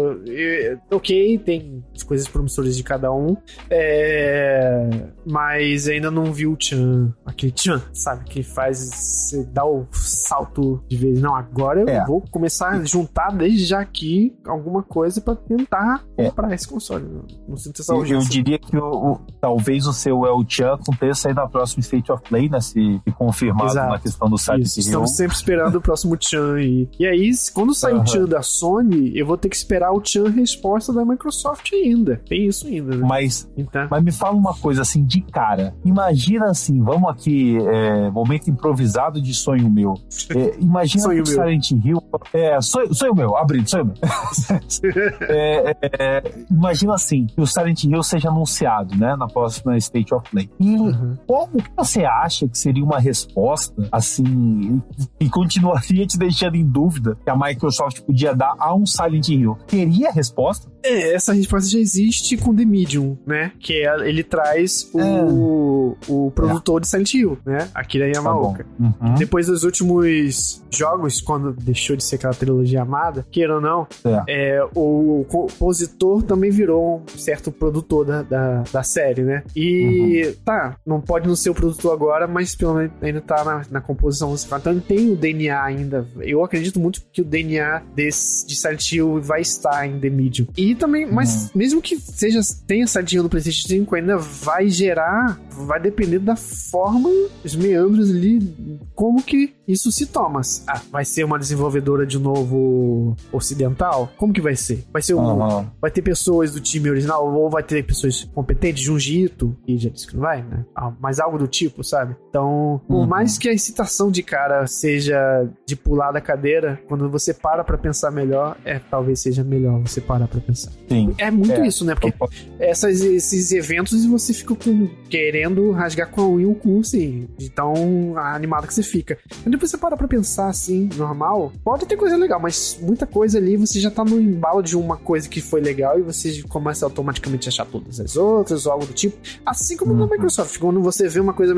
Ok, 0.92 1.40
tem 1.40 1.84
as 1.96 2.04
coisas 2.04 2.28
promissoras 2.28 2.76
de 2.76 2.84
cada 2.84 3.12
um, 3.12 3.36
é, 3.70 4.90
mas 5.26 5.88
ainda 5.88 6.10
não 6.12 6.32
vi 6.32 6.45
o 6.48 6.58
Chan, 6.60 7.14
aquele 7.26 7.54
Chan, 7.56 7.82
sabe? 7.94 8.26
Que 8.26 8.44
faz 8.44 9.32
dar 9.52 9.66
o 9.66 9.88
salto 9.92 10.84
de 10.88 10.98
vez. 10.98 11.22
Não, 11.22 11.36
agora 11.36 11.82
eu 11.82 11.90
é. 11.90 12.06
vou 12.06 12.22
começar 12.32 12.70
a 12.70 12.84
juntar 12.84 13.32
desde 13.32 13.66
já 13.66 13.80
aqui 13.80 14.36
alguma 14.46 14.84
coisa 14.84 15.22
para 15.22 15.36
tentar 15.36 16.04
é. 16.18 16.26
comprar 16.26 16.54
esse 16.54 16.68
console. 16.68 17.06
Não 17.48 17.58
sinto 17.58 17.82
essa 17.82 17.94
urgência. 17.94 18.28
Eu 18.28 18.30
diria 18.30 18.60
que 18.60 18.78
o, 18.78 19.14
o, 19.14 19.20
talvez 19.40 19.88
o 19.88 19.94
seu 19.94 20.26
El 20.26 20.44
Chan 20.48 20.74
aconteça 20.74 21.30
aí 21.30 21.34
na 21.34 21.48
próxima 21.48 21.82
State 21.82 22.12
of 22.12 22.24
Play, 22.24 22.50
né? 22.50 22.60
Se, 22.60 22.74
se 22.74 23.12
confirmado 23.18 23.72
Exato. 23.72 23.90
na 23.90 24.00
questão 24.00 24.30
do 24.30 24.38
site. 24.38 24.64
Isso, 24.64 24.80
estamos 24.80 25.16
sempre 25.16 25.36
esperando 25.36 25.76
o 25.76 25.82
próximo 25.82 26.18
Chan 26.20 26.56
aí. 26.56 26.90
E 27.00 27.06
aí, 27.06 27.32
quando 27.54 27.74
sair 27.74 27.96
uhum. 27.96 28.02
o 28.02 28.08
Chan 28.08 28.26
da 28.26 28.42
Sony, 28.42 29.18
eu 29.18 29.26
vou 29.26 29.38
ter 29.38 29.50
que 29.50 29.56
esperar 29.56 29.92
o 29.92 30.02
Chan 30.04 30.30
resposta 30.30 30.94
da 30.94 31.06
Microsoft 31.06 31.72
ainda. 31.74 32.22
Tem 32.28 32.48
isso 32.48 32.68
ainda, 32.68 32.96
né? 32.96 33.06
Mas, 33.06 33.50
então. 33.58 33.88
mas 33.90 34.04
me 34.04 34.12
fala 34.12 34.36
uma 34.36 34.54
coisa 34.54 34.82
assim, 34.82 35.04
de 35.04 35.22
cara. 35.22 35.76
Imagina 35.84 36.35
assim, 36.44 36.82
vamos 36.82 37.10
aqui, 37.10 37.58
é, 37.58 38.10
momento 38.10 38.50
improvisado 38.50 39.22
de 39.22 39.34
sonho 39.34 39.70
meu. 39.70 39.96
É, 40.36 40.56
imagina 40.60 41.04
sonho 41.04 41.24
que 41.24 41.30
o 41.30 41.34
Silent 41.34 41.72
Hill. 41.72 42.04
É, 42.34 42.62
sonho, 42.62 42.94
sonho 42.94 43.16
meu, 43.16 43.38
abrindo, 43.38 43.70
sonho 43.70 43.86
meu. 43.86 43.96
é, 45.30 45.76
é, 45.82 46.24
imagina 46.50 46.94
assim, 46.94 47.26
que 47.26 47.40
o 47.40 47.46
Silent 47.46 47.84
Hill 47.84 48.04
seja 48.04 48.30
anunciado, 48.30 48.96
né, 48.96 49.16
na 49.16 49.28
próxima 49.28 49.78
State 49.78 50.14
of 50.14 50.30
Play. 50.30 50.50
E 50.60 50.76
uhum. 50.76 51.18
como 51.28 51.58
que 51.58 51.72
você 51.76 52.04
acha 52.04 52.48
que 52.48 52.58
seria 52.58 52.84
uma 52.84 53.00
resposta, 53.00 53.88
assim, 53.92 54.82
e 55.20 55.30
continuaria 55.30 56.06
te 56.06 56.18
deixando 56.18 56.56
em 56.56 56.66
dúvida 56.66 57.18
que 57.24 57.30
a 57.30 57.36
Microsoft 57.36 58.02
podia 58.02 58.34
dar 58.34 58.56
a 58.58 58.74
um 58.76 58.86
Silent 58.86 59.30
Hill? 59.30 59.58
Teria 59.68 60.12
resposta? 60.12 60.70
É, 60.84 61.16
essa 61.16 61.34
resposta 61.34 61.70
já 61.70 61.80
existe 61.80 62.38
com 62.38 62.56
The 62.56 62.64
Medium, 62.64 63.18
né? 63.26 63.52
Que 63.60 63.86
é, 63.86 64.08
ele 64.08 64.24
traz 64.24 64.90
o, 64.94 65.96
é. 66.08 66.12
O 66.28 66.32
produtor 66.32 66.80
é. 66.80 66.82
de 66.82 66.88
Silent 66.88 67.14
Hill, 67.14 67.38
né? 67.46 67.70
Akira 67.74 68.08
Yamaoka. 68.08 68.64
Tá 68.64 68.70
uhum. 68.80 69.16
Depois 69.16 69.48
dos 69.48 69.64
últimos 69.64 70.62
jogos, 70.72 71.22
quando 71.22 71.54
deixou 71.54 71.96
de 71.96 72.04
ser 72.04 72.16
aquela 72.16 72.34
trilogia 72.34 72.82
amada, 72.82 73.26
queira 73.32 73.56
ou 73.56 73.62
não, 73.62 73.88
é. 74.28 74.56
é 74.58 74.68
o 74.76 75.26
compositor 75.30 76.24
também 76.24 76.52
virou 76.52 77.04
um 77.14 77.18
certo 77.18 77.52
produtor 77.52 78.06
da, 78.06 78.22
da, 78.22 78.64
da 78.72 78.84
série, 78.84 79.24
né? 79.24 79.44
E 79.56 80.26
uhum. 80.26 80.34
tá, 80.44 80.76
não 80.86 81.02
pode 81.02 81.28
não 81.28 81.36
ser 81.36 81.50
o 81.50 81.56
produtor 81.56 81.94
agora, 81.94 82.28
mas 82.28 82.56
pelo 82.56 82.76
menos 82.76 82.92
ainda 83.02 83.22
tá 83.22 83.44
na, 83.44 83.62
na 83.72 83.82
composição. 83.82 84.34
Então 84.36 84.80
tem 84.80 85.12
o 85.12 85.16
DNA 85.16 85.62
ainda. 85.62 86.08
Eu 86.20 86.44
acredito 86.44 86.80
muito 86.80 87.02
que 87.12 87.22
o 87.22 87.26
DNA 87.26 87.82
desse, 87.96 88.46
de 88.46 88.56
Silent 88.56 88.92
Hill 88.92 89.22
vai 89.22 89.42
estar 89.42 89.88
em 89.88 90.00
The 90.00 90.10
Medium. 90.10 90.48
E 90.58 90.76
também, 90.76 91.06
mas 91.06 91.46
uhum. 91.46 91.50
mesmo 91.56 91.82
que 91.82 91.98
seja 91.98 92.40
tenha 92.68 92.84
essa 92.84 93.02
dinheiro 93.02 93.24
no 93.24 93.30
PlayStation 93.30 93.68
5, 93.68 93.96
ainda 93.96 94.18
vai 94.18 94.70
gerar, 94.70 95.40
vai 95.52 95.80
depender 95.80 96.15
ali 96.16 96.20
da 96.20 96.36
forma, 96.36 97.10
os 97.44 97.56
meandros 97.56 98.10
ali, 98.10 98.80
como 98.94 99.22
que 99.22 99.54
isso 99.68 99.92
se 99.92 100.06
toma. 100.06 100.42
Ah, 100.68 100.82
vai 100.92 101.06
ser 101.06 101.24
uma 101.24 101.40
desenvolvedora 101.40 102.06
de 102.06 102.20
novo 102.20 103.16
ocidental? 103.32 104.12
Como 104.18 104.34
que 104.34 104.42
vai 104.42 104.56
ser? 104.56 104.84
Vai 104.92 105.02
ser 105.02 105.16
um, 105.16 105.20
uhum. 105.20 105.66
vai 105.82 105.92
ter 105.92 106.02
pessoas 106.02 106.52
do 106.52 106.60
time 106.60 106.90
original 106.90 107.34
ou 107.34 107.50
vai 107.50 107.64
ter 107.64 107.84
pessoas 107.84 108.24
competentes, 108.34 108.84
Junji 108.84 109.24
Ito, 109.24 109.56
e 109.68 109.78
já 109.78 109.90
disse 109.90 110.08
que 110.08 110.16
não 110.16 110.22
vai, 110.22 110.42
né? 110.44 110.66
Ah, 110.76 110.94
mas 111.00 111.20
algo 111.20 111.38
do 111.38 111.48
tipo, 111.48 111.84
sabe? 111.84 112.16
Então, 112.30 112.82
por 112.88 112.98
uhum. 112.98 113.08
mais 113.08 113.38
que 113.38 113.50
a 113.50 113.54
excitação 113.54 114.12
de 114.12 114.22
cara 114.22 114.68
seja 114.68 115.18
de 115.66 115.76
pular 115.76 116.12
da 116.12 116.22
cadeira, 116.22 116.80
quando 116.88 117.10
você 117.10 117.34
para 117.34 117.64
pra 117.64 117.78
pensar 117.78 118.12
melhor, 118.12 118.58
é 118.64 118.80
talvez 118.80 119.22
seja 119.22 119.44
melhor 119.44 119.80
você 119.80 120.00
parar 120.00 120.28
pra 120.28 120.40
pensar. 120.40 120.72
Sim. 120.88 121.14
É 121.18 121.32
muito 121.32 121.54
é. 121.54 121.68
isso, 121.68 121.84
né? 121.84 121.96
Porque 121.96 122.14
essas, 122.60 123.02
esses 123.02 123.52
eventos 123.52 124.06
você 124.06 124.34
fica 124.34 124.56
com, 124.56 124.88
querendo 125.10 125.72
rasgar 125.72 125.95
com 126.04 126.22
a 126.22 126.28
unha 126.28 126.48
o 126.48 126.56
cu, 126.56 126.80
assim, 126.80 127.28
de 127.38 127.50
tão 127.50 128.18
animado 128.18 128.68
que 128.68 128.74
você 128.74 128.84
fica. 128.84 129.18
Mas 129.44 129.52
depois 129.52 129.72
você 129.72 129.78
para 129.78 129.96
pra 129.96 130.08
pensar, 130.08 130.50
assim, 130.50 130.90
normal, 130.96 131.54
pode 131.64 131.86
ter 131.86 131.96
coisa 131.96 132.18
legal, 132.18 132.40
mas 132.40 132.78
muita 132.82 133.06
coisa 133.06 133.38
ali 133.38 133.56
você 133.56 133.80
já 133.80 133.92
tá 133.92 134.04
no 134.04 134.20
embalo 134.20 134.62
de 134.62 134.76
uma 134.76 134.98
coisa 134.98 135.30
que 135.30 135.42
foi 135.42 135.62
legal 135.62 135.98
e 136.00 136.02
você 136.02 136.44
começa 136.50 136.86
automaticamente 136.86 137.48
a 137.48 137.50
achar 137.50 137.66
todas 137.66 138.00
as 138.00 138.16
outras 138.16 138.66
ou 138.66 138.72
algo 138.72 138.86
do 138.86 138.94
tipo. 138.94 139.18
Assim 139.46 139.78
como 139.78 139.94
uhum. 139.94 140.00
na 140.00 140.08
Microsoft, 140.08 140.58
quando 140.58 140.82
você 140.82 141.08
vê 141.08 141.20
uma 141.20 141.34
coisa 141.34 141.54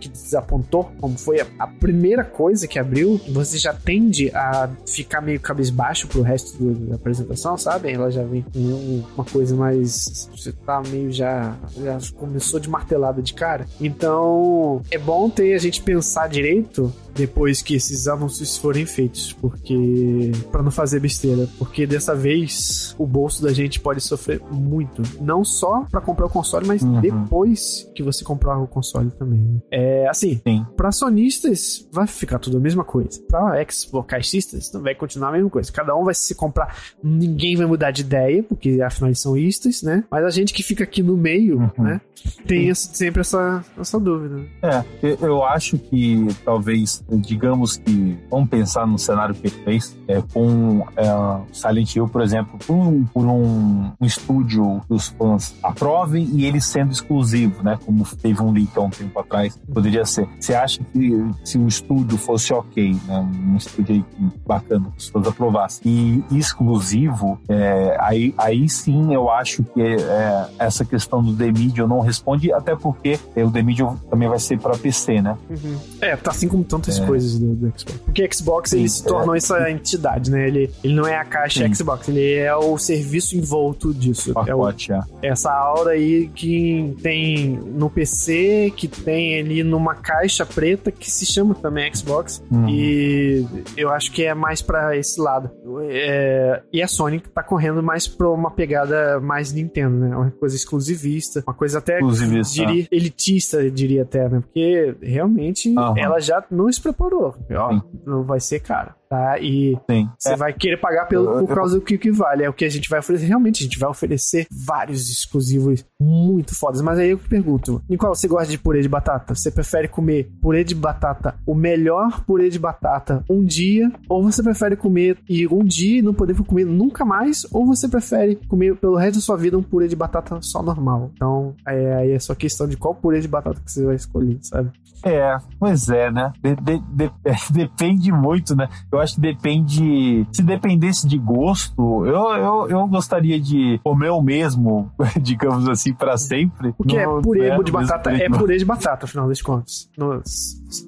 que 0.00 0.08
desapontou, 0.08 0.90
como 1.00 1.18
foi 1.18 1.40
a, 1.40 1.66
primeira 1.66 2.24
coisa 2.24 2.66
que 2.66 2.78
abriu, 2.78 3.20
você 3.28 3.58
já 3.58 3.72
tende 3.72 4.30
a 4.34 4.68
ficar 4.86 5.20
meio 5.20 5.38
cabisbaixo 5.40 6.08
pro 6.08 6.22
resto 6.22 6.56
da 6.62 6.96
apresentação, 6.96 7.56
sabe? 7.56 7.92
Ela 7.92 8.10
já 8.10 8.24
vem 8.24 8.42
com 8.42 9.04
uma 9.14 9.24
coisa 9.24 9.54
mais. 9.54 10.28
Você 10.34 10.52
tá 10.52 10.82
meio 10.88 11.12
já. 11.12 11.56
Já 11.76 11.98
começou 12.16 12.58
de 12.58 12.68
martelada 12.68 13.22
de 13.22 13.34
cara. 13.34 13.66
Então, 13.80 14.82
é 14.90 14.98
bom 14.98 15.30
ter 15.30 15.54
a 15.54 15.58
gente 15.58 15.82
pensar 15.82 16.28
direito 16.28 16.92
depois 17.14 17.62
que 17.62 17.74
esses 17.74 18.06
anúncios 18.06 18.56
forem 18.56 18.86
feitos, 18.86 19.32
porque 19.32 20.32
para 20.50 20.62
não 20.62 20.70
fazer 20.70 21.00
besteira, 21.00 21.48
porque 21.58 21.86
dessa 21.86 22.14
vez 22.14 22.94
o 22.98 23.06
bolso 23.06 23.42
da 23.42 23.52
gente 23.52 23.80
pode 23.80 24.00
sofrer 24.00 24.40
muito, 24.50 25.02
não 25.20 25.44
só 25.44 25.86
para 25.90 26.00
comprar 26.00 26.26
o 26.26 26.30
console, 26.30 26.66
mas 26.66 26.82
uhum. 26.82 27.00
depois 27.00 27.90
que 27.94 28.02
você 28.02 28.24
comprar 28.24 28.58
o 28.58 28.66
console 28.66 29.10
também. 29.10 29.40
Né? 29.40 29.60
É 29.70 30.08
assim, 30.08 30.40
para 30.76 30.92
sonistas 30.92 31.86
vai 31.92 32.06
ficar 32.06 32.38
tudo 32.38 32.56
a 32.56 32.60
mesma 32.60 32.84
coisa. 32.84 33.20
Para 33.28 33.64
Xboxistas 33.70 34.70
vai 34.72 34.94
continuar 34.94 35.30
a 35.30 35.32
mesma 35.32 35.50
coisa. 35.50 35.72
Cada 35.72 35.94
um 35.96 36.04
vai 36.04 36.14
se 36.14 36.34
comprar, 36.34 36.76
ninguém 37.02 37.56
vai 37.56 37.66
mudar 37.66 37.90
de 37.90 38.02
ideia, 38.02 38.42
porque 38.42 38.80
afinal 38.80 39.08
eles 39.08 39.20
são 39.20 39.36
istas, 39.36 39.82
né? 39.82 40.04
Mas 40.10 40.24
a 40.24 40.30
gente 40.30 40.52
que 40.52 40.62
fica 40.62 40.84
aqui 40.84 41.02
no 41.02 41.16
meio, 41.16 41.58
uhum. 41.58 41.84
né, 41.84 42.00
tem 42.46 42.74
sempre 42.74 43.20
essa, 43.20 43.64
essa 43.78 43.98
dúvida. 43.98 44.40
É, 44.62 44.84
eu 45.20 45.44
acho 45.44 45.78
que 45.78 46.26
talvez 46.44 46.97
digamos 47.08 47.76
que, 47.76 48.18
vamos 48.30 48.48
pensar 48.48 48.86
no 48.86 48.98
cenário 48.98 49.34
perfeito, 49.34 49.96
é, 50.06 50.22
com 50.32 50.86
é, 50.96 51.04
Silent 51.52 51.94
Hill, 51.94 52.08
por 52.08 52.22
exemplo, 52.22 52.58
por, 52.66 52.74
um, 52.74 53.04
por 53.04 53.24
um, 53.26 53.92
um, 54.00 54.06
estúdio 54.06 54.80
que 54.86 54.94
os 54.94 55.08
fãs 55.08 55.54
aprovem 55.62 56.24
e 56.32 56.46
ele 56.46 56.60
sendo 56.60 56.92
exclusivo, 56.92 57.62
né? 57.62 57.78
Como 57.84 58.04
teve 58.16 58.42
um 58.42 58.50
leak 58.50 58.70
há 58.76 58.80
um 58.80 58.90
tempo 58.90 59.18
atrás, 59.18 59.58
poderia 59.72 60.04
ser. 60.04 60.28
Você 60.38 60.54
acha 60.54 60.80
que 60.92 61.24
se 61.44 61.58
o 61.58 61.68
estúdio 61.68 62.16
fosse 62.16 62.52
ok, 62.52 62.96
né? 63.06 63.18
Um 63.18 63.56
estúdio 63.56 64.04
bacana, 64.46 64.90
que 64.96 64.98
os 64.98 65.08
fãs 65.08 65.26
aprovassem, 65.26 66.24
e 66.30 66.38
exclusivo, 66.38 67.38
é, 67.48 67.96
aí, 68.00 68.34
aí 68.38 68.68
sim 68.68 69.12
eu 69.12 69.30
acho 69.30 69.62
que 69.62 69.82
é, 69.82 70.48
essa 70.58 70.84
questão 70.84 71.22
do 71.22 71.34
The 71.34 71.52
Medium 71.52 71.86
não 71.86 72.00
responde, 72.00 72.52
até 72.52 72.74
porque 72.74 73.18
o 73.36 73.50
The 73.50 73.62
Medium 73.62 73.96
também 74.10 74.28
vai 74.28 74.38
ser 74.38 74.58
para 74.58 74.76
PC, 74.76 75.20
né? 75.20 75.36
Uhum. 75.48 75.78
É, 76.00 76.16
tá 76.16 76.30
assim 76.30 76.48
como 76.48 76.64
tantas 76.88 76.98
é. 76.98 77.06
coisas 77.06 77.38
do, 77.38 77.54
do, 77.54 77.72
Xbox. 77.78 78.00
Porque 78.04 78.28
Xbox 78.32 78.70
Sim, 78.70 78.78
ele 78.80 78.88
se 78.88 79.04
tornou 79.04 79.34
é. 79.34 79.38
essa 79.38 79.70
entidade, 79.70 80.30
né? 80.30 80.48
Ele, 80.48 80.70
ele 80.82 80.94
não 80.94 81.06
é 81.06 81.16
a 81.16 81.24
caixa 81.24 81.66
Sim. 81.66 81.74
Xbox, 81.74 82.08
ele 82.08 82.34
é 82.34 82.54
o 82.54 82.76
serviço 82.78 83.36
envolto 83.36 83.92
disso. 83.92 84.32
Pacote, 84.32 84.92
é, 84.92 84.98
o, 84.98 85.02
é. 85.22 85.28
Essa 85.28 85.52
aura 85.52 85.92
aí 85.92 86.28
que 86.34 86.96
tem 87.02 87.56
no 87.56 87.90
PC, 87.90 88.72
que 88.76 88.88
tem 88.88 89.38
ali 89.38 89.62
numa 89.62 89.94
caixa 89.94 90.46
preta 90.46 90.90
que 90.90 91.10
se 91.10 91.26
chama 91.26 91.54
também 91.54 91.92
Xbox. 91.94 92.42
Uhum. 92.50 92.68
E 92.68 93.46
eu 93.76 93.90
acho 93.90 94.10
que 94.12 94.24
é 94.24 94.34
mais 94.34 94.62
para 94.62 94.96
esse 94.96 95.20
lado. 95.20 95.50
É, 95.90 96.62
e 96.72 96.82
a 96.82 96.88
Sony 96.88 97.20
tá 97.20 97.42
correndo 97.42 97.82
mais 97.82 98.06
pra 98.06 98.28
uma 98.30 98.50
pegada 98.50 99.20
mais 99.20 99.52
Nintendo, 99.52 99.96
né? 99.96 100.16
Uma 100.16 100.30
coisa 100.30 100.56
exclusivista, 100.56 101.42
uma 101.46 101.54
coisa 101.54 101.78
até 101.78 101.98
diria, 102.00 102.86
elitista, 102.90 103.70
diria 103.70 104.02
até, 104.02 104.28
né? 104.28 104.40
Porque 104.40 104.94
realmente 105.02 105.74
ela 105.96 106.20
já 106.20 106.42
não 106.50 106.68
se 106.78 106.82
preparou. 106.82 107.34
Ó, 107.50 107.80
não 108.06 108.24
vai 108.24 108.40
ser 108.40 108.60
caro 108.60 108.94
tá? 109.08 109.38
E 109.40 109.76
você 110.18 110.32
é. 110.32 110.36
vai 110.36 110.52
querer 110.52 110.76
pagar 110.76 111.06
pelo, 111.06 111.46
por 111.46 111.54
causa 111.54 111.76
do 111.76 111.84
que, 111.84 111.96
que 111.96 112.10
vale. 112.10 112.44
É 112.44 112.48
o 112.48 112.52
que 112.52 112.64
a 112.64 112.68
gente 112.68 112.88
vai 112.88 113.00
oferecer. 113.00 113.26
Realmente, 113.26 113.62
a 113.62 113.64
gente 113.64 113.78
vai 113.78 113.88
oferecer 113.88 114.46
vários 114.50 115.08
exclusivos 115.10 115.84
muito 116.00 116.54
fodas. 116.54 116.82
Mas 116.82 116.98
aí 116.98 117.10
eu 117.10 117.18
pergunto, 117.18 117.82
em 117.88 117.96
qual 117.96 118.14
você 118.14 118.28
gosta 118.28 118.50
de 118.50 118.58
purê 118.58 118.82
de 118.82 118.88
batata? 118.88 119.34
Você 119.34 119.50
prefere 119.50 119.88
comer 119.88 120.30
purê 120.40 120.62
de 120.62 120.74
batata, 120.74 121.36
o 121.46 121.54
melhor 121.54 122.24
purê 122.24 122.50
de 122.50 122.58
batata, 122.58 123.24
um 123.28 123.44
dia? 123.44 123.90
Ou 124.08 124.22
você 124.22 124.42
prefere 124.42 124.76
comer 124.76 125.18
e 125.28 125.46
um 125.46 125.64
dia 125.64 125.98
e 125.98 126.02
não 126.02 126.14
poder 126.14 126.36
comer 126.44 126.66
nunca 126.66 127.04
mais? 127.04 127.46
Ou 127.52 127.66
você 127.66 127.88
prefere 127.88 128.36
comer 128.48 128.76
pelo 128.76 128.96
resto 128.96 129.16
da 129.16 129.20
sua 129.20 129.36
vida 129.36 129.56
um 129.56 129.62
purê 129.62 129.88
de 129.88 129.96
batata 129.96 130.38
só 130.42 130.62
normal? 130.62 131.10
Então, 131.14 131.54
é, 131.66 131.94
aí 131.94 132.10
é 132.12 132.18
só 132.18 132.34
questão 132.34 132.68
de 132.68 132.76
qual 132.76 132.94
purê 132.94 133.20
de 133.20 133.28
batata 133.28 133.60
que 133.64 133.70
você 133.70 133.84
vai 133.84 133.94
escolher, 133.94 134.38
sabe? 134.42 134.70
É, 135.02 135.36
pois 135.58 135.88
é, 135.88 136.10
né? 136.10 136.32
De, 136.42 136.54
de, 136.56 136.78
de, 136.78 137.10
depende 137.50 138.12
muito, 138.12 138.54
né? 138.54 138.68
Eu 138.90 139.00
acho 139.00 139.14
que 139.16 139.20
depende. 139.20 140.26
Se 140.32 140.42
dependesse 140.42 141.06
de 141.06 141.18
gosto, 141.18 142.06
eu, 142.06 142.36
eu, 142.36 142.68
eu 142.68 142.86
gostaria 142.86 143.40
de 143.40 143.80
comer 143.82 144.10
o 144.10 144.20
mesmo, 144.20 144.90
digamos 145.20 145.68
assim, 145.68 145.92
para 145.92 146.16
sempre. 146.16 146.72
Porque 146.72 146.96
é 146.96 147.02
é 147.02 147.22
purê 147.22 147.48
né, 147.50 147.62
de 147.62 147.72
batata, 147.72 148.10
é 148.10 148.28
purê 148.28 148.56
de 148.56 148.64
batata, 148.64 149.04
afinal 149.06 149.28
das 149.28 149.42
contas. 149.42 149.88
No, 149.96 150.14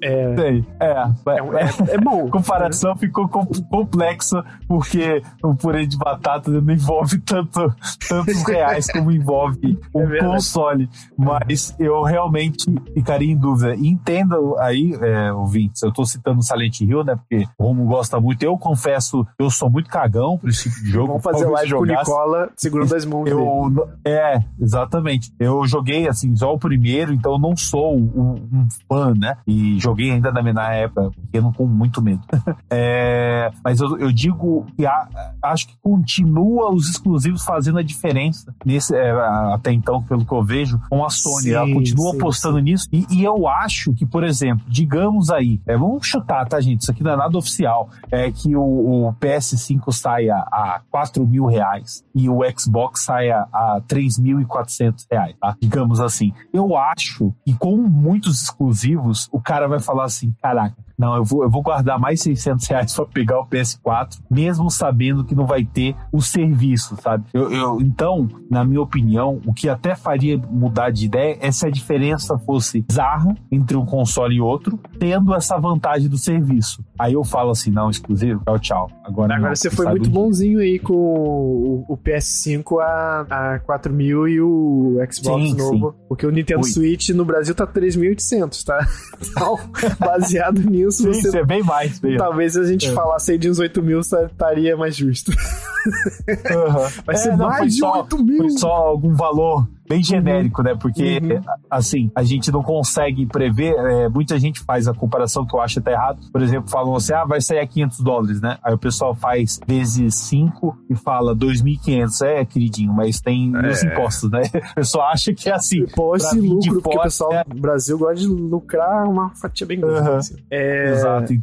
é, 0.01 0.35
Sei, 0.35 0.65
é, 0.79 0.85
é, 0.85 1.01
é, 1.27 1.95
é, 1.95 1.97
bom. 1.97 2.27
A 2.27 2.31
comparação 2.31 2.95
ficou 2.95 3.27
complexa 3.27 4.43
porque 4.67 5.21
o 5.43 5.55
purê 5.55 5.85
de 5.85 5.97
batata 5.97 6.51
não 6.51 6.73
envolve 6.73 7.19
tanto, 7.19 7.73
tantos 8.07 8.43
reais 8.43 8.87
como 8.91 9.11
envolve 9.11 9.79
um 9.93 10.07
console. 10.19 10.89
Mas 11.17 11.75
eu 11.79 12.03
realmente 12.03 12.65
ficaria 12.93 13.31
em 13.31 13.37
dúvida. 13.37 13.75
Entenda 14.01 14.35
aí, 14.59 14.93
é, 14.99 15.31
ouvintes, 15.31 15.81
eu 15.83 15.91
tô 15.91 16.05
citando 16.05 16.41
Silent 16.41 16.81
Hill, 16.81 17.03
né? 17.03 17.15
Porque 17.15 17.45
o 17.57 17.63
Romo 17.63 17.85
gosta 17.85 18.19
muito. 18.19 18.41
Eu 18.43 18.57
confesso, 18.57 19.25
eu 19.37 19.49
sou 19.49 19.69
muito 19.69 19.89
cagão 19.89 20.37
por 20.37 20.49
esse 20.49 20.69
tipo 20.69 20.83
de 20.83 20.89
jogo. 20.89 21.07
Vamos 21.07 21.23
fazer 21.23 21.45
live 21.45 21.71
com 21.71 21.79
o 21.79 21.85
Nicola 21.85 22.49
segurando 22.57 22.95
as 22.95 23.05
mãos 23.05 23.29
eu. 23.29 23.89
É, 24.05 24.39
exatamente. 24.59 25.31
Eu 25.39 25.65
joguei, 25.67 26.07
assim, 26.07 26.35
só 26.35 26.53
o 26.53 26.59
primeiro, 26.59 27.13
então 27.13 27.33
eu 27.33 27.39
não 27.39 27.55
sou 27.55 27.95
um, 27.95 28.33
um 28.51 28.67
fã, 28.87 29.13
né? 29.13 29.37
E 29.47 29.79
joguei 29.79 30.11
ainda 30.11 30.31
na, 30.31 30.41
na 30.53 30.73
época, 30.73 31.11
pequeno, 31.11 31.53
com 31.53 31.65
muito 31.65 32.01
medo. 32.01 32.21
é, 32.69 33.51
mas 33.63 33.79
eu, 33.79 33.97
eu 33.97 34.11
digo 34.11 34.65
que 34.75 34.85
a, 34.85 35.07
acho 35.43 35.67
que 35.67 35.77
continua 35.81 36.73
os 36.73 36.89
exclusivos 36.89 37.43
fazendo 37.43 37.77
a 37.77 37.83
diferença 37.83 38.53
nesse, 38.65 38.95
é, 38.95 39.11
até 39.53 39.71
então, 39.71 40.01
pelo 40.03 40.25
que 40.25 40.33
eu 40.33 40.43
vejo, 40.43 40.79
com 40.89 41.05
a 41.05 41.09
Sony. 41.09 41.43
Sim, 41.43 41.53
ela 41.53 41.71
continua 41.71 42.11
sim, 42.11 42.17
apostando 42.17 42.57
sim. 42.57 42.63
nisso. 42.63 42.87
E, 42.91 43.05
e, 43.09 43.23
eu 43.23 43.47
acho 43.47 43.90
que, 43.93 44.05
por 44.05 44.23
exemplo, 44.23 44.65
digamos 44.67 45.29
aí, 45.29 45.61
é, 45.67 45.77
vamos 45.77 46.07
chutar, 46.07 46.47
tá, 46.47 46.59
gente? 46.59 46.81
Isso 46.81 46.91
aqui 46.91 47.03
não 47.03 47.11
é 47.11 47.17
nada 47.17 47.37
oficial. 47.37 47.89
É 48.11 48.31
que 48.31 48.55
o, 48.55 48.61
o 49.07 49.13
PS5 49.15 49.91
saia 49.91 50.35
a 50.35 50.81
4 50.89 51.25
mil 51.25 51.45
reais 51.45 52.03
e 52.13 52.29
o 52.29 52.39
Xbox 52.57 53.03
saia 53.03 53.47
a 53.51 53.81
3.400 53.87 55.05
reais, 55.11 55.35
tá? 55.39 55.55
Digamos 55.61 55.99
assim. 55.99 56.33
Eu 56.53 56.75
acho 56.77 57.33
que 57.45 57.53
com 57.53 57.77
muitos 57.77 58.43
exclusivos, 58.43 59.27
o 59.31 59.39
cara 59.39 59.67
vai 59.67 59.79
falar 59.79 60.05
assim: 60.05 60.33
caraca, 60.41 60.75
não, 61.01 61.15
eu 61.15 61.23
vou, 61.23 61.41
eu 61.41 61.49
vou 61.49 61.63
guardar 61.63 61.99
mais 61.99 62.21
600 62.21 62.67
reais 62.67 62.93
para 62.93 63.05
pegar 63.07 63.39
o 63.39 63.47
PS4, 63.47 64.19
mesmo 64.29 64.69
sabendo 64.69 65.25
que 65.25 65.33
não 65.33 65.47
vai 65.47 65.65
ter 65.65 65.95
o 66.11 66.21
serviço, 66.21 66.95
sabe? 67.01 67.23
Eu, 67.33 67.51
eu, 67.51 67.81
então, 67.81 68.27
na 68.51 68.63
minha 68.63 68.79
opinião, 68.79 69.41
o 69.47 69.51
que 69.51 69.67
até 69.67 69.95
faria 69.95 70.37
mudar 70.37 70.91
de 70.91 71.05
ideia 71.05 71.39
é 71.41 71.51
se 71.51 71.65
a 71.65 71.71
diferença 71.71 72.37
fosse 72.37 72.85
zarra 72.91 73.35
entre 73.51 73.75
um 73.75 73.83
console 73.83 74.35
e 74.35 74.41
outro, 74.41 74.79
tendo 74.99 75.33
essa 75.33 75.57
vantagem 75.57 76.07
do 76.07 76.19
serviço. 76.19 76.85
Aí 77.01 77.13
eu 77.13 77.23
falo 77.23 77.49
assim, 77.49 77.71
não, 77.71 77.89
exclusivo, 77.89 78.43
tchau, 78.45 78.59
tchau. 78.59 78.91
Agora, 79.03 79.33
Agora 79.33 79.49
não, 79.49 79.55
você 79.55 79.71
foi 79.71 79.87
muito 79.87 80.07
bonzinho 80.07 80.59
aí 80.59 80.77
com 80.77 80.93
o, 80.93 81.83
o 81.89 81.97
PS5 81.97 82.79
a, 82.79 83.25
a 83.55 83.59
4 83.59 83.91
mil 83.91 84.27
e 84.27 84.39
o 84.39 84.99
Xbox 85.11 85.49
sim, 85.49 85.55
novo, 85.55 85.91
sim. 85.93 86.05
porque 86.07 86.27
o 86.27 86.29
Nintendo 86.29 86.61
Ui. 86.61 86.69
Switch 86.69 87.09
no 87.09 87.25
Brasil 87.25 87.55
tá 87.55 87.65
3.800, 87.65 88.63
tá? 88.63 88.87
Então, 89.31 89.57
baseado 89.99 90.59
nisso, 90.59 91.11
Sim, 91.13 91.21
você... 91.21 91.39
é 91.39 91.45
bem 91.45 91.63
mais. 91.63 91.99
Bem 91.99 92.17
Talvez 92.17 92.55
a 92.57 92.65
gente 92.65 92.87
é. 92.87 92.91
falasse 92.91 93.31
aí 93.31 93.37
de 93.37 93.49
uns 93.49 93.57
8 93.57 93.81
mil, 93.81 93.99
estaria 93.99 94.77
mais 94.77 94.95
justo. 94.95 95.31
Uhum. 95.31 96.87
Vai 97.05 97.15
é, 97.15 97.17
ser 97.17 97.37
não, 97.37 97.47
mais 97.47 97.73
de 97.73 97.79
só, 97.79 98.01
8 98.01 98.23
mil. 98.23 98.37
Foi 98.37 98.49
só 98.51 98.71
algum 98.71 99.15
valor 99.15 99.67
bem 99.91 100.01
genérico, 100.01 100.63
né? 100.63 100.73
Porque, 100.73 101.19
uhum. 101.21 101.41
assim, 101.69 102.09
a 102.15 102.23
gente 102.23 102.49
não 102.49 102.63
consegue 102.63 103.25
prever. 103.25 103.73
É, 103.73 104.07
muita 104.07 104.39
gente 104.39 104.61
faz 104.61 104.87
a 104.87 104.93
comparação 104.93 105.45
que 105.45 105.53
eu 105.53 105.59
acho 105.59 105.79
até 105.79 105.91
errado. 105.91 106.21
Por 106.31 106.41
exemplo, 106.41 106.69
falam 106.69 106.95
assim: 106.95 107.13
ah, 107.13 107.25
vai 107.25 107.41
sair 107.41 107.59
a 107.59 107.67
500 107.67 107.99
dólares, 107.99 108.41
né? 108.41 108.57
Aí 108.63 108.73
o 108.73 108.77
pessoal 108.77 109.13
faz 109.13 109.59
vezes 109.67 110.15
5 110.15 110.77
e 110.89 110.95
fala 110.95 111.35
2.500. 111.35 112.25
É, 112.25 112.45
queridinho, 112.45 112.93
mas 112.93 113.19
tem 113.19 113.51
é. 113.55 113.69
os 113.69 113.83
impostos, 113.83 114.31
né? 114.31 114.41
O 114.71 114.75
pessoal 114.75 115.09
acha 115.09 115.33
que 115.33 115.49
é 115.49 115.53
assim. 115.53 115.79
Imposto 115.79 116.37
e 116.37 116.41
lucro, 116.41 116.81
porque 116.81 116.97
o 116.97 117.01
pessoal 117.01 117.33
é... 117.33 117.43
no 117.47 117.59
Brasil 117.59 117.97
gosta 117.97 118.15
de 118.15 118.27
lucrar 118.27 119.07
uma 119.07 119.29
fatia 119.35 119.67
bem 119.67 119.79
grande. 119.79 120.09
Uhum. 120.09 120.15
Assim. 120.15 120.35
É... 120.49 120.91
Exato. 120.91 121.33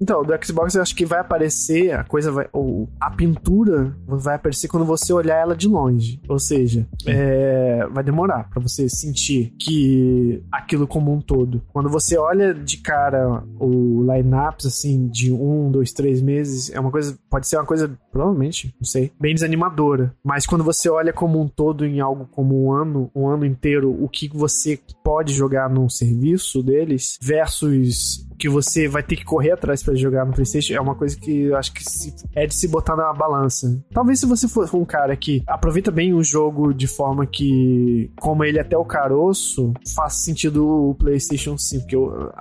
Então, 0.00 0.24
do 0.24 0.32
Xbox 0.44 0.74
eu 0.74 0.82
acho 0.82 0.96
que 0.96 1.04
vai 1.04 1.20
aparecer, 1.20 1.92
a 1.92 2.04
coisa 2.04 2.32
vai. 2.32 2.48
Ou 2.52 2.88
a 2.98 3.10
pintura 3.10 3.94
vai 4.06 4.36
aparecer 4.36 4.68
quando 4.68 4.86
você 4.86 5.12
olhar 5.12 5.36
ela 5.36 5.54
de 5.54 5.68
longe. 5.68 6.20
Ou 6.28 6.38
seja, 6.38 6.88
é, 7.06 7.86
vai 7.90 8.02
demorar 8.02 8.48
para 8.48 8.62
você 8.62 8.88
sentir 8.88 9.54
que 9.60 10.42
aquilo 10.50 10.86
como 10.86 11.12
um 11.12 11.20
todo. 11.20 11.62
Quando 11.72 11.90
você 11.90 12.16
olha 12.16 12.54
de 12.54 12.78
cara 12.78 13.42
o 13.58 14.02
lineups 14.02 14.66
assim, 14.66 15.06
de 15.08 15.32
um, 15.32 15.70
dois, 15.70 15.92
três 15.92 16.22
meses, 16.22 16.70
é 16.70 16.80
uma 16.80 16.90
coisa. 16.90 17.18
Pode 17.28 17.46
ser 17.46 17.56
uma 17.56 17.66
coisa, 17.66 17.96
provavelmente, 18.10 18.74
não 18.80 18.84
sei, 18.84 19.12
bem 19.18 19.34
desanimadora. 19.34 20.14
Mas 20.24 20.46
quando 20.46 20.64
você 20.64 20.88
olha 20.88 21.12
como 21.12 21.40
um 21.40 21.48
todo 21.48 21.86
em 21.86 22.00
algo 22.00 22.28
como 22.30 22.66
um 22.66 22.72
ano, 22.72 23.10
um 23.14 23.28
ano 23.28 23.44
inteiro, 23.44 23.90
o 24.02 24.08
que 24.08 24.28
você 24.28 24.78
pode 25.02 25.32
jogar 25.32 25.70
num 25.70 25.88
serviço 25.88 26.62
deles 26.62 27.18
versus 27.20 28.26
que 28.40 28.48
você 28.48 28.88
vai 28.88 29.02
ter 29.02 29.16
que 29.16 29.24
correr 29.24 29.52
atrás 29.52 29.82
para 29.82 29.94
jogar 29.94 30.24
no 30.24 30.32
PlayStation 30.32 30.72
é 30.72 30.80
uma 30.80 30.94
coisa 30.94 31.14
que 31.14 31.42
eu 31.42 31.56
acho 31.56 31.72
que 31.74 31.84
se, 31.84 32.14
é 32.34 32.46
de 32.46 32.54
se 32.54 32.66
botar 32.66 32.96
na 32.96 33.12
balança. 33.12 33.84
Talvez 33.92 34.18
se 34.18 34.26
você 34.26 34.48
for 34.48 34.66
um 34.74 34.84
cara 34.84 35.14
que 35.14 35.42
aproveita 35.46 35.90
bem 35.90 36.14
o 36.14 36.24
jogo 36.24 36.72
de 36.72 36.86
forma 36.86 37.26
que, 37.26 38.10
como 38.18 38.42
ele 38.42 38.56
é 38.56 38.62
até 38.62 38.78
o 38.78 38.84
caroço, 38.84 39.74
faz 39.94 40.24
sentido 40.24 40.66
o 40.66 40.94
PlayStation 40.94 41.58
5. 41.58 41.82
Porque 41.82 41.96
eu, 41.96 42.32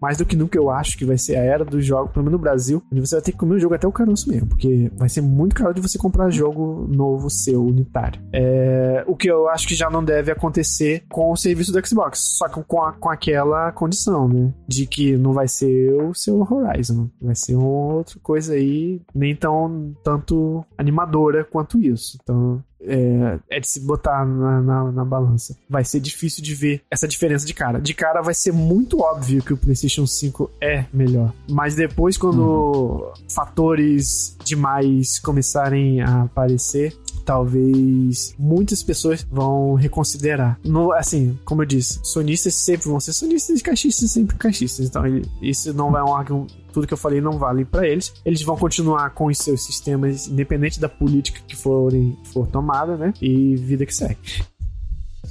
mais 0.00 0.16
do 0.16 0.24
que 0.24 0.36
nunca 0.36 0.56
eu 0.56 0.70
acho 0.70 0.96
que 0.96 1.04
vai 1.04 1.18
ser 1.18 1.36
a 1.36 1.42
era 1.42 1.64
do 1.64 1.82
jogo, 1.82 2.10
pelo 2.10 2.24
menos 2.24 2.38
no 2.38 2.42
Brasil, 2.42 2.82
onde 2.92 3.00
você 3.00 3.16
vai 3.16 3.22
ter 3.22 3.32
que 3.32 3.38
comer 3.38 3.56
o 3.56 3.58
jogo 3.58 3.74
até 3.74 3.86
o 3.86 3.92
caroço 3.92 4.30
mesmo, 4.30 4.46
porque 4.46 4.90
vai 4.96 5.08
ser 5.08 5.17
muito 5.20 5.54
caro 5.54 5.74
de 5.74 5.80
você 5.80 5.98
comprar 5.98 6.30
jogo 6.30 6.86
novo 6.88 7.30
seu, 7.30 7.64
unitário. 7.64 8.20
É, 8.32 9.04
o 9.06 9.16
que 9.16 9.30
eu 9.30 9.48
acho 9.48 9.66
que 9.66 9.74
já 9.74 9.90
não 9.90 10.04
deve 10.04 10.30
acontecer 10.30 11.04
com 11.10 11.32
o 11.32 11.36
serviço 11.36 11.72
do 11.72 11.86
Xbox, 11.86 12.36
só 12.38 12.48
que 12.48 12.62
com, 12.64 12.82
a, 12.82 12.92
com 12.92 13.10
aquela 13.10 13.72
condição, 13.72 14.28
né? 14.28 14.52
De 14.66 14.86
que 14.86 15.16
não 15.16 15.32
vai 15.32 15.48
ser 15.48 15.92
o 16.02 16.14
seu 16.14 16.40
Horizon. 16.40 17.08
Vai 17.20 17.34
ser 17.34 17.56
outra 17.56 18.18
coisa 18.22 18.54
aí, 18.54 19.00
nem 19.14 19.34
tão 19.34 19.94
tanto 20.02 20.64
animadora 20.76 21.44
quanto 21.44 21.80
isso. 21.80 22.18
Então, 22.22 22.62
é, 22.80 23.38
é, 23.50 23.60
de 23.60 23.68
se 23.68 23.80
botar 23.80 24.24
na, 24.24 24.60
na, 24.60 24.92
na, 24.92 25.04
balança. 25.04 25.56
Vai 25.68 25.84
ser 25.84 26.00
difícil 26.00 26.42
de 26.42 26.54
ver 26.54 26.82
essa 26.90 27.08
diferença 27.08 27.46
de 27.46 27.54
cara. 27.54 27.80
De 27.80 27.94
cara 27.94 28.20
vai 28.20 28.34
ser 28.34 28.52
muito 28.52 29.00
óbvio 29.00 29.42
que 29.42 29.52
o 29.52 29.56
PlayStation 29.56 30.06
5 30.06 30.50
é 30.60 30.84
melhor. 30.92 31.32
Mas 31.50 31.74
depois, 31.74 32.16
quando 32.16 32.40
uhum. 32.40 33.12
fatores 33.28 34.36
demais 34.44 35.18
começarem 35.18 36.00
a 36.00 36.22
aparecer, 36.22 36.96
talvez 37.24 38.34
muitas 38.38 38.82
pessoas 38.82 39.26
vão 39.30 39.74
reconsiderar. 39.74 40.58
No, 40.64 40.92
assim, 40.92 41.38
como 41.44 41.62
eu 41.62 41.66
disse, 41.66 42.00
sonistas 42.02 42.54
sempre 42.54 42.88
vão 42.88 42.98
ser 43.00 43.12
sonistas 43.12 43.60
e 43.60 43.62
caixistas 43.62 44.10
sempre 44.10 44.36
caixistas. 44.36 44.86
Então, 44.86 45.06
ele, 45.06 45.28
isso 45.42 45.74
não 45.74 45.90
vai 45.90 46.02
um 46.32 46.46
tudo 46.78 46.86
que 46.86 46.94
eu 46.94 46.98
falei 46.98 47.20
não 47.20 47.32
vale 47.32 47.64
para 47.64 47.86
eles. 47.86 48.14
Eles 48.24 48.42
vão 48.42 48.56
continuar 48.56 49.10
com 49.10 49.26
os 49.26 49.38
seus 49.38 49.64
sistemas, 49.64 50.28
independente 50.28 50.78
da 50.78 50.88
política 50.88 51.40
que 51.46 51.56
forem, 51.56 52.16
for 52.32 52.46
tomada, 52.46 52.96
né? 52.96 53.12
E 53.20 53.56
vida 53.56 53.84
que 53.84 53.94
segue. 53.94 54.44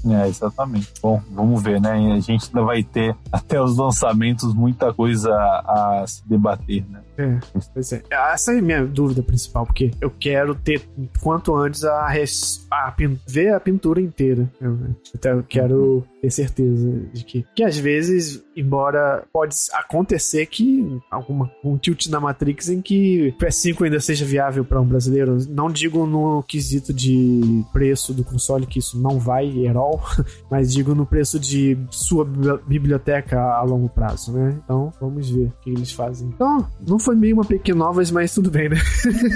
É, 0.06 0.28
exatamente. 0.28 0.91
Bom, 1.02 1.22
vamos 1.32 1.64
ver, 1.64 1.80
né? 1.80 1.91
A 1.91 2.19
gente 2.19 2.48
ainda 2.48 2.61
vai 2.61 2.84
ter 2.84 3.15
até 3.32 3.61
os 3.61 3.78
lançamentos 3.78 4.53
muita 4.53 4.94
coisa 4.94 5.34
a, 5.34 6.02
a 6.02 6.07
se 6.07 6.28
debater, 6.28 6.86
né? 6.90 7.02
É, 7.18 7.39
pois 7.73 7.91
é. 7.91 8.03
Essa 8.10 8.53
é 8.53 8.60
a 8.60 8.61
minha 8.61 8.85
dúvida 8.85 9.23
principal, 9.23 9.65
porque 9.65 9.91
eu 9.99 10.11
quero 10.11 10.53
ter 10.56 10.81
quanto 11.22 11.56
antes 11.56 11.84
a, 11.84 12.07
res, 12.07 12.65
a 12.72 12.94
ver 13.27 13.53
a 13.53 13.60
pintura 13.60 13.99
inteira. 13.99 14.52
Eu, 14.61 14.77
eu 15.23 15.44
quero 15.44 16.03
ter 16.22 16.30
certeza 16.30 16.91
de 17.14 17.23
que. 17.23 17.45
Que 17.56 17.64
às 17.64 17.77
vezes, 17.77 18.44
embora 18.56 19.26
pode 19.31 19.56
acontecer 19.73 20.45
que 20.45 20.99
alguma 21.10 21.52
um 21.64 21.77
tilt 21.77 22.07
na 22.07 22.19
Matrix 22.19 22.69
em 22.69 22.81
que 22.81 23.34
o 23.35 23.44
PS5 23.44 23.85
ainda 23.85 23.99
seja 23.99 24.26
viável 24.26 24.64
para 24.64 24.81
um 24.81 24.85
brasileiro. 24.85 25.38
Não 25.49 25.72
digo 25.72 26.06
no 26.06 26.44
quesito 26.44 26.94
de 26.94 27.64
preço 27.73 28.14
do 28.14 28.23
console, 28.23 28.65
que 28.65 28.80
isso 28.80 28.99
não 28.99 29.19
vai 29.19 29.68
at 29.68 29.76
all, 29.76 30.02
mas 30.49 30.73
digo 30.73 30.94
no 30.94 31.06
preço 31.06 31.39
de 31.39 31.77
sua 31.89 32.26
biblioteca 32.68 33.39
a 33.39 33.64
longo 33.64 33.89
prazo, 33.89 34.31
né? 34.31 34.60
Então, 34.64 34.91
vamos 34.99 35.30
ver 35.30 35.48
o 35.48 35.53
que 35.61 35.69
eles 35.69 35.91
fazem. 35.91 36.27
Então, 36.30 36.68
não 36.88 36.99
foi 37.07 37.15
meio 37.15 37.35
uma 37.35 37.45
pequena 37.45 37.77
novas, 37.77 38.11
mas 38.11 38.34
tudo 38.34 38.51
bem, 38.51 38.67
né? 38.67 38.75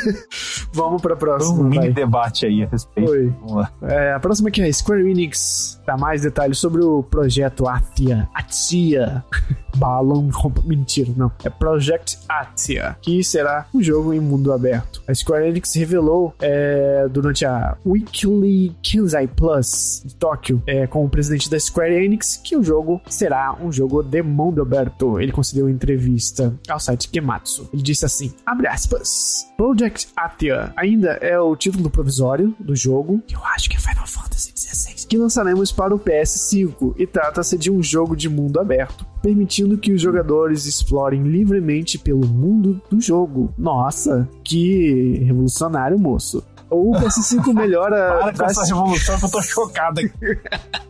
Vamos 0.73 1.01
pra 1.01 1.15
próxima. 1.15 1.61
Um 1.61 1.63
mini 1.63 1.89
debate 1.89 2.45
aí 2.45 2.63
a 2.63 2.67
respeito. 2.67 3.09
Oi. 3.09 3.33
Vamos 3.39 3.53
lá. 3.53 3.71
É, 3.83 4.11
a 4.11 4.19
próxima 4.19 4.49
aqui 4.49 4.61
é 4.61 4.69
Square 4.69 5.09
Enix. 5.09 5.81
Dá 5.85 5.95
mais 5.95 6.23
detalhes 6.23 6.57
sobre 6.57 6.83
o 6.83 7.01
projeto 7.01 7.69
Atia. 7.69 8.27
Atia. 8.33 9.23
Balão. 9.75 10.29
Mentira, 10.63 11.11
não. 11.15 11.31
É 11.43 11.49
Project 11.49 12.17
Atia, 12.27 12.97
que 13.01 13.23
será 13.23 13.67
um 13.73 13.81
jogo 13.81 14.13
em 14.13 14.19
mundo 14.19 14.51
aberto. 14.51 15.01
A 15.07 15.13
Square 15.13 15.47
Enix 15.47 15.73
revelou 15.75 16.33
é, 16.39 17.07
durante 17.09 17.45
a 17.45 17.77
Weekly 17.85 18.75
Kenzai 18.81 19.27
Plus 19.27 20.01
de 20.05 20.15
Tóquio, 20.15 20.61
é, 20.65 20.87
com 20.87 21.05
o 21.05 21.09
presidente 21.09 21.49
da 21.49 21.59
Square 21.59 21.93
Enix, 21.93 22.39
que 22.43 22.55
o 22.55 22.63
jogo 22.63 23.01
será 23.09 23.55
um 23.61 23.71
jogo 23.71 24.01
de 24.03 24.21
mundo 24.21 24.61
aberto. 24.61 25.19
Ele 25.19 25.31
concedeu 25.31 25.69
entrevista 25.69 26.53
ao 26.69 26.79
site 26.79 27.09
Gematsu. 27.13 27.69
Ele 27.73 27.81
disse 27.81 28.05
assim: 28.05 28.33
abre 28.45 28.67
aspas. 28.67 29.47
Project 29.57 30.07
Atia 30.15 30.73
ainda 30.75 31.11
é 31.21 31.39
o 31.39 31.55
título 31.55 31.89
provisório 31.89 32.55
do 32.59 32.75
jogo, 32.75 33.21
que 33.27 33.35
eu 33.35 33.43
acho 33.45 33.69
que 33.69 33.77
é 33.77 33.79
Final 33.79 34.07
Fantasy 34.07 34.53
XVI, 34.55 35.05
que 35.07 35.17
lançaremos 35.17 35.71
para 35.71 35.93
o 35.93 35.99
PS5 35.99 36.95
e 36.97 37.05
trata-se 37.05 37.57
de 37.57 37.69
um 37.69 37.81
jogo 37.81 38.15
de 38.15 38.29
mundo 38.29 38.59
aberto 38.59 39.05
permitindo 39.21 39.60
que 39.77 39.91
os 39.91 40.01
jogadores 40.01 40.65
explorem 40.65 41.23
livremente 41.23 41.97
pelo 41.97 42.27
mundo 42.27 42.81
do 42.89 42.99
jogo. 42.99 43.53
Nossa, 43.57 44.27
que 44.43 45.19
revolucionário, 45.23 45.97
moço. 45.97 46.43
O 46.69 46.91
PS5 46.93 47.51
melhora. 47.53 48.19
Para 48.19 48.33
com 48.33 48.45
essa 48.45 48.65
revolução 48.65 49.19
que 49.19 49.25
eu 49.25 49.31
tô 49.31 49.41
chocado 49.41 49.99
aqui. 49.99 50.39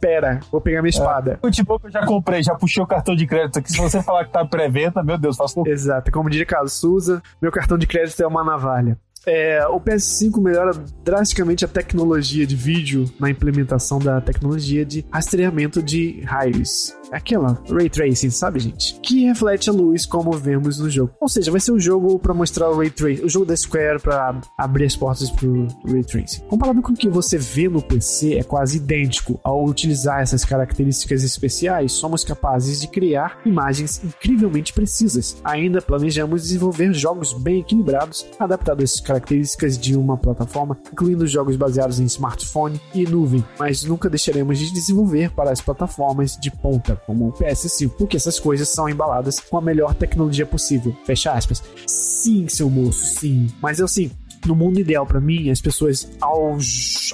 Pera, 0.00 0.40
vou 0.50 0.60
pegar 0.60 0.80
minha 0.80 0.90
espada. 0.90 1.38
É, 1.42 1.50
tipo 1.50 1.78
que 1.78 1.86
eu 1.86 1.90
já 1.90 2.06
comprei, 2.06 2.42
já 2.42 2.54
puxei 2.54 2.82
o 2.82 2.86
cartão 2.86 3.14
de 3.14 3.26
crédito 3.26 3.58
aqui. 3.58 3.70
Se 3.70 3.78
você 3.78 4.02
falar 4.02 4.24
que 4.24 4.32
tá 4.32 4.44
pré-venda, 4.44 5.02
meu 5.02 5.18
Deus, 5.18 5.36
faço 5.36 5.62
Exato, 5.66 6.10
como 6.10 6.30
diria 6.30 6.46
Carlos 6.46 6.72
Souza, 6.72 7.22
meu 7.42 7.50
cartão 7.50 7.76
de 7.76 7.86
crédito 7.86 8.22
é 8.22 8.26
uma 8.26 8.44
navalha. 8.44 8.98
É, 9.26 9.66
o 9.66 9.80
PS5 9.80 10.40
melhora 10.40 10.72
drasticamente 11.04 11.64
a 11.64 11.68
tecnologia 11.68 12.46
de 12.46 12.56
vídeo 12.56 13.04
na 13.18 13.28
implementação 13.30 13.98
da 13.98 14.20
tecnologia 14.20 14.84
de 14.84 15.04
rastreamento 15.10 15.82
de 15.82 16.22
raios. 16.22 16.94
Aquela 17.12 17.60
Ray 17.68 17.90
Tracing, 17.90 18.30
sabe, 18.30 18.60
gente? 18.60 18.94
Que 19.00 19.24
reflete 19.24 19.68
a 19.68 19.72
luz 19.72 20.06
como 20.06 20.30
vemos 20.32 20.78
no 20.78 20.88
jogo. 20.88 21.12
Ou 21.20 21.28
seja, 21.28 21.50
vai 21.50 21.60
ser 21.60 21.72
um 21.72 21.80
jogo 21.80 22.18
para 22.18 22.32
mostrar 22.32 22.70
o 22.70 22.78
Ray 22.78 22.90
Tracing, 22.90 23.24
o 23.24 23.28
jogo 23.28 23.44
da 23.44 23.56
Square 23.56 24.00
para 24.00 24.40
abrir 24.56 24.84
as 24.84 24.96
portas 24.96 25.28
pro 25.30 25.66
Ray 25.84 26.04
Tracing. 26.04 26.42
Comparado 26.42 26.80
com 26.80 26.92
o 26.92 26.96
que 26.96 27.08
você 27.08 27.36
vê 27.36 27.68
no 27.68 27.82
PC, 27.82 28.34
é 28.34 28.44
quase 28.44 28.76
idêntico. 28.76 29.40
Ao 29.42 29.64
utilizar 29.64 30.20
essas 30.20 30.44
características 30.44 31.24
especiais, 31.24 31.92
somos 31.92 32.22
capazes 32.22 32.80
de 32.80 32.86
criar 32.86 33.40
imagens 33.44 34.00
incrivelmente 34.04 34.72
precisas. 34.72 35.36
Ainda 35.42 35.82
planejamos 35.82 36.42
desenvolver 36.42 36.92
jogos 36.94 37.32
bem 37.32 37.60
equilibrados, 37.60 38.26
adaptados 38.38 39.00
características 39.10 39.76
de 39.76 39.96
uma 39.96 40.16
plataforma, 40.16 40.78
incluindo 40.92 41.26
jogos 41.26 41.56
baseados 41.56 41.98
em 41.98 42.04
smartphone 42.04 42.80
e 42.94 43.04
nuvem, 43.04 43.44
mas 43.58 43.82
nunca 43.82 44.08
deixaremos 44.08 44.56
de 44.56 44.72
desenvolver 44.72 45.32
para 45.32 45.50
as 45.50 45.60
plataformas 45.60 46.36
de 46.36 46.48
ponta, 46.48 46.94
como 47.06 47.28
o 47.28 47.32
PS5, 47.32 47.90
porque 47.98 48.16
essas 48.16 48.38
coisas 48.38 48.68
são 48.68 48.88
embaladas 48.88 49.40
com 49.40 49.58
a 49.58 49.60
melhor 49.60 49.94
tecnologia 49.94 50.46
possível. 50.46 50.96
Fecha 51.04 51.32
aspas. 51.32 51.60
Sim, 51.86 52.46
seu 52.46 52.70
moço, 52.70 53.04
sim. 53.04 53.48
Mas 53.60 53.80
eu 53.80 53.88
sim, 53.88 54.12
no 54.46 54.54
mundo 54.54 54.78
ideal 54.78 55.04
para 55.04 55.20
mim, 55.20 55.50
as 55.50 55.60
pessoas 55.60 56.08
ao, 56.20 56.56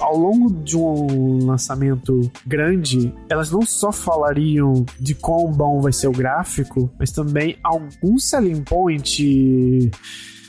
ao 0.01 0.17
longo 0.17 0.53
de 0.63 0.77
um 0.77 1.45
lançamento 1.47 2.31
grande, 2.45 3.11
elas 3.27 3.49
não 3.49 3.63
só 3.63 3.91
falariam 3.91 4.85
de 4.99 5.15
quão 5.15 5.51
bom 5.51 5.81
vai 5.81 5.91
ser 5.91 6.07
o 6.07 6.11
gráfico, 6.11 6.91
mas 6.99 7.11
também 7.11 7.57
algum 7.63 8.19
selling 8.19 8.61
point 8.61 9.91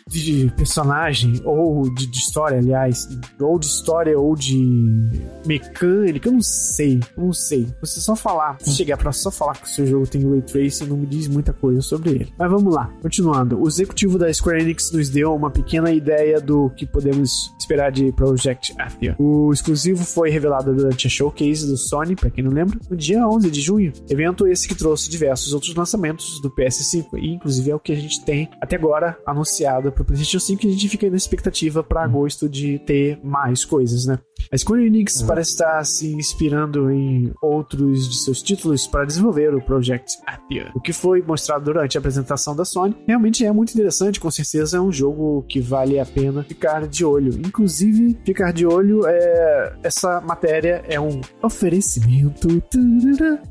de 0.09 0.53
personagem, 0.57 1.41
ou 1.45 1.93
de, 1.95 2.07
de, 2.07 2.19
história, 2.19 2.59
aliás, 2.59 3.09
ou 3.39 3.59
de 3.59 3.67
história, 3.67 4.19
ou 4.19 4.35
de 4.35 5.11
mecânica, 5.45 6.29
eu 6.29 6.33
não 6.33 6.43
sei, 6.43 7.01
eu 7.17 7.25
não 7.25 7.33
sei. 7.33 7.67
Você 7.81 8.01
só 8.01 8.17
falar, 8.17 8.57
se 8.61 8.75
chegar 8.75 8.97
pra 8.97 9.13
só 9.13 9.31
falar 9.31 9.55
que 9.55 9.67
o 9.67 9.69
seu 9.69 9.87
jogo 9.87 10.07
tem 10.07 10.29
Ray 10.29 10.43
Tracing, 10.43 10.87
não 10.87 10.97
me 10.97 11.07
diz 11.07 11.29
muita 11.29 11.53
coisa 11.53 11.81
sobre 11.81 12.11
ele. 12.11 12.33
Mas 12.39 12.51
vamos 12.51 12.73
lá, 12.73 12.91
continuando. 13.03 13.61
O 13.61 13.69
executivo 13.69 14.19
da 14.19 14.33
Square 14.33 14.63
Enix 14.63 14.91
nos 14.93 15.09
deu 15.09 15.35
uma 15.35 15.51
pequena 15.51 15.93
ideia 15.93 16.41
do 16.41 16.71
que 16.71 16.87
podemos 16.87 17.53
esperar 17.59 17.93
de 17.93 18.11
Project 18.13 18.75
Athia. 18.79 19.15
O 19.19 19.53
exclusivo 19.53 20.05
foi 20.05 20.31
revelado 20.31 20.75
durante 20.75 21.07
a 21.07 21.11
showcase 21.11 21.67
do 21.67 21.77
Sony, 21.77 22.17
pra 22.17 22.31
quem 22.31 22.43
não 22.43 22.53
lembra, 22.53 22.79
no 22.89 22.97
dia 22.97 23.27
11 23.27 23.51
de 23.51 23.61
junho. 23.61 23.93
Evento 24.09 24.47
esse 24.47 24.67
que 24.67 24.75
trouxe 24.75 25.11
diversos 25.11 25.53
outros 25.53 25.75
lançamentos 25.75 26.41
do 26.41 26.51
PS5, 26.51 27.07
e 27.19 27.35
inclusive 27.35 27.71
é 27.71 27.75
o 27.75 27.81
que 27.81 27.93
a 27.93 27.97
gente 27.97 28.25
tem 28.25 28.49
até 28.61 28.77
agora 28.77 29.19
anunciado 29.27 29.93
pro 29.99 30.05
PlayStation 30.05 30.39
5 30.39 30.65
e 30.65 30.69
a 30.69 30.73
gente 30.73 30.89
fica 30.89 31.11
na 31.11 31.17
expectativa 31.17 31.83
para 31.83 32.05
agosto 32.05 32.49
de 32.49 32.79
ter 32.81 33.19
mais 33.23 33.65
coisas, 33.65 34.07
né? 34.07 34.19
A 34.53 34.57
Square 34.57 34.87
Enix 34.87 35.21
uhum. 35.21 35.27
parece 35.27 35.51
estar 35.51 35.85
se 35.85 36.13
inspirando 36.15 36.91
em 36.91 37.33
outros 37.43 38.09
de 38.09 38.17
seus 38.19 38.41
títulos 38.41 38.87
para 38.87 39.05
desenvolver 39.05 39.53
o 39.55 39.61
Project 39.61 40.13
Athia. 40.25 40.71
O 40.75 40.81
que 40.81 40.93
foi 40.93 41.21
mostrado 41.23 41.65
durante 41.65 41.99
a 41.99 42.01
apresentação 42.01 42.55
da 42.55 42.65
Sony 42.65 42.97
realmente 43.07 43.45
é 43.45 43.53
muito 43.53 43.73
interessante, 43.73 44.21
com 44.21 44.31
certeza 44.31 44.77
é 44.77 44.81
um 44.81 44.93
jogo 44.93 45.45
que 45.49 45.61
vale 45.61 45.99
a 45.99 46.07
pena 46.07 46.45
ficar 46.45 46.87
de 46.87 47.05
olho. 47.05 47.35
Inclusive, 47.45 48.17
ficar 48.25 48.53
de 48.53 48.65
olho 48.65 49.07
é 49.07 49.77
essa 49.83 50.21
matéria 50.21 50.83
é 50.89 51.01
um 51.01 51.21
oferecimento 51.43 52.49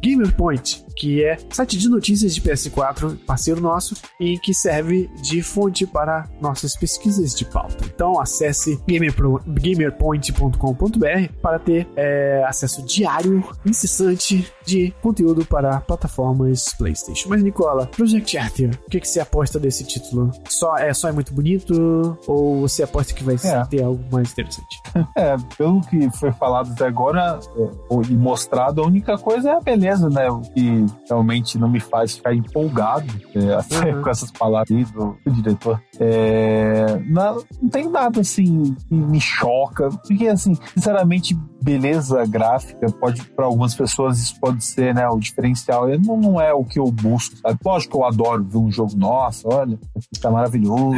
GamerPoint, 0.02 0.86
que 0.98 1.24
é 1.24 1.38
site 1.52 1.78
de 1.78 1.88
notícias 1.88 2.34
de 2.34 2.41
PS4, 2.41 3.18
parceiro 3.26 3.61
nosso, 3.61 3.95
e 4.19 4.38
que 4.40 4.53
serve 4.53 5.10
de 5.22 5.41
fonte 5.41 5.86
para 5.86 6.28
nossas 6.41 6.76
pesquisas 6.76 7.36
de 7.36 7.45
pauta. 7.45 7.86
Então 7.86 8.19
acesse 8.19 8.82
gamerpoint.com.br 8.88 11.34
para 11.41 11.60
ter 11.60 11.88
é, 11.95 12.44
acesso 12.45 12.84
diário, 12.84 13.48
incessante 13.65 14.52
de 14.65 14.94
conteúdo 15.02 15.45
para 15.45 15.80
plataformas 15.82 16.74
PlayStation. 16.78 17.30
Mas 17.30 17.44
Nicola, 17.44 17.86
Project 17.86 18.38
Arthur, 18.38 18.72
o 18.88 18.90
que, 18.90 18.99
que 18.99 19.07
você 19.07 19.19
aposta 19.19 19.60
desse 19.60 19.84
título? 19.84 20.32
Só 20.49 20.76
é 20.78 20.94
só 20.94 21.10
é 21.10 21.11
muito 21.11 21.34
bonito 21.34 22.18
ou 22.26 22.61
você 22.61 22.84
aposta 22.84 23.14
que 23.14 23.24
vai 23.24 23.36
é. 23.36 23.65
ter 23.65 23.84
algo 23.84 24.03
mais 24.11 24.32
interessante? 24.32 24.82
É, 25.15 25.36
pelo 25.57 25.82
que 25.82 26.10
foi 26.18 26.32
falado 26.32 26.72
até 26.72 26.88
agora 26.88 27.40
é, 27.56 27.68
e 28.10 28.15
mostrado, 28.15 28.82
a 28.82 28.86
única 28.86 29.18
coisa 29.18 29.52
é 29.52 29.53
a 29.53 29.60
beleza, 29.60 30.10
né? 30.10 30.30
O 30.30 30.41
que 30.41 30.86
realmente 31.07 31.57
não 31.57 31.69
me 31.69 31.80
faz 31.80 32.18
ficar 32.18 32.34
empolgado 32.34 33.07
é, 33.35 33.93
uhum. 33.95 34.01
com 34.01 34.09
essas 34.09 34.31
palavras 34.31 34.91
do, 34.91 35.18
do 35.26 35.31
diretor. 35.31 35.81
É, 35.99 36.99
não, 37.07 37.43
não 37.61 37.69
tem 37.69 37.89
nada 37.89 38.22
assim 38.22 38.76
que 38.88 38.95
me 38.95 39.19
choca, 39.19 39.89
porque 39.89 40.27
assim, 40.27 40.55
sinceramente, 40.73 41.35
beleza 41.61 42.26
gráfica 42.26 42.88
pode 42.91 43.23
para 43.23 43.45
algumas 43.45 43.76
pessoas 43.76 44.19
isso 44.19 44.39
pode 44.39 44.64
ser 44.64 44.93
né 44.93 45.07
o 45.09 45.19
diferencial 45.19 45.88
não, 45.99 46.18
não 46.18 46.41
é 46.41 46.53
o 46.53 46.64
que 46.64 46.80
eu 46.80 46.89
busco 46.91 47.35
sabe 47.38 47.59
lógico 47.65 47.91
que 47.91 47.97
eu 47.97 48.05
adoro 48.05 48.43
ver 48.43 48.57
um 48.57 48.72
jogo 48.72 48.95
nossa 48.95 49.47
olha 49.47 49.77
tá 50.22 50.30
maravilhoso 50.30 50.97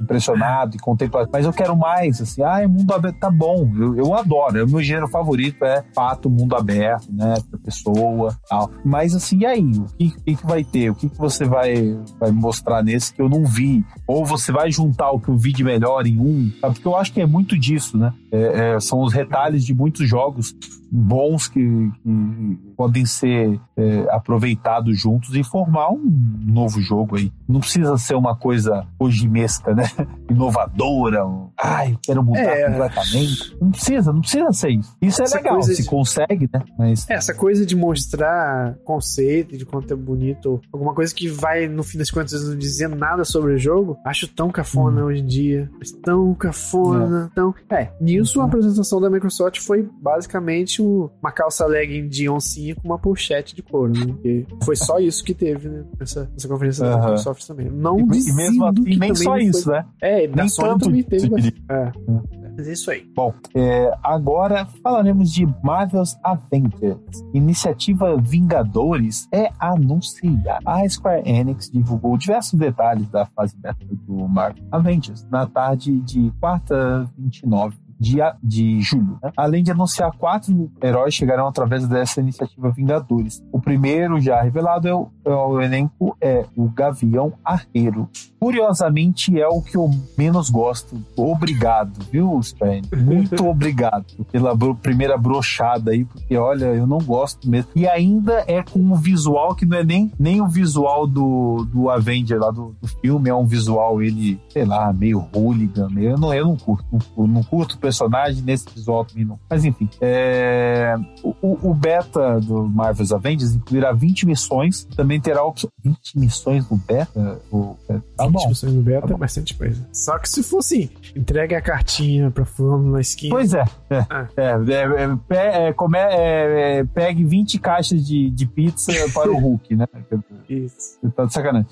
impressionado 0.00 0.76
e 0.76 0.78
contemplado 0.78 1.28
mas 1.32 1.44
eu 1.44 1.52
quero 1.52 1.76
mais 1.76 2.20
assim 2.20 2.42
ah 2.42 2.66
mundo 2.66 2.92
aberto 2.92 3.18
tá 3.18 3.30
bom 3.30 3.70
eu, 3.76 3.96
eu 3.96 4.14
adoro 4.14 4.58
é 4.58 4.64
o 4.64 4.68
meu 4.68 4.82
gênero 4.82 5.08
favorito 5.08 5.64
é 5.64 5.84
fato 5.94 6.30
mundo 6.30 6.56
aberto 6.56 7.12
né 7.12 7.34
pessoa 7.64 8.36
tal 8.48 8.70
mas 8.84 9.11
assim 9.14 9.38
e 9.38 9.46
aí 9.46 9.72
o 9.78 9.84
que, 9.96 10.10
que, 10.10 10.36
que 10.36 10.46
vai 10.46 10.64
ter? 10.64 10.90
O 10.90 10.94
que, 10.94 11.08
que 11.08 11.18
você 11.18 11.44
vai 11.44 11.98
vai 12.18 12.30
mostrar 12.30 12.82
nesse 12.82 13.12
que 13.12 13.20
eu 13.20 13.28
não 13.28 13.44
vi 13.44 13.84
ou 14.12 14.24
você 14.24 14.52
vai 14.52 14.70
juntar 14.70 15.10
o 15.10 15.20
que 15.20 15.28
eu 15.28 15.36
vi 15.36 15.52
de 15.52 15.64
melhor 15.64 16.06
em 16.06 16.18
um 16.18 16.50
sabe? 16.60 16.74
porque 16.74 16.88
eu 16.88 16.96
acho 16.96 17.12
que 17.12 17.20
é 17.20 17.26
muito 17.26 17.58
disso 17.58 17.96
né 17.96 18.12
é, 18.30 18.74
é, 18.74 18.80
são 18.80 19.00
os 19.00 19.12
retalhos 19.12 19.64
de 19.64 19.74
muitos 19.74 20.08
jogos 20.08 20.54
bons 20.94 21.48
que, 21.48 21.58
que 22.02 22.58
podem 22.76 23.06
ser 23.06 23.58
é, 23.74 24.06
aproveitados 24.10 25.00
juntos 25.00 25.34
e 25.34 25.42
formar 25.42 25.90
um 25.90 26.02
novo 26.44 26.82
jogo 26.82 27.16
aí. 27.16 27.32
Não 27.48 27.60
precisa 27.60 27.96
ser 27.96 28.14
uma 28.14 28.36
coisa 28.36 28.86
ojimesca, 28.98 29.74
né? 29.74 29.84
Inovadora. 30.30 31.22
Ai, 31.58 31.92
eu 31.92 31.98
quero 32.02 32.22
mudar 32.22 32.40
é. 32.40 32.70
completamente. 32.70 33.56
Não 33.58 33.70
precisa, 33.70 34.12
não 34.12 34.20
precisa 34.20 34.52
ser 34.52 34.70
isso. 34.70 34.94
Isso 35.00 35.22
é 35.22 35.26
legal, 35.28 35.62
se 35.62 35.82
de... 35.82 35.88
consegue, 35.88 36.50
né? 36.52 36.62
Mas... 36.78 37.08
É, 37.08 37.14
essa 37.14 37.32
coisa 37.32 37.64
de 37.64 37.74
mostrar 37.74 38.74
conceito, 38.84 39.56
de 39.56 39.64
quanto 39.64 39.94
é 39.94 39.96
bonito, 39.96 40.60
alguma 40.70 40.94
coisa 40.94 41.14
que 41.14 41.26
vai, 41.28 41.68
no 41.68 41.82
fim 41.82 41.96
das 41.96 42.10
contas, 42.10 42.46
não 42.46 42.56
dizer 42.56 42.88
nada 42.88 43.24
sobre 43.24 43.54
o 43.54 43.58
jogo, 43.58 43.96
acho 44.04 44.28
tão 44.28 44.50
cafona 44.50 45.02
hum. 45.02 45.06
hoje 45.06 45.20
em 45.20 45.26
dia. 45.26 45.70
Tão 46.02 46.34
cafona, 46.34 47.30
é. 47.30 47.34
tão... 47.34 47.54
É, 47.70 47.90
nisso 48.00 48.40
a 48.40 48.44
apresentação 48.44 49.00
da 49.00 49.08
Microsoft 49.10 49.60
foi 49.60 49.88
basicamente 50.00 50.82
uma 50.82 51.32
calça 51.32 51.66
legging 51.66 52.08
de 52.08 52.28
oncinha 52.28 52.74
com 52.74 52.88
uma 52.88 52.98
pochete 52.98 53.54
de 53.54 53.62
couro, 53.62 53.92
né? 53.92 54.06
Porque 54.06 54.46
foi 54.64 54.76
só 54.76 54.98
isso 55.00 55.24
que 55.24 55.34
teve, 55.34 55.68
né? 55.68 55.84
Nessa, 55.98 56.30
nessa 56.32 56.48
conferência 56.48 56.84
da 56.84 56.96
Microsoft 56.98 57.46
também. 57.46 57.70
Não 57.70 57.98
e, 57.98 58.02
e 58.02 58.32
mesmo 58.32 58.64
assim, 58.66 58.96
nem 58.98 59.14
só 59.14 59.36
isso, 59.38 59.64
foi... 59.64 59.74
né? 59.74 59.86
É, 60.00 60.26
da 60.26 60.48
Sony 60.48 60.78
também 60.78 61.02
teve. 61.02 61.54
É. 61.68 61.74
é. 61.74 62.41
Mas 62.56 62.68
é 62.68 62.72
isso 62.72 62.90
aí. 62.90 63.06
Bom, 63.14 63.34
é, 63.54 63.96
agora 64.02 64.66
falaremos 64.82 65.32
de 65.32 65.46
Marvel's 65.62 66.18
Avengers. 66.22 67.24
Iniciativa 67.32 68.16
Vingadores 68.16 69.28
é 69.32 69.50
anunciada. 69.58 70.58
A 70.64 70.88
Square 70.88 71.28
Enix 71.28 71.70
divulgou 71.70 72.16
diversos 72.16 72.58
detalhes 72.58 73.08
da 73.08 73.26
fase 73.26 73.56
beta 73.56 73.84
do 73.84 74.28
Marvel 74.28 74.64
Avengers 74.70 75.26
na 75.30 75.46
tarde 75.46 76.00
de 76.00 76.30
quarta 76.40 77.10
29 77.16 77.76
de, 78.02 78.18
de 78.42 78.80
julho. 78.80 79.18
Né? 79.22 79.30
Além 79.36 79.62
de 79.62 79.70
anunciar 79.70 80.10
quatro 80.12 80.70
heróis 80.82 81.14
chegarão 81.14 81.46
através 81.46 81.86
dessa 81.86 82.20
iniciativa 82.20 82.70
Vingadores. 82.70 83.42
O 83.52 83.60
primeiro 83.60 84.20
já 84.20 84.42
revelado 84.42 84.88
é 84.88 84.94
o, 84.94 85.08
é 85.24 85.30
o 85.30 85.60
elenco 85.60 86.16
é 86.20 86.44
o 86.56 86.68
Gavião 86.68 87.32
Arreiro. 87.44 88.08
Curiosamente 88.40 89.38
é 89.40 89.46
o 89.46 89.62
que 89.62 89.76
eu 89.76 89.88
menos 90.18 90.50
gosto. 90.50 91.00
Obrigado, 91.16 92.04
viu, 92.10 92.40
Sven? 92.40 92.82
Muito 92.96 93.46
obrigado 93.46 94.06
pela 94.32 94.54
bro 94.54 94.74
primeira 94.74 95.16
brochada 95.16 95.92
aí, 95.92 96.04
porque 96.04 96.36
olha, 96.36 96.66
eu 96.66 96.86
não 96.86 96.98
gosto 96.98 97.48
mesmo. 97.48 97.70
E 97.76 97.86
ainda 97.86 98.42
é 98.48 98.62
com 98.62 98.80
um 98.80 98.96
visual 98.96 99.54
que 99.54 99.64
não 99.64 99.76
é 99.76 99.84
nem, 99.84 100.10
nem 100.18 100.40
o 100.40 100.48
visual 100.48 101.06
do, 101.06 101.64
do 101.72 101.88
Avenger 101.88 102.40
lá 102.40 102.50
do, 102.50 102.74
do 102.80 102.88
filme, 103.00 103.30
é 103.30 103.34
um 103.34 103.46
visual 103.46 104.02
ele, 104.02 104.40
sei 104.48 104.64
lá, 104.64 104.92
meio 104.92 105.24
hooligan, 105.34 105.88
meio, 105.90 106.10
eu 106.10 106.18
não, 106.18 106.34
eu 106.34 106.44
não 106.46 106.56
curto, 106.56 106.84
não, 107.16 107.26
não 107.26 107.42
curto 107.44 107.78
personagem 107.92 108.42
nesse 108.42 108.66
visual 108.74 109.04
também 109.04 109.24
não. 109.24 109.38
Mas 109.48 109.64
enfim, 109.64 109.88
é, 110.00 110.94
o, 111.22 111.70
o, 111.70 111.74
beta 111.74 112.40
do 112.40 112.64
Marvel's 112.64 113.12
Avengers 113.12 113.54
incluirá 113.54 113.92
20 113.92 114.26
missões, 114.26 114.84
também 114.96 115.20
terá 115.20 115.44
opção. 115.44 115.70
20 115.84 116.18
missões 116.18 116.68
no 116.70 116.76
beta? 116.76 117.40
O, 117.50 117.76
é, 117.88 117.98
tá 118.16 118.26
20 118.26 118.32
bom. 118.32 118.48
missões 118.48 118.72
no 118.72 118.82
beta 118.82 119.08
tá 119.08 119.14
é 119.14 119.16
bastante 119.16 119.54
coisa. 119.54 119.86
Só 119.92 120.18
que 120.18 120.28
se 120.28 120.42
fosse 120.42 120.90
entregue 121.14 121.54
a 121.54 121.60
cartinha 121.60 122.30
pra 122.30 122.44
fulano 122.44 122.92
na 122.92 123.00
esquina. 123.00 123.34
Pois 123.34 123.52
é. 123.52 123.64
É, 123.90 124.06
ah. 124.08 124.28
é, 124.36 125.36
é, 125.36 125.68
é, 125.68 125.72
come, 125.72 125.98
é, 125.98 126.84
pegue 126.94 127.24
20 127.24 127.58
caixas 127.58 128.06
de, 128.06 128.30
de 128.30 128.46
pizza 128.46 128.92
para 129.12 129.30
o 129.30 129.38
Hulk, 129.38 129.76
né? 129.76 129.86
Isso. 130.48 130.98
Tá 131.14 131.24
de 131.24 131.32
sacanagem. 131.32 131.66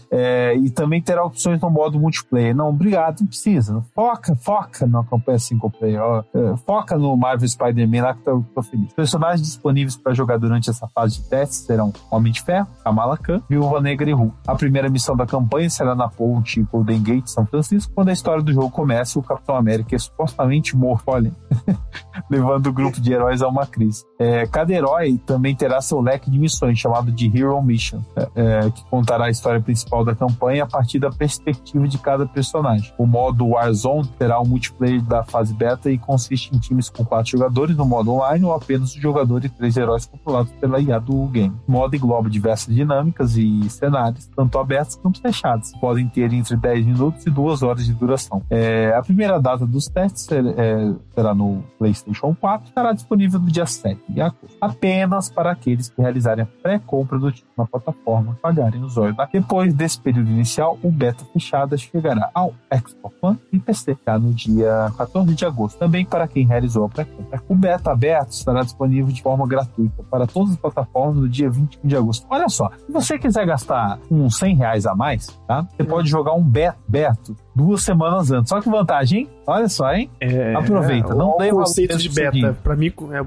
e 0.63 0.71
também 0.71 1.01
terá 1.01 1.25
opções 1.25 1.61
no 1.61 1.71
modo 1.71 1.99
multiplayer. 1.99 2.55
Não, 2.55 2.69
obrigado, 2.69 3.21
não 3.21 3.27
precisa. 3.27 3.83
Foca, 3.95 4.35
foca 4.37 4.87
na 4.87 5.03
campanha 5.05 5.39
single 5.39 5.71
player 5.71 6.00
é, 6.35 6.57
foca 6.59 6.97
no 6.97 7.17
Marvel 7.17 7.49
Spider-Man 7.49 8.03
lá 8.03 8.15
que 8.15 8.29
eu 8.29 8.45
tô 8.55 8.63
feliz. 8.63 8.93
Personagens 8.93 9.47
disponíveis 9.47 9.97
para 9.97 10.15
jogar 10.15 10.39
durante 10.39 10.71
essa 10.71 10.89
fase 10.89 11.17
de 11.17 11.29
testes 11.29 11.59
serão 11.59 11.93
Homem 12.11 12.33
de 12.33 12.43
Ferro, 12.43 12.69
Kamala 12.83 13.17
Khan, 13.17 13.43
Viúva 13.49 13.81
Negra 13.81 14.09
e 14.09 14.13
Hulk. 14.13 14.35
A 14.47 14.55
primeira 14.55 14.89
missão 14.89 15.17
da 15.17 15.27
campanha 15.27 15.69
será 15.71 15.95
na 15.95 16.09
ponte 16.09 16.63
Golden 16.63 17.03
Gate, 17.03 17.29
São 17.29 17.47
Francisco, 17.47 17.93
quando 17.95 18.09
a 18.09 18.13
história 18.13 18.43
do 18.43 18.53
jogo 18.53 18.71
começa 18.71 19.19
e 19.19 19.21
o 19.21 19.23
Capitão 19.23 19.57
América 19.57 19.95
é 19.95 19.99
supostamente 19.99 20.77
morto, 20.77 21.05
olha, 21.07 21.33
levando 22.31 22.67
o 22.69 22.73
grupo 22.73 23.01
de 23.01 23.13
heróis 23.13 23.43
a 23.43 23.49
uma 23.49 23.67
crise. 23.67 24.05
É, 24.19 24.47
cada 24.47 24.73
herói 24.73 25.19
também 25.27 25.55
terá 25.55 25.81
seu 25.81 26.01
leque 26.01 26.31
de 26.31 26.39
missões, 26.39 26.79
chamado 26.79 27.11
de 27.11 27.27
Hero 27.27 27.61
Mission, 27.63 28.01
é, 28.17 28.29
é, 28.35 28.71
que 28.71 28.85
contará 28.85 29.27
a 29.27 29.31
história 29.31 29.61
principal 29.61 30.05
da 30.05 30.15
campanha 30.15 30.65
a 30.65 30.67
partir 30.67 30.99
da 30.99 31.11
perspectiva 31.11 31.87
de 31.87 31.99
cada 31.99 32.27
personagem. 32.27 32.93
O 32.99 33.07
modo 33.07 33.49
Warzone 33.49 34.09
terá 34.19 34.39
o 34.41 34.47
multiplayer 34.47 35.03
da 35.03 35.23
fase 35.23 35.55
beta 35.55 35.90
e 35.93 35.99
consiste 35.99 36.55
em 36.55 36.59
times 36.59 36.89
com 36.89 37.05
quatro 37.05 37.33
jogadores 37.33 37.77
no 37.77 37.85
modo 37.85 38.13
online 38.13 38.45
ou 38.45 38.55
apenas 38.55 38.95
um 38.97 39.01
jogador 39.01 39.45
e 39.45 39.49
três 39.49 39.77
heróis 39.77 40.07
controlados 40.07 40.53
pela 40.53 40.81
IA 40.81 40.99
do 40.99 41.27
game. 41.27 41.55
O 41.67 41.73
modo 41.73 41.95
engloba 41.95 42.29
diversas 42.29 42.75
dinâmicas 42.75 43.37
e 43.37 43.69
cenários, 43.71 44.27
tanto 44.35 44.59
abertos 44.59 44.97
quanto 44.97 45.21
fechados. 45.21 45.73
Podem 45.81 46.09
ter 46.09 46.33
entre 46.33 46.57
10 46.57 46.87
minutos 46.87 47.27
e 47.27 47.31
2 47.31 47.63
horas 47.63 47.87
de 47.87 47.95
duração. 47.95 48.43
É, 48.51 48.95
a 48.95 49.03
primeira 49.03 49.41
data 49.41 49.67
dos 49.67 49.87
testes 49.87 50.29
é, 50.31 50.93
será 51.15 51.35
no 51.35 51.63
PlayStation 51.79 52.01
PlayStation 52.01 52.35
4 52.35 52.69
estará 52.69 52.93
disponível 52.93 53.41
no 53.41 53.47
dia 53.47 53.67
7 53.67 54.01
de 54.09 54.21
agosto, 54.21 54.57
apenas 54.61 55.31
para 55.31 55.51
aqueles 55.51 55.89
que 55.89 56.01
realizarem 56.01 56.45
a 56.45 56.63
pré-compra 56.63 57.19
do 57.19 57.31
título 57.31 57.53
na 57.57 57.67
plataforma 57.67 58.33
e 58.33 58.41
pagarem 58.41 58.83
os 58.83 58.97
olhos. 58.97 59.17
Depois 59.33 59.73
desse 59.75 60.01
período 60.01 60.31
inicial, 60.31 60.79
o 60.83 60.91
beta 60.91 61.25
fechada 61.33 61.77
chegará 61.77 62.31
ao 62.35 62.55
Xbox 62.73 63.17
One 63.21 63.39
e 63.53 63.59
PC 63.59 63.95
tá 63.97 64.19
no 64.19 64.33
dia 64.33 64.93
14 64.97 65.35
de 65.35 65.45
agosto, 65.45 65.80
também 65.81 66.05
para 66.05 66.29
quem 66.29 66.47
realizou 66.47 66.85
a 66.85 66.89
pré-compra. 66.91 67.43
O 67.49 67.55
beta 67.55 67.91
aberto 67.91 68.33
estará 68.33 68.61
disponível 68.61 69.11
de 69.11 69.23
forma 69.23 69.49
gratuita 69.49 70.03
para 70.11 70.27
todas 70.27 70.51
as 70.53 70.59
plataformas 70.59 71.17
no 71.17 71.27
dia 71.27 71.51
21 71.51 71.89
de 71.89 71.97
agosto. 71.97 72.27
Olha 72.29 72.51
só, 72.51 72.71
se 72.87 72.93
você 72.93 73.19
quiser 73.19 73.47
gastar 73.47 73.99
uns 74.11 74.37
100 74.37 74.57
reais 74.57 74.85
a 74.85 74.95
mais, 74.95 75.29
tá? 75.49 75.67
Você 75.75 75.83
pode 75.83 76.11
jogar 76.11 76.35
um 76.35 76.43
beta, 76.43 76.79
beto 76.87 77.35
duas 77.61 77.83
semanas 77.83 78.31
antes. 78.31 78.49
Só 78.49 78.61
que 78.61 78.69
vantagem, 78.71 79.21
hein? 79.21 79.29
Olha 79.47 79.69
só, 79.69 79.93
hein? 79.93 80.11
É, 80.21 80.55
Aproveita. 80.55 81.13
É, 81.13 81.17
não 81.17 81.37
tem 81.37 81.53
o 81.53 81.57
conceito 81.57 81.97
de 81.99 82.09
beta. 82.09 82.57
Pra 82.63 82.77
mim, 82.77 82.93
é, 83.13 83.25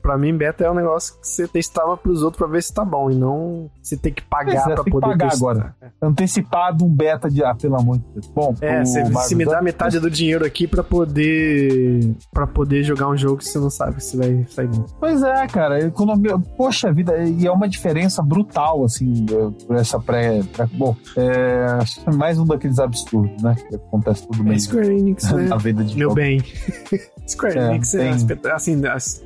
pra 0.00 0.16
mim, 0.16 0.36
beta 0.36 0.64
é 0.64 0.70
um 0.70 0.74
negócio 0.74 1.14
que 1.20 1.26
você 1.26 1.48
testava 1.48 1.96
pros 1.96 2.22
outros 2.22 2.38
pra 2.38 2.46
ver 2.46 2.62
se 2.62 2.72
tá 2.72 2.84
bom. 2.84 3.10
E 3.10 3.14
não 3.16 3.68
você 3.82 3.96
tem 3.96 4.12
que 4.12 4.22
pagar 4.22 4.70
é, 4.70 4.74
pra 4.74 4.84
poder 4.84 5.00
pagar 5.08 5.28
testar. 5.30 5.50
agora. 5.50 5.74
Antecipado 6.00 6.84
um 6.84 6.88
beta 6.88 7.28
de. 7.30 7.42
Ah, 7.44 7.54
pelo 7.54 7.76
amor 7.76 7.98
de 7.98 8.04
Deus. 8.14 8.26
Bom, 8.28 8.54
É, 8.60 8.84
você 8.84 9.04
se 9.26 9.34
me 9.34 9.44
dá 9.44 9.60
metade 9.60 9.98
do 9.98 10.10
dinheiro 10.10 10.44
aqui 10.44 10.66
pra 10.68 10.82
poder. 10.84 12.14
para 12.32 12.46
poder 12.46 12.82
jogar 12.84 13.08
um 13.08 13.16
jogo 13.16 13.38
que 13.38 13.44
você 13.44 13.58
não 13.58 13.70
sabe 13.70 14.02
se 14.02 14.16
vai 14.16 14.44
sair 14.48 14.68
bom. 14.68 14.84
Pois 15.00 15.22
é, 15.22 15.46
cara. 15.48 15.80
Economia. 15.80 16.38
Poxa 16.56 16.92
vida, 16.92 17.16
e 17.24 17.46
é 17.46 17.50
uma 17.50 17.68
diferença 17.68 18.22
brutal, 18.22 18.84
assim, 18.84 19.26
eh, 19.30 19.64
por 19.66 19.76
essa 19.76 19.98
pré. 19.98 20.42
pré- 20.52 20.66
bom, 20.72 20.94
é 21.16 21.64
acho 21.80 22.00
que 22.02 22.08
é 22.08 22.12
mais 22.12 22.38
um 22.38 22.44
daqueles 22.46 22.78
absurdos, 22.78 23.42
né? 23.42 23.54
Acontece 23.74 24.26
tudo 24.26 24.40
É 24.42 24.44
bem 24.44 24.58
Square 24.58 24.88
Enix, 24.98 25.32
né? 25.32 25.42
na 25.48 25.56
vida 25.56 25.82
de 25.84 25.96
Meu 25.96 26.08
jogo. 26.10 26.14
bem. 26.16 26.40
Square 27.26 27.58
É, 27.58 27.66
Enix 27.70 27.94
é 27.94 27.98
tem- 27.98 28.50
assim, 28.52 28.86
as- 28.86 29.22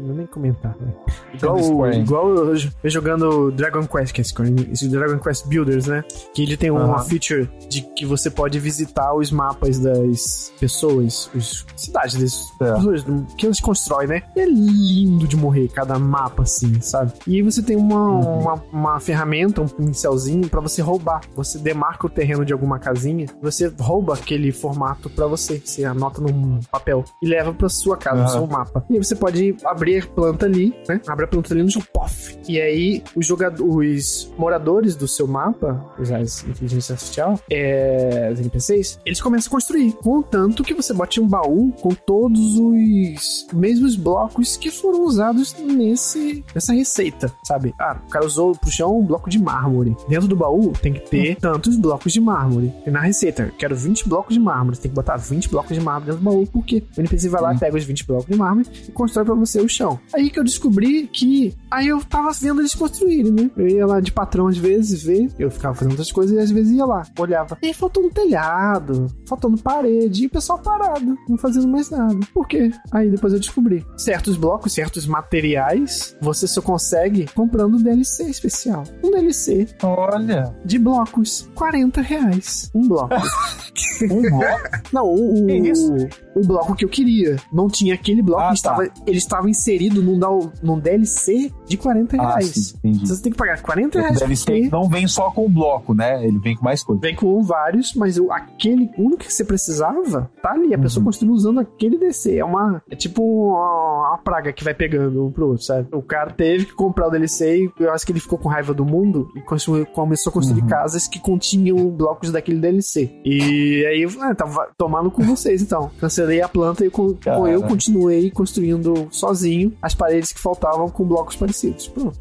não, 0.00 0.14
nem, 0.14 0.26
comentar, 0.26 0.74
né? 0.80 0.92
Igual, 1.34 1.92
igual 1.92 2.28
eu, 2.30 2.54
eu 2.82 2.90
jogando 2.90 3.50
Dragon 3.52 3.86
Quest, 3.86 4.12
que 4.12 4.20
é 4.20 4.46
Enix, 4.46 4.82
Dragon 4.88 5.18
Quest 5.18 5.46
Builders, 5.46 5.86
né? 5.86 6.02
Que 6.34 6.42
ele 6.42 6.56
tem 6.56 6.70
uma 6.70 6.96
Aham. 6.96 7.04
feature 7.04 7.48
de 7.68 7.82
que 7.82 8.04
você 8.04 8.30
pode 8.30 8.58
visitar 8.58 9.14
os 9.14 9.30
mapas 9.30 9.78
das 9.78 10.52
pessoas, 10.58 11.30
as 11.36 11.64
cidades 11.76 12.18
das 12.20 12.68
É. 12.68 12.74
pessoas 12.74 13.04
que 13.36 13.46
eles 13.46 13.60
constroem, 13.60 14.08
né? 14.08 14.22
E 14.36 14.40
é 14.40 14.46
lindo 14.46 15.26
de 15.26 15.36
morrer 15.36 15.68
cada 15.68 15.98
mapa, 15.98 16.42
assim, 16.42 16.80
sabe? 16.80 17.12
E 17.26 17.36
aí 17.36 17.42
você 17.42 17.62
tem 17.62 17.76
uma, 17.76 18.00
Uhum. 18.10 18.40
uma, 18.40 18.54
uma 18.72 19.00
ferramenta, 19.00 19.60
um 19.60 19.68
pincelzinho 19.68 20.48
pra 20.48 20.60
você 20.60 20.82
roubar. 20.82 21.20
Você 21.34 21.58
demarca 21.58 22.06
o 22.06 22.10
terreno 22.10 22.44
de 22.44 22.52
alguma 22.52 22.78
casinha, 22.78 23.26
você 23.40 23.72
rouba 23.80 24.14
aquele 24.14 24.52
formato 24.52 25.08
pra 25.10 25.26
você. 25.26 25.60
Você 25.64 25.84
anota 25.84 26.20
num 26.20 26.60
papel 26.70 27.04
e 27.22 27.26
leva 27.26 27.52
pra 27.52 27.68
sua 27.68 27.96
casa, 27.96 28.16
no 28.16 28.22
Aham. 28.22 28.32
seu 28.32 28.46
mapa. 28.46 28.84
E 28.90 28.94
aí 28.94 29.04
você 29.04 29.14
pode 29.14 29.56
abrir 29.64 29.89
planta 30.14 30.46
ali, 30.46 30.74
né? 30.88 31.00
Abre 31.06 31.24
a 31.24 31.28
planta 31.28 31.52
ali 31.54 31.62
no 31.62 31.70
seu 31.70 31.82
pof. 31.92 32.38
E 32.48 32.60
aí 32.60 33.02
os 33.14 33.26
jogadores, 33.26 34.24
os 34.24 34.32
moradores 34.36 34.96
do 34.96 35.06
seu 35.06 35.26
mapa, 35.26 35.84
as 35.98 36.44
inteligência 36.44 36.94
artificial, 36.94 37.40
é, 37.50 38.30
os 38.32 38.40
NPCs, 38.40 38.98
eles 39.04 39.20
começam 39.20 39.48
a 39.48 39.52
construir. 39.52 39.92
Contanto 39.92 40.62
que 40.62 40.74
você 40.74 40.92
bote 40.92 41.20
um 41.20 41.26
baú 41.26 41.72
com 41.80 41.90
todos 41.90 42.58
os 42.58 43.46
mesmos 43.52 43.96
blocos 43.96 44.56
que 44.56 44.70
foram 44.70 45.04
usados 45.04 45.54
nesse, 45.58 46.44
nessa 46.54 46.72
receita, 46.72 47.32
sabe? 47.44 47.74
Ah, 47.78 47.98
o 48.06 48.10
cara 48.10 48.24
usou 48.24 48.52
pro 48.56 48.70
chão 48.70 48.98
um 48.98 49.04
bloco 49.04 49.30
de 49.30 49.38
mármore. 49.38 49.96
Dentro 50.08 50.28
do 50.28 50.36
baú 50.36 50.72
tem 50.72 50.92
que 50.92 51.00
ter 51.00 51.36
tantos 51.36 51.76
blocos 51.76 52.12
de 52.12 52.20
mármore. 52.20 52.72
E 52.86 52.90
na 52.90 53.00
receita, 53.00 53.44
eu 53.44 53.52
quero 53.52 53.76
20 53.76 54.08
blocos 54.08 54.34
de 54.34 54.40
mármore. 54.40 54.78
Tem 54.78 54.90
que 54.90 54.94
botar 54.94 55.16
20 55.16 55.48
blocos 55.48 55.76
de 55.76 55.80
mármore 55.80 56.06
dentro 56.06 56.20
do 56.20 56.30
baú, 56.30 56.46
porque 56.46 56.82
o 56.96 57.00
NPC 57.00 57.28
vai 57.28 57.42
lá, 57.42 57.54
pega 57.54 57.76
os 57.76 57.84
20 57.84 58.06
blocos 58.06 58.26
de 58.26 58.36
mármore 58.36 58.68
e 58.88 58.92
constrói 58.92 59.24
pra 59.24 59.34
você 59.34 59.60
o 59.60 59.68
chão. 59.80 59.98
Aí 60.14 60.30
que 60.30 60.38
eu 60.38 60.44
descobri 60.44 61.06
que. 61.06 61.56
Aí 61.70 61.88
eu 61.88 62.04
tava 62.04 62.30
vendo 62.32 62.60
eles 62.60 62.74
construírem, 62.74 63.32
né? 63.32 63.50
Eu 63.56 63.66
ia 63.66 63.86
lá 63.86 64.00
de 64.00 64.12
patrão 64.12 64.48
às 64.48 64.58
vezes 64.58 65.02
ver, 65.02 65.30
eu 65.38 65.50
ficava 65.50 65.74
fazendo 65.74 65.92
outras 65.92 66.12
coisas 66.12 66.36
e 66.36 66.38
às 66.38 66.50
vezes 66.50 66.76
ia 66.76 66.84
lá, 66.84 67.02
olhava. 67.18 67.56
E 67.62 67.68
aí 67.68 67.74
faltou 67.74 68.04
um 68.04 68.10
telhado, 68.10 69.06
faltando 69.26 69.56
parede, 69.58 70.24
e 70.24 70.26
o 70.26 70.30
pessoal 70.30 70.58
parado, 70.58 71.16
não 71.28 71.38
fazendo 71.38 71.68
mais 71.68 71.90
nada. 71.90 72.18
Por 72.34 72.46
quê? 72.46 72.70
Aí 72.92 73.10
depois 73.10 73.32
eu 73.32 73.40
descobri. 73.40 73.86
Certos 73.96 74.36
blocos, 74.36 74.72
certos 74.72 75.06
materiais, 75.06 76.16
você 76.20 76.46
só 76.46 76.60
consegue 76.60 77.26
comprando 77.34 77.76
um 77.76 77.82
DLC 77.82 78.28
especial. 78.28 78.84
Um 79.02 79.10
DLC 79.10 79.68
Olha, 79.82 80.54
de 80.64 80.78
blocos. 80.78 81.48
40 81.54 82.00
reais. 82.00 82.70
Um 82.74 82.86
bloco. 82.86 83.14
um 84.04 84.22
bloco. 84.30 84.60
Não, 84.92 85.06
o, 85.06 85.44
o, 85.46 86.08
o 86.36 86.46
bloco 86.46 86.74
que 86.74 86.84
eu 86.84 86.88
queria. 86.88 87.36
Não 87.52 87.68
tinha 87.68 87.94
aquele 87.94 88.22
bloco, 88.22 88.42
Ah, 88.42 88.46
ele, 88.48 88.54
estava, 88.54 88.82
ele 89.06 89.18
estava 89.18 89.50
inserido 89.50 90.02
num, 90.02 90.18
num 90.62 90.78
DLC 90.78 91.52
de 91.66 91.76
40 91.76 92.16
ah, 92.16 92.28
reais. 92.28 92.46
sim, 92.48 92.74
entendi. 92.84 93.08
Você 93.08 93.22
tem 93.22 93.32
que 93.32 93.38
pagar 93.38 93.60
40 93.62 93.98
O 93.98 94.00
reais 94.00 94.18
DLC 94.18 94.44
porque 94.44 94.68
não 94.70 94.88
vem 94.88 95.06
só 95.06 95.30
com 95.30 95.46
o 95.46 95.48
bloco, 95.48 95.94
né? 95.94 96.24
Ele 96.24 96.38
vem 96.38 96.56
com 96.56 96.64
mais 96.64 96.82
coisa. 96.82 97.00
vem 97.00 97.14
com 97.14 97.42
vários, 97.42 97.94
mas 97.94 98.18
o, 98.18 98.30
aquele 98.30 98.90
único 98.98 99.24
que 99.24 99.32
você 99.32 99.44
precisava 99.44 100.30
tá 100.42 100.52
ali. 100.52 100.74
A 100.74 100.78
pessoa 100.78 101.00
Uhum. 101.00 101.04
construiu 101.06 101.32
usando 101.34 101.60
aquele 101.60 101.96
DC. 101.98 102.36
É 102.36 102.44
uma. 102.44 102.82
É 102.90 102.94
tipo 102.96 103.22
uma, 103.22 104.08
uma 104.10 104.18
praga 104.18 104.52
que 104.52 104.62
vai 104.64 104.74
pegando 104.74 105.26
um 105.26 105.30
pro 105.32 105.48
outro, 105.48 105.64
sabe? 105.64 105.88
O 105.92 106.02
cara 106.02 106.30
teve 106.30 106.66
que 106.66 106.74
comprar 106.74 107.08
o 107.08 107.10
DLC 107.10 107.64
e 107.64 107.82
eu 107.82 107.92
acho 107.92 108.04
que 108.04 108.12
ele 108.12 108.20
ficou 108.20 108.38
com 108.38 108.48
raiva 108.48 108.74
do 108.74 108.84
mundo 108.84 109.28
e 109.36 109.40
começou 109.40 109.80
a 109.82 110.32
construir 110.32 110.60
Uhum. 110.62 110.66
casas 110.68 111.06
que 111.08 111.18
continham 111.20 111.76
blocos 111.90 112.30
daquele 112.30 112.58
DLC. 112.58 113.10
E 113.24 113.84
aí, 113.90 114.06
ah, 114.20 114.34
tava 114.34 114.68
tomando 114.76 115.10
com 115.10 115.22
vocês 115.22 115.62
então. 115.62 115.90
Cancelei 116.00 116.40
a 116.40 116.48
planta 116.48 116.84
e 116.84 116.90
Cara. 117.20 117.48
eu 117.50 117.62
continuei 117.62 118.30
construindo 118.30 119.08
sozinho 119.10 119.72
as 119.82 119.94
paredes 119.94 120.32
que 120.32 120.40
faltavam 120.40 120.88
com 120.88 121.04
blocos 121.04 121.36
parecidos. 121.36 121.88
Pronto. 121.88 122.18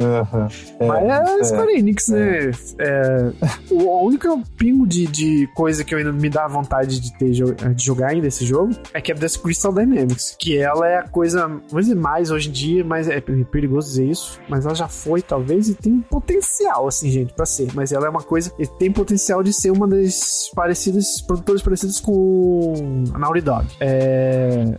Aham. 0.00 0.48
É, 0.78 0.86
Mas 0.86 1.04
é 1.04 1.40
é. 1.40 1.44
Square 1.44 1.78
Enix, 1.78 2.08
né? 2.08 2.50
É, 2.78 3.32
o 3.70 3.86
o 3.86 4.06
único 4.06 4.42
pingo 4.56 4.86
de, 4.86 5.06
de 5.06 5.48
coisa 5.54 5.84
que 5.84 5.94
eu 5.94 5.98
ainda 5.98 6.12
me 6.12 6.28
dá 6.28 6.46
vontade 6.46 7.00
de, 7.00 7.16
ter, 7.18 7.30
de 7.30 7.84
jogar 7.84 8.08
ainda 8.10 8.26
esse 8.26 8.44
jogo 8.44 8.74
é 8.92 9.00
que 9.00 9.10
é 9.10 9.14
dessa 9.14 9.38
Crystal 9.38 9.72
Dynamics. 9.72 10.36
Que 10.38 10.58
ela 10.58 10.86
é 10.86 10.98
a 10.98 11.08
coisa, 11.08 11.50
dizer 11.72 11.94
mais 11.94 12.30
hoje 12.30 12.48
em 12.48 12.52
dia, 12.52 12.84
mas 12.84 13.08
é 13.08 13.20
perigoso 13.20 13.88
dizer 13.88 14.06
isso. 14.06 14.40
Mas 14.48 14.66
ela 14.66 14.74
já 14.74 14.88
foi, 14.88 15.22
talvez, 15.22 15.68
e 15.68 15.74
tem 15.74 16.00
potencial, 16.00 16.86
assim, 16.86 17.10
gente, 17.10 17.32
pra 17.32 17.46
ser. 17.46 17.68
Mas 17.74 17.92
ela 17.92 18.06
é 18.06 18.10
uma 18.10 18.22
coisa 18.22 18.52
tem 18.78 18.92
potencial 18.92 19.42
de 19.42 19.52
ser 19.52 19.70
uma 19.70 19.86
das 19.86 20.50
parecidas, 20.54 21.05
produtoras 21.26 21.62
parecidas 21.62 22.00
com 22.00 23.04
a 23.12 23.18
Naughty 23.18 23.40
Dog. 23.40 23.66
É, 23.80 24.76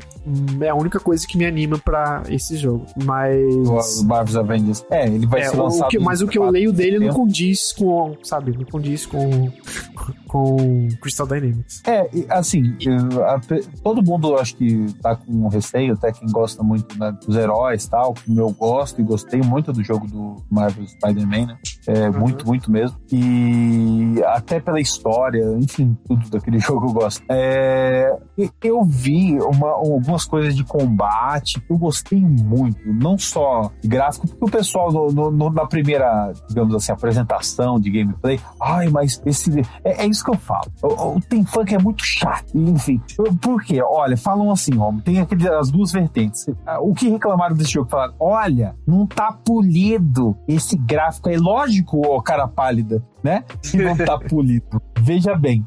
é 0.62 0.70
a 0.70 0.76
única 0.76 1.00
coisa 1.00 1.26
que 1.28 1.38
me 1.38 1.46
anima 1.46 1.78
pra 1.78 2.24
esse 2.30 2.58
jogo. 2.58 2.86
Mas. 3.04 4.00
O 4.02 4.06
Marvel's 4.06 4.36
Avengers. 4.36 4.86
É, 4.90 5.06
ele 5.08 5.26
vai 5.26 5.42
É, 5.42 5.50
ser 5.50 5.58
o 5.60 5.64
lançado. 5.64 5.90
que- 5.90 6.00
mas 6.00 6.22
o 6.22 6.28
que 6.28 6.38
eu 6.38 6.50
leio 6.50 6.72
dele 6.72 7.00
não 7.00 7.08
setembro. 7.08 7.16
condiz 7.22 7.72
com, 7.74 8.16
sabe, 8.24 8.56
não 8.58 8.66
condiz 8.66 9.06
com 9.06 9.20
com 10.28 10.88
Crystal 11.02 11.26
Dynamics. 11.28 11.82
É, 11.88 12.10
assim, 12.30 12.76
eu- 12.82 13.24
a 13.26 13.40
todo 13.84 14.04
mundo 14.04 14.36
acho 14.36 14.56
que 14.56 14.94
tá 15.02 15.16
com 15.16 15.48
receio, 15.48 15.94
até 15.94 16.12
quem 16.12 16.30
gosta 16.30 16.62
muito 16.64 16.98
né, 17.00 17.16
dos 17.26 17.36
heróis 17.36 17.86
e 17.86 17.90
tal, 17.90 18.14
como 18.26 18.40
eu 18.40 18.50
gosto 18.52 19.00
e 19.00 19.04
gostei 19.04 19.42
muito 19.42 19.72
do 19.72 19.84
jogo 19.84 20.06
do 20.08 20.36
Marvel 20.50 20.86
Spider-Man, 20.88 21.48
né? 21.48 21.58
É, 21.88 22.08
Uhum. 22.10 22.20
Muito, 22.20 22.46
muito 22.48 22.72
mesmo. 22.72 22.98
E 23.12 24.22
até 24.26 24.60
pela 24.60 24.80
história, 24.80 25.44
enfim, 25.60 25.98
tudo 26.08 26.30
daquele 26.30 26.60
jogo 26.60 26.88
eu 26.88 26.94
gosto. 26.94 27.24
É, 27.30 28.16
eu 28.64 28.84
vi 28.84 29.40
uma- 29.40 29.72
algumas 29.72 30.17
coisas 30.26 30.56
de 30.56 30.64
combate 30.64 31.62
eu 31.70 31.78
gostei 31.78 32.20
muito, 32.20 32.80
não 32.86 33.18
só 33.18 33.72
gráfico, 33.84 34.28
porque 34.28 34.46
o 34.46 34.50
pessoal 34.50 34.92
no- 34.92 35.12
no- 35.12 35.32
no- 35.32 35.50
na 35.50 35.66
primeira, 35.66 36.32
digamos 36.48 36.74
assim, 36.76 36.92
apresentação 36.92 37.80
de 37.80 37.90
gameplay, 37.92 38.40
ai, 38.62 38.90
mas 38.90 39.22
esse. 39.26 39.60
É, 39.84 40.04
é 40.04 40.06
isso 40.08 40.24
que 40.24 40.32
eu 40.32 40.38
falo. 40.38 40.72
O, 40.82 41.18
o 41.18 41.22
Tem 41.22 41.44
Funk 41.46 41.74
é 41.74 41.80
muito 41.80 42.04
chato. 42.04 42.46
Enfim, 42.56 43.02
por 43.42 43.64
quê? 43.64 43.82
Olha, 43.84 44.16
falam 44.18 44.52
assim, 44.52 44.74
Romo, 44.76 45.02
tem 45.02 45.20
aquele, 45.20 45.48
as 45.50 45.70
duas 45.70 45.92
vertentes. 45.92 46.46
O 46.82 46.94
que 46.94 47.10
reclamaram 47.10 47.56
desse 47.56 47.72
jogo? 47.72 47.90
Falaram, 47.90 48.14
olha, 48.20 48.76
não 48.86 49.06
tá 49.06 49.32
polido 49.32 50.36
esse 50.48 50.78
gráfico. 50.78 51.30
É 51.30 51.38
lógico, 51.38 52.02
ó, 52.08 52.22
cara 52.22 52.48
pálida, 52.48 53.04
né? 53.24 53.44
Que 53.62 53.78
não 53.78 53.96
tá 53.96 54.18
polido. 54.30 54.82
Veja 55.00 55.36
bem, 55.36 55.66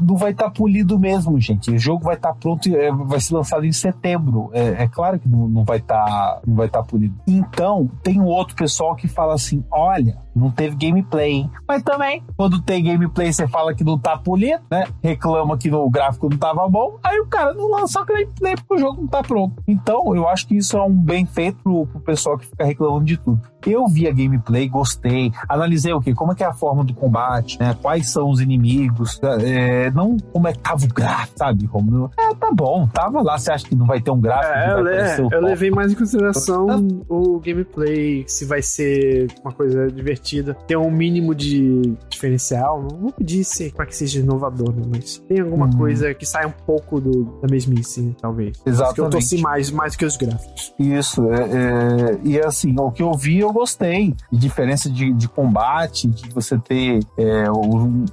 não 0.00 0.16
vai 0.16 0.32
estar 0.32 0.50
polido 0.50 0.98
mesmo, 0.98 1.38
gente. 1.40 1.70
O 1.70 1.78
jogo 1.78 2.04
vai 2.04 2.14
estar 2.14 2.34
pronto, 2.34 2.68
e, 2.68 2.76
é, 2.76 2.92
vai 2.92 3.20
ser 3.20 3.34
lançado 3.34 3.64
em 3.64 3.72
setembro. 3.72 4.50
É, 4.52 4.84
é 4.84 4.88
claro 4.88 5.18
que 5.18 5.28
não, 5.28 5.48
não 5.48 5.64
vai 5.64 5.78
estar 5.78 6.40
não 6.46 6.54
vai 6.54 6.68
tá 6.68 6.82
polido. 6.82 7.14
Então, 7.26 7.90
tem 8.02 8.20
um 8.20 8.26
outro 8.26 8.54
pessoal 8.54 8.94
que 8.94 9.08
fala 9.08 9.34
assim: 9.34 9.64
olha, 9.70 10.18
não 10.36 10.50
teve 10.50 10.76
gameplay, 10.76 11.32
hein? 11.32 11.50
Mas 11.66 11.82
também, 11.82 12.22
quando 12.36 12.60
tem 12.60 12.84
gameplay, 12.84 13.32
você 13.32 13.48
fala 13.48 13.74
que 13.74 13.82
não 13.82 13.98
tá 13.98 14.16
polido, 14.16 14.62
né? 14.70 14.86
Reclama 15.02 15.56
que 15.56 15.70
no 15.70 15.88
gráfico 15.88 16.28
não 16.28 16.36
tava 16.36 16.68
bom, 16.68 16.98
aí 17.02 17.18
o 17.20 17.26
cara 17.26 17.54
não 17.54 17.70
lança 17.70 18.04
gameplay 18.04 18.54
porque 18.56 18.74
o 18.74 18.78
jogo 18.78 19.00
não 19.00 19.08
tá 19.08 19.22
pronto. 19.22 19.62
Então, 19.66 20.14
eu 20.14 20.28
acho 20.28 20.46
que 20.46 20.56
isso 20.56 20.76
é 20.76 20.82
um 20.82 20.92
bem 20.92 21.24
feito 21.24 21.58
pro, 21.62 21.86
pro 21.86 22.00
pessoal 22.00 22.38
que 22.38 22.46
fica 22.46 22.64
reclamando 22.64 23.04
de 23.04 23.16
tudo. 23.16 23.40
Eu 23.66 23.86
vi 23.88 24.06
a 24.06 24.12
gameplay, 24.12 24.68
gostei, 24.68 25.32
analisei 25.48 25.92
o 25.92 26.00
que, 26.00 26.14
como 26.14 26.32
é 26.32 26.34
que 26.34 26.44
é 26.44 26.46
a 26.46 26.52
forma 26.52 26.84
do 26.84 26.94
combate, 26.94 27.58
né? 27.58 27.76
Quais 27.82 28.10
são 28.10 28.30
os 28.30 28.40
inimigos, 28.40 29.18
é, 29.42 29.90
não 29.90 30.16
como 30.32 30.46
é 30.46 30.52
que 30.52 30.58
tava 30.58 30.84
o 30.84 30.88
gráfico, 30.88 31.38
sabe, 31.38 31.66
Romulo? 31.66 32.10
É, 32.16 32.34
tá 32.34 32.50
bom, 32.52 32.86
tava 32.86 33.22
lá, 33.22 33.38
você 33.38 33.50
acha 33.50 33.66
que 33.66 33.74
não 33.74 33.86
vai 33.86 34.00
ter 34.00 34.10
um 34.10 34.20
gráfico? 34.20 34.54
É, 34.54 34.72
eu, 34.72 34.86
é, 34.86 35.36
eu 35.36 35.40
levei 35.40 35.70
mais 35.70 35.92
em 35.92 35.96
consideração 35.96 36.86
o 37.08 37.40
gameplay, 37.40 38.24
se 38.28 38.44
vai 38.44 38.62
ser 38.62 39.26
uma 39.42 39.52
coisa 39.52 39.90
divertida, 39.90 40.25
ter 40.66 40.76
um 40.76 40.90
mínimo 40.90 41.34
de 41.34 41.94
diferencial, 42.08 42.82
não 42.82 42.98
vou 42.98 43.12
pedir 43.12 43.44
ser, 43.44 43.72
pra 43.72 43.86
que 43.86 43.94
seja 43.94 44.20
inovador, 44.20 44.74
né? 44.74 44.82
mas 44.90 45.18
tem 45.28 45.40
alguma 45.40 45.66
Uhum. 45.66 45.72
coisa 45.78 46.14
que 46.14 46.24
saia 46.26 46.46
um 46.48 46.52
pouco 46.64 47.00
do, 47.00 47.24
da 47.42 47.48
mesmice, 47.50 48.14
talvez. 48.20 48.58
Exatamente. 48.64 48.94
Que 48.94 49.00
eu 49.00 49.10
torci 49.10 49.38
mais, 49.40 49.70
mais 49.70 49.96
que 49.96 50.04
os 50.04 50.16
gráficos. 50.16 50.72
Isso, 50.78 51.22
é, 51.32 51.40
é, 51.42 52.18
e 52.24 52.38
assim, 52.40 52.74
o 52.78 52.90
que 52.90 53.02
eu 53.02 53.12
vi 53.14 53.38
eu 53.40 53.52
gostei. 53.52 54.14
De 54.30 54.38
diferença 54.38 54.88
de, 54.90 55.12
de 55.12 55.28
combate, 55.28 56.08
de 56.08 56.28
você 56.30 56.56
ter 56.58 57.00
é, 57.18 57.50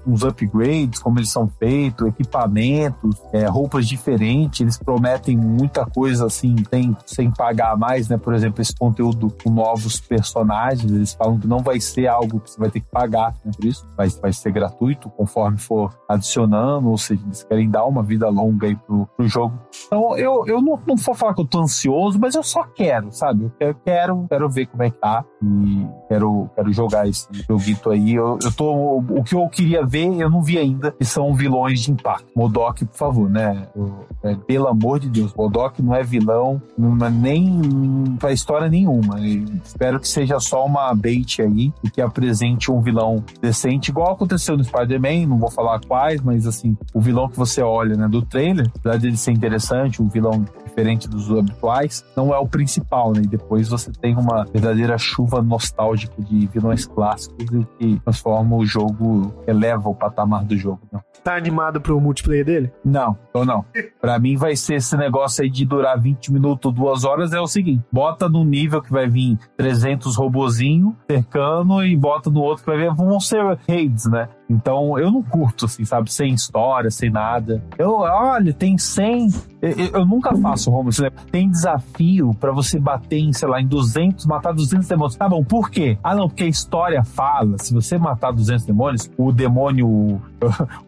uns 0.06 0.24
upgrades, 0.24 1.00
como 1.00 1.20
eles 1.20 1.32
são 1.32 1.48
feitos, 1.60 2.08
equipamentos, 2.08 3.16
é, 3.32 3.46
roupas 3.46 3.88
diferentes, 3.88 4.62
eles 4.62 4.78
prometem 4.78 5.38
muita 5.38 5.86
coisa 5.86 6.26
assim, 6.26 6.56
tem, 6.70 6.96
sem 7.06 7.32
pagar 7.32 7.78
mais, 7.78 8.08
né? 8.10 8.18
Por 8.18 8.34
exemplo, 8.34 8.62
esse 8.62 8.76
conteúdo 8.76 9.34
com 9.44 9.50
novos 9.50 10.00
personagens, 10.00 10.92
eles 10.92 11.14
falam 11.14 11.40
que 11.40 11.48
não 11.48 11.60
vai 11.60 11.80
ser 11.80 12.03
algo 12.08 12.40
que 12.40 12.52
você 12.52 12.60
vai 12.60 12.70
ter 12.70 12.80
que 12.80 12.90
pagar, 12.90 13.36
né? 13.44 13.52
Por 13.56 13.66
isso, 13.66 13.88
vai, 13.96 14.08
vai 14.10 14.34
ser 14.34 14.52
gratuito 14.52 15.10
conforme 15.10 15.58
for 15.58 15.94
adicionando, 16.08 16.90
ou 16.90 16.98
seja, 16.98 17.22
eles 17.26 17.44
querem 17.44 17.70
dar 17.70 17.86
uma 17.86 18.04
vida 18.04 18.30
longa 18.30 18.68
aí 18.68 18.76
pro, 18.76 19.08
pro 19.16 19.28
jogo. 19.28 19.58
Então, 19.88 20.18
eu, 20.18 20.46
eu 20.48 20.62
não, 20.62 20.80
não 20.88 20.96
vou 20.96 21.16
falar 21.16 21.34
que 21.34 21.42
eu 21.42 21.48
tô 21.48 21.60
ansioso, 21.62 22.20
mas 22.20 22.36
eu 22.36 22.44
só 22.44 22.64
quero, 22.64 23.12
sabe? 23.12 23.52
Eu 23.60 23.76
quero, 23.76 24.26
quero, 24.30 24.50
ver 24.50 24.68
como 24.68 24.84
é 24.84 24.90
que 24.90 24.98
tá 24.98 25.24
e 25.42 25.88
quero, 26.08 26.50
quero 26.56 26.72
jogar 26.72 27.08
esse 27.08 27.28
joguito 27.48 27.90
aí. 27.90 28.14
Eu, 28.14 28.38
eu 28.44 28.52
tô, 28.52 28.98
o 28.98 29.24
que 29.24 29.36
eu 29.36 29.48
queria 29.50 29.86
ver, 29.86 30.22
eu 30.22 30.30
não 30.30 30.42
vi 30.42 30.58
ainda, 30.58 30.92
que 30.92 31.06
são 31.06 31.34
vilões 31.34 31.82
de 31.82 31.92
impacto. 31.92 32.28
Modok, 32.36 32.86
por 32.86 32.98
favor, 32.98 33.30
né? 33.30 33.68
Eu- 33.76 34.06
é, 34.24 34.36
pelo 34.36 34.68
amor 34.68 35.00
de 35.00 35.10
Deus, 35.10 35.34
Modok 35.34 35.82
não 35.82 35.94
é 35.94 36.04
vilão, 36.04 36.62
não 36.78 37.06
é 37.06 37.10
nem 37.10 38.16
pra 38.20 38.32
história 38.32 38.70
nenhuma. 38.70 39.20
E 39.20 39.44
espero 39.64 40.00
que 40.00 40.08
seja 40.08 40.40
só 40.40 40.66
uma 40.66 40.94
bait 40.94 41.42
aí 41.42 41.74
e 41.84 41.90
que 41.94 42.02
apresente 42.02 42.72
um 42.72 42.82
vilão 42.82 43.24
decente, 43.40 43.92
igual 43.92 44.14
aconteceu 44.14 44.58
no 44.58 44.64
Spider-Man, 44.64 45.28
não 45.28 45.38
vou 45.38 45.52
falar 45.52 45.80
quais, 45.80 46.22
mas 46.22 46.48
assim, 46.48 46.76
o 46.94 47.00
vilão 47.00 47.30
que 47.30 47.38
você 47.38 47.62
olha, 47.62 47.96
né, 47.96 48.08
do 48.08 48.22
trailer, 48.22 48.70
apesar 48.76 48.98
dele 48.98 49.16
ser 49.16 49.32
interessante, 49.32 50.02
um 50.02 50.10
vilão 50.10 50.44
diferente 50.66 51.08
dos 51.08 51.30
habituais, 51.32 52.04
não 52.18 52.34
é 52.34 52.38
o 52.40 52.48
principal, 52.48 53.14
né? 53.14 53.22
E 53.24 53.28
depois 53.28 53.70
você 53.70 53.92
tem 53.92 54.16
uma 54.16 54.44
verdadeira 54.46 54.98
chuva 54.98 55.42
nostálgica 55.42 56.20
de 56.22 56.48
vilões 56.48 56.86
clássicos 56.86 57.46
que 57.78 58.00
transforma 58.00 58.56
o 58.56 58.66
jogo, 58.66 59.32
eleva 59.46 59.88
o 59.88 59.94
patamar 59.94 60.44
do 60.44 60.58
jogo. 60.58 60.82
Tá 61.24 61.36
animado 61.36 61.80
pro 61.80 62.00
multiplayer 62.00 62.46
dele? 62.46 62.72
não, 62.84 63.18
então 63.30 63.46
não. 63.46 63.66
Pra 64.02 64.20
mim 64.20 64.36
vai 64.36 64.56
ser 64.56 64.76
esse 64.76 64.96
negócio 64.98 65.44
aí 65.44 65.50
de 65.50 65.66
durar 65.66 66.00
20 66.00 66.32
minutos, 66.34 66.74
duas 66.74 67.04
horas, 67.06 67.32
é 67.34 67.40
o 67.40 67.48
seguinte, 67.48 67.84
bota 67.92 68.28
num 68.28 68.44
nível 68.44 68.82
que 68.82 68.92
vai 68.92 69.08
vir 69.08 69.38
300 69.58 70.16
robozinho 70.16 70.96
cercando 71.10 71.84
e 71.84 71.96
bota 71.96 72.30
no 72.30 72.42
outro 72.42 72.64
que 72.64 72.70
vai 72.70 72.78
ver, 72.80 72.94
vão 72.94 73.20
ser 73.20 73.58
raids, 73.68 74.06
né? 74.06 74.28
Então 74.50 75.00
eu 75.00 75.12
não 75.12 75.24
curto, 75.24 75.66
assim, 75.66 75.86
sabe? 75.86 76.12
Sem 76.12 76.34
história, 76.34 76.92
sem 76.92 77.10
nada. 77.10 77.64
Eu, 77.78 77.92
olha, 78.00 78.54
tem 78.54 78.78
100. 78.78 79.53
Eu, 79.64 80.00
eu- 80.02 80.06
nunca 80.06 80.36
faço, 80.36 80.70
isso, 80.90 81.02
né? 81.02 81.10
Tem 81.32 81.50
desafio 81.50 82.34
pra 82.40 82.52
você 82.52 82.78
bater 82.80 83.18
em, 83.18 83.32
sei 83.32 83.48
lá, 83.48 83.62
em 83.62 83.66
200, 83.68 84.26
matar 84.26 84.54
200 84.54 84.88
demônios. 84.88 85.16
Tá 85.16 85.30
bom, 85.30 85.44
por 85.44 85.70
quê? 85.70 85.98
Ah, 86.04 86.14
não, 86.14 86.28
porque 86.28 86.44
a 86.44 86.48
história 86.48 87.04
fala: 87.04 87.58
se 87.58 87.74
você 87.74 87.98
matar 87.98 88.32
200 88.34 88.66
demônios, 88.66 89.10
o 89.18 89.32
demônio, 89.32 89.88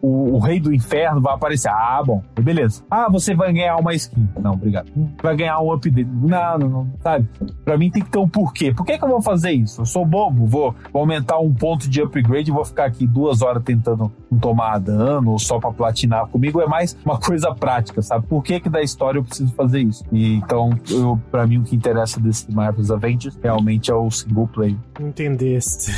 o, 0.02 0.34
o 0.34 0.38
rei 0.38 0.60
do 0.60 0.74
inferno 0.74 1.20
vai 1.20 1.34
aparecer. 1.34 1.70
Ah, 1.70 2.02
bom, 2.04 2.22
beleza. 2.40 2.82
Ah, 2.90 3.08
você 3.10 3.34
vai 3.34 3.52
ganhar 3.52 3.76
uma 3.76 3.94
skin. 3.94 4.28
Não, 4.40 4.52
obrigado. 4.52 4.90
Vai 5.22 5.34
ganhar 5.36 5.58
um 5.60 5.72
update. 5.72 6.08
Não, 6.12 6.58
não, 6.58 6.68
não, 6.68 6.90
sabe? 7.02 7.26
Pra 7.64 7.78
mim 7.78 7.90
tem 7.90 8.02
que 8.02 8.10
ter 8.10 8.18
um 8.18 8.28
porquê. 8.28 8.74
Por 8.74 8.84
que, 8.84 8.98
que 8.98 9.04
eu 9.04 9.08
vou 9.08 9.22
fazer 9.22 9.52
isso? 9.52 9.80
Eu 9.82 9.86
sou 9.86 10.04
bobo, 10.04 10.44
vou, 10.46 10.74
vou 10.92 11.00
aumentar 11.00 11.38
um 11.38 11.52
ponto 11.54 11.88
de 11.88 12.02
upgrade 12.02 12.50
e 12.50 12.52
vou 12.54 12.64
ficar 12.64 12.84
aqui 12.84 13.06
duas 13.06 13.40
horas 13.40 13.62
tentando 13.64 14.12
tomar 14.40 14.78
dano 14.78 15.30
ou 15.32 15.38
só 15.38 15.58
pra 15.58 15.72
platinar. 15.72 16.26
Comigo 16.26 16.60
é 16.60 16.66
mais 16.66 16.96
uma 17.04 17.18
coisa 17.18 17.54
prática, 17.54 18.02
sabe? 18.02 18.26
Por 18.26 18.42
que, 18.42 18.60
que 18.66 18.70
da 18.70 18.82
história 18.82 19.18
eu 19.18 19.24
preciso 19.24 19.52
fazer 19.54 19.80
isso? 19.80 20.04
E, 20.10 20.34
então, 20.34 20.70
eu, 20.90 21.20
pra 21.30 21.46
mim, 21.46 21.58
o 21.58 21.62
que 21.62 21.76
interessa 21.76 22.18
desse 22.18 22.50
Marvel's 22.52 22.90
Avengers 22.90 23.38
realmente 23.42 23.90
é 23.90 23.94
o 23.94 24.10
single 24.10 24.48
player. 24.48 24.76
Entendeste. 25.00 25.90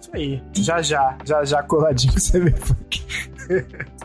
Isso 0.00 0.10
aí. 0.14 0.42
Já 0.54 0.80
já, 0.82 1.16
já 1.24 1.44
já 1.44 1.62
coladinho 1.62 2.12
com 2.14 2.18
Cyberpunk. 2.20 3.02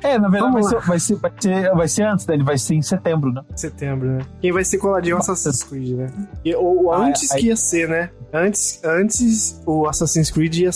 É, 0.01 0.17
na 0.19 0.27
verdade, 0.29 0.53
vai 0.53 0.63
ser, 0.63 0.79
vai, 0.81 0.99
ser, 0.99 1.15
vai, 1.15 1.31
ser, 1.39 1.75
vai 1.75 1.87
ser 1.87 2.03
antes, 2.03 2.25
né? 2.27 2.33
Ele 2.35 2.43
vai 2.43 2.57
ser 2.57 2.75
em 2.75 2.81
setembro, 2.81 3.31
né? 3.31 3.41
Setembro, 3.55 4.07
né? 4.09 4.21
Quem 4.41 4.51
vai 4.51 4.63
ser 4.63 4.77
coladinho 4.77 5.13
é 5.13 5.17
o 5.17 5.19
Assassin's 5.19 5.63
Creed, 5.63 5.97
né? 5.97 6.11
E, 6.45 6.53
ou, 6.55 6.83
ou 6.85 6.93
Ah, 6.93 7.07
antes 7.07 7.31
aí- 7.31 7.41
que 7.41 7.47
ia 7.47 7.55
ser, 7.55 7.87
né? 7.89 8.09
Antes, 8.33 8.81
antes 8.83 9.61
o 9.65 9.87
Assassin's 9.87 10.29
Creed 10.31 10.55
ia. 10.59 10.69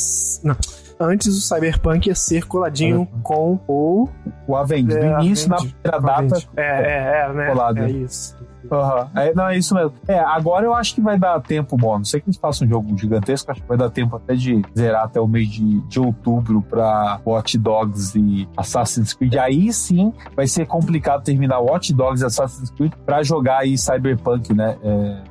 Não. 0.43 0.55
Antes 0.99 1.27
o 1.27 1.41
Cyberpunk 1.41 2.07
ia 2.07 2.15
ser 2.15 2.45
coladinho 2.45 3.07
com 3.23 3.59
o. 3.67 4.09
O 4.47 4.55
Avengers. 4.55 4.95
É, 4.95 5.15
no 5.15 5.23
início, 5.23 5.49
na 5.49 5.57
primeira 5.57 5.99
data, 5.99 6.43
É, 6.55 6.61
é, 6.61 7.25
é, 7.29 7.33
né? 7.33 7.47
Colado. 7.47 7.77
É 7.79 7.89
isso. 7.89 8.35
Aham. 8.71 9.09
É, 9.15 9.33
não, 9.33 9.47
é 9.47 9.57
isso 9.57 9.73
mesmo. 9.73 9.93
É, 10.07 10.19
agora 10.19 10.65
eu 10.65 10.73
acho 10.73 10.95
que 10.95 11.01
vai 11.01 11.17
dar 11.17 11.39
tempo 11.41 11.77
bom. 11.77 11.97
Não 11.97 12.05
sei 12.05 12.19
que 12.19 12.27
eles 12.27 12.37
façam 12.37 12.67
um 12.67 12.69
jogo 12.69 12.97
gigantesco, 12.97 13.51
acho 13.51 13.61
que 13.61 13.67
vai 13.67 13.77
dar 13.77 13.89
tempo 13.89 14.15
até 14.15 14.35
de 14.35 14.61
zerar 14.77 15.05
até 15.05 15.19
o 15.19 15.27
mês 15.27 15.47
de, 15.49 15.81
de 15.81 15.99
outubro 15.99 16.61
pra 16.61 17.19
Watch 17.25 17.57
Dogs 17.57 18.17
e 18.17 18.47
Assassin's 18.57 19.13
Creed. 19.13 19.35
Aí 19.35 19.71
sim 19.71 20.11
vai 20.35 20.47
ser 20.47 20.65
complicado 20.65 21.23
terminar 21.23 21.59
Watch 21.59 21.93
Dogs 21.93 22.21
e 22.21 22.25
Assassin's 22.25 22.69
Creed 22.71 22.93
pra 23.05 23.23
jogar 23.23 23.59
aí 23.59 23.77
Cyberpunk, 23.77 24.53
né? 24.53 24.77
É, 24.83 25.23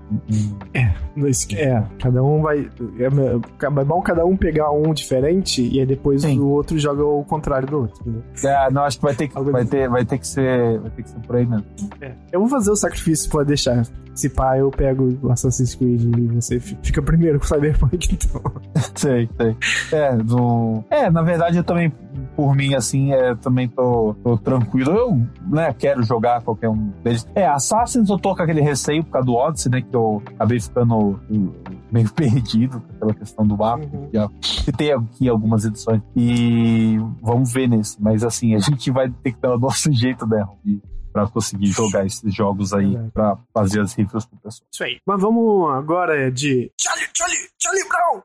es- 1.29 1.47
É, 1.55 1.83
cada 2.03 2.23
um 2.23 2.43
vai. 2.43 2.69
É, 2.99 3.05
é 3.05 3.85
bom 3.85 4.01
cada 4.03 4.25
um 4.25 4.37
pegar 4.37 4.71
um 4.71 4.93
diferente 4.95 5.63
e 5.67 5.81
aí 5.81 5.87
depois 5.87 6.23
Sim. 6.23 6.39
o 6.39 6.47
outro 6.49 6.79
joga 6.79 7.05
o 7.05 7.25
contrário 7.25 7.67
do 7.69 7.79
outro. 7.81 8.03
né? 8.11 8.21
é, 8.45 8.71
não, 8.71 8.83
acho 8.83 8.99
que 8.99 9.05
vai 9.05 9.15
ter 9.15 9.29
que, 9.29 9.35
vai 9.41 9.63
assim. 9.63 9.71
ter, 9.71 9.89
vai 9.89 10.05
ter 10.05 10.19
que 10.19 10.27
ser, 10.27 10.79
vai 10.81 10.91
ter 10.91 11.03
que 11.03 11.11
ser 11.11 11.19
por 11.21 11.37
aí 11.37 11.47
mesmo. 11.47 11.65
É. 12.01 12.13
Eu 12.33 12.41
vou 12.41 12.49
fazer 12.49 12.71
o 12.71 12.77
sacrifício, 12.77 13.31
pode 13.31 13.49
deixar. 13.49 13.83
Se 14.17 14.31
pá, 14.31 14.57
eu 14.59 14.71
pego 14.71 15.17
o 15.23 15.31
Assassin's 15.31 15.75
Creed 15.75 16.03
e 16.03 16.27
você 16.29 16.59
fi- 16.59 16.77
fica 16.83 17.03
primeiro 17.03 17.39
com 17.39 17.45
o 17.45 17.49
Cyberpunk, 17.49 18.09
então. 18.15 18.41
Sei, 18.97 19.29
sei. 19.37 19.57
É, 19.93 20.15
no... 20.15 20.83
é, 20.89 21.11
na 21.11 21.21
verdade 21.21 21.59
eu 21.59 21.65
também, 21.65 21.93
por 22.35 22.55
mim, 22.57 22.75
assim, 22.75 23.13
é, 23.13 23.35
também 23.35 23.69
tô, 23.69 24.15
tô 24.25 24.39
tranquilo. 24.39 24.91
Eu, 24.91 25.27
né, 25.51 25.75
quero 25.79 26.03
jogar 26.03 26.41
qualquer 26.43 26.71
um 26.71 26.91
deles. 27.05 27.27
É, 27.35 27.47
Assassins 27.47 28.09
eu 28.09 28.19
tô 28.19 28.35
com 28.35 28.43
aquele 28.43 28.63
receio 28.63 29.05
por 29.05 29.11
causa 29.11 29.27
do 29.27 29.35
Odyssey, 29.35 29.71
né, 29.71 29.83
que 29.83 29.95
eu 29.95 30.23
acabei 30.35 30.59
ficando 30.59 31.21
hum, 31.31 31.53
meio 31.93 32.11
perdido 32.15 32.81
pela 32.99 33.13
questão 33.13 33.47
do 33.47 33.57
mapa. 33.57 33.85
Uhum. 33.85 34.09
Já 34.13 34.31
citei 34.41 34.93
aqui 34.93 35.29
algumas 35.29 35.65
edições. 35.67 36.01
E 36.17 36.99
vamos 37.23 37.53
ver 37.53 37.69
nesse. 37.69 38.01
Mas 38.03 38.25
assim, 38.25 38.55
a 38.55 38.61
gente 38.61 38.91
vai 38.91 39.11
ter 39.23 39.33
que 39.33 39.41
dar 39.41 39.55
o 39.55 39.59
nosso 39.59 39.93
jeito, 39.93 40.27
né, 40.27 40.43
de, 40.65 40.81
pra 41.25 41.33
conseguir 41.33 41.67
jogar 41.69 42.05
esses 42.05 42.35
jogos 42.35 42.73
aí, 42.75 42.91
Verdade. 42.93 43.11
pra 43.13 43.39
fazer 43.55 43.81
as 43.81 43.95
reviews 43.95 44.27
pro 44.27 44.39
pessoal. 44.39 44.67
Isso 44.73 44.85
aí. 44.85 44.99
Mas 45.07 45.21
vamos 45.21 45.71
agora 45.75 46.31
de. 46.31 46.71
Charlie, 46.81 47.09
Charlie, 47.17 47.49
Charlie 47.59 47.85
Brown! 47.89 48.23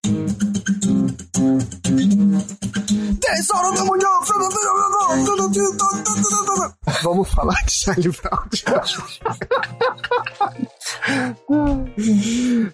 Vamos 7.03 7.31
falar 7.31 7.63
de 7.65 7.71
Charlie 7.71 8.11
Brown. 8.11 8.43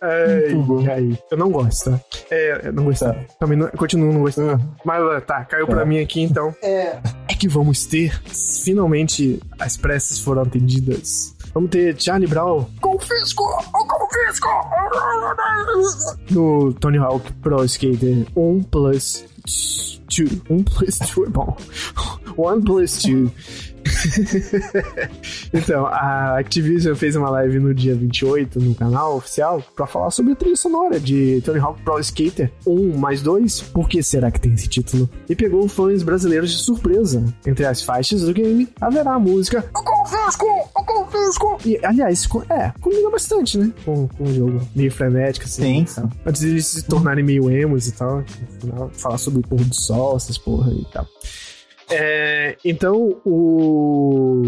Ai, 0.01 0.89
ai. 0.89 1.19
Eu 1.31 1.37
não 1.37 1.51
gosto, 1.51 1.91
tá? 1.91 1.99
É, 2.29 2.67
eu 2.67 2.73
não 2.73 2.85
gosto. 2.85 3.05
Também 3.39 3.57
não, 3.57 3.69
continuo 3.69 4.13
não 4.13 4.21
gostando. 4.21 4.61
Mas 4.83 5.23
tá, 5.25 5.45
caiu 5.45 5.67
pra 5.67 5.85
mim 5.85 5.99
aqui 5.99 6.21
então. 6.21 6.53
É. 6.61 6.99
É 7.27 7.33
que 7.35 7.47
vamos 7.47 7.85
ter, 7.85 8.19
finalmente, 8.63 9.39
as 9.59 9.77
preces 9.77 10.19
foram 10.19 10.41
atendidas. 10.43 11.35
Vamos 11.53 11.69
ter 11.69 11.99
Charlie 11.99 12.27
Brown. 12.27 12.65
Confisco! 12.81 13.43
Confisco! 13.71 14.49
No 16.31 16.73
Tony 16.73 16.97
Hawk 16.97 17.31
Pro 17.41 17.63
Skater 17.63 18.25
1 18.35 18.63
plus 18.63 19.25
2. 20.07 20.41
1 20.49 20.63
plus 20.63 20.99
2 20.99 21.25
é 21.25 21.29
bom. 21.29 21.57
1 22.37 22.61
plus 22.61 23.01
2. 23.03 23.31
então, 25.53 25.85
a 25.85 26.37
Activision 26.39 26.95
fez 26.95 27.15
uma 27.15 27.29
live 27.29 27.59
no 27.59 27.73
dia 27.73 27.95
28 27.95 28.59
no 28.59 28.75
canal 28.75 29.15
oficial 29.17 29.63
para 29.75 29.87
falar 29.87 30.11
sobre 30.11 30.33
a 30.33 30.35
trilha 30.35 30.55
sonora 30.55 30.99
de 30.99 31.41
Tony 31.43 31.59
Hawk 31.59 31.81
Pro 31.83 31.99
Skater 31.99 32.51
1 32.65 32.97
mais 32.97 33.21
2. 33.21 33.61
Por 33.61 33.87
que 33.87 34.01
será 34.03 34.31
que 34.31 34.39
tem 34.39 34.53
esse 34.53 34.67
título? 34.67 35.09
E 35.29 35.35
pegou 35.35 35.67
fãs 35.67 36.03
brasileiros 36.03 36.51
de 36.51 36.57
surpresa. 36.57 37.23
Entre 37.45 37.65
as 37.65 37.81
faixas 37.81 38.21
do 38.21 38.33
game, 38.33 38.67
haverá 38.79 39.13
a 39.13 39.19
música 39.19 39.63
O 39.73 39.83
Confisco! 39.83 40.45
O 40.75 40.83
Confisco! 40.83 41.57
E, 41.65 41.79
aliás, 41.83 42.27
é, 42.49 42.71
combina 42.79 43.09
bastante, 43.09 43.57
né? 43.57 43.71
Com, 43.85 44.07
com 44.07 44.23
o 44.23 44.33
jogo. 44.33 44.61
Meio 44.75 44.91
frenético, 44.91 45.45
assim. 45.45 45.85
Sim. 45.85 46.03
Antes 46.25 46.41
de 46.41 46.49
eles 46.49 46.67
se 46.67 46.83
tornarem 46.83 47.23
meio 47.23 47.49
emos 47.49 47.87
e 47.87 47.91
tal. 47.93 48.23
Falar 48.93 49.17
sobre 49.17 49.39
o 49.39 49.43
pôr 49.43 49.59
do 49.59 49.75
sol, 49.75 50.17
essas 50.17 50.37
porra 50.37 50.71
e 50.71 50.85
tal. 50.91 51.07
É, 51.89 52.57
então, 52.65 53.17
o, 53.25 54.41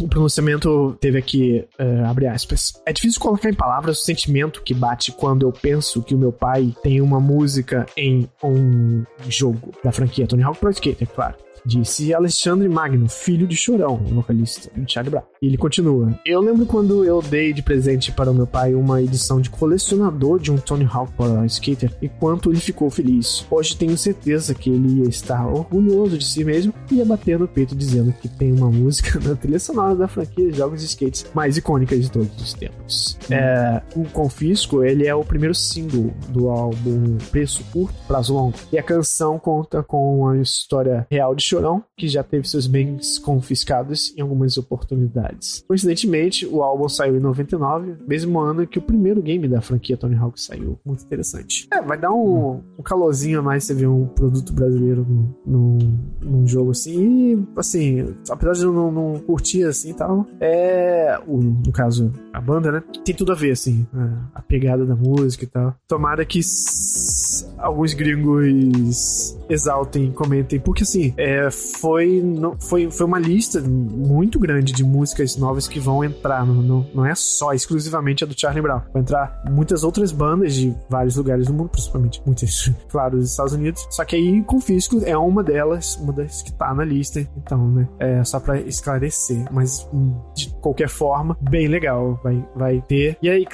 o, 0.00 0.08
pronunciamento 0.08 0.96
teve 1.00 1.18
aqui, 1.18 1.64
uh, 1.78 2.06
abre 2.06 2.26
aspas. 2.26 2.80
É 2.84 2.92
difícil 2.92 3.20
colocar 3.20 3.48
em 3.48 3.54
palavras 3.54 4.00
o 4.00 4.04
sentimento 4.04 4.62
que 4.62 4.74
bate 4.74 5.12
quando 5.12 5.46
eu 5.46 5.52
penso 5.52 6.02
que 6.02 6.14
o 6.14 6.18
meu 6.18 6.32
pai 6.32 6.74
tem 6.82 7.00
uma 7.00 7.20
música 7.20 7.86
em 7.96 8.28
um 8.42 9.04
jogo 9.28 9.72
da 9.84 9.92
franquia 9.92 10.26
Tony 10.26 10.42
Hawk 10.42 10.58
Pro 10.58 10.70
Skater, 10.70 11.08
claro 11.08 11.36
disse 11.64 12.12
Alexandre 12.12 12.68
Magno, 12.68 13.08
filho 13.08 13.46
de 13.46 13.56
Chorão, 13.56 13.96
vocalista 13.96 14.70
de 14.76 14.92
Charlie 14.92 15.10
Brown. 15.10 15.24
E 15.40 15.46
ele 15.46 15.56
continua: 15.56 16.18
Eu 16.24 16.40
lembro 16.40 16.66
quando 16.66 17.04
eu 17.04 17.22
dei 17.22 17.52
de 17.52 17.62
presente 17.62 18.12
para 18.12 18.30
o 18.30 18.34
meu 18.34 18.46
pai 18.46 18.74
uma 18.74 19.02
edição 19.02 19.40
de 19.40 19.50
colecionador 19.50 20.38
de 20.38 20.50
um 20.50 20.56
Tony 20.56 20.88
Hawk 20.90 21.12
Pro 21.12 21.44
Skater 21.46 21.92
e 22.00 22.08
quanto 22.08 22.50
ele 22.50 22.60
ficou 22.60 22.90
feliz. 22.90 23.46
Hoje 23.50 23.76
tenho 23.76 23.96
certeza 23.96 24.54
que 24.54 24.70
ele 24.70 25.00
ia 25.00 25.08
estar 25.08 25.46
orgulhoso 25.46 26.18
de 26.18 26.24
si 26.24 26.44
mesmo 26.44 26.72
e 26.90 26.96
ia 26.96 27.04
bater 27.04 27.38
no 27.38 27.48
peito 27.48 27.74
dizendo 27.74 28.12
que 28.12 28.28
tem 28.28 28.52
uma 28.52 28.70
música 28.70 29.18
na 29.26 29.34
trilha 29.34 29.58
sonora 29.58 29.94
da 29.94 30.08
franquia 30.08 30.50
de 30.50 30.56
jogos 30.56 30.80
de 30.80 30.86
skates 30.86 31.26
mais 31.34 31.56
icônica 31.56 31.96
de 31.96 32.10
todos 32.10 32.40
os 32.40 32.52
tempos. 32.52 33.18
É, 33.30 33.82
o 33.96 34.04
Confisco, 34.04 34.84
ele 34.84 35.06
é 35.06 35.14
o 35.14 35.24
primeiro 35.24 35.54
single 35.54 36.12
do 36.28 36.48
álbum 36.48 37.16
Preço 37.30 37.64
Curto, 37.72 37.94
Prazo 38.06 38.34
Longo. 38.34 38.56
E 38.72 38.78
a 38.78 38.82
canção 38.82 39.38
conta 39.38 39.82
com 39.82 40.28
a 40.28 40.38
história 40.38 41.06
real 41.10 41.34
de 41.34 41.42
Chorão, 41.52 41.84
que 41.96 42.08
já 42.08 42.22
teve 42.22 42.48
seus 42.48 42.66
bens 42.66 43.18
confiscados 43.18 44.14
em 44.16 44.22
algumas 44.22 44.56
oportunidades. 44.56 45.62
Coincidentemente, 45.68 46.46
o 46.46 46.62
álbum 46.62 46.88
saiu 46.88 47.16
em 47.16 47.20
99, 47.20 47.96
mesmo 48.06 48.40
ano 48.40 48.66
que 48.66 48.78
o 48.78 48.82
primeiro 48.82 49.20
game 49.20 49.46
da 49.46 49.60
franquia 49.60 49.96
Tony 49.96 50.16
Hawk 50.16 50.40
saiu. 50.40 50.78
Muito 50.84 51.04
interessante. 51.04 51.68
É, 51.70 51.82
vai 51.82 51.98
dar 51.98 52.10
um, 52.10 52.62
um 52.78 52.82
calorzinho 52.82 53.40
a 53.40 53.42
mais 53.42 53.64
você 53.64 53.74
ver 53.74 53.86
um 53.86 54.06
produto 54.06 54.52
brasileiro 54.52 55.06
num, 55.44 55.78
num, 56.22 56.46
jogo 56.46 56.70
assim. 56.70 57.34
E, 57.34 57.48
assim, 57.56 58.14
apesar 58.30 58.52
de 58.54 58.62
eu 58.62 58.72
não, 58.72 58.90
não 58.90 59.20
curtir 59.20 59.64
assim 59.64 59.90
e 59.90 59.94
tal, 59.94 60.26
é. 60.40 61.18
O, 61.26 61.36
no 61.36 61.72
caso, 61.72 62.12
a 62.32 62.40
banda, 62.40 62.72
né? 62.72 62.82
Tem 63.04 63.14
tudo 63.14 63.32
a 63.32 63.34
ver, 63.34 63.52
assim, 63.52 63.86
a, 63.92 64.38
a 64.38 64.42
pegada 64.42 64.86
da 64.86 64.96
música 64.96 65.44
e 65.44 65.48
tal. 65.48 65.74
Tomara 65.86 66.24
que 66.24 66.40
alguns 67.58 67.94
gringos 67.94 69.36
exaltem, 69.48 70.10
comentem, 70.12 70.58
porque 70.58 70.82
assim, 70.82 71.12
é, 71.16 71.50
foi, 71.50 72.22
não, 72.22 72.56
foi, 72.58 72.90
foi 72.90 73.06
uma 73.06 73.18
lista 73.18 73.60
muito 73.60 74.38
grande 74.38 74.72
de 74.72 74.82
músicas 74.82 75.36
novas 75.36 75.68
que 75.68 75.78
vão 75.78 76.02
entrar, 76.02 76.44
no, 76.46 76.54
no, 76.62 76.86
não 76.94 77.04
é 77.04 77.14
só 77.14 77.52
exclusivamente 77.52 78.24
a 78.24 78.26
do 78.26 78.38
Charlie 78.38 78.62
Brown, 78.62 78.80
vai 78.92 79.02
entrar 79.02 79.42
muitas 79.50 79.84
outras 79.84 80.10
bandas 80.12 80.54
de 80.54 80.74
vários 80.88 81.16
lugares 81.16 81.46
do 81.46 81.52
mundo, 81.52 81.68
principalmente 81.68 82.22
muitas, 82.24 82.72
claro, 82.88 83.18
dos 83.18 83.30
Estados 83.30 83.52
Unidos, 83.52 83.86
só 83.90 84.04
que 84.04 84.16
aí 84.16 84.42
Confisco 84.44 85.02
é 85.04 85.16
uma 85.16 85.42
delas, 85.42 85.96
uma 85.96 86.12
das 86.12 86.42
que 86.42 86.52
tá 86.52 86.74
na 86.74 86.84
lista, 86.84 87.20
então, 87.36 87.68
né, 87.68 87.88
é 87.98 88.24
só 88.24 88.40
pra 88.40 88.60
esclarecer, 88.60 89.44
mas 89.52 89.88
de 90.34 90.48
qualquer 90.60 90.88
forma, 90.88 91.36
bem 91.40 91.68
legal, 91.68 92.18
vai, 92.22 92.44
vai 92.56 92.80
ter, 92.88 93.16
e 93.22 93.28
aí, 93.28 93.46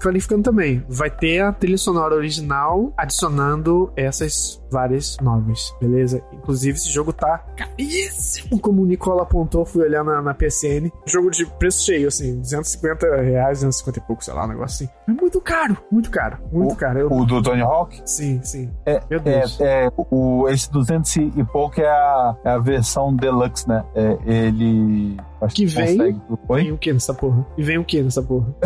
clarificando 0.00 0.42
também, 0.42 0.84
vai 0.88 1.10
ter 1.10 1.40
a 1.40 1.52
trilha 1.52 1.78
sonora 1.78 2.14
original 2.14 2.92
adicionando 3.04 3.92
essas 3.96 4.62
várias 4.70 5.16
novas, 5.18 5.72
beleza? 5.80 6.22
Inclusive, 6.32 6.76
esse 6.76 6.90
jogo 6.90 7.12
tá 7.12 7.38
caríssimo, 7.56 8.58
como 8.58 8.82
o 8.82 8.86
Nicola 8.86 9.22
apontou, 9.22 9.64
fui 9.64 9.84
olhar 9.84 10.02
na, 10.02 10.20
na 10.20 10.34
PSN. 10.34 10.90
Jogo 11.06 11.30
de 11.30 11.46
preço 11.46 11.84
cheio, 11.84 12.08
assim, 12.08 12.40
250 12.40 13.16
reais, 13.22 13.58
250 13.60 13.98
e 13.98 14.02
pouco, 14.02 14.24
sei 14.24 14.34
lá, 14.34 14.44
um 14.44 14.48
negócio 14.48 14.84
assim. 14.84 14.92
É 15.08 15.12
muito 15.12 15.40
caro, 15.40 15.76
muito 15.92 16.10
caro, 16.10 16.38
muito 16.50 16.72
o, 16.72 16.76
caro. 16.76 16.98
Eu... 16.98 17.12
O 17.12 17.24
do 17.24 17.40
Tony 17.40 17.62
Hawk? 17.62 18.02
Sim, 18.04 18.40
sim. 18.42 18.70
É, 18.84 19.00
Meu 19.08 19.20
Deus. 19.20 19.60
É, 19.60 19.86
é, 19.86 19.92
o, 19.96 20.48
esse 20.48 20.70
200 20.72 21.16
e 21.16 21.44
pouco 21.52 21.80
é 21.80 21.88
a, 21.88 22.36
é 22.44 22.50
a 22.50 22.58
versão 22.58 23.14
deluxe, 23.14 23.68
né? 23.68 23.84
É, 23.94 24.18
ele... 24.26 25.16
Acho 25.40 25.54
que, 25.54 25.66
que 25.66 25.74
vem. 25.74 25.98
Consegue... 25.98 26.20
Vem 26.48 26.72
o 26.72 26.78
que 26.78 26.92
nessa 26.92 27.14
porra? 27.14 27.46
E 27.56 27.62
vem 27.62 27.78
o 27.78 27.84
que 27.84 28.02
nessa 28.02 28.22
porra? 28.22 28.54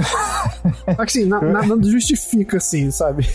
Só 0.86 0.94
que 0.94 1.02
assim, 1.02 1.24
nada 1.27 1.47
na, 1.47 1.82
justifica 1.82 2.56
assim, 2.56 2.90
sabe? 2.90 3.28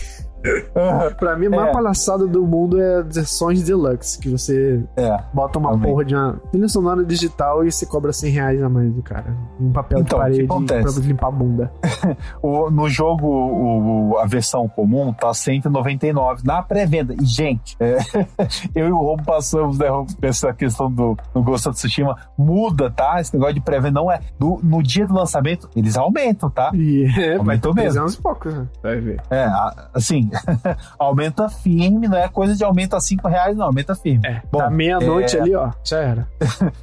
Pra 1.16 1.36
mim, 1.36 1.46
a 1.46 1.50
maior 1.50 1.68
é. 1.68 1.72
palhaçada 1.72 2.26
do 2.26 2.46
mundo 2.46 2.80
é 2.80 2.96
as 2.96 3.14
versões 3.14 3.62
deluxe, 3.62 4.18
que 4.18 4.28
você 4.28 4.82
é, 4.96 5.18
bota 5.32 5.58
uma 5.58 5.70
também. 5.70 5.90
porra 5.90 6.04
de 6.04 6.14
uma 6.14 6.40
trilha 6.50 6.68
sonora 6.68 7.04
digital 7.04 7.64
e 7.64 7.72
você 7.72 7.86
cobra 7.86 8.12
100 8.12 8.30
reais 8.30 8.62
a 8.62 8.68
mais 8.68 8.92
do 8.92 9.02
cara. 9.02 9.34
Um 9.58 9.72
papel 9.72 10.00
então, 10.00 10.18
de 10.18 10.46
parede 10.46 10.82
pra 10.82 11.02
limpar 11.02 11.28
a 11.28 11.30
bunda. 11.30 11.72
o, 12.42 12.70
no 12.70 12.88
jogo, 12.88 13.26
o, 13.26 14.18
a 14.18 14.26
versão 14.26 14.68
comum 14.68 15.12
tá 15.12 15.32
199 15.32 16.42
na 16.44 16.62
pré-venda. 16.62 17.14
E, 17.14 17.24
gente, 17.24 17.76
é, 17.80 17.98
eu 18.74 18.88
e 18.88 18.92
o 18.92 18.98
Robo 18.98 19.24
passamos 19.24 19.78
né, 19.78 19.86
essa 20.22 20.52
questão 20.52 20.90
do 20.90 21.16
no 21.34 21.42
Ghost 21.42 21.68
of 21.68 21.76
Tsushima. 21.76 22.16
Muda, 22.36 22.90
tá? 22.90 23.20
Esse 23.20 23.32
negócio 23.34 23.54
de 23.54 23.60
pré-venda 23.60 24.00
não 24.00 24.10
é. 24.10 24.20
Do, 24.38 24.60
no 24.62 24.82
dia 24.82 25.06
do 25.06 25.14
lançamento, 25.14 25.68
eles 25.74 25.96
aumentam, 25.96 26.50
tá? 26.50 26.70
E 26.74 27.06
é, 27.18 27.36
aumentou 27.36 27.74
mesmo. 27.74 28.06
e 28.06 28.16
poucos, 28.16 28.52
né? 28.52 28.66
Vai 28.82 29.00
ver. 29.00 29.20
É, 29.30 29.48
assim, 29.92 30.30
aumenta 30.98 31.48
firme, 31.48 32.08
não 32.08 32.18
é 32.18 32.28
coisa 32.28 32.54
de 32.54 32.64
aumenta 32.64 33.00
5 33.00 33.26
reais, 33.28 33.56
não, 33.56 33.66
aumenta 33.66 33.94
firme. 33.94 34.26
É, 34.26 34.42
Bom, 34.50 34.58
da 34.58 34.70
meia-noite 34.70 35.36
é... 35.36 35.40
ali, 35.40 35.54
ó, 35.54 35.70
já 35.84 35.98
era. 35.98 36.28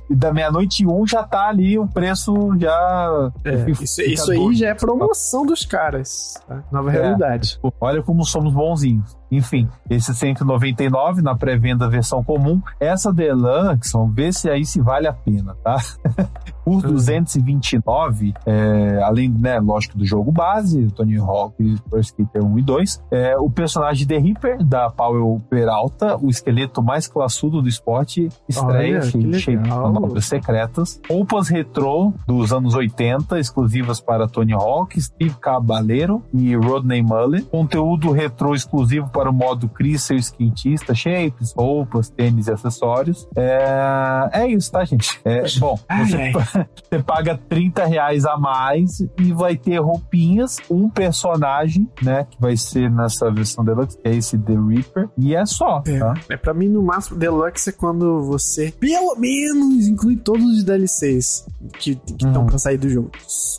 e 0.10 0.15
da 0.15 0.34
meia-noite 0.34 0.86
um 0.86 1.06
já 1.06 1.23
tá 1.23 1.48
ali, 1.48 1.78
o 1.78 1.88
preço 1.88 2.34
já. 2.60 3.32
É, 3.44 3.72
isso, 3.72 4.02
isso 4.02 4.32
aí 4.32 4.56
já 4.56 4.69
é 4.69 4.73
promoção 4.73 5.45
dos 5.45 5.65
caras. 5.65 6.41
Tá? 6.48 6.64
Nova 6.72 6.90
é. 6.90 6.94
realidade. 6.94 7.60
Olha 7.80 8.02
como 8.02 8.26
somos 8.26 8.53
bonzinhos. 8.53 9.20
Enfim, 9.32 9.68
esse 9.90 10.14
199 10.14 11.22
na 11.22 11.36
pré-venda 11.36 11.88
versão 11.88 12.24
comum. 12.24 12.62
Essa 12.80 13.14
Deluxe, 13.14 13.94
vamos 13.94 14.14
ver 14.14 14.34
se 14.34 14.49
aí 14.49 14.66
se 14.66 14.82
vale 14.82 15.08
a 15.08 15.14
pena, 15.14 15.56
tá? 15.64 15.78
Por 16.66 16.82
229, 16.82 18.28
uhum. 18.28 18.34
é, 18.45 19.02
além, 19.02 19.30
né, 19.30 19.60
lógico, 19.60 19.98
do 19.98 20.06
jogo 20.06 20.32
base, 20.32 20.91
Tony 20.91 21.18
Hawk, 21.18 21.56
Pro 21.90 21.99
Skater 21.99 22.44
1 22.44 22.60
e 22.60 22.62
2, 22.62 23.03
é, 23.10 23.38
o 23.38 23.49
personagem 23.49 24.06
The 24.06 24.18
Reaper, 24.18 24.64
da 24.64 24.90
Powell 24.90 25.41
Peralta, 25.49 26.18
o 26.22 26.30
esqueleto 26.30 26.84
mais 26.84 27.08
classudo 27.08 27.62
do 27.62 27.68
esporte, 27.68 28.30
estreia 28.48 29.02
cheio 29.02 29.62
de 29.62 29.70
manobras 29.70 30.26
secretas. 30.26 31.02
Roupas 31.10 31.48
retrô 31.48 32.14
dos 32.28 32.53
anos 32.53 32.76
80, 32.76 33.40
exclusivas 33.40 33.99
para 33.99 34.28
Tony 34.28 34.53
Hawk, 34.53 34.99
Steve 35.02 35.36
Caballero 35.40 36.24
e 36.34 36.56
Rodney 36.56 37.02
Mullen. 37.02 37.44
Conteúdo 37.44 38.12
retrô 38.12 38.53
exclusivo 38.53 39.10
para 39.10 39.20
o 39.30 39.34
modo 39.34 39.69
Chris, 39.69 40.03
seu 40.03 40.18
skatista, 40.18 40.93
shapes, 40.93 41.53
roupas, 41.53 42.10
tênis 42.10 42.48
e 42.48 42.52
acessórios. 42.52 43.27
É, 43.35 44.30
é 44.34 44.48
isso, 44.48 44.72
tá, 44.72 44.84
gente? 44.84 45.19
É, 45.23 45.43
bom, 45.60 45.80
você, 45.99 46.31
você 46.89 47.03
paga 47.03 47.38
30 47.49 47.85
reais 47.85 48.26
a 48.26 48.38
mais 48.38 48.99
e 48.99 49.34
vai 49.34 49.56
ter 49.56 49.80
roupinhas, 49.80 50.57
um 50.69 50.89
personagem, 50.89 51.89
né, 52.02 52.26
que 52.30 52.39
vai 52.39 52.56
ser 52.57 52.89
nessa 52.89 53.31
versão 53.31 53.64
deluxe, 53.64 53.98
que 53.98 54.07
é 54.07 54.15
esse 54.15 54.38
The 54.38 54.53
Reaper, 54.53 55.10
e 55.18 55.35
é 55.35 55.45
só, 55.45 55.81
é. 55.85 55.99
tá? 55.99 56.14
É, 56.30 56.38
pra 56.38 56.53
mim, 56.53 56.69
no 56.69 56.81
máximo, 56.81 57.18
deluxe 57.18 57.69
é 57.69 57.73
quando 57.73 58.22
você, 58.23 58.72
pelo 58.80 59.15
menos, 59.15 59.88
inclui 59.88 60.18
todos 60.18 60.45
os 60.45 60.64
DLCs 60.64 61.45
que 61.80 61.99
estão 62.07 62.41
uhum. 62.41 62.48
pra 62.48 62.57
sair 62.57 62.77
do 62.77 62.89
jogo. 62.89 63.11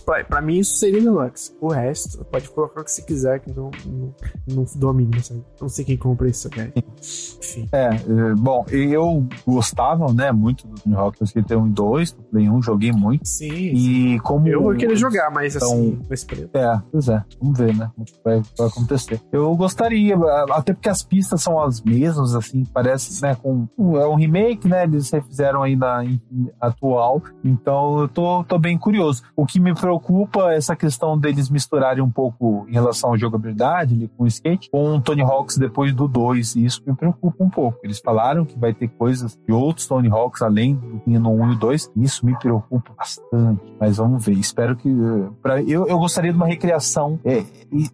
Pra, 0.04 0.24
pra 0.24 0.40
mim, 0.40 0.58
isso 0.58 0.76
seria 0.76 1.00
deluxe. 1.00 1.54
O 1.60 1.68
resto, 1.68 2.24
pode 2.24 2.48
colocar 2.50 2.80
o 2.80 2.84
que 2.84 2.90
você 2.90 3.02
quiser, 3.02 3.40
que 3.40 3.52
não, 3.52 3.70
não, 3.86 4.14
não 4.48 4.64
domina, 4.76 5.22
sabe? 5.22 5.42
Não 5.60 5.68
sei 5.68 5.84
quem 5.84 5.96
compra 5.96 6.28
isso, 6.28 6.48
cara. 6.50 6.72
Enfim. 6.76 7.68
É, 7.72 7.88
é, 7.88 8.34
bom, 8.36 8.64
eu 8.70 9.26
gostava, 9.46 10.12
né, 10.12 10.32
muito 10.32 10.66
do 10.66 10.80
Tony 10.80 10.94
Hawk 10.94 11.22
Skater 11.22 11.58
1 11.58 11.66
e 11.66 11.70
2, 11.70 12.12
Play 12.30 12.50
1, 12.50 12.62
joguei 12.62 12.92
muito. 12.92 13.26
Sim. 13.26 13.52
E 13.52 14.20
como. 14.20 14.48
Eu 14.48 14.62
vou 14.62 14.74
querer 14.74 14.96
jogar, 14.96 15.30
mas 15.30 15.54
então, 15.56 15.70
assim, 15.70 16.00
nesse 16.08 16.26
período. 16.26 16.50
É, 16.54 16.82
pois 16.90 17.08
é, 17.08 17.22
vamos 17.40 17.58
ver, 17.58 17.76
né? 17.76 17.90
O 17.96 18.04
que 18.04 18.14
vai, 18.24 18.42
vai, 18.58 18.68
acontecer. 18.68 19.20
Eu 19.30 19.54
gostaria, 19.56 20.16
até 20.50 20.72
porque 20.72 20.88
as 20.88 21.02
pistas 21.02 21.42
são 21.42 21.60
as 21.60 21.80
mesmas, 21.80 22.34
assim, 22.34 22.64
parece, 22.64 23.22
né, 23.22 23.34
com. 23.34 23.68
É 23.78 24.06
um 24.06 24.14
remake, 24.14 24.68
né? 24.68 24.84
Eles 24.84 25.10
refizeram 25.10 25.62
aí 25.62 25.76
na 25.76 26.04
atual. 26.60 27.22
Então 27.44 28.00
eu 28.00 28.08
tô, 28.08 28.44
tô 28.44 28.58
bem 28.58 28.76
curioso. 28.76 29.22
O 29.36 29.46
que 29.46 29.60
me 29.60 29.74
preocupa 29.74 30.02
preocupa 30.02 30.52
essa 30.52 30.74
questão 30.74 31.18
deles 31.18 31.48
misturarem 31.48 32.02
um 32.02 32.10
pouco 32.10 32.66
em 32.68 32.72
relação 32.72 33.12
à 33.12 33.16
jogabilidade 33.16 33.94
ali, 33.94 34.08
com 34.08 34.24
o 34.24 34.26
skate 34.26 34.70
com 34.70 34.96
o 34.96 35.00
Tony 35.00 35.22
Hawks 35.42 35.56
depois 35.56 35.92
do 35.92 36.06
2. 36.06 36.56
E 36.56 36.64
isso 36.64 36.82
me 36.86 36.94
preocupa 36.94 37.42
um 37.42 37.50
pouco. 37.50 37.78
Eles 37.82 37.98
falaram 37.98 38.44
que 38.44 38.58
vai 38.58 38.72
ter 38.72 38.88
coisas 38.88 39.38
de 39.46 39.52
outros 39.52 39.86
Tony 39.86 40.08
Hawks 40.08 40.42
além 40.42 40.74
do 40.74 41.02
no 41.18 41.30
1 41.30 41.52
e 41.52 41.56
2. 41.56 41.90
Isso 41.96 42.24
me 42.24 42.38
preocupa 42.38 42.92
bastante. 42.96 43.60
Mas 43.80 43.96
vamos 43.96 44.24
ver. 44.24 44.34
Espero 44.34 44.76
que. 44.76 44.88
Pra, 45.42 45.60
eu, 45.62 45.86
eu 45.86 45.98
gostaria 45.98 46.30
de 46.30 46.36
uma 46.36 46.46
recriação 46.46 47.18
é, 47.24 47.44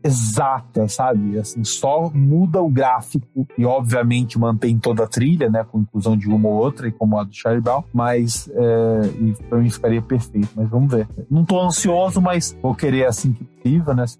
exata, 0.04 0.88
sabe? 0.88 1.38
Assim, 1.38 1.64
só 1.64 2.10
muda 2.10 2.60
o 2.60 2.68
gráfico 2.68 3.46
e, 3.56 3.64
obviamente, 3.64 4.38
mantém 4.38 4.78
toda 4.78 5.04
a 5.04 5.06
trilha, 5.06 5.48
né? 5.48 5.64
Com 5.64 5.80
inclusão 5.80 6.16
de 6.16 6.28
uma 6.28 6.48
ou 6.48 6.54
outra, 6.54 6.88
e 6.88 6.92
como 6.92 7.18
a 7.18 7.24
do 7.24 7.34
Charlie 7.34 7.62
Brown. 7.62 7.84
Mas 7.92 8.48
é, 8.54 9.00
e 9.20 9.54
mim 9.56 9.70
ficaria 9.70 10.02
perfeito. 10.02 10.48
Mas 10.54 10.68
vamos 10.68 10.92
ver. 10.92 11.08
Não 11.30 11.44
tô 11.44 11.60
ansioso, 11.60 12.20
mas 12.20 12.56
vou 12.62 12.74
querer 12.74 13.06
assim 13.06 13.32
que 13.32 13.44
possível, 13.68 13.94
né? 13.94 14.06
Se 14.06 14.18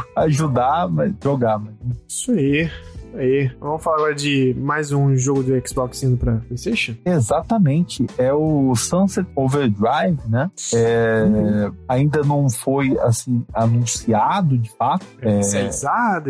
ajudar, 0.16 0.88
mas 0.88 1.12
jogar. 1.22 1.58
Mas... 1.58 1.74
Isso 2.08 2.32
aí 2.32 2.70
aí. 3.14 3.50
Vamos 3.60 3.82
falar 3.82 3.96
agora 3.96 4.14
de 4.14 4.54
mais 4.58 4.92
um 4.92 5.16
jogo 5.16 5.42
do 5.42 5.68
Xbox 5.68 6.02
indo 6.02 6.16
pra 6.16 6.36
PlayStation? 6.36 6.94
Exatamente. 7.04 8.06
É 8.18 8.32
o 8.32 8.74
Sunset 8.74 9.26
Overdrive, 9.34 10.18
né? 10.28 10.50
É, 10.74 11.24
uhum. 11.24 11.74
Ainda 11.88 12.22
não 12.22 12.48
foi, 12.48 12.98
assim, 13.00 13.44
anunciado 13.52 14.58
de 14.58 14.70
fato. 14.70 15.06
É, 15.20 15.40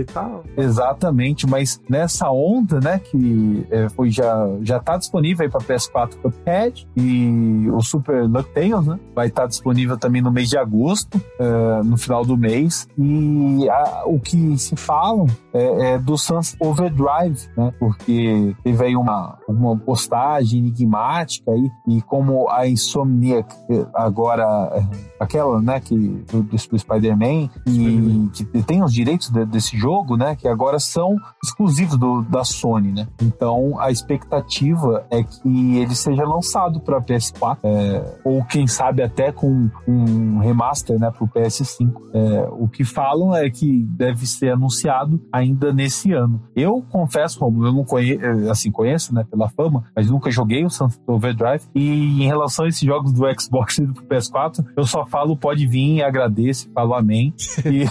e 0.00 0.04
tal. 0.04 0.44
Exatamente, 0.56 1.46
mas 1.46 1.80
nessa 1.88 2.30
onda, 2.30 2.80
né, 2.80 2.98
que 2.98 3.66
é, 3.70 3.88
foi 3.88 4.10
já, 4.10 4.48
já 4.62 4.78
tá 4.78 4.96
disponível 4.96 5.44
aí 5.44 5.50
pra 5.50 5.60
PS4 5.60 6.16
Cuphead 6.22 6.86
e 6.96 7.68
o 7.70 7.80
Super 7.80 8.28
DuckTales, 8.28 8.86
né? 8.86 8.98
Vai 9.14 9.28
estar 9.28 9.42
tá 9.42 9.48
disponível 9.48 9.96
também 9.96 10.22
no 10.22 10.30
mês 10.30 10.48
de 10.48 10.56
agosto, 10.56 11.20
é, 11.38 11.82
no 11.82 11.96
final 11.96 12.24
do 12.24 12.36
mês. 12.36 12.88
E 12.98 13.68
a, 13.68 14.02
o 14.06 14.18
que 14.18 14.58
se 14.58 14.76
falam 14.76 15.26
é, 15.52 15.92
é 15.92 15.98
do 15.98 16.16
Sunset 16.16 16.56
Overdrive 16.68 17.36
né? 17.56 17.72
Porque 17.78 18.54
teve 18.62 18.84
aí 18.84 18.96
uma, 18.96 19.38
uma 19.48 19.76
postagem 19.76 20.58
enigmática 20.60 21.50
aí, 21.50 21.70
e 21.88 22.02
como 22.02 22.48
a 22.50 22.68
Insomniac 22.68 23.54
agora, 23.94 24.44
é, 24.74 24.86
aquela, 25.18 25.60
né, 25.60 25.80
que 25.80 25.96
do, 26.30 26.42
do 26.42 26.58
Spider-Man, 26.78 27.48
e 27.66 28.28
que 28.32 28.44
tem 28.62 28.82
os 28.82 28.92
direitos 28.92 29.30
de, 29.30 29.44
desse 29.46 29.76
jogo, 29.76 30.16
né, 30.16 30.36
que 30.36 30.48
agora 30.48 30.78
são 30.78 31.16
exclusivos 31.42 31.96
do, 31.98 32.22
da 32.22 32.44
Sony, 32.44 32.92
né? 32.92 33.06
Então 33.20 33.78
a 33.80 33.90
expectativa 33.90 35.06
é 35.10 35.22
que 35.22 35.76
ele 35.76 35.94
seja 35.94 36.24
lançado 36.24 36.80
para 36.80 37.00
PS4, 37.00 37.58
é, 37.62 38.20
ou 38.24 38.44
quem 38.44 38.66
sabe 38.66 39.02
até 39.02 39.32
com 39.32 39.70
um 39.86 40.38
remaster, 40.38 40.98
né, 40.98 41.10
para 41.10 41.24
o 41.24 41.28
PS5. 41.28 41.92
É, 42.12 42.48
o 42.50 42.68
que 42.68 42.84
falam 42.84 43.34
é 43.34 43.48
que 43.50 43.82
deve 43.90 44.26
ser 44.26 44.52
anunciado 44.52 45.20
ainda 45.32 45.72
nesse 45.72 46.12
ano. 46.12 46.42
Eu 46.56 46.82
confesso, 46.90 47.38
Romulo, 47.38 47.68
eu 47.68 47.72
não 47.72 47.84
conheço, 47.84 48.24
eh, 48.24 48.50
assim, 48.50 48.70
conheço, 48.70 49.14
né, 49.14 49.24
pela 49.30 49.46
fama, 49.50 49.84
mas 49.94 50.10
nunca 50.10 50.30
joguei 50.30 50.64
o 50.64 50.70
Sunset 50.70 50.98
Overdrive. 51.06 51.62
E 51.74 52.22
em 52.22 52.26
relação 52.26 52.64
a 52.64 52.68
esses 52.68 52.80
jogos 52.80 53.12
do 53.12 53.24
Xbox 53.38 53.76
e 53.78 53.86
do 53.86 54.02
PS4, 54.04 54.64
eu 54.74 54.84
só 54.84 55.04
falo 55.04 55.36
pode 55.36 55.66
vir, 55.66 56.02
agradeço, 56.02 56.70
falo 56.72 56.94
amém. 56.94 57.34
E 57.66 57.84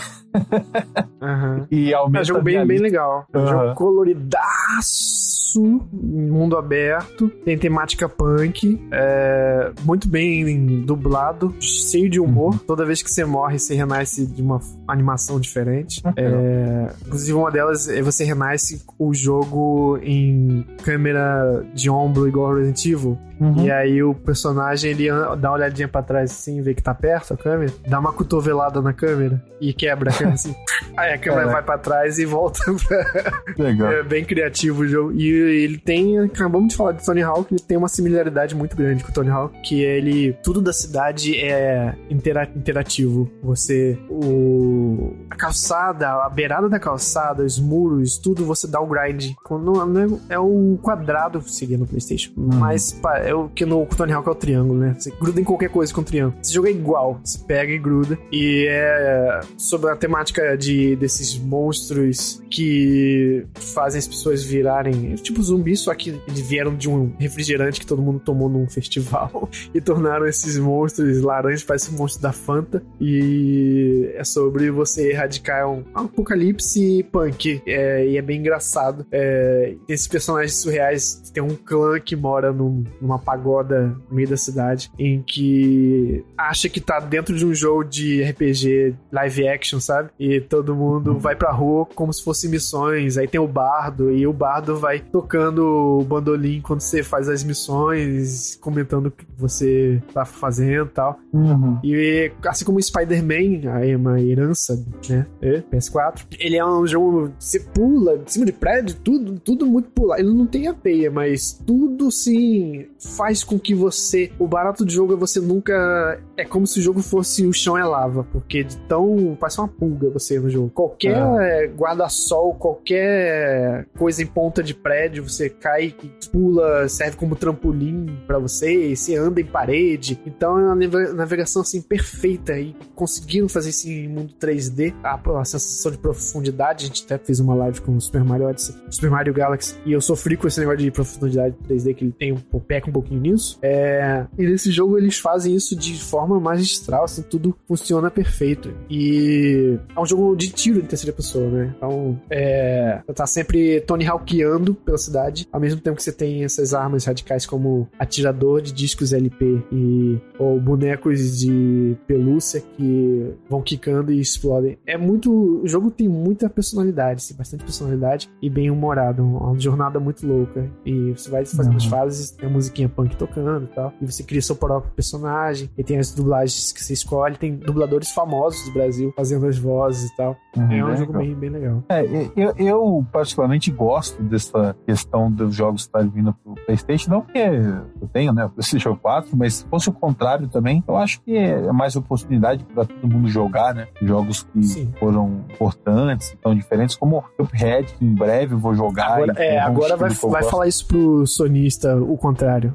uhum. 1.22 1.68
e 1.72 1.94
aumenta. 1.94 2.20
É 2.20 2.22
um 2.22 2.26
jogo 2.26 2.42
bem, 2.42 2.66
bem 2.66 2.80
legal. 2.80 3.26
É 3.32 3.38
um 3.38 3.42
uhum. 3.42 3.48
jogo 3.48 3.76
coloridaço, 3.76 5.35
mundo 5.62 6.58
aberto, 6.58 7.30
tem 7.44 7.58
temática 7.58 8.08
punk, 8.08 8.80
é, 8.92 9.72
muito 9.84 10.08
bem 10.08 10.82
dublado, 10.82 11.54
cheio 11.60 12.10
de 12.10 12.20
humor. 12.20 12.54
Uhum. 12.54 12.60
Toda 12.60 12.86
vez 12.86 13.02
que 13.02 13.12
você 13.12 13.26
morre, 13.26 13.60
você 13.60 13.76
renasce 13.76 14.26
de 14.26 14.42
uma 14.42 14.60
animação 14.88 15.40
diferente. 15.40 16.02
É, 16.16 16.90
inclusive, 17.06 17.34
uma 17.34 17.52
delas 17.52 17.88
é 17.88 18.02
você 18.02 18.24
renasce 18.24 18.84
o 18.98 19.14
jogo 19.14 19.98
em 20.02 20.66
câmera 20.84 21.66
de 21.74 21.90
ombro 21.90 22.28
igual 22.28 22.56
Resident 22.56 22.86
Evil. 22.86 23.18
Uhum. 23.40 23.66
E 23.66 23.72
aí 23.72 24.02
o 24.02 24.14
personagem 24.14 24.92
ele 24.92 25.10
dá 25.10 25.50
uma 25.50 25.52
olhadinha 25.54 25.88
pra 25.88 26.02
trás 26.02 26.32
assim, 26.32 26.62
vê 26.62 26.74
que 26.74 26.82
tá 26.82 26.94
perto 26.94 27.34
a 27.34 27.38
câmera, 27.38 27.72
dá 27.88 28.00
uma 28.00 28.14
cotovelada 28.14 28.82
na 28.82 28.94
câmera 28.94 29.44
e 29.60 29.74
quebra 29.74 30.12
a 30.12 30.14
câmera 30.14 30.36
assim. 30.36 30.56
Aí 30.98 31.14
a 31.14 31.18
câmera 31.18 31.48
vai 31.48 31.62
pra 31.62 31.78
trás 31.78 32.18
e 32.20 32.26
volta 32.26 32.60
pra. 32.88 33.44
Legal. 33.58 33.92
É 33.92 34.04
bem 34.04 34.24
criativo 34.24 34.84
o 34.84 34.88
jogo. 34.88 35.12
E 35.14 35.28
ele 35.28 35.78
tem. 35.78 36.20
Acabamos 36.20 36.70
de 36.70 36.76
falar 36.76 36.94
de 36.94 37.06
Tony 37.06 37.22
Hawk, 37.22 37.54
ele 37.54 37.62
tem 37.62 37.78
uma 37.78 37.90
similaridade 37.90 38.56
muito 38.56 38.76
grande 38.78 39.04
com 39.04 39.12
o 39.12 39.14
Tony 39.14 39.30
Hawk, 39.30 39.60
que 39.62 39.82
ele. 39.82 40.34
Tudo 40.44 40.62
da 40.62 40.72
cidade 40.72 41.36
é 41.36 41.96
intera 42.10 42.50
interativo. 42.56 43.30
Você. 43.44 43.98
O. 44.10 45.14
A 45.30 45.36
calçada, 45.36 46.10
a 46.24 46.30
beirada 46.30 46.70
da 46.70 46.80
calçada, 46.80 47.44
os 47.44 47.60
muros, 47.60 48.18
tudo 48.18 48.46
você 48.46 48.68
dá 48.68 48.80
o 48.80 48.88
grind. 48.88 49.34
Não, 49.50 49.86
não 49.86 50.20
é, 50.30 50.36
é 50.36 50.40
o 50.40 50.80
quadrado 50.82 51.42
seguindo 51.42 51.82
no 51.82 51.88
PlayStation. 51.88 52.32
Uhum. 52.38 52.56
Mas 52.56 52.98
é 53.26 53.34
o 53.34 53.50
que 53.50 53.66
no 53.66 53.86
Tony 53.86 54.14
Hawk 54.14 54.28
é 54.28 54.32
o 54.32 54.36
triângulo, 54.36 54.80
né? 54.80 54.96
Você 54.98 55.12
gruda 55.12 55.42
em 55.42 55.44
qualquer 55.44 55.70
coisa 55.70 55.94
com 55.94 56.02
o 56.02 56.04
triângulo. 56.04 56.40
Esse 56.42 56.54
jogo 56.54 56.68
é 56.68 56.72
igual. 56.72 57.20
Você 57.24 57.40
pega 57.40 57.72
e 57.72 57.80
gruda. 57.80 58.18
E 58.32 58.68
é 58.70 59.42
sobre 59.58 59.90
a 59.90 59.96
temática 59.96 60.56
de, 60.56 60.96
desses 60.96 61.38
monstros 61.38 62.42
que 62.50 63.46
fazem 63.56 64.00
as 64.00 64.08
pessoas 64.08 64.44
virarem 64.44 65.16
tipo 65.16 65.42
zumbis, 65.42 65.82
só 65.82 65.94
que 65.94 66.12
vieram 66.28 66.76
de 66.76 66.90
um 66.90 67.12
refrigerante 67.18 67.80
que 67.80 67.86
todo 67.86 68.02
mundo 68.02 68.20
tomou 68.20 68.48
num 68.48 68.70
festival 68.70 69.50
e 69.74 69.82
tornaram 69.82 70.28
esses 70.28 70.58
monstros 70.58 71.22
laranjas, 71.22 71.64
parece 71.64 71.92
um 71.92 71.98
monstro 71.98 72.22
da 72.22 72.32
Fanta. 72.32 72.84
E 73.02 74.12
é 74.14 74.24
sobre 74.24 74.70
você 74.70 75.12
erradicar 75.12 75.70
um, 75.70 75.84
apocalipse 75.94 77.04
punk. 77.12 77.62
É, 77.66 78.08
e 78.08 78.18
é 78.18 78.22
bem 78.22 78.40
engraçado. 78.40 79.06
É, 79.12 79.76
esses 79.90 80.08
personagens 80.08 80.56
surreais 80.56 81.32
tem 81.34 81.42
um 81.42 81.56
clã 81.56 82.00
que 82.00 82.16
mora 82.16 82.54
num, 82.54 82.84
numa 83.02 83.15
pagoda 83.20 83.96
no 84.10 84.16
meio 84.16 84.28
da 84.28 84.38
cidade 84.38 84.92
em 84.98 85.22
que 85.22 86.24
acha 86.38 86.70
que 86.70 86.80
tá 86.80 87.00
dentro 87.00 87.36
de 87.36 87.46
um 87.46 87.54
jogo 87.54 87.84
de 87.84 88.24
RPG 88.24 88.96
live 89.12 89.48
action, 89.48 89.80
sabe? 89.80 90.10
E 90.20 90.40
todo 90.40 90.76
mundo 90.76 91.14
uhum. 91.14 91.20
vai 91.20 91.36
pra 91.36 91.52
rua 91.52 91.86
como 91.86 92.14
se 92.14 92.24
fossem 92.24 92.50
missões. 92.50 93.18
Aí 93.18 93.28
tem 93.28 93.40
o 93.40 93.48
bardo, 93.48 94.12
e 94.12 94.26
o 94.28 94.34
bardo 94.34 94.78
vai 94.78 95.00
tocando 95.00 96.00
o 96.00 96.04
bandolim 96.04 96.62
quando 96.62 96.82
você 96.82 97.04
faz 97.04 97.30
as 97.30 97.44
missões, 97.44 98.56
comentando 98.62 99.08
o 99.08 99.12
que 99.12 99.26
você 99.38 100.02
tá 100.14 100.26
fazendo 100.26 100.88
e 100.88 100.94
tal. 100.94 101.20
Uhum. 101.34 101.80
E 101.84 102.32
assim 102.46 102.66
como 102.66 102.78
o 102.78 102.84
Spider-Man, 102.84 103.72
aí 103.74 103.92
é 103.92 103.98
uma 103.98 104.20
herança, 104.22 104.82
né? 105.10 105.26
É, 105.42 105.62
PS4. 105.62 106.26
Ele 106.40 106.58
é 106.58 106.66
um 106.66 106.86
jogo. 106.86 107.32
Você 107.40 107.60
pula 107.60 108.18
de 108.18 108.32
cima 108.32 108.46
de 108.46 108.52
prédio, 108.52 108.96
tudo, 109.04 109.40
tudo 109.40 109.66
muito 109.66 109.90
pular. 109.90 110.20
Ele 110.20 110.34
não 110.34 110.46
tem 110.46 110.68
a 110.68 110.74
teia, 110.74 111.12
mas 111.12 111.60
tudo 111.66 112.12
sim 112.12 112.88
faz 113.06 113.44
com 113.44 113.60
que 113.60 113.74
você. 113.74 114.32
O 114.40 114.48
barato 114.48 114.84
do 114.84 114.92
jogo 114.92 115.14
é 115.14 115.16
você 115.16 115.40
nunca. 115.40 116.20
É 116.38 116.44
como 116.44 116.66
se 116.66 116.80
o 116.80 116.82
jogo 116.82 117.02
fosse 117.02 117.46
o 117.46 117.54
chão 117.54 117.78
é 117.78 117.84
lava, 117.84 118.24
porque 118.32 118.64
de 118.64 118.78
tão. 118.88 119.38
Parece 119.40 119.60
uma 119.60 119.68
pulga 119.68 120.10
você 120.10 120.40
no 120.40 120.50
jogo. 120.50 120.70
Qualquer 120.70 121.16
é. 121.16 121.68
guarda-sol, 121.68 122.56
qualquer 122.56 123.88
coisa 123.98 124.24
em 124.24 124.28
ponta 124.28 124.64
de 124.64 124.74
prédio, 124.74 125.28
você 125.28 125.50
cai 125.50 125.96
pula, 126.32 126.88
serve 126.90 127.18
como 127.18 127.36
trampolim 127.36 128.18
para 128.28 128.40
você, 128.40 128.96
você 128.96 129.16
anda 129.16 129.40
em 129.40 129.46
parede. 129.46 130.20
Então 130.26 130.60
é 130.60 130.64
uma 130.66 130.76
navegação 131.14 131.62
assim 131.62 131.82
perfeita 131.82 132.58
e 132.60 132.76
conseguiram 132.94 133.48
fazer 133.48 133.70
isso 133.70 133.90
em 133.90 134.08
mundo 134.08 134.34
3D. 134.40 134.94
A, 135.04 135.16
a 135.40 135.46
sensação 135.46 135.92
de 135.92 135.98
profundidade, 135.98 136.86
a 136.86 136.88
gente 136.88 137.06
até 137.06 137.18
fez 137.18 137.40
uma 137.40 137.56
live 137.56 137.82
com 137.82 137.96
o 137.96 138.02
Super 138.02 138.24
Mario 138.24 138.48
Odyssey, 138.48 138.76
Super 138.90 139.10
Mario 139.10 139.34
Galaxy, 139.34 139.76
e 139.86 139.94
eu 139.94 140.02
sofri 140.02 140.36
com 140.36 140.48
esse 140.48 140.60
negócio 140.60 140.80
de 140.80 140.92
profundidade 140.92 141.56
3D 141.68 141.94
que 141.94 142.04
ele 142.06 142.12
tem 142.12 142.34
um 142.34 142.40
peca 142.60 142.90
um 142.90 142.94
pouquinho 142.96 143.22
nisso. 143.22 143.60
É, 143.62 144.26
e 144.38 144.46
nesse 144.46 144.72
jogo 144.72 144.98
eles 144.98 145.18
fazem 145.18 145.54
isso 145.54 145.76
de 145.76 146.00
forma 146.02 146.40
magistral, 146.40 147.04
assim, 147.04 147.22
tudo 147.22 147.56
funciona 147.68 148.10
perfeito. 148.10 148.74
E 148.90 149.78
é 149.96 150.00
um 150.00 150.06
jogo 150.06 150.36
de 150.36 150.50
tiro 150.50 150.80
em 150.80 150.86
terceira 150.86 151.14
pessoa, 151.14 151.50
né? 151.50 151.74
Então, 151.76 152.20
é, 152.30 153.02
tá 153.14 153.28
sempre 153.28 153.82
Tony 153.82 154.06
Hawkando 154.06 154.74
pela 154.74 154.98
cidade, 154.98 155.48
ao 155.52 155.60
mesmo 155.60 155.82
tempo 155.82 155.98
que 155.98 156.04
você 156.04 156.12
tem 156.12 156.44
essas 156.44 156.74
armas 156.74 157.06
radicais 157.06 157.46
como 157.46 157.88
atirador 158.00 158.62
de 158.62 158.72
discos 158.72 159.12
LP 159.12 159.62
e 159.72 160.18
ou 160.40 160.60
bonecos 160.60 161.40
de 161.40 161.96
pelúcia 162.08 162.62
que 162.76 163.34
vão 163.50 163.62
quicando 163.62 164.12
e 164.12 164.20
explodem. 164.20 164.78
É 164.86 164.98
muito, 164.98 165.62
o 165.62 165.68
jogo 165.68 165.92
tem 165.92 166.08
muita 166.08 166.50
personalidade, 166.50 167.18
assim, 167.24 167.36
bastante 167.36 167.64
personalidade 167.64 168.30
e 168.42 168.50
bem 168.50 168.70
humorado, 168.70 169.24
uma 169.24 169.58
jornada 169.60 170.00
muito 170.00 170.26
louca. 170.26 170.70
E 170.86 171.12
você 171.12 171.30
vai 171.30 171.46
fazendo 171.46 171.74
uhum. 171.74 171.78
as 171.78 171.86
fases, 171.86 172.32
tem 172.32 172.48
a 172.48 172.52
musiquinha 172.52 172.85
musiquinha 172.86 172.90
punk 172.90 173.16
tocando 173.18 173.66
e 173.66 173.68
tal. 173.68 173.94
E 174.00 174.06
você 174.06 174.24
cria 174.24 174.42
seu 174.42 174.56
próprio 174.56 174.92
personagem. 174.94 175.70
E 175.78 175.84
tem 175.84 175.98
as 175.98 176.14
dublagens 176.14 176.72
que 176.72 176.84
você 176.84 176.94
escolhe. 176.94 177.38
Tem 177.38 177.56
dubladores 177.56 178.12
famosos 178.12 178.64
do 178.66 178.74
Brasil 178.74 179.14
fazendo 179.16 179.46
as 179.48 179.58
vozes 179.58 180.12
e 180.12 180.16
tal. 180.16 180.38
Uhum, 180.56 180.72
é 180.72 180.86
um 180.86 180.98
jogo 180.98 181.14
bem, 181.14 181.36
bem 181.36 181.50
legal. 181.50 181.84
É, 181.90 182.04
eu, 182.36 182.54
eu 182.58 183.06
particularmente 183.12 183.72
gosto 183.72 184.22
dessa 184.24 184.76
questão 184.86 185.32
dos 185.32 185.56
jogos 185.56 185.82
estarem 185.82 186.10
vindo 186.10 186.34
pro 186.34 186.56
PlayStation, 186.66 187.10
não 187.10 187.22
porque 187.22 187.40
eu 187.40 188.08
tenho, 188.14 188.32
né, 188.32 188.46
o 188.46 188.50
PlayStation 188.50 188.96
4, 188.96 189.36
mas 189.36 189.56
se 189.56 189.66
fosse 189.66 189.90
o 189.90 189.94
contrário 189.94 190.48
também, 190.48 190.84
eu 190.88 190.96
acho 190.96 191.22
que 191.22 191.36
é 191.36 191.72
mais 191.72 191.96
oportunidade 191.96 192.64
para 192.66 192.86
todo 192.86 193.08
mundo 193.08 193.28
jogar, 193.28 193.74
né? 193.74 193.88
Jogos 194.02 194.44
que 194.44 194.64
Sim. 194.64 194.94
foram 195.00 195.46
importantes, 195.54 196.36
tão 196.42 196.56
diferentes, 196.56 196.96
como 196.96 197.24
Cuphead, 197.38 197.94
que 197.94 198.06
em 198.06 198.14
breve 198.14 198.54
eu 198.54 198.60
vou 198.60 198.74
jogar. 198.74 199.16
Agora, 199.16 199.34
é, 199.38 199.56
é 199.56 199.60
agora 199.60 199.98
vai, 199.98 200.10
vai 200.10 200.44
falar 200.44 200.68
isso 200.68 200.86
pro 200.88 201.26
sonista, 201.28 201.96
o 201.98 202.18
contrário. 202.18 202.75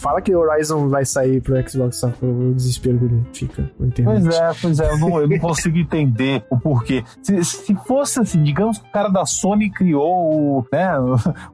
Fala 0.00 0.20
que 0.22 0.34
o 0.34 0.38
Horizon 0.40 0.88
vai 0.88 1.04
sair 1.04 1.40
pro 1.42 1.56
Xbox, 1.68 1.96
só 1.96 2.08
que 2.08 2.24
o 2.24 2.54
desespero 2.54 2.96
dele 2.98 3.22
fica. 3.34 3.70
Pois 3.76 4.26
é, 4.26 4.50
pois 4.60 4.80
é, 4.80 4.90
eu 4.90 4.98
não, 4.98 5.20
eu 5.20 5.28
não 5.28 5.38
consigo 5.38 5.76
entender 5.76 6.42
o 6.50 6.58
porquê. 6.58 7.04
Se, 7.22 7.44
se 7.44 7.74
fosse 7.86 8.18
assim, 8.20 8.42
digamos 8.42 8.78
que 8.78 8.88
o 8.88 8.92
cara 8.92 9.08
da 9.08 9.26
Sony 9.26 9.68
criou 9.70 10.58
o, 10.60 10.66
né, 10.72 10.88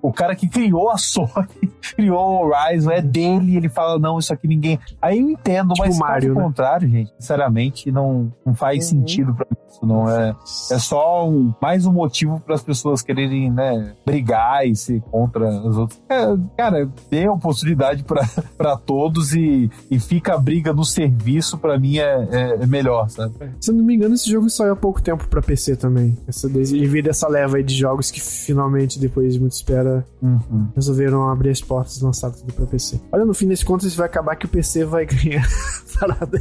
o, 0.01 0.12
cara 0.12 0.36
que 0.36 0.48
criou 0.48 0.90
a 0.90 0.97
Sony, 0.97 1.28
criou 1.97 2.20
o 2.44 2.47
Horizon, 2.48 2.90
é 2.93 3.02
dele, 3.02 3.56
ele 3.56 3.68
fala, 3.68 3.98
não, 3.98 4.18
isso 4.18 4.32
aqui 4.32 4.47
ninguém. 4.47 4.78
Aí 5.02 5.18
eu 5.20 5.28
entendo, 5.31 5.74
Tipo 5.74 5.86
mas 5.89 5.98
Mario, 5.98 6.28
caso 6.28 6.39
né? 6.39 6.44
contrário, 6.47 6.89
gente, 6.89 7.12
sinceramente, 7.18 7.90
não, 7.90 8.32
não 8.44 8.55
faz 8.55 8.77
Uhum. 8.93 9.01
sentido 9.01 9.35
pra 9.35 9.47
mim. 9.51 9.56
Isso 9.68 9.85
não 9.85 10.09
é. 10.09 10.31
É 10.70 10.78
só 10.78 11.28
um- 11.28 11.52
mais 11.60 11.85
um 11.85 11.93
motivo 11.93 12.39
para 12.40 12.55
as 12.55 12.62
pessoas 12.62 13.02
quererem, 13.02 13.51
né, 13.51 13.94
brigar 14.06 14.66
e 14.66 14.77
ser 14.77 15.01
contra 15.01 15.48
as 15.48 15.77
outras. 15.77 16.01
É, 16.09 16.24
cara, 16.56 16.89
dê 17.10 17.28
oportunidade 17.28 18.05
para 18.05 18.23
todos 18.85 19.33
e, 19.35 19.71
e 19.91 19.99
fica 19.99 20.35
a 20.35 20.39
briga 20.39 20.73
no 20.73 20.85
serviço, 20.85 21.59
para 21.59 21.79
mim 21.79 21.99
é, 21.99 22.29
é- 22.31 22.59
é 22.63 22.67
melhor, 22.67 23.09
sabe? 23.11 23.35
Se 23.61 23.71
eu 23.71 23.75
não 23.75 23.85
me 23.85 23.95
engano, 23.95 24.15
esse 24.15 24.31
jogo 24.31 24.49
saiu 24.51 24.73
há 24.73 24.77
pouco 24.77 25.01
tempo 25.03 25.27
pra 25.29 25.41
PC 25.43 25.77
também. 25.77 26.17
Essa, 26.27 26.49
devido 26.49 27.07
a 27.09 27.11
essa 27.11 27.29
leva 27.29 27.57
aí 27.57 27.63
de 27.63 27.75
jogos 27.75 28.11
que 28.11 28.21
finalmente, 28.21 28.99
depois 28.99 29.35
de 29.35 29.41
muita 29.41 29.55
espera, 29.57 30.07
Uhum. 30.23 30.69
resolveram 30.75 31.29
abrir 31.29 31.51
as 31.51 31.61
portas 31.61 31.97
e 31.99 32.05
lançar 32.05 32.31
tudo 32.33 32.53
pra 32.53 32.67
PC. 32.67 33.01
Olha, 33.13 33.25
no 33.25 33.35
fim 33.35 33.47
das 33.47 33.63
contas, 33.63 33.95
vai 33.95 34.07
acabar 34.07 34.35
que 34.35 34.47
o 34.47 34.49
PC 34.49 34.85
vai 34.85 35.07
ganhar 35.07 35.47
parada. 36.01 36.41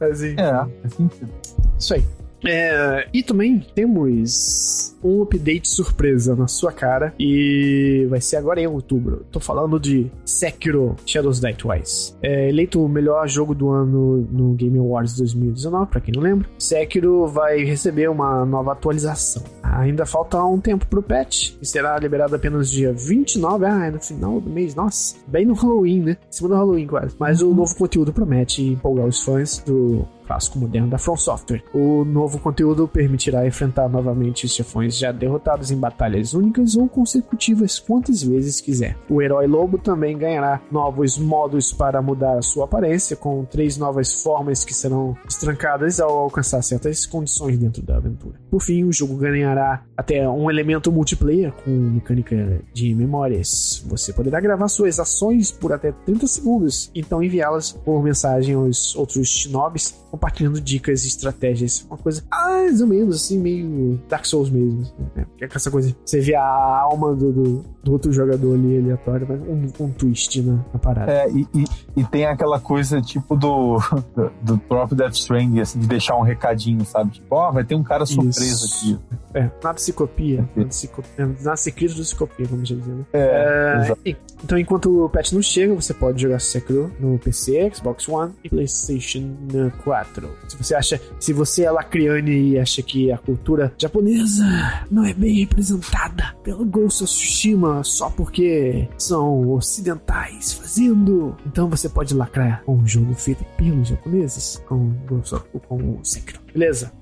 Mas, 0.00 0.22
enfim. 0.22 0.36
É, 0.40 0.52
faz 0.82 0.94
sentido. 0.94 1.30
Isso 1.78 1.94
aí. 1.94 2.04
É, 2.44 3.08
e 3.12 3.22
também 3.22 3.64
temos 3.74 4.96
um 5.02 5.22
update 5.22 5.68
surpresa 5.68 6.34
na 6.34 6.46
sua 6.46 6.72
cara 6.72 7.14
e 7.18 8.06
vai 8.08 8.20
ser 8.20 8.36
agora 8.36 8.60
em 8.60 8.66
outubro. 8.66 9.24
Tô 9.30 9.40
falando 9.40 9.78
de 9.78 10.10
Sekiro 10.24 10.96
Shadows 11.06 11.40
Die 11.40 11.54
Twice. 11.54 12.14
É 12.22 12.48
eleito 12.48 12.84
o 12.84 12.88
melhor 12.88 13.28
jogo 13.28 13.54
do 13.54 13.70
ano 13.70 14.26
no 14.30 14.54
Game 14.54 14.78
Awards 14.78 15.16
2019, 15.16 15.90
pra 15.90 16.00
quem 16.00 16.14
não 16.14 16.22
lembra. 16.22 16.48
Sekiro 16.58 17.26
vai 17.26 17.64
receber 17.64 18.08
uma 18.08 18.44
nova 18.44 18.72
atualização. 18.72 19.42
Ainda 19.62 20.06
falta 20.06 20.42
um 20.44 20.60
tempo 20.60 20.86
pro 20.86 21.02
patch 21.02 21.52
e 21.60 21.66
será 21.66 21.98
liberado 21.98 22.34
apenas 22.34 22.70
dia 22.70 22.92
29, 22.92 23.66
ah, 23.66 23.86
é 23.86 23.90
no 23.90 24.00
final 24.00 24.40
do 24.40 24.50
mês, 24.50 24.74
nossa, 24.74 25.16
bem 25.26 25.44
no 25.44 25.54
Halloween, 25.54 26.00
né? 26.00 26.16
Em 26.28 26.32
cima 26.32 26.48
do 26.48 26.54
Halloween 26.54 26.86
quase. 26.86 27.14
Mas 27.18 27.42
o 27.42 27.54
novo 27.54 27.74
conteúdo 27.76 28.12
promete 28.12 28.62
empolgar 28.62 29.06
os 29.06 29.22
fãs 29.22 29.58
do 29.58 30.06
clássico 30.28 30.58
moderno 30.58 30.88
da 30.88 30.98
From 30.98 31.16
Software. 31.16 31.64
O 31.72 32.04
novo 32.04 32.38
conteúdo 32.38 32.86
permitirá 32.86 33.46
enfrentar 33.46 33.88
novamente 33.88 34.44
os 34.44 34.54
chefões 34.54 34.96
já 34.96 35.10
derrotados 35.10 35.70
em 35.70 35.76
batalhas 35.76 36.34
únicas 36.34 36.76
ou 36.76 36.86
consecutivas 36.86 37.78
quantas 37.78 38.22
vezes 38.22 38.60
quiser. 38.60 38.94
O 39.08 39.22
herói 39.22 39.46
lobo 39.46 39.78
também 39.78 40.18
ganhará 40.18 40.60
novos 40.70 41.16
modos 41.16 41.72
para 41.72 42.02
mudar 42.02 42.36
a 42.36 42.42
sua 42.42 42.66
aparência, 42.66 43.16
com 43.16 43.44
três 43.46 43.78
novas 43.78 44.22
formas 44.22 44.64
que 44.64 44.74
serão 44.74 45.16
estrancadas 45.26 45.98
ao 45.98 46.10
alcançar 46.18 46.60
certas 46.62 47.06
condições 47.06 47.56
dentro 47.56 47.82
da 47.82 47.96
aventura. 47.96 48.34
Por 48.50 48.60
fim, 48.60 48.84
o 48.84 48.92
jogo 48.92 49.16
ganhará 49.16 49.82
até 49.96 50.28
um 50.28 50.50
elemento 50.50 50.92
multiplayer 50.92 51.52
com 51.52 51.70
mecânica 51.70 52.60
de 52.74 52.94
memórias. 52.94 53.82
Você 53.88 54.12
poderá 54.12 54.40
gravar 54.40 54.68
suas 54.68 54.98
ações 54.98 55.50
por 55.50 55.72
até 55.72 55.92
30 55.92 56.26
segundos, 56.26 56.90
então 56.94 57.22
enviá-las 57.22 57.72
por 57.72 58.02
mensagem 58.02 58.54
aos 58.54 58.94
outros 58.94 59.26
shinobis, 59.28 59.94
compartilhando 60.18 60.60
dicas 60.60 61.04
e 61.04 61.08
estratégias. 61.08 61.86
Uma 61.88 61.96
coisa 61.96 62.22
mais 62.28 62.80
ou 62.80 62.88
menos 62.88 63.14
assim, 63.16 63.38
meio 63.38 64.00
Dark 64.08 64.24
Souls 64.24 64.50
mesmo. 64.50 64.82
Né? 65.14 65.24
Que 65.38 65.44
é 65.44 65.48
essa 65.54 65.70
coisa, 65.70 65.94
você 66.04 66.20
vê 66.20 66.34
a 66.34 66.44
alma 66.44 67.14
do, 67.14 67.32
do, 67.32 67.64
do 67.84 67.92
outro 67.92 68.12
jogador 68.12 68.54
ali 68.54 68.78
aleatório, 68.78 69.26
mas 69.28 69.40
um, 69.40 69.84
um 69.84 69.90
twist 69.92 70.42
na, 70.42 70.56
na 70.72 70.78
parada. 70.78 71.10
É, 71.10 71.30
e, 71.30 71.46
e, 71.54 71.64
e 71.96 72.04
tem 72.04 72.26
aquela 72.26 72.58
coisa 72.60 73.00
tipo 73.00 73.36
do, 73.36 73.78
do, 74.14 74.30
do 74.42 74.58
próprio 74.58 74.96
Death 74.96 75.14
Stranding, 75.14 75.60
assim, 75.60 75.78
de 75.78 75.86
deixar 75.86 76.16
um 76.16 76.22
recadinho, 76.22 76.84
sabe? 76.84 77.12
Tipo, 77.12 77.36
ó, 77.36 77.52
vai 77.52 77.64
ter 77.64 77.76
um 77.76 77.82
cara 77.82 78.04
surpresa 78.04 78.66
Isso. 78.66 78.76
aqui. 78.76 79.18
É, 79.34 79.50
nada 79.62 79.78
se 79.78 79.92
copia, 79.92 80.48
nada 80.56 80.70
se 80.70 80.88
copia, 80.88 81.26
nada 81.26 81.56
se 81.56 81.70
cria, 81.70 81.88
tudo 81.88 82.04
se 82.04 82.14
copia, 82.14 82.48
como 82.48 82.64
já 82.64 82.74
dizia, 82.74 82.94
né? 82.94 83.04
É, 83.12 83.94
É. 84.04 84.16
então, 84.42 84.58
enquanto 84.58 85.04
o 85.04 85.08
patch 85.08 85.32
não 85.32 85.42
chega, 85.42 85.74
você 85.74 85.92
pode 85.92 86.22
jogar 86.22 86.38
Sekiro 86.38 86.92
no 87.00 87.18
PC, 87.18 87.70
Xbox 87.74 88.08
One 88.08 88.32
e 88.44 88.48
PlayStation 88.48 89.36
4. 89.82 90.28
Se 90.48 90.56
você 90.56 90.74
acha, 90.74 91.00
se 91.18 91.32
você 91.32 91.64
é 91.64 91.70
lacriane 91.70 92.52
e 92.52 92.58
acha 92.58 92.82
que 92.82 93.10
a 93.10 93.18
cultura 93.18 93.72
japonesa 93.78 94.44
não 94.90 95.04
é 95.04 95.12
bem 95.12 95.40
representada 95.40 96.34
pelo 96.42 96.64
Ghost 96.64 97.04
of 97.04 97.12
Tsushima 97.12 97.82
só 97.82 98.10
porque 98.10 98.88
são 98.96 99.50
ocidentais 99.50 100.52
fazendo, 100.52 101.36
então 101.46 101.68
você 101.68 101.88
pode 101.88 102.14
lacrar 102.14 102.62
com 102.64 102.76
um 102.76 102.86
jogo 102.86 103.14
feito 103.14 103.44
pelos 103.56 103.88
japoneses, 103.88 104.62
com 104.66 104.92
Ghost 105.06 105.34
com 105.68 105.76
o 105.76 106.04
Sekiro. 106.04 106.40
Beleza? 106.52 106.92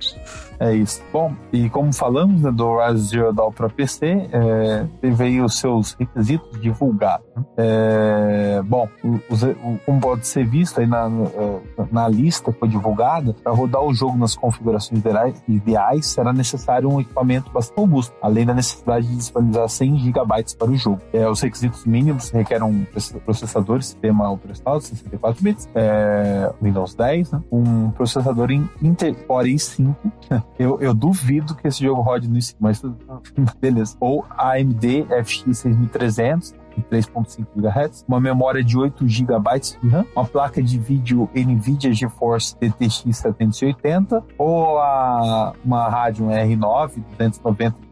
É 0.58 0.72
isso. 0.74 1.02
Bom, 1.12 1.34
e 1.52 1.68
como 1.68 1.92
falamos 1.92 2.40
né, 2.40 2.50
do 2.50 2.66
Horizon 2.66 2.96
Zero 3.04 3.32
Dawn 3.32 3.52
para 3.52 3.68
PC, 3.68 4.26
é, 4.32 4.86
teve 5.02 5.24
aí 5.24 5.40
os 5.42 5.58
seus 5.58 5.92
requisitos 6.00 6.58
divulgados. 6.62 7.26
né? 7.36 7.44
É, 7.58 8.62
bom, 8.64 8.88
como 9.84 10.00
pode 10.00 10.26
ser 10.26 10.46
visto 10.46 10.80
aí 10.80 10.86
na, 10.86 11.08
na- 11.10 11.26
na 11.92 12.08
lista 12.08 12.50
que 12.52 12.58
foi 12.58 12.68
divulgada, 12.68 13.34
para 13.34 13.52
rodar 13.52 13.82
o 13.82 13.92
jogo 13.92 14.16
nas 14.16 14.34
configurações 14.34 15.02
ideais- 15.46 16.06
será 16.06 16.32
necessário 16.32 16.88
um 16.90 17.00
equipamento 17.02 17.50
bastante 17.50 17.76
robusto, 17.78 18.14
além 18.22 18.46
da 18.46 18.54
necessidade 18.54 19.06
de 19.06 19.14
disponibilizar 19.16 19.68
100 19.68 19.98
GB 19.98 20.44
para 20.58 20.70
o 20.70 20.74
jogo. 20.76 21.00
É, 21.12 21.28
os 21.28 21.40
requisitos 21.42 21.84
mínimos 21.84 22.30
requerem 22.30 22.64
um 22.66 22.84
proce- 22.86 23.18
processador, 23.20 23.82
sistema 23.82 24.30
operacional 24.30 24.78
de 24.78 24.86
64 24.86 25.42
bits, 25.42 25.68
é, 25.74 26.50
Windows 26.62 26.94
10, 26.94 27.30
né? 27.32 27.42
um 27.52 27.90
processador 27.90 28.50
em 28.50 28.66
Intel 29.36 29.46
Core 29.46 29.54
i5 29.54 29.96
eu, 30.58 30.80
eu 30.80 30.94
duvido 30.94 31.54
que 31.54 31.68
esse 31.68 31.82
jogo 31.82 32.00
rode 32.00 32.28
no 32.28 32.36
i5, 32.36 32.56
mas 32.58 32.82
beleza. 33.60 33.96
Ou 34.00 34.24
AMD 34.30 35.06
FX 35.24 35.44
6300 35.58 36.54
de 36.76 36.82
3.5 36.82 37.46
GHz, 37.56 38.04
uma 38.06 38.20
memória 38.20 38.62
de 38.62 38.76
8 38.76 39.08
GB 39.08 39.60
de 39.60 39.88
RAM, 39.88 40.04
uma 40.14 40.26
placa 40.26 40.62
de 40.62 40.78
vídeo 40.78 41.28
NVIDIA 41.34 41.92
GeForce 41.92 42.54
GTX 42.60 43.16
780 43.16 44.22
ou 44.36 44.78
a, 44.78 45.54
uma 45.64 45.88
Radeon 45.88 46.28
R9 46.28 47.02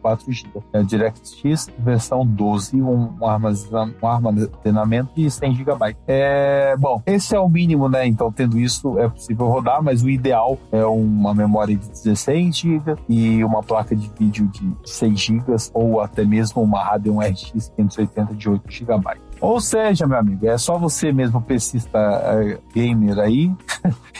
294 0.05 0.31
GB, 0.31 0.59
é 0.71 0.79
a 0.79 0.81
DirectX 0.83 1.67
versão 1.79 2.25
12, 2.25 2.81
um, 2.81 3.13
um 3.19 3.27
armazenamento 3.27 5.09
de 5.15 5.29
100 5.29 5.55
GB. 5.55 5.97
É, 6.07 6.75
bom, 6.77 7.01
esse 7.05 7.35
é 7.35 7.39
o 7.39 7.49
mínimo, 7.49 7.89
né? 7.89 8.05
Então, 8.05 8.31
tendo 8.31 8.59
isso, 8.59 8.99
é 8.99 9.09
possível 9.09 9.47
rodar, 9.47 9.81
mas 9.81 10.03
o 10.03 10.09
ideal 10.09 10.57
é 10.71 10.85
uma 10.85 11.33
memória 11.33 11.75
de 11.75 11.87
16 11.89 12.55
GB 12.55 12.95
e 13.09 13.43
uma 13.43 13.63
placa 13.63 13.95
de 13.95 14.11
vídeo 14.17 14.47
de 14.47 14.73
6 14.85 15.19
GB 15.19 15.55
ou 15.73 15.99
até 16.01 16.23
mesmo 16.23 16.61
uma 16.61 16.83
Radeon 16.83 17.19
RX 17.19 17.71
580 17.75 18.35
de 18.35 18.49
8 18.49 18.71
GB. 18.71 18.95
Ou 19.41 19.59
seja, 19.59 20.07
meu 20.07 20.17
amigo, 20.17 20.47
é 20.47 20.57
só 20.57 20.77
você 20.77 21.11
mesmo, 21.11 21.41
PCista 21.41 21.97
é, 21.97 22.57
gamer 22.73 23.19
aí, 23.19 23.51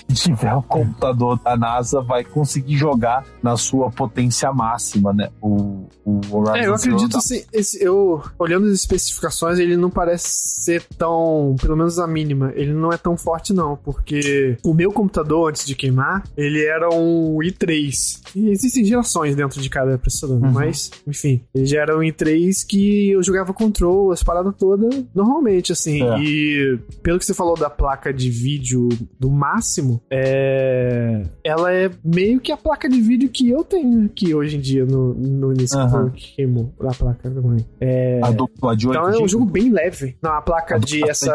que 0.07 0.13
tiver 0.15 0.53
um 0.53 0.61
computador 0.61 1.39
da 1.43 1.55
NASA, 1.57 2.01
vai 2.01 2.23
conseguir 2.23 2.75
jogar 2.77 3.25
na 3.41 3.57
sua 3.57 3.89
potência 3.89 4.51
máxima, 4.51 5.13
né? 5.13 5.29
O, 5.41 5.87
o 6.03 6.19
Horizon 6.31 6.55
É, 6.55 6.67
eu 6.67 6.75
acredito 6.75 7.17
assim, 7.17 7.43
esse, 7.51 7.83
eu 7.83 8.21
olhando 8.37 8.67
as 8.67 8.73
especificações, 8.73 9.57
ele 9.59 9.75
não 9.77 9.89
parece 9.89 10.27
ser 10.63 10.83
tão, 10.97 11.55
pelo 11.59 11.75
menos 11.75 11.97
a 11.99 12.05
mínima, 12.07 12.51
ele 12.55 12.73
não 12.73 12.91
é 12.91 12.97
tão 12.97 13.17
forte 13.17 13.53
não, 13.53 13.75
porque 13.77 14.57
o 14.63 14.73
meu 14.73 14.91
computador 14.91 15.49
antes 15.49 15.65
de 15.65 15.75
queimar, 15.75 16.23
ele 16.37 16.63
era 16.65 16.89
um 16.89 17.37
i3. 17.39 18.21
E 18.35 18.49
existem 18.49 18.83
gerações 18.83 19.35
dentro 19.35 19.61
de 19.61 19.69
cada 19.69 19.97
processador, 19.97 20.35
Uhum. 20.35 20.51
mas 20.51 20.91
enfim, 21.07 21.41
ele 21.53 21.65
já 21.65 21.81
era 21.81 21.97
um 21.97 22.01
i3 22.01 22.65
que 22.67 23.11
eu 23.11 23.23
jogava 23.23 23.53
control, 23.53 24.11
as 24.11 24.21
paradas 24.23 24.53
todas 24.57 25.05
Normalmente, 25.15 25.71
assim. 25.71 26.03
É. 26.03 26.19
E 26.19 26.79
pelo 27.01 27.17
que 27.17 27.25
você 27.25 27.33
falou 27.33 27.57
da 27.57 27.69
placa 27.69 28.13
de 28.13 28.29
vídeo 28.29 28.89
do 29.17 29.31
máximo, 29.31 30.01
é... 30.11 31.23
ela 31.43 31.73
é 31.73 31.89
meio 32.03 32.41
que 32.41 32.51
a 32.51 32.57
placa 32.57 32.89
de 32.89 32.99
vídeo 32.99 33.29
que 33.29 33.49
eu 33.49 33.63
tenho 33.63 34.05
aqui 34.05 34.35
hoje 34.35 34.57
em 34.57 34.59
dia 34.59 34.85
no, 34.85 35.13
no 35.13 35.53
nesse 35.53 35.77
Aham. 35.77 36.09
que 36.09 36.35
queimou 36.35 36.73
a 36.81 36.93
placa 36.93 37.29
também. 37.29 37.65
É... 37.79 38.19
A 38.21 38.31
de 38.75 38.87
8 38.87 38.97
Então 38.97 39.09
é 39.09 39.23
um 39.23 39.27
jogo 39.27 39.45
bem 39.45 39.71
leve. 39.71 40.17
Não, 40.21 40.31
a 40.31 40.41
placa 40.41 40.75
A 40.75 40.77
de 40.77 41.09
essa 41.09 41.33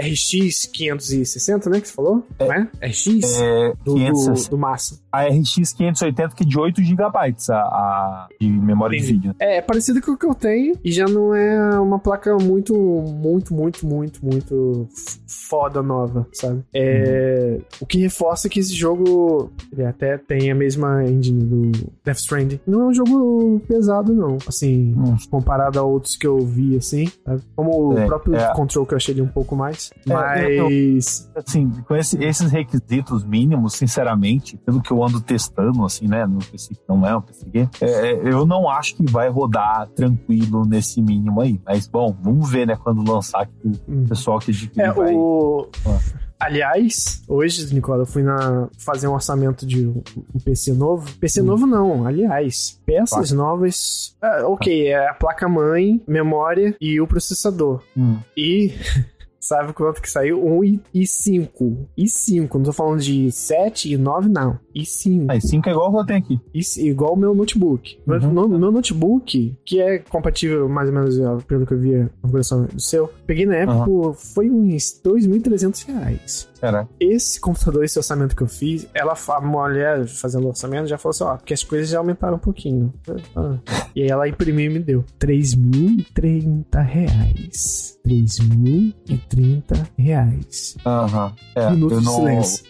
RX 0.00 0.66
560, 0.66 1.70
né? 1.70 1.80
Que 1.80 1.88
você 1.88 1.94
falou? 1.94 2.26
É? 2.38 2.86
RX? 2.86 3.40
É, 3.40 3.72
do, 3.84 3.94
500, 3.94 4.44
do, 4.44 4.50
do 4.50 4.58
massa. 4.58 5.00
A 5.12 5.24
RX 5.26 5.72
580 5.72 6.34
que 6.34 6.42
é 6.44 6.46
de 6.46 6.58
8 6.58 6.82
GB 6.82 7.02
a, 7.04 7.54
a 7.54 8.28
de 8.40 8.48
memória 8.48 8.96
Entendi. 8.96 9.06
de 9.12 9.18
vídeo. 9.18 9.34
É, 9.38 9.56
é 9.58 9.62
parecido 9.62 10.00
com 10.00 10.12
o 10.12 10.16
que 10.16 10.26
eu 10.26 10.34
tenho 10.34 10.76
e 10.84 10.92
já 10.92 11.06
não 11.06 11.34
é 11.34 11.78
uma 11.80 11.98
placa 11.98 12.36
muito, 12.36 12.74
muito, 12.74 13.54
muito, 13.54 13.86
muito, 13.86 14.24
muito 14.24 14.88
foda 15.26 15.82
nova, 15.82 16.26
sabe? 16.32 16.62
É, 16.74 17.58
O 17.80 17.86
que 17.86 17.98
reforça 17.98 18.48
que 18.48 18.60
esse 18.60 18.74
jogo 18.74 19.50
ele 19.72 19.84
até 19.84 20.16
tem 20.18 20.50
a 20.50 20.54
mesma 20.54 21.04
engine 21.04 21.44
do 21.44 21.72
Death 22.04 22.18
Stranding. 22.18 22.60
Não 22.66 22.82
é 22.82 22.84
um 22.86 22.94
jogo 22.94 23.60
pesado, 23.66 24.12
não. 24.14 24.38
Assim, 24.46 24.94
Hum. 24.96 25.16
comparado 25.30 25.78
a 25.78 25.82
outros 25.82 26.16
que 26.16 26.26
eu 26.26 26.38
vi, 26.40 26.76
assim. 26.76 27.10
sabe? 27.24 27.42
Como 27.56 27.96
É, 27.98 28.04
o 28.04 28.06
próprio 28.06 28.36
é. 28.36 28.52
Control 28.54 28.86
que 28.86 28.94
eu 28.94 28.96
achei 28.96 29.14
ele 29.14 29.22
um 29.22 29.28
pouco 29.28 29.56
mais. 29.56 29.90
É, 30.08 30.58
eu- 30.58 30.64
Mas. 30.64 31.30
Assim, 31.34 31.70
com 31.86 31.96
esse- 31.96 32.22
esses 32.22 32.50
requisitos 32.50 33.24
mínimos, 33.24 33.74
sinceramente, 33.74 34.56
pelo 34.58 34.80
que 34.80 34.90
eu 34.90 34.99
ando 35.04 35.20
testando, 35.20 35.84
assim, 35.84 36.06
né, 36.08 36.26
no 36.26 36.38
PC 36.38 36.74
que 36.74 36.80
não 36.88 37.06
é 37.06 37.16
um 37.16 37.20
PC 37.20 37.46
game, 37.48 37.68
é, 37.80 38.12
eu 38.28 38.44
não 38.46 38.68
acho 38.68 38.94
que 38.96 39.04
vai 39.10 39.28
rodar 39.28 39.88
tranquilo 39.94 40.64
nesse 40.64 41.00
mínimo 41.02 41.40
aí. 41.40 41.60
Mas, 41.64 41.86
bom, 41.86 42.16
vamos 42.22 42.50
ver, 42.50 42.66
né, 42.66 42.76
quando 42.76 43.08
lançar 43.10 43.46
que 43.46 43.68
o 43.68 43.72
hum. 43.88 44.04
pessoal 44.08 44.38
que 44.38 44.50
adquirir 44.50 44.80
É, 44.82 44.92
vai... 44.92 45.14
o. 45.14 45.68
Ah. 45.86 45.98
Aliás, 46.42 47.22
hoje, 47.28 47.72
Nicola, 47.74 48.02
eu 48.02 48.06
fui 48.06 48.22
na, 48.22 48.66
fazer 48.78 49.06
um 49.06 49.12
orçamento 49.12 49.66
de 49.66 49.86
um, 49.86 50.02
um 50.34 50.38
PC 50.42 50.72
novo. 50.72 51.06
PC 51.18 51.42
Hum. 51.42 51.44
novo 51.44 51.66
não, 51.66 52.06
aliás. 52.06 52.80
Peças 52.86 53.28
Placa. 53.28 53.34
novas. 53.34 54.16
Ah, 54.22 54.44
ok, 54.46 54.88
é 54.88 55.08
a 55.10 55.12
placa-mãe, 55.12 56.02
memória 56.08 56.74
e 56.80 56.98
o 56.98 57.06
processador. 57.06 57.82
Hum. 57.96 58.16
E. 58.36 58.72
Sabe 59.42 59.72
quanto 59.72 60.02
que 60.02 60.10
saiu? 60.10 60.44
1 60.44 60.64
e- 60.64 60.80
e 60.92 61.06
5. 61.06 61.88
E 61.96 62.06
5. 62.06 62.58
Não 62.58 62.64
tô 62.66 62.72
falando 62.74 63.00
de 63.00 63.32
7 63.32 63.90
e 63.90 63.96
9, 63.96 64.28
não. 64.28 64.58
E 64.74 64.84
5. 64.84 65.26
Aí, 65.32 65.40
5 65.40 65.68
é 65.68 65.72
igual 65.72 65.88
o 65.88 65.92
que 65.94 65.98
eu 66.00 66.06
tenho 66.06 66.18
aqui. 66.20 66.40
Isso, 66.54 66.80
igual 66.80 67.14
o 67.14 67.16
meu 67.16 67.34
notebook. 67.34 67.98
Meu- 68.06 68.20
Uhum. 68.20 68.32
no- 68.32 68.48
Meu 68.60 68.70
notebook, 68.72 69.56
que 69.64 69.80
é 69.80 69.98
compatível 69.98 70.68
mais 70.68 70.88
ou 70.88 70.94
menos 70.94 71.16
pelo 71.44 71.66
que 71.66 71.74
eu 71.74 71.78
vi 71.78 71.94
a 71.96 72.08
configuração 72.22 72.64
do 72.66 72.80
seu, 72.80 73.08
peguei 73.26 73.46
na 73.46 73.56
época, 73.56 73.90
Uhum. 73.90 74.12
foi 74.14 74.48
uns 74.50 75.00
2.300 75.02 75.82
reais. 75.82 76.48
Será? 76.54 76.86
Esse 77.00 77.40
computador, 77.40 77.84
esse 77.84 77.98
orçamento 77.98 78.36
que 78.36 78.42
eu 78.42 78.46
fiz, 78.46 78.86
ela, 78.94 79.14
a 79.28 79.40
mulher 79.40 80.06
fazendo 80.06 80.44
o 80.44 80.48
orçamento 80.48 80.86
já 80.88 80.98
falou 80.98 81.10
assim: 81.10 81.24
ó, 81.24 81.36
porque 81.36 81.54
as 81.54 81.64
coisas 81.64 81.88
já 81.88 81.98
aumentaram 81.98 82.36
um 82.36 82.38
pouquinho. 82.40 82.92
Ah. 83.34 83.58
E 83.96 84.02
aí 84.02 84.08
ela 84.08 84.28
imprimiu 84.28 84.66
e 84.66 84.74
me 84.74 84.78
deu 84.78 85.02
3.030 85.18 86.80
reais. 86.82 87.98
3.030 88.06 89.86
reais. 89.98 90.76
Aham. 90.84 91.34
É, 91.54 91.70
Minuto 91.70 91.98
de 91.98 92.04
não... 92.04 92.12
silêncio. 92.12 92.64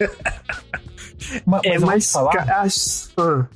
Mas, 1.46 1.60
É 1.64 1.78
mas 1.78 2.06
eu 2.14 2.20
falar, 2.20 2.66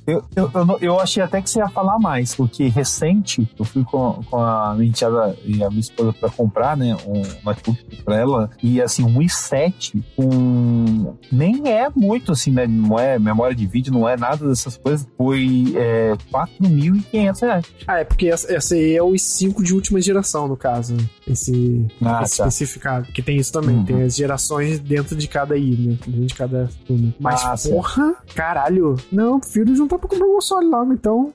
Eu, 0.07 0.23
eu, 0.35 0.51
eu, 0.53 0.77
eu 0.81 0.99
achei 0.99 1.21
até 1.23 1.41
que 1.41 1.49
você 1.49 1.59
ia 1.59 1.67
falar 1.69 1.97
mais, 1.99 2.35
porque 2.35 2.67
recente 2.67 3.49
eu 3.57 3.65
fui 3.65 3.83
com, 3.83 4.21
com 4.29 4.37
a 4.37 4.73
minha 4.75 4.89
enteada 4.89 5.35
e 5.43 5.63
a 5.63 5.69
minha 5.69 5.79
esposa 5.81 6.13
pra 6.13 6.29
comprar, 6.29 6.77
né, 6.77 6.95
um 7.05 7.21
notebook 7.43 8.03
pra 8.03 8.15
ela, 8.17 8.49
e 8.61 8.81
assim, 8.81 9.03
um 9.03 9.19
i7 9.19 10.01
com. 10.15 11.15
Nem 11.31 11.67
é 11.71 11.89
muito 11.95 12.31
assim, 12.31 12.51
né? 12.51 12.67
Não 12.67 12.97
é 12.99 13.17
memória 13.19 13.55
de 13.55 13.65
vídeo, 13.65 13.91
não 13.93 14.07
é 14.07 14.15
nada 14.17 14.47
dessas 14.47 14.77
coisas. 14.77 15.07
Foi 15.17 15.73
é, 15.75 16.13
4.500 16.31 17.41
reais. 17.41 17.65
Ah, 17.87 17.99
é 17.99 18.03
porque 18.03 18.27
essa, 18.27 18.53
essa 18.53 18.75
aí 18.75 18.95
é 18.95 19.01
o 19.03 19.11
i5 19.11 19.63
de 19.63 19.73
última 19.73 19.99
geração, 20.01 20.47
no 20.47 20.57
caso. 20.57 20.95
Esse, 21.27 21.87
Ah, 22.03 22.21
esse 22.23 22.37
tá. 22.37 22.47
especificado. 22.47 23.11
Que 23.11 23.21
tem 23.21 23.37
isso 23.37 23.51
também. 23.51 23.75
Uhum. 23.77 23.85
Tem 23.85 24.01
as 24.03 24.15
gerações 24.15 24.79
dentro 24.79 25.15
de 25.15 25.27
cada 25.27 25.57
I, 25.57 25.71
né? 25.71 25.97
Dentro 26.05 26.25
de 26.25 26.33
cada 26.33 26.69
turno. 26.85 27.13
Mas, 27.19 27.43
Ah, 27.43 27.54
certo. 27.57 27.75
porra, 27.75 28.15
caralho. 28.35 28.95
Não, 29.11 29.39
prefiro 29.39 29.75
juntar 29.75 29.97
pra 29.97 30.07
comprar 30.09 30.25
um 30.25 30.33
console 30.35 30.67
logo, 30.67 30.93
então. 30.93 31.33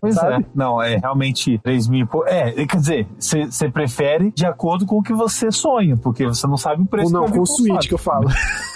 Pois 0.00 0.14
Sabe? 0.14 0.42
é. 0.42 0.46
Não, 0.54 0.80
é 0.82 0.96
realmente 0.96 1.58
3 1.58 1.86
mil. 1.86 2.04
e 2.04 2.08
pou- 2.08 2.26
É, 2.26 2.50
quer 2.66 2.76
dizer, 2.78 3.06
você 3.18 3.68
prefere 3.70 4.30
de 4.32 4.46
acordo 4.46 4.86
com 4.86 4.96
o 4.98 5.02
que 5.02 5.12
você 5.12 5.50
sonha, 5.50 5.96
porque 5.96 6.24
você 6.26 6.46
não 6.46 6.56
sabe 6.56 6.82
o 6.82 6.86
preço 6.86 7.14
Ou 7.14 7.22
não, 7.22 7.30
com 7.30 7.40
o. 7.40 7.46
Switch 7.46 7.88
que 7.88 7.94
eu 7.94 7.98
falo. 7.98 8.28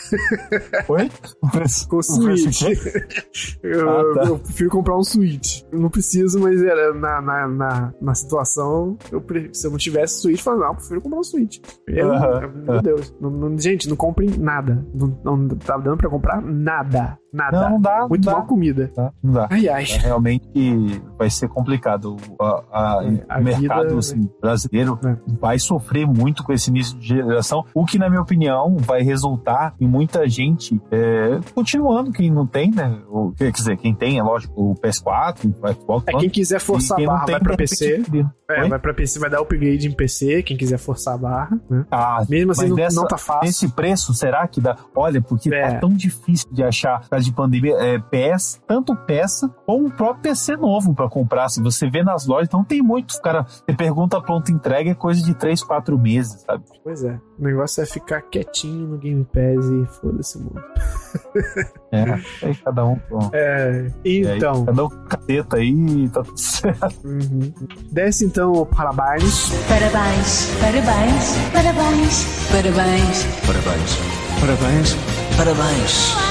Oi? 0.88 1.10
O 1.42 1.50
preço, 1.50 1.84
o 1.90 1.96
o 1.96 2.24
preço 2.24 2.52
Switch. 2.52 2.62
eu, 3.62 3.88
Ah, 3.88 4.14
tá. 4.14 4.24
eu 4.24 4.38
prefiro 4.38 4.70
comprar 4.70 4.96
um 4.96 5.02
Switch. 5.04 5.62
Eu 5.70 5.78
não 5.78 5.88
preciso, 5.90 6.40
mas 6.40 6.62
era 6.62 6.92
na, 6.94 7.20
na, 7.20 7.48
na, 7.48 7.94
na 8.00 8.14
situação, 8.14 8.96
eu 9.12 9.22
se 9.52 9.66
eu 9.66 9.70
não 9.70 9.78
tivesse 9.78 10.20
Switch, 10.22 10.38
eu 10.38 10.44
falava, 10.44 10.62
não, 10.64 10.70
eu 10.70 10.76
prefiro 10.76 11.00
comprar 11.02 11.18
um 11.20 11.24
Switch. 11.24 11.58
Eu, 11.86 12.10
Aham, 12.12 12.52
Meu 12.66 12.82
Deus. 12.82 13.14
Não- 13.20 13.30
não- 13.30 13.58
gente, 13.58 13.88
não 13.88 13.96
comprem 13.96 14.30
nada. 14.38 14.84
Não, 14.94 15.18
não 15.24 15.48
tá 15.48 15.76
dando 15.78 15.98
pra 15.98 16.10
comprar 16.10 16.40
nada. 16.42 17.18
Nada. 17.36 17.60
Não, 17.62 17.70
não 17.70 17.80
dá. 17.80 18.06
Muito 18.08 18.24
não 18.24 18.32
dá. 18.32 18.38
mal 18.38 18.46
comida. 18.46 18.90
Tá? 18.94 19.12
Não 19.22 19.32
dá. 19.34 19.48
Ai, 19.50 19.68
ai. 19.68 19.84
É, 19.84 19.98
realmente 19.98 21.02
vai 21.18 21.28
ser 21.30 21.48
complicado. 21.48 22.16
O, 22.38 22.42
a- 22.42 22.64
a- 22.72 23.04
É, 23.04 23.24
a 23.28 23.38
o 23.38 23.42
mercado 23.44 23.82
vida, 23.88 23.98
assim, 23.98 24.28
brasileiro 24.40 24.98
É. 25.04 25.16
vai 25.38 25.58
sofrer 25.58 26.06
muito 26.06 26.42
com 26.42 26.52
esse 26.52 26.70
início 26.70 26.98
de 26.98 27.08
geração, 27.08 27.64
o 27.74 27.84
que, 27.84 27.98
na 27.98 28.08
minha 28.08 28.22
opinião, 28.22 28.76
vai 28.78 29.02
resultar 29.02 29.74
em 29.80 29.86
muita 29.86 30.28
gente 30.28 30.80
é, 30.90 31.38
continuando, 31.54 32.10
quem 32.12 32.30
não 32.30 32.46
tem, 32.46 32.70
né? 32.70 32.98
O, 33.08 33.32
quer 33.32 33.50
dizer, 33.52 33.76
quem 33.76 33.94
tem, 33.94 34.18
é 34.18 34.22
lógico, 34.22 34.52
o 34.70 34.74
PS4, 34.74 35.44
o 35.62 35.72
Xbox 35.74 36.04
É 36.08 36.12
quem 36.18 36.30
quiser 36.30 36.60
forçar 36.60 36.98
a 37.00 37.04
barra 37.06 37.24
tem, 37.26 37.32
vai 37.34 37.40
pra 37.42 37.56
PC. 37.56 38.02
É, 38.48 38.68
vai 38.68 38.78
pra 38.78 38.94
PC, 38.94 39.18
vai 39.18 39.28
dar 39.28 39.40
upgrade 39.40 39.88
em 39.88 39.92
PC, 39.92 40.42
quem 40.42 40.56
quiser 40.56 40.78
forçar 40.78 41.14
a 41.14 41.18
barra, 41.18 41.60
né? 41.68 41.84
Ah, 41.90 42.22
Mesmo 42.28 42.52
assim, 42.52 42.68
não, 42.68 42.76
dessa- 42.76 42.96
não 43.00 43.06
tá 43.08 43.18
fácil. 43.18 43.48
Esse 43.48 43.68
preço, 43.68 44.14
será 44.14 44.46
que 44.46 44.60
dá? 44.60 44.76
Olha, 44.94 45.20
porque 45.20 45.52
É. 45.52 45.72
tá 45.72 45.78
tão 45.80 45.90
difícil 45.92 46.48
de 46.52 46.62
achar, 46.62 47.02
de 47.26 47.32
pandemia, 47.32 47.74
é, 47.78 47.98
peça, 47.98 48.58
tanto 48.66 48.94
peça, 48.96 49.50
ou 49.66 49.86
o 49.86 49.90
próprio 49.90 50.22
PC 50.22 50.56
novo 50.56 50.94
pra 50.94 51.08
comprar. 51.08 51.48
Se 51.48 51.62
você 51.62 51.88
vê 51.90 52.02
nas 52.02 52.26
lojas, 52.26 52.48
então 52.48 52.64
tem 52.64 52.82
muito. 52.82 53.20
Cara, 53.20 53.44
você 53.44 53.76
pergunta 53.76 54.20
pronta 54.20 54.50
entrega, 54.50 54.90
é 54.90 54.94
coisa 54.94 55.22
de 55.22 55.34
3, 55.34 55.62
4 55.62 55.98
meses, 55.98 56.42
sabe? 56.42 56.64
Pois 56.82 57.04
é. 57.04 57.18
O 57.38 57.42
negócio 57.42 57.82
é 57.82 57.86
ficar 57.86 58.22
quietinho 58.22 58.86
no 58.88 58.98
Game 58.98 59.24
Pass 59.24 59.66
e 59.66 59.86
foda-se 60.00 60.38
muito. 60.38 60.62
É, 61.92 62.02
aí 62.42 62.54
cada 62.64 62.84
um. 62.84 62.98
Bom, 63.08 63.30
É, 63.32 63.90
e 64.04 64.26
aí, 64.26 64.36
então. 64.36 64.64
cada 64.66 64.84
um 64.84 64.88
com 64.90 65.04
cateta 65.04 65.56
aí 65.56 66.08
tá 66.10 66.22
tudo 66.22 66.36
certo. 66.38 67.06
Uhum. 67.06 67.52
Desce 67.92 68.26
então 68.26 68.52
o 68.52 68.66
parabéns. 68.66 69.50
Parabéns, 69.68 70.50
parabéns, 70.60 71.36
parabéns, 71.52 72.26
parabéns, 72.50 73.24
Parabéns. 73.46 73.98
Parabéns. 74.40 74.96
Parabéns. 75.36 76.25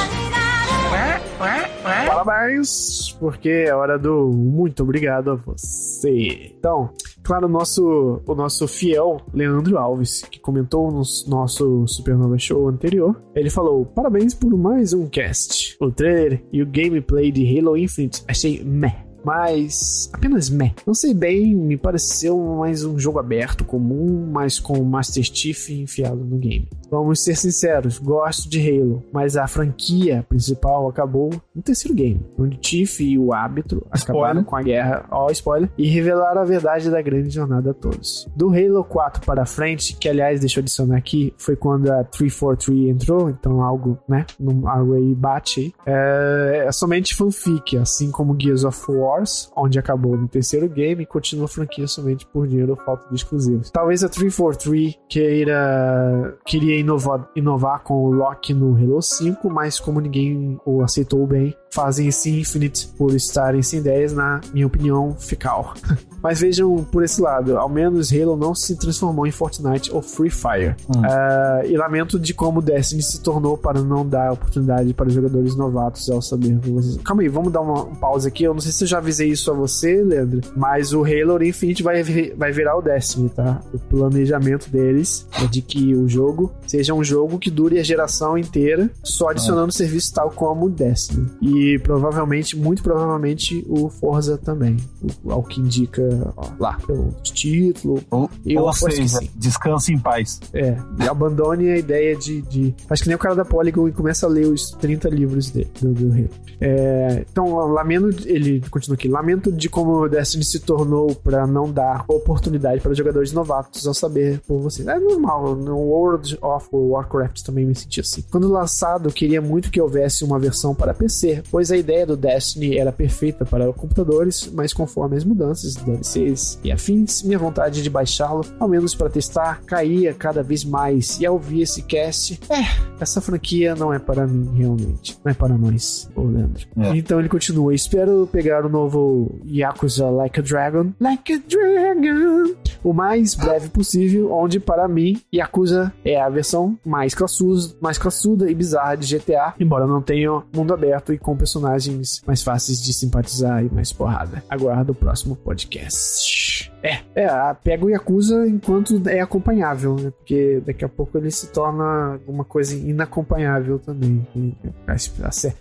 Parabéns, 1.85 3.15
porque 3.19 3.49
é 3.49 3.75
hora 3.75 3.97
do 3.97 4.31
muito 4.31 4.83
obrigado 4.83 5.31
a 5.31 5.35
você. 5.35 6.51
Então, 6.57 6.89
claro, 7.23 7.45
o 7.45 7.49
nosso, 7.49 8.21
o 8.25 8.35
nosso 8.35 8.67
fiel 8.67 9.21
Leandro 9.33 9.77
Alves, 9.77 10.23
que 10.23 10.39
comentou 10.39 10.91
no 10.91 11.03
nosso 11.27 11.87
Supernova 11.87 12.37
Show 12.39 12.67
anterior, 12.67 13.21
ele 13.35 13.49
falou: 13.49 13.85
Parabéns 13.85 14.33
por 14.33 14.55
mais 14.57 14.93
um 14.93 15.07
cast. 15.07 15.77
O 15.79 15.91
trailer 15.91 16.43
e 16.51 16.61
o 16.61 16.65
gameplay 16.65 17.31
de 17.31 17.59
Halo 17.59 17.77
Infinite 17.77 18.23
achei 18.27 18.63
meh. 18.63 19.05
Mas 19.26 20.07
apenas 20.14 20.52
meh. 20.52 20.73
Não 20.85 20.93
sei 20.93 21.11
bem, 21.11 21.56
me 21.56 21.76
pareceu 21.76 22.38
mais 22.60 22.85
um 22.85 22.99
jogo 22.99 23.18
aberto, 23.18 23.65
comum, 23.65 24.30
mas 24.31 24.60
com 24.60 24.73
o 24.73 24.85
Master 24.85 25.23
Chief 25.23 25.72
enfiado 25.72 26.23
no 26.23 26.38
game. 26.38 26.69
Vamos 26.91 27.23
ser 27.23 27.35
sinceros, 27.35 27.97
gosto 27.97 28.47
de 28.47 28.60
Halo, 28.60 29.03
mas 29.11 29.35
a 29.35 29.47
franquia 29.47 30.23
principal 30.30 30.88
acabou 30.88 31.31
no 31.56 31.61
terceiro 31.61 31.95
game, 31.95 32.23
onde 32.38 32.60
Chief 32.61 32.99
e 32.99 33.18
o 33.18 33.34
árbitro 33.34 33.85
acabaram 33.89 34.43
com 34.43 34.56
a 34.56 34.61
guerra, 34.61 35.06
ó 35.10 35.31
spoiler, 35.31 35.69
e 35.76 35.88
revelaram 35.88 36.41
a 36.41 36.45
verdade 36.45 36.91
da 36.91 37.02
grande 37.02 37.31
jornada 37.31 37.72
a 37.72 37.73
todos. 37.73 38.30
Do 38.35 38.49
Halo 38.49 38.84
4 38.84 39.26
para 39.26 39.45
frente, 39.47 39.97
que 39.97 40.07
aliás 40.07 40.39
deixa 40.39 40.60
eu 40.60 40.61
adicionar 40.61 40.97
aqui, 40.97 41.34
foi 41.35 41.56
quando 41.56 41.91
a 41.91 42.03
343 42.03 42.89
entrou, 42.89 43.30
então 43.31 43.64
algo, 43.64 43.97
né, 44.07 44.26
algo 44.65 44.93
aí 44.93 45.15
bate. 45.15 45.73
É, 45.84 46.65
é 46.68 46.72
somente 46.72 47.15
fanfic, 47.15 47.76
assim 47.77 48.11
como 48.11 48.38
Gears 48.39 48.64
of 48.64 48.80
War 48.91 49.14
Wars, 49.15 49.51
onde 49.55 49.79
acabou 49.79 50.17
no 50.17 50.27
terceiro 50.27 50.67
game 50.69 51.03
e 51.03 51.05
continua 51.05 51.45
a 51.45 51.47
franquia 51.47 51.87
somente 51.87 52.25
por 52.25 52.47
dinheiro 52.47 52.71
ou 52.71 52.77
falta 52.77 53.07
de 53.09 53.15
exclusivos. 53.15 53.71
Talvez 53.71 54.03
a 54.03 54.09
343 54.09 54.97
queira 55.07 56.37
queria 56.45 56.77
inovar, 56.77 57.29
inovar 57.35 57.83
com 57.83 57.93
o 57.93 58.11
Loki 58.11 58.53
no 58.53 58.75
Halo 58.75 59.01
5, 59.01 59.49
mas 59.49 59.79
como 59.79 59.99
ninguém 59.99 60.59
o 60.65 60.81
aceitou 60.81 61.25
bem, 61.25 61.55
fazem 61.76 62.07
esse 62.07 62.39
Infinite 62.39 62.88
por 62.97 63.14
estarem 63.14 63.61
sem 63.61 63.80
ideias, 63.80 64.14
na 64.14 64.39
minha 64.53 64.65
opinião, 64.65 65.14
fecal. 65.19 65.73
Mas 66.23 66.39
vejam 66.39 66.84
por 66.84 67.03
esse 67.03 67.22
lado, 67.22 67.56
ao 67.56 67.69
menos 67.69 68.11
Halo 68.11 68.35
não 68.35 68.56
se 68.56 68.76
transformou 68.77 69.27
em 69.27 69.31
Fortnite 69.31 69.91
ou 69.91 70.02
Free 70.02 70.31
Fire. 70.31 70.76
Hum. 70.89 71.02
Uh, 71.02 71.68
e 71.68 71.77
lamento 71.77 72.18
de 72.18 72.34
como 72.34 72.64
Destiny 72.64 73.03
se 73.03 73.22
tornou 73.22 73.56
para 73.56 73.80
não 73.81 74.07
dar 74.07 74.31
oportunidade 74.31 74.91
para 74.93 75.07
jogadores 75.07 75.56
novatos 75.56 76.10
ao 76.10 76.23
saber. 76.23 76.57
Calma 77.03 77.22
aí, 77.22 77.27
vamos 77.27 77.52
dar 77.52 77.61
uma, 77.61 77.84
um 77.84 77.93
pause 77.93 78.27
aqui. 78.27 78.43
Eu 78.43 78.53
não 78.56 78.61
sei 78.61 78.72
se 78.72 78.85
eu 78.85 78.88
já 78.88 78.97
avisei 78.97 79.30
isso 79.30 79.52
a 79.52 79.53
você, 79.53 80.02
Leandro, 80.02 80.41
mas 80.56 80.93
o 80.93 81.03
Halo 81.03 81.43
Infinite 81.43 81.84
vai, 81.84 82.02
vai 82.35 82.52
virar 82.52 82.76
o 82.77 82.81
Destiny, 82.81 83.30
tá? 83.30 83.61
O 83.72 83.77
planejamento 83.77 84.68
deles 84.69 85.27
é 85.39 85.45
de 85.45 85.61
que 85.61 85.93
o 85.93 86.07
jogo 86.07 86.52
seja 86.65 86.93
um 86.93 87.03
jogo 87.03 87.38
que 87.38 87.52
dure 87.52 87.77
a 87.77 87.84
geração 87.84 88.35
inteira, 88.35 88.89
só 89.03 89.30
adicionando 89.30 89.69
ah. 89.69 89.72
serviços 89.72 90.10
tal 90.10 90.31
como 90.31 90.65
o 90.65 90.69
Destiny. 90.69 91.27
E 91.39 91.64
e 91.65 91.79
provavelmente, 91.79 92.55
muito 92.55 92.83
provavelmente, 92.83 93.65
o 93.67 93.89
Forza 93.89 94.37
também. 94.37 94.77
O, 95.23 95.31
ao 95.31 95.41
que 95.41 95.59
indica 95.59 96.03
ó, 96.37 96.49
lá, 96.59 96.77
pelo 96.85 97.11
título. 97.23 98.03
Ou, 98.11 98.29
eu 98.45 98.61
ou 98.61 98.73
seja, 98.73 99.19
descanse 99.35 99.91
em 99.91 99.97
paz. 99.97 100.39
É, 100.53 100.77
e 100.99 101.09
abandone 101.09 101.69
a 101.69 101.77
ideia 101.77 102.15
de, 102.15 102.41
de. 102.43 102.75
Acho 102.87 103.01
que 103.01 103.09
nem 103.09 103.15
o 103.15 103.19
cara 103.19 103.33
da 103.33 103.43
Polygon 103.43 103.87
e 103.87 103.91
começa 103.91 104.27
a 104.27 104.29
ler 104.29 104.45
os 104.45 104.71
30 104.71 105.09
livros 105.09 105.49
dele, 105.49 105.71
do, 105.81 105.91
do 105.91 106.09
rei. 106.09 106.29
É, 106.59 107.25
então, 107.29 107.55
lamento, 107.67 108.27
ele 108.27 108.61
continua 108.69 108.95
aqui, 108.95 109.07
lamento 109.07 109.51
de 109.51 109.67
como 109.69 110.03
o 110.03 110.09
Destiny 110.09 110.43
se 110.43 110.59
tornou 110.59 111.13
para 111.15 111.45
não 111.45 111.71
dar 111.71 112.05
oportunidade 112.07 112.81
para 112.81 112.93
jogadores 112.93 113.31
novatos 113.31 113.85
ao 113.87 113.93
saber 113.93 114.39
por 114.47 114.59
você. 114.59 114.89
É 114.89 114.99
normal, 114.99 115.55
no 115.55 115.77
World 115.77 116.37
of 116.41 116.67
Warcraft 116.71 117.41
também 117.43 117.65
me 117.65 117.75
senti 117.75 117.99
assim. 117.99 118.23
Quando 118.31 118.47
lançado, 118.47 119.11
queria 119.11 119.41
muito 119.41 119.71
que 119.71 119.81
houvesse 119.81 120.23
uma 120.23 120.39
versão 120.39 120.73
para 120.73 120.93
PC, 120.93 121.43
pois 121.56 121.72
a 121.72 121.77
ideia 121.77 122.06
do 122.06 122.18
Destiny 122.18 122.77
era 122.77 122.91
perfeita 122.91 123.45
para 123.45 123.72
computadores, 123.72 124.52
mas 124.53 124.73
conforme 124.73 125.15
as 125.15 125.23
mudanças, 125.23 125.73
DLCs 125.76 126.60
e 126.61 126.69
afins, 126.69 127.23
minha 127.23 127.40
vontade 127.40 127.82
de 127.82 127.90
baixá-lo, 127.90 128.44
ao 128.60 128.68
menos 128.68 128.94
para 128.94 129.10
testar, 129.10 129.61
caía 129.65 130.14
cada 130.14 130.44
vez 130.44 130.65
mais. 130.65 131.18
E 131.18 131.26
ao 131.26 131.36
ouvir 131.36 131.61
esse 131.61 131.82
cast, 131.84 132.38
é, 132.49 132.61
essa 132.99 133.22
franquia 133.22 133.73
não 133.73 133.94
é 133.94 133.99
para 133.99 134.27
mim, 134.27 134.53
realmente. 134.53 135.18
Não 135.23 135.32
é 135.32 135.34
para 135.34 135.57
nós, 135.57 136.10
ô 136.14 136.23
Leandro. 136.23 136.68
É. 136.76 136.90
Então 136.98 137.22
ele 137.22 137.30
continua: 137.30 137.73
espero 137.73 138.27
pegar 138.30 138.65
o 138.65 138.69
novo 138.69 139.40
Yakuza 139.45 140.10
Like 140.10 140.41
a 140.41 140.44
Dragon. 140.44 140.91
Like 140.99 141.36
a 141.36 141.38
Dragon! 141.38 142.53
O 142.84 142.91
mais 142.91 143.34
breve 143.34 143.69
possível, 143.69 144.32
onde 144.34 144.60
para 144.60 144.88
mim, 144.90 145.22
Yakuza 145.34 145.94
é 146.03 146.19
a 146.22 146.27
versão 146.27 146.77
mais 146.86 147.15
classuda, 147.15 147.73
mais 147.80 147.98
classuda 147.98 148.52
e 148.52 148.53
bizarra 148.53 148.95
de 148.95 149.18
GTA, 149.18 149.53
embora 149.57 149.88
não 149.88 150.02
tenha 150.02 150.44
mundo 150.53 150.73
aberto 150.73 151.14
e 151.14 151.18
com 151.18 151.34
personagens 151.35 152.21
mais 152.25 152.41
fáceis 152.41 152.83
de 152.83 152.93
simpatizar 152.93 153.63
e 153.63 153.69
mais 153.69 153.91
porrada. 153.91 154.43
Aguardo 154.49 154.91
o 154.91 154.95
próximo 154.95 155.35
podcast. 155.35 156.71
É, 156.85 156.99
é, 157.15 157.53
pega 157.63 157.85
o 157.85 157.89
Yakuza 157.89 158.47
enquanto 158.47 159.01
é 159.09 159.19
acompanhável, 159.19 159.95
né? 159.95 160.11
Porque 160.11 160.61
daqui 160.65 160.85
a 160.85 160.89
pouco 160.89 161.17
ele 161.17 161.31
se 161.31 161.47
torna 161.47 162.19
uma 162.27 162.45
coisa 162.45 162.75
inacompanhável 162.75 163.79
também. 163.79 164.25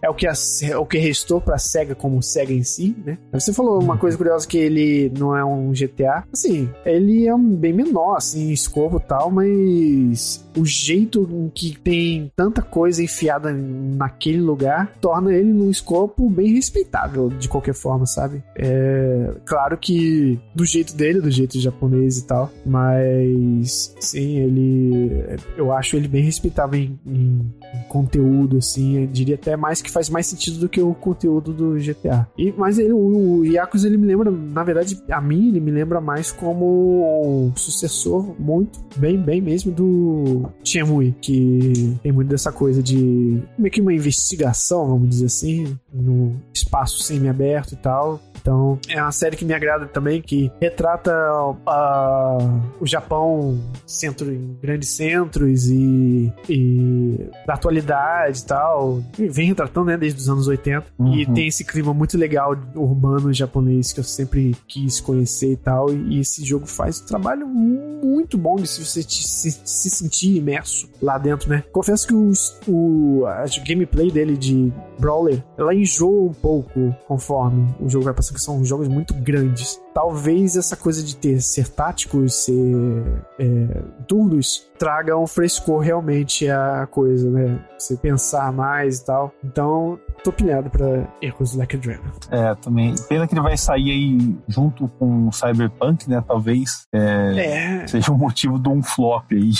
É 0.02 0.10
o 0.10 0.14
que, 0.14 0.26
a, 0.26 0.32
é 0.62 0.76
o 0.76 0.84
que 0.84 0.98
restou 0.98 1.40
pra 1.40 1.56
SEGA 1.56 1.94
como 1.94 2.22
SEGA 2.22 2.52
em 2.52 2.62
si, 2.62 2.94
né? 3.04 3.18
Você 3.32 3.52
falou 3.52 3.80
uma 3.80 3.96
coisa 3.96 4.16
curiosa 4.16 4.46
que 4.46 4.58
ele 4.58 5.10
não 5.18 5.36
é 5.36 5.44
um 5.44 5.72
GTA. 5.72 6.24
Assim, 6.32 6.68
ele 6.84 7.26
é 7.26 7.36
bem 7.38 7.72
menor, 7.72 8.16
assim, 8.16 8.50
escopo 8.50 8.98
e 8.98 9.00
tal, 9.00 9.30
mas 9.30 10.44
o 10.56 10.64
jeito 10.64 11.28
em 11.30 11.48
que 11.48 11.78
tem 11.78 12.30
tanta 12.36 12.62
coisa 12.62 13.02
enfiada 13.02 13.52
naquele 13.52 14.40
lugar 14.40 14.92
torna 15.00 15.32
ele 15.32 15.52
num 15.52 15.70
escopo 15.70 16.28
bem 16.28 16.54
respeitável 16.54 17.28
de 17.28 17.48
qualquer 17.48 17.74
forma, 17.74 18.06
sabe? 18.06 18.42
É 18.56 19.34
claro 19.44 19.76
que 19.78 20.38
do 20.54 20.64
jeito 20.64 20.94
dele, 20.94 21.13
do 21.20 21.30
jeito 21.30 21.58
japonês 21.60 22.18
e 22.18 22.26
tal, 22.26 22.50
mas 22.64 23.94
sim, 24.00 24.38
ele 24.38 25.38
eu 25.56 25.72
acho 25.72 25.96
ele 25.96 26.08
bem 26.08 26.22
respeitável 26.22 26.78
em, 26.78 26.98
em, 27.06 27.52
em 27.74 27.88
conteúdo, 27.88 28.58
assim, 28.58 28.98
eu 28.98 29.06
diria 29.06 29.34
até 29.34 29.56
mais 29.56 29.80
que 29.80 29.90
faz 29.90 30.08
mais 30.08 30.26
sentido 30.26 30.58
do 30.58 30.68
que 30.68 30.80
o 30.80 30.94
conteúdo 30.94 31.52
do 31.52 31.74
GTA. 31.74 32.26
E, 32.36 32.52
mas 32.56 32.78
ele, 32.78 32.92
o, 32.92 33.40
o 33.40 33.44
ele 33.44 33.96
me 33.96 34.06
lembra, 34.06 34.30
na 34.30 34.62
verdade, 34.62 35.00
a 35.10 35.20
mim, 35.20 35.48
ele 35.48 35.60
me 35.60 35.70
lembra 35.70 36.00
mais 36.00 36.30
como 36.30 37.52
sucessor 37.56 38.34
muito, 38.38 38.80
bem, 38.96 39.18
bem 39.18 39.40
mesmo 39.40 39.72
do 39.72 40.48
Shenmue, 40.62 41.14
que 41.20 41.96
tem 42.02 42.12
muito 42.12 42.28
dessa 42.28 42.52
coisa 42.52 42.82
de 42.82 43.40
meio 43.58 43.72
que 43.72 43.80
uma 43.80 43.92
investigação, 43.92 44.86
vamos 44.88 45.08
dizer 45.08 45.26
assim, 45.26 45.76
no 45.92 46.34
espaço 46.52 47.02
semi-aberto 47.02 47.74
e 47.74 47.76
tal. 47.76 48.20
Então, 48.44 48.78
é 48.90 49.00
uma 49.00 49.10
série 49.10 49.38
que 49.38 49.44
me 49.44 49.54
agrada 49.54 49.86
também, 49.86 50.20
que 50.20 50.52
retrata 50.60 51.10
uh, 51.40 52.60
o 52.78 52.86
Japão 52.86 53.58
centro, 53.86 54.30
em 54.30 54.54
grandes 54.60 54.90
centros 54.90 55.66
e, 55.70 56.30
e 56.46 57.30
da 57.46 57.54
atualidade 57.54 58.40
e 58.40 58.44
tal. 58.44 59.02
E 59.18 59.28
vem 59.28 59.48
retratando, 59.48 59.86
né, 59.86 59.96
desde 59.96 60.20
os 60.20 60.28
anos 60.28 60.46
80. 60.46 60.84
Uhum. 60.98 61.14
E 61.14 61.24
tem 61.24 61.48
esse 61.48 61.64
clima 61.64 61.94
muito 61.94 62.18
legal 62.18 62.54
urbano 62.74 63.32
japonês 63.32 63.94
que 63.94 64.00
eu 64.00 64.04
sempre 64.04 64.54
quis 64.68 65.00
conhecer 65.00 65.52
e 65.52 65.56
tal. 65.56 65.90
E 65.90 66.20
esse 66.20 66.44
jogo 66.44 66.66
faz 66.66 67.00
um 67.00 67.06
trabalho 67.06 67.46
muito 67.46 68.36
bom 68.36 68.56
de 68.56 68.68
se 68.68 68.84
você 68.84 69.02
te, 69.02 69.26
se, 69.26 69.52
se 69.64 69.88
sentir 69.88 70.36
imerso 70.36 70.90
lá 71.00 71.16
dentro, 71.16 71.48
né? 71.48 71.64
Confesso 71.72 72.06
que 72.06 72.14
os, 72.14 72.60
o 72.68 73.24
a 73.26 73.46
gameplay 73.66 74.10
dele 74.10 74.36
de 74.36 74.70
Brawler, 74.98 75.42
ela 75.56 75.74
enjoa 75.74 76.30
um 76.30 76.34
pouco 76.34 76.94
conforme 77.06 77.74
o 77.80 77.88
jogo 77.88 78.04
vai 78.04 78.14
passando, 78.14 78.33
que 78.34 78.42
são 78.42 78.64
jogos 78.64 78.88
muito 78.88 79.14
grandes. 79.14 79.80
Talvez 79.94 80.56
essa 80.56 80.76
coisa 80.76 81.02
de 81.02 81.14
ter 81.16 81.40
ser 81.40 81.68
táticos, 81.68 82.34
ser 82.34 83.04
é, 83.38 83.82
turnos, 84.08 84.68
traga 84.78 85.16
um 85.16 85.26
frescor 85.26 85.78
realmente 85.80 86.48
à 86.50 86.86
coisa, 86.90 87.30
né? 87.30 87.60
Você 87.78 87.96
pensar 87.96 88.52
mais 88.52 88.98
e 88.98 89.04
tal. 89.04 89.32
Então, 89.44 89.98
tô 90.22 90.32
pilhado 90.32 90.68
pra 90.68 91.06
Echoes 91.22 91.54
Like 91.54 91.76
a 91.76 91.78
Dragon. 91.78 92.10
É, 92.30 92.54
também. 92.56 92.94
Pena 93.08 93.26
que 93.28 93.34
ele 93.34 93.40
vai 93.40 93.56
sair 93.56 93.90
aí 93.90 94.36
junto 94.48 94.88
com 94.98 95.28
o 95.28 95.32
Cyberpunk, 95.32 96.10
né? 96.10 96.22
Talvez 96.26 96.86
é, 96.92 97.82
é. 97.82 97.86
seja 97.86 98.10
um 98.10 98.16
motivo 98.16 98.58
de 98.58 98.68
um 98.68 98.82
flop 98.82 99.30
aí 99.32 99.52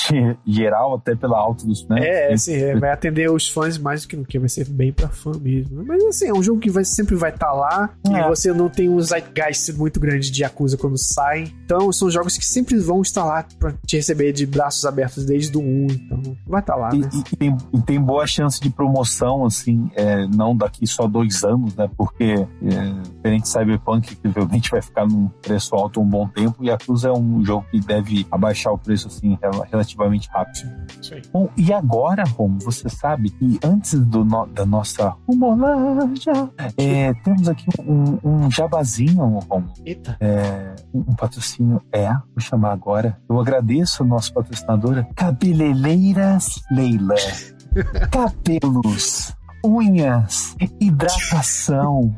geral, 0.46 0.96
até 0.96 1.14
pela 1.14 1.38
alta 1.38 1.64
dos 1.66 1.84
né? 1.88 2.00
É, 2.00 2.32
é 2.32 2.36
sim, 2.36 2.54
é, 2.54 2.76
vai 2.76 2.90
atender 2.90 3.30
os 3.30 3.48
fãs 3.48 3.78
mais 3.78 4.02
do 4.02 4.08
que 4.08 4.16
no 4.16 4.24
que, 4.24 4.38
vai 4.38 4.48
ser 4.48 4.68
bem 4.68 4.92
pra 4.92 5.08
fã 5.08 5.32
mesmo. 5.40 5.84
Mas 5.84 6.02
assim, 6.04 6.28
é 6.28 6.32
um 6.32 6.42
jogo 6.42 6.60
que 6.60 6.70
vai, 6.70 6.84
sempre 6.84 7.14
vai 7.14 7.30
estar 7.30 7.46
tá 7.46 7.52
lá 7.52 7.90
e 8.08 8.14
é. 8.14 8.28
você 8.28 8.52
não 8.52 8.68
tem 8.68 8.88
um 8.88 9.00
zeitgeist 9.00 9.72
muito 9.72 10.00
grande 10.00 10.23
de 10.30 10.42
Yakuza 10.42 10.76
quando 10.76 10.98
sai. 10.98 11.52
Então, 11.64 11.92
são 11.92 12.10
jogos 12.10 12.36
que 12.36 12.44
sempre 12.44 12.78
vão 12.78 13.02
estar 13.02 13.24
lá 13.24 13.44
pra 13.58 13.72
te 13.86 13.96
receber 13.96 14.32
de 14.32 14.46
braços 14.46 14.84
abertos 14.84 15.24
desde 15.24 15.56
o 15.56 15.60
1. 15.60 15.86
Então, 15.90 16.36
vai 16.46 16.60
estar 16.60 16.74
tá 16.74 16.78
lá, 16.78 16.92
né? 16.92 17.08
E, 17.12 17.18
e, 17.18 17.36
tem, 17.36 17.56
e, 17.72 17.82
tem, 17.82 18.00
boa 18.00 18.26
chance 18.26 18.60
de 18.60 18.70
promoção, 18.70 19.44
assim, 19.44 19.90
é, 19.94 20.26
não 20.26 20.56
daqui 20.56 20.86
só 20.86 21.06
dois 21.06 21.42
anos, 21.44 21.74
né? 21.76 21.88
Porque, 21.96 22.24
é, 22.24 23.02
diferente 23.16 23.42
de 23.42 23.48
Cyberpunk, 23.48 24.16
que 24.16 24.28
provavelmente 24.28 24.70
vai 24.70 24.82
ficar 24.82 25.06
num 25.06 25.28
preço 25.40 25.74
alto 25.74 26.00
um 26.00 26.08
bom 26.08 26.28
tempo, 26.28 26.62
e 26.62 26.68
Yakuza 26.68 27.08
é 27.08 27.12
um 27.12 27.44
jogo 27.44 27.66
que 27.70 27.80
deve 27.80 28.26
abaixar 28.30 28.72
o 28.72 28.78
preço, 28.78 29.08
assim, 29.08 29.38
relativamente 29.70 30.28
rápido. 30.28 30.68
Sim. 31.02 31.22
Bom, 31.32 31.48
e 31.56 31.72
agora, 31.72 32.24
Romo, 32.24 32.58
você 32.60 32.88
sabe 32.88 33.30
que 33.30 33.58
antes 33.62 33.94
do 33.94 34.24
no, 34.24 34.46
da 34.46 34.66
nossa 34.66 35.14
Rumolândia, 35.26 36.32
é, 36.76 37.12
temos 37.14 37.48
aqui 37.48 37.66
um, 37.80 38.18
um 38.24 38.50
jabazinho, 38.50 39.38
Romo. 39.48 39.72
Eita. 39.84 40.13
É, 40.20 40.74
um 40.92 41.14
patrocínio 41.14 41.82
é, 41.92 42.08
vou 42.08 42.40
chamar 42.40 42.72
agora. 42.72 43.18
Eu 43.28 43.40
agradeço 43.40 44.02
a 44.02 44.06
nossa 44.06 44.32
patrocinadora, 44.32 45.06
Cabeleireiras 45.14 46.60
Leila. 46.70 47.14
Cabelos 48.10 49.34
unhas, 49.64 50.54
hidratação, 50.78 52.14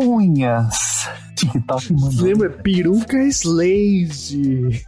unhas. 0.00 1.08
TikTok 1.34 1.92
mandou. 1.92 2.24
Lembra? 2.24 2.50
Peruca 2.50 3.18
Slade. 3.26 4.40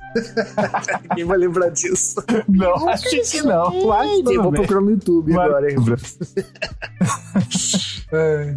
Ninguém 1.11 1.25
vai 1.25 1.39
lembrar 1.39 1.71
disso. 1.71 2.23
Não, 2.49 2.89
acho 2.89 3.11
que 3.11 3.43
não. 3.43 3.73
Eu 4.31 4.45
vou 4.45 4.53
procurar 4.53 4.81
no 4.81 4.91
YouTube 4.91 5.33
Mas... 5.33 5.45
agora. 5.45 5.67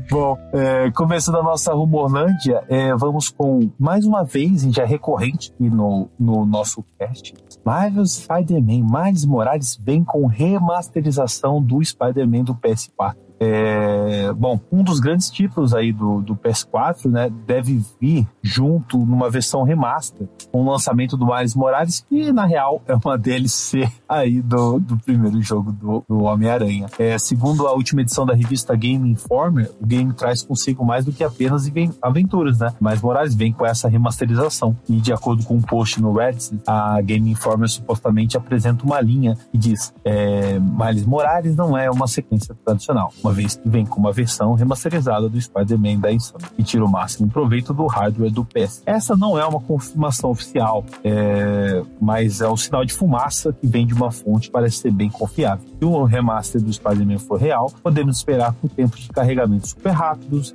Bom, 0.10 0.38
é, 0.54 0.92
começando 0.92 1.40
a 1.40 1.44
nossa 1.44 1.74
Rumorlândia, 1.74 2.64
é, 2.70 2.96
vamos 2.96 3.30
com 3.30 3.72
mais 3.80 4.06
uma 4.06 4.24
vez, 4.24 4.62
já 4.62 4.86
recorrente 4.86 5.52
aqui 5.52 5.70
no, 5.70 6.08
no 6.20 6.46
nosso 6.46 6.86
cast, 7.00 7.34
Marvel 7.66 8.06
Spider-Man 8.06 8.86
Miles 8.86 9.26
Morales 9.26 9.76
vem 9.76 10.04
com 10.04 10.28
remasterização 10.28 11.60
do 11.62 11.84
Spider-Man 11.84 12.44
do 12.44 12.54
PS4 12.54 13.29
É, 13.40 14.34
bom, 14.34 14.60
um 14.72 14.84
dos 14.84 15.00
grandes 15.00 15.30
títulos 15.30 15.74
aí 15.74 15.94
do, 15.94 16.22
do 16.22 16.36
PS4, 16.36 17.10
né, 17.10 17.32
deve 17.46 17.82
vir 18.00 18.28
junto 18.42 18.98
numa 18.98 19.30
versão 19.30 19.64
remaster 19.64 20.28
com 20.52 20.62
o 20.62 20.70
lançamento 20.72 21.16
do 21.16 21.26
Miles 21.26 21.56
Morales, 21.56 22.06
que 22.10 22.32
na 22.32 22.46
real 22.46 22.82
é 22.88 22.96
uma 22.96 23.18
DLC 23.18 23.90
aí 24.08 24.42
do, 24.42 24.80
do 24.80 24.98
primeiro 24.98 25.42
jogo 25.42 25.72
do, 25.72 26.04
do 26.08 26.24
Homem-Aranha. 26.24 26.88
É, 26.98 27.18
segundo 27.18 27.68
a 27.68 27.74
última 27.74 28.02
edição 28.02 28.26
da 28.26 28.34
revista 28.34 28.76
Game 28.76 29.10
Informer, 29.10 29.72
o 29.80 29.86
game 29.86 30.14
traz 30.14 30.42
consigo 30.42 30.84
mais 30.84 31.06
do 31.06 31.12
que 31.12 31.24
apenas 31.24 31.70
aventuras, 32.02 32.60
né? 32.60 32.74
Miles 32.82 33.02
Morales 33.02 33.36
vem 33.36 33.54
com 33.54 33.66
essa 33.66 33.88
remasterização. 33.88 34.76
E 34.88 34.98
de 34.98 35.14
acordo 35.14 35.44
com 35.44 35.56
um 35.56 35.62
post 35.62 36.02
no 36.02 36.12
Reddit, 36.14 36.60
a 36.68 37.00
Game 37.02 37.30
Informer 37.30 37.70
supostamente 37.70 38.38
apresenta 38.38 38.84
uma 38.84 39.00
linha 39.00 39.38
que 39.52 39.58
diz: 39.58 39.94
é, 40.04 40.60
Miles 40.60 41.06
Morales 41.06 41.56
não 41.56 41.78
é 41.78 41.90
uma 41.90 42.08
sequência 42.08 42.56
tradicional, 42.66 43.14
uma 43.24 43.29
vez 43.32 43.56
que 43.56 43.68
vem 43.68 43.86
com 43.86 44.00
uma 44.00 44.12
versão 44.12 44.54
remasterizada 44.54 45.30
do 45.30 45.40
Spider-Man 45.40 46.00
da 46.00 46.12
Insomnia 46.12 46.48
e 46.58 46.64
tira 46.64 46.84
o 46.84 46.90
máximo 46.90 47.30
proveito 47.30 47.74
do 47.74 47.86
hardware 47.88 48.32
do 48.32 48.46
PS. 48.46 48.84
Essa 48.86 49.16
não 49.16 49.38
é 49.38 49.46
uma 49.46 49.60
confirmação 49.60 50.30
oficial, 50.30 50.86
é, 51.04 51.82
mas 52.00 52.42
é 52.42 52.50
um 52.50 52.58
sinal 52.58 52.86
de 52.86 52.94
fumaça 52.94 53.54
que 53.54 53.68
vem 53.68 53.86
de 53.86 53.94
uma 53.94 54.12
fonte 54.12 54.50
parece 54.50 54.78
ser 54.78 54.92
bem 54.92 55.10
confiável. 55.10 55.66
Se 55.80 55.86
o 55.86 56.04
remaster 56.04 56.62
do 56.62 56.72
Spider-Man 56.72 57.20
for 57.20 57.40
real, 57.40 57.72
podemos 57.82 58.18
esperar 58.18 58.54
por 58.54 58.70
tempos 58.70 59.02
de 59.02 59.10
carregamento 59.10 59.68
super 59.68 59.92
rápidos, 59.92 60.54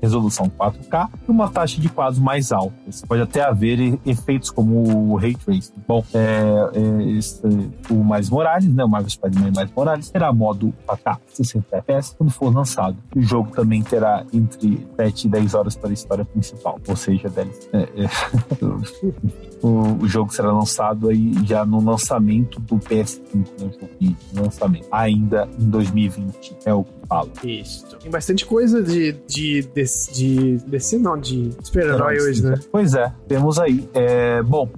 resolução 0.00 0.50
4K 0.50 1.08
e 1.28 1.30
uma 1.30 1.48
taxa 1.48 1.80
de 1.80 1.88
quadros 1.88 2.18
mais 2.18 2.52
alta. 2.52 2.72
Pode 3.06 3.22
até 3.22 3.42
haver 3.42 3.98
efeitos 4.06 4.50
como 4.50 5.12
o 5.12 5.16
Ray 5.16 5.34
Tracing. 5.34 5.72
Bom, 5.86 6.04
é, 6.14 6.70
é, 6.74 7.10
esse, 7.10 7.42
o 7.90 8.02
Mais 8.02 8.30
Morales, 8.30 8.72
né, 8.72 8.84
o 8.84 8.88
Marvel 8.88 9.10
Spider-Man 9.10 9.52
Mais 9.54 9.70
Morales, 9.72 10.10
terá 10.10 10.32
modo 10.32 10.72
4K 10.86 11.18
60 11.32 11.76
FPS 11.76 12.11
quando 12.16 12.30
for 12.30 12.54
lançado. 12.54 12.96
O 13.14 13.22
jogo 13.22 13.50
também 13.50 13.82
terá 13.82 14.24
entre 14.32 14.86
7 14.96 15.26
e 15.26 15.30
10 15.30 15.54
horas 15.54 15.76
para 15.76 15.90
a 15.90 15.92
história 15.92 16.24
principal, 16.24 16.78
ou 16.86 16.96
seja, 16.96 17.28
DLC. 17.28 17.68
É, 17.72 17.82
é, 18.04 18.08
o, 19.66 20.06
jogo 20.06 20.32
será 20.32 20.52
lançado 20.52 21.08
aí 21.08 21.32
já 21.44 21.64
no 21.64 21.82
lançamento 21.82 22.60
do 22.60 22.76
PS5, 22.76 23.46
né, 23.60 24.16
lançamento, 24.34 24.86
ainda 24.90 25.48
em 25.58 25.68
2020, 25.68 26.56
é 26.64 26.74
o 26.74 26.84
que 26.84 26.92
fala. 27.06 27.28
Isso. 27.44 27.86
Tem 27.98 28.10
bastante 28.10 28.44
coisa 28.46 28.82
de, 28.82 29.12
de, 29.26 29.62
de, 29.62 30.56
de 30.58 30.98
não, 30.98 31.18
de 31.18 31.50
super-herói 31.62 32.20
hoje, 32.20 32.42
né? 32.42 32.58
Pois 32.70 32.94
é, 32.94 33.12
temos 33.28 33.58
aí. 33.58 33.88
É, 33.94 34.42
bom, 34.42 34.68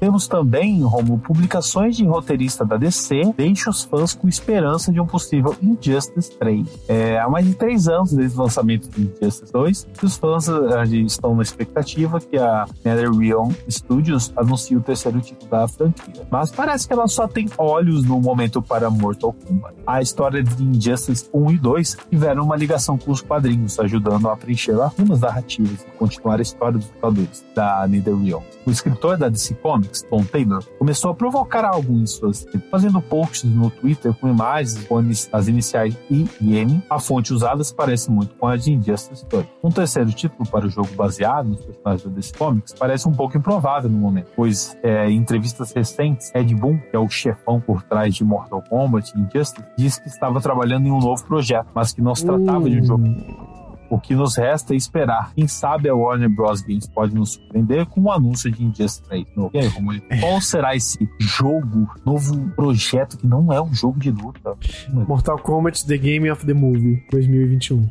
temos 0.00 0.26
também, 0.26 0.82
Romulo, 0.82 1.18
publicações 1.18 1.96
de 1.96 2.04
roteirista 2.04 2.64
da 2.64 2.76
DC 2.76 3.34
deixa 3.36 3.70
os 3.70 3.82
fãs 3.82 4.14
com 4.14 4.28
esperança 4.28 4.92
de 4.92 5.00
um 5.00 5.06
possível 5.06 5.54
Injustice 5.62 6.30
3. 6.38 6.63
É, 6.88 7.18
há 7.18 7.28
mais 7.28 7.46
de 7.46 7.54
três 7.54 7.88
anos 7.88 8.12
desde 8.12 8.38
o 8.38 8.42
lançamento 8.42 8.88
do 8.88 9.00
Injustice 9.00 9.52
2, 9.52 9.86
os 10.02 10.16
fãs 10.16 10.48
uh, 10.48 10.84
estão 11.06 11.34
na 11.34 11.42
expectativa 11.42 12.20
que 12.20 12.36
a 12.36 12.66
NetherRealm 12.84 13.52
Studios 13.68 14.32
anuncie 14.36 14.76
o 14.76 14.80
terceiro 14.80 15.20
título 15.20 15.50
da 15.50 15.68
franquia. 15.68 16.26
Mas 16.30 16.50
parece 16.50 16.86
que 16.86 16.92
ela 16.92 17.08
só 17.08 17.26
tem 17.26 17.48
olhos 17.58 18.04
no 18.04 18.20
momento 18.20 18.62
para 18.62 18.90
Mortal 18.90 19.32
Kombat. 19.32 19.74
A 19.86 20.00
história 20.00 20.42
de 20.42 20.62
Injustice 20.62 21.28
1 21.32 21.52
e 21.52 21.58
2 21.58 21.96
tiveram 22.10 22.44
uma 22.44 22.56
ligação 22.56 22.96
com 22.96 23.10
os 23.10 23.20
quadrinhos, 23.20 23.78
ajudando 23.78 24.28
a 24.28 24.36
preencher 24.36 24.72
lacunas 24.72 25.20
narrativas 25.20 25.82
e 25.82 25.98
continuar 25.98 26.38
a 26.38 26.42
história 26.42 26.78
dos 26.78 26.88
lutadores 26.88 27.44
da 27.54 27.86
NetherRealm. 27.86 28.42
O 28.66 28.70
escritor 28.70 29.16
da 29.16 29.28
DC 29.28 29.54
Comics, 29.54 30.02
Tom 30.02 30.24
Taylor, 30.24 30.64
começou 30.78 31.10
a 31.10 31.14
provocar 31.14 31.64
algo 31.64 31.92
em 31.92 32.06
suas 32.06 32.46
fazendo 32.70 33.00
posts 33.00 33.50
no 33.50 33.70
Twitter 33.70 34.14
com 34.14 34.28
imagens 34.28 34.84
com 34.84 34.98
as 35.32 35.48
iniciais 35.48 35.96
I 36.10 36.28
e 36.40 36.53
A 36.88 36.98
fonte 36.98 37.32
usada 37.32 37.62
se 37.64 37.74
parece 37.74 38.10
muito 38.10 38.34
com 38.36 38.46
a 38.46 38.56
de 38.56 38.72
Injustice 38.72 39.26
2. 39.28 39.46
Um 39.62 39.70
terceiro 39.70 40.10
título 40.12 40.48
para 40.48 40.66
o 40.66 40.70
jogo 40.70 40.88
baseado 40.94 41.48
nos 41.48 41.64
personagens 41.64 42.04
da 42.04 42.10
DC 42.10 42.34
Comics 42.36 42.74
parece 42.74 43.08
um 43.08 43.12
pouco 43.12 43.36
improvável 43.36 43.90
no 43.90 43.98
momento, 43.98 44.30
pois 44.36 44.76
é, 44.82 45.08
em 45.08 45.16
entrevistas 45.16 45.72
recentes, 45.72 46.30
Ed 46.34 46.54
Boon, 46.54 46.78
que 46.78 46.94
é 46.94 46.98
o 46.98 47.08
chefão 47.08 47.60
por 47.60 47.82
trás 47.82 48.14
de 48.14 48.24
Mortal 48.24 48.62
Kombat 48.68 49.12
e 49.16 49.20
Injustice, 49.20 49.64
disse 49.76 50.00
que 50.00 50.08
estava 50.08 50.40
trabalhando 50.40 50.86
em 50.86 50.90
um 50.90 51.00
novo 51.00 51.24
projeto, 51.24 51.68
mas 51.74 51.92
que 51.92 52.02
não 52.02 52.14
se 52.14 52.24
tratava 52.24 52.64
uh. 52.64 52.70
de 52.70 52.80
um 52.80 52.84
jogo 52.84 53.53
o 53.94 54.00
que 54.00 54.14
nos 54.14 54.36
resta 54.36 54.74
é 54.74 54.76
esperar. 54.76 55.32
Quem 55.34 55.46
sabe 55.46 55.88
a 55.88 55.94
Warner 55.94 56.28
Bros. 56.28 56.62
Games 56.62 56.88
pode 56.88 57.14
nos 57.14 57.34
surpreender 57.34 57.86
com 57.86 58.00
o 58.00 58.04
um 58.04 58.12
anúncio 58.12 58.50
de 58.50 58.64
Injustice 58.64 59.02
3 59.04 59.26
novo. 59.36 59.50
E 59.54 59.58
aí, 59.58 59.66
Romulo, 59.68 60.00
qual 60.20 60.40
será 60.40 60.74
esse 60.74 61.08
jogo, 61.20 61.88
novo 62.04 62.50
projeto 62.56 63.16
que 63.16 63.26
não 63.26 63.52
é 63.52 63.62
um 63.62 63.72
jogo 63.72 63.98
de 63.98 64.10
luta? 64.10 64.56
Mortal 64.92 65.38
Kombat 65.38 65.86
The 65.86 65.96
Game 65.96 66.30
of 66.30 66.44
the 66.44 66.54
Movie 66.54 67.04
2021. 67.10 67.88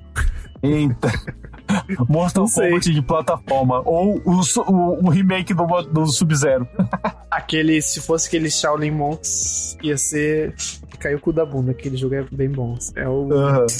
Eita. 0.61 1.11
Mortal 2.09 2.45
Kombat 2.45 2.91
de 2.91 3.01
plataforma. 3.01 3.81
Ou 3.85 4.21
o, 4.25 4.41
o, 4.41 5.05
o 5.05 5.09
remake 5.09 5.53
do, 5.53 5.65
do 5.83 6.05
Sub-Zero. 6.07 6.67
Aquele, 7.29 7.81
se 7.81 7.99
fosse 7.99 8.27
aquele 8.27 8.49
Shaolin 8.49 8.91
Monks, 8.91 9.75
ia 9.81 9.97
ser. 9.97 10.53
Caiu 10.99 11.17
o 11.17 11.19
cu 11.19 11.33
da 11.33 11.43
bunda. 11.43 11.71
Aquele 11.71 11.97
jogo 11.97 12.13
é 12.13 12.23
bem 12.31 12.47
bom. 12.47 12.77
É 12.95 13.09
o 13.09 13.27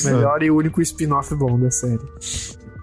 melhor 0.06 0.41
e 0.41 0.49
único 0.49 0.82
spin-off 0.82 1.36
bom 1.36 1.60
da 1.60 1.70
série. 1.70 2.02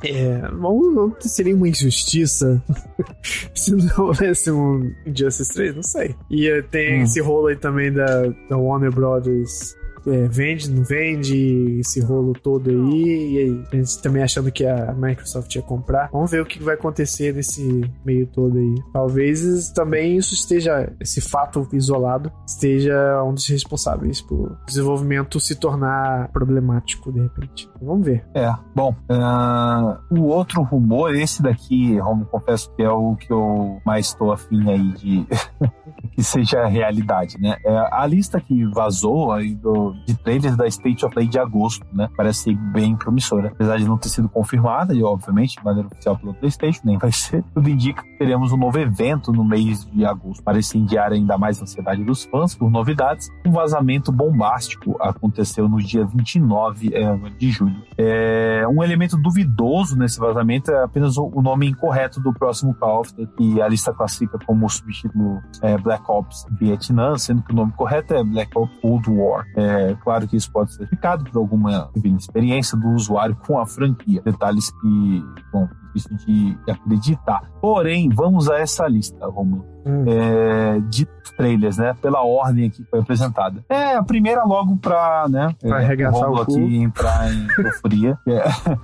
É, 0.05 0.49
bom, 0.53 1.13
seria 1.21 1.55
uma 1.55 1.69
injustiça 1.69 2.63
se 3.55 3.75
não 3.75 4.07
houvesse 4.07 4.51
um 4.51 4.95
Injustice 5.05 5.53
3, 5.53 5.75
não 5.75 5.83
sei. 5.83 6.15
E 6.31 6.63
tem 6.71 7.01
hum. 7.01 7.03
esse 7.03 7.21
rolo 7.21 7.49
aí 7.49 7.57
também 7.57 7.93
da, 7.93 8.29
da 8.49 8.57
Warner 8.57 8.91
Brothers 8.91 9.77
é, 10.07 10.29
vende, 10.29 10.71
não 10.71 10.85
vende, 10.85 11.79
esse 11.81 12.01
rolo 12.01 12.33
todo 12.33 12.71
aí, 12.71 13.33
e 13.33 13.39
aí, 13.39 13.65
a 13.73 13.77
gente 13.77 14.03
também 14.03 14.23
achando 14.23 14.51
que 14.51 14.67
a 14.67 14.93
Microsoft 14.93 15.55
ia 15.55 15.63
comprar. 15.63 16.11
Vamos 16.13 16.31
ver 16.31 16.43
o 16.43 16.47
que 16.47 16.63
vai 16.63 16.75
acontecer 16.75 17.35
nesse 17.35 17.91
meio 18.05 18.27
todo 18.27 18.59
aí. 18.59 18.75
Talvez 18.93 19.71
também 19.73 20.17
isso 20.17 20.35
esteja, 20.35 20.93
esse 21.01 21.21
fato 21.21 21.67
isolado, 21.73 22.33
esteja 22.47 23.23
um 23.25 23.35
dos 23.35 23.47
responsáveis 23.49 24.21
por 24.21 24.57
desenvolvimento 24.67 25.41
se 25.41 25.55
tornar 25.55 26.29
problemático 26.29 27.13
de 27.13 27.21
repente. 27.21 27.69
Vamos 27.81 28.07
ver. 28.07 28.25
É, 28.35 28.53
bom, 28.75 28.95
uh, 29.11 30.19
o 30.19 30.27
outro 30.27 30.63
rumor, 30.63 31.15
esse 31.15 31.43
daqui, 31.43 31.99
Romo, 31.99 32.27
confesso 32.27 32.73
que 32.75 32.83
é 32.83 32.91
o 32.91 33.17
que 33.17 33.33
eu 33.33 33.81
mais 33.85 34.07
estou 34.07 34.33
afim 34.33 34.71
aí 34.71 34.93
de 34.93 35.27
que 36.15 36.23
seja 36.23 36.67
realidade, 36.67 37.39
né? 37.39 37.57
É, 37.65 37.89
a 37.93 38.07
lista 38.07 38.41
que 38.41 38.65
vazou 38.67 39.33
aí 39.33 39.55
do 39.55 39.95
de 40.07 40.15
trailers 40.15 40.57
da 40.57 40.67
State 40.67 41.05
of 41.05 41.15
Play 41.15 41.27
de 41.27 41.39
agosto, 41.39 41.87
né? 41.93 42.09
Parece 42.17 42.55
bem 42.55 42.97
promissora. 42.97 43.49
Apesar 43.49 43.79
de 43.79 43.85
não 43.85 43.99
ter 43.99 44.09
sido 44.09 44.29
confirmada, 44.29 44.95
e 44.95 45.03
obviamente, 45.03 45.57
de 45.57 45.65
maneira 45.65 45.89
oficial 45.89 46.17
pelo 46.17 46.35
PlayStation, 46.35 46.81
nem 46.85 46.99
vai 46.99 47.13
ser. 47.13 47.45
Tudo 47.55 47.69
indica 47.69 48.03
que 48.03 48.19
teremos 48.19 48.53
um 48.53 48.57
novo 48.57 48.79
evento 48.79 49.33
no 49.33 49.45
mês 49.45 49.85
de 49.87 50.05
agosto. 50.05 50.43
Parece 50.43 50.79
enviar 50.79 51.13
ainda 51.13 51.37
mais 51.39 51.61
ansiedade 51.61 52.05
dos 52.05 52.25
fãs 52.25 52.55
por 52.55 52.71
novidades. 52.71 53.29
Um 53.47 53.53
vazamento 53.53 54.13
bombástico 54.13 54.97
aconteceu 55.01 55.69
no 55.69 55.79
dia 55.79 56.05
29 56.05 56.95
é, 56.95 57.17
de 57.39 57.51
julho. 57.51 57.83
É, 57.97 58.65
um 58.69 58.83
elemento 58.83 59.17
duvidoso 59.17 59.97
nesse 59.97 60.19
vazamento 60.19 60.71
é 60.71 60.85
apenas 60.85 61.17
o 61.17 61.43
nome 61.43 61.69
incorreto 61.69 62.21
do 62.21 62.33
próximo 62.33 62.75
Call 62.75 63.01
of 63.01 63.15
Duty, 63.15 63.33
que 63.37 63.63
a 63.63 63.69
lista 63.69 63.93
classifica 63.93 64.39
como 64.47 64.69
subtítulo 64.69 65.41
é, 65.63 65.77
Black 65.79 66.00
Ops 66.09 66.47
Vietnã, 66.59 67.17
sendo 67.19 67.43
que 67.43 67.53
o 67.53 67.57
nome 67.57 67.73
correto 67.73 68.15
é 68.15 68.23
Black 68.23 68.57
Ops 68.57 68.81
Cold 68.81 69.11
War. 69.11 69.47
É 69.57 69.95
claro 70.03 70.29
que 70.29 70.37
isso 70.37 70.51
pode 70.53 70.75
ser 70.75 70.85
explicado 70.85 71.25
por 71.25 71.39
alguma 71.39 71.91
experiência 72.19 72.77
do 72.79 72.89
usuário 72.91 73.37
com 73.47 73.59
a 73.59 73.67
franquia. 73.67 74.23
Detalhes 74.23 74.71
que, 74.71 75.25
bom, 75.53 75.69
difícil 75.93 76.17
de 76.19 76.59
acreditar. 76.71 77.43
Porém, 77.61 78.09
vamos 78.09 78.49
a 78.49 78.59
essa 78.59 78.87
lista, 78.87 79.27
Romulo. 79.27 79.65
Hum. 79.87 80.05
É, 80.07 80.81
de 80.89 81.07
trailers, 81.31 81.77
né? 81.77 81.95
Pela 82.01 82.23
ordem 82.23 82.67
aqui 82.67 82.83
que 82.83 82.91
foi 82.91 83.01
apresentada. 83.01 83.65
É, 83.69 83.95
a 83.95 84.03
primeira 84.03 84.45
logo 84.45 84.77
pra, 84.77 85.27
né? 85.29 85.55
Pra 85.61 85.81
é, 85.81 85.85
arregaçar 85.85 86.31
o 86.31 86.41
aqui 86.41 86.77
entrar 86.77 87.33
em 87.33 87.47
euforia. 87.59 88.19
é, 88.27 88.43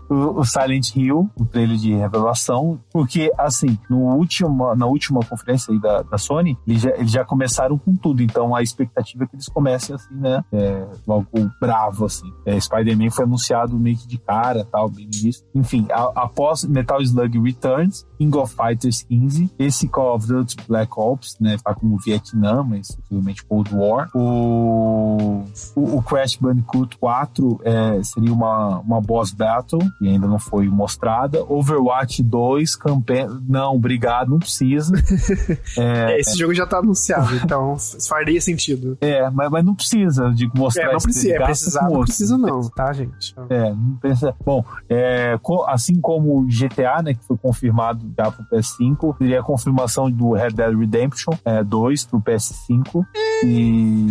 o, 0.08 0.40
o, 0.40 0.44
Silent 0.44 0.94
Hill, 0.94 1.30
o 1.36 1.44
trailer 1.44 1.76
de 1.76 1.94
revelação. 1.94 2.80
Porque, 2.92 3.32
assim, 3.38 3.78
no 3.88 4.16
último, 4.16 4.74
na 4.74 4.86
última 4.86 5.20
conferência 5.20 5.72
aí 5.72 5.80
da, 5.80 6.02
da 6.02 6.18
Sony, 6.18 6.56
eles 6.66 6.82
já, 6.82 6.90
eles 6.90 7.10
já 7.10 7.24
começaram 7.24 7.78
com 7.78 7.96
tudo. 7.96 8.22
Então, 8.22 8.54
a 8.54 8.62
expectativa 8.62 9.24
é 9.24 9.26
que 9.26 9.36
eles 9.36 9.48
comecem 9.48 9.94
assim, 9.94 10.14
né? 10.14 10.44
É, 10.52 10.86
logo 11.06 11.26
bravo, 11.60 12.04
assim. 12.04 12.30
É, 12.44 12.58
Spider-Man 12.58 13.10
foi 13.10 13.24
anunciado 13.24 13.78
meio 13.78 13.96
que 13.96 14.06
de 14.06 14.18
cara, 14.18 14.64
tal, 14.70 14.88
bem 14.88 15.06
nisso. 15.06 15.44
Enfim, 15.54 15.86
a, 15.90 16.22
após 16.22 16.64
Metal 16.64 17.00
Slug 17.00 17.38
Returns, 17.40 18.06
King 18.18 18.36
of 18.36 18.54
Fighters 18.54 19.02
15, 19.02 19.50
esse 19.58 19.88
Call 19.88 20.16
of 20.16 20.26
Duty 20.26 20.56
Black 20.68 20.92
Ops, 20.96 21.36
né? 21.40 21.56
Tá 21.62 21.74
como 21.74 21.96
Vietnã, 21.98 22.35
mas 22.62 22.94
possivelmente 22.94 23.44
Cold 23.44 23.74
War. 23.74 24.08
O, 24.14 25.44
o, 25.74 25.96
o 25.96 26.02
Crash 26.02 26.36
Bandicoot 26.36 26.96
4 26.98 27.60
é, 27.64 28.02
seria 28.02 28.32
uma, 28.32 28.78
uma 28.80 29.00
boss 29.00 29.32
battle, 29.32 29.80
que 29.98 30.08
ainda 30.08 30.26
não 30.26 30.38
foi 30.38 30.68
mostrada. 30.68 31.44
Overwatch 31.48 32.22
2, 32.22 32.76
campanha. 32.76 33.28
Não, 33.48 33.74
obrigado, 33.74 34.28
não 34.28 34.38
precisa. 34.38 34.94
é, 35.78 36.18
esse 36.20 36.36
jogo 36.38 36.54
já 36.54 36.66
tá 36.66 36.78
anunciado, 36.78 37.34
então 37.36 37.76
faria 38.08 38.40
sentido. 38.40 38.96
É, 39.00 39.28
mas, 39.30 39.50
mas 39.50 39.64
não 39.64 39.74
precisa 39.74 40.30
de 40.30 40.50
mostrar 40.54 40.90
é, 40.90 40.92
não 40.92 41.00
precisa, 41.00 41.34
é, 41.34 41.44
precisar, 41.44 41.90
não 41.90 42.00
precisa 42.00 42.38
não, 42.38 42.68
tá, 42.70 42.92
gente? 42.92 43.34
É, 43.48 43.70
não 43.70 43.96
precisa. 43.96 44.34
Bom, 44.44 44.64
é, 44.88 45.38
assim 45.68 46.00
como 46.00 46.40
o 46.40 46.46
GTA, 46.46 47.02
né, 47.02 47.14
que 47.14 47.24
foi 47.24 47.36
confirmado 47.36 48.06
já 48.16 48.30
pro 48.30 48.44
PS5, 48.44 49.16
teria 49.18 49.40
a 49.40 49.42
confirmação 49.42 50.10
do 50.10 50.32
Red 50.32 50.50
Dead 50.50 50.76
Redemption 50.76 51.34
é, 51.44 51.62
2 51.62 52.04
pro 52.06 52.20
PS5 52.26 53.04
e 53.44 54.06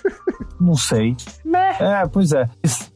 não 0.60 0.74
sei. 0.74 1.16
É, 1.80 2.06
pois 2.08 2.32
é. 2.32 2.48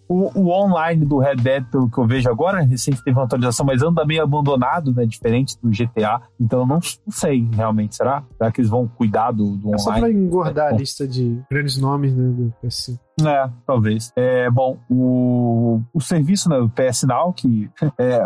O, 0.09 0.31
o, 0.39 0.51
online 0.51 1.05
do 1.05 1.18
Red 1.18 1.36
Dead, 1.36 1.64
pelo 1.70 1.90
que 1.90 1.98
eu 1.98 2.06
vejo 2.06 2.28
agora, 2.28 2.60
recente 2.60 3.02
teve 3.02 3.18
uma 3.18 3.24
atualização, 3.24 3.64
mas 3.64 3.82
anda 3.82 4.05
meio 4.05 4.22
abandonado, 4.22 4.93
né? 4.93 5.06
Diferente 5.06 5.56
do 5.62 5.70
GTA. 5.70 6.20
Então 6.40 6.60
eu 6.60 6.66
não, 6.66 6.81
não 7.06 7.12
sei 7.12 7.48
realmente. 7.52 7.97
Será? 7.97 8.22
Será 8.36 8.52
que 8.52 8.60
eles 8.60 8.70
vão 8.70 8.86
cuidar 8.86 9.31
do, 9.31 9.56
do 9.56 9.68
online? 9.68 9.74
É 9.74 9.78
só 9.78 9.93
pra 9.93 10.10
engordar 10.10 10.70
é, 10.70 10.74
a 10.74 10.76
lista 10.76 11.06
de 11.06 11.40
grandes 11.51 11.78
nomes, 11.78 12.14
né? 12.14 12.28
Do 12.28 12.55
PS5. 12.62 12.98
É, 13.22 13.48
talvez. 13.64 14.12
É, 14.16 14.51
bom, 14.51 14.76
o, 14.90 15.81
o 15.93 16.01
serviço, 16.01 16.48
né, 16.48 16.59
o 16.59 16.68
PS 16.68 17.05
Now, 17.05 17.32
que 17.32 17.70
é 17.97 18.20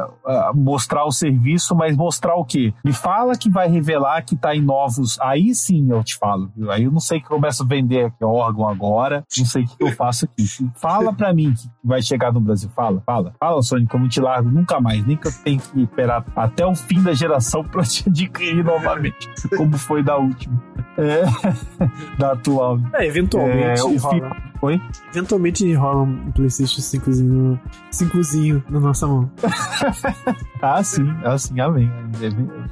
mostrar 0.55 1.05
o 1.05 1.13
serviço, 1.13 1.75
mas 1.75 1.97
mostrar 1.97 2.37
o 2.37 2.45
quê? 2.45 2.73
Me 2.83 2.93
fala 2.93 3.37
que 3.37 3.51
vai 3.51 3.69
revelar 3.69 4.23
que 4.23 4.35
tá 4.35 4.55
em 4.55 4.63
novos. 4.63 5.19
Aí 5.21 5.55
sim 5.55 5.91
eu 5.91 6.03
te 6.03 6.17
falo. 6.17 6.51
Viu? 6.57 6.71
Aí 6.71 6.85
eu 6.85 6.91
não 6.91 7.01
sei 7.01 7.21
que 7.21 7.29
começo 7.29 7.63
a 7.63 7.67
vender 7.67 8.07
aqui 8.07 8.25
órgão 8.25 8.69
agora, 8.69 9.25
não 9.37 9.45
sei 9.45 9.65
o 9.65 9.67
que 9.67 9.85
eu 9.85 9.93
faço 9.93 10.25
aqui. 10.25 10.45
Fala 10.77 11.13
pra 11.13 11.35
mim 11.35 11.53
que 11.53 11.69
vai 11.83 12.03
chegar 12.03 12.33
no 12.33 12.41
Brasil. 12.41 12.69
Fala, 12.75 13.03
fala. 13.05 13.35
Fala, 13.39 13.63
Sonic, 13.63 13.93
eu 13.93 14.01
não 14.01 14.09
te 14.09 14.21
largo 14.21 14.51
nunca 14.51 14.81
mais. 14.81 15.05
Nem 15.07 15.17
que 15.17 15.29
eu 15.29 15.33
tenha 15.45 15.59
que 15.59 15.81
esperar 15.81 16.25
até 16.35 16.67
o 16.67 16.75
fim 16.75 17.03
da 17.03 17.13
geração 17.13 17.65
pra 17.65 17.83
te 17.83 18.09
adquirir 18.09 18.65
novamente, 18.65 19.29
como 19.57 19.77
foi 19.79 20.03
da 20.03 20.17
última. 20.17 20.63
É, 20.97 21.23
da 22.19 22.33
atual. 22.33 22.79
É, 22.95 23.07
eventualmente. 23.07 23.81
É, 23.81 23.85
o 23.85 23.97
rola. 23.97 24.37
Oi? 24.61 24.81
Eventualmente 25.11 25.73
rola 25.75 26.03
um 26.03 26.33
PlayStation 26.33 26.81
5zinho, 26.81 27.59
5zinho 27.93 28.63
na 28.69 28.81
nossa 28.81 29.07
mão. 29.07 29.31
ah, 30.61 30.83
sim, 30.83 31.09
assim, 31.25 31.61
amém. 31.61 31.91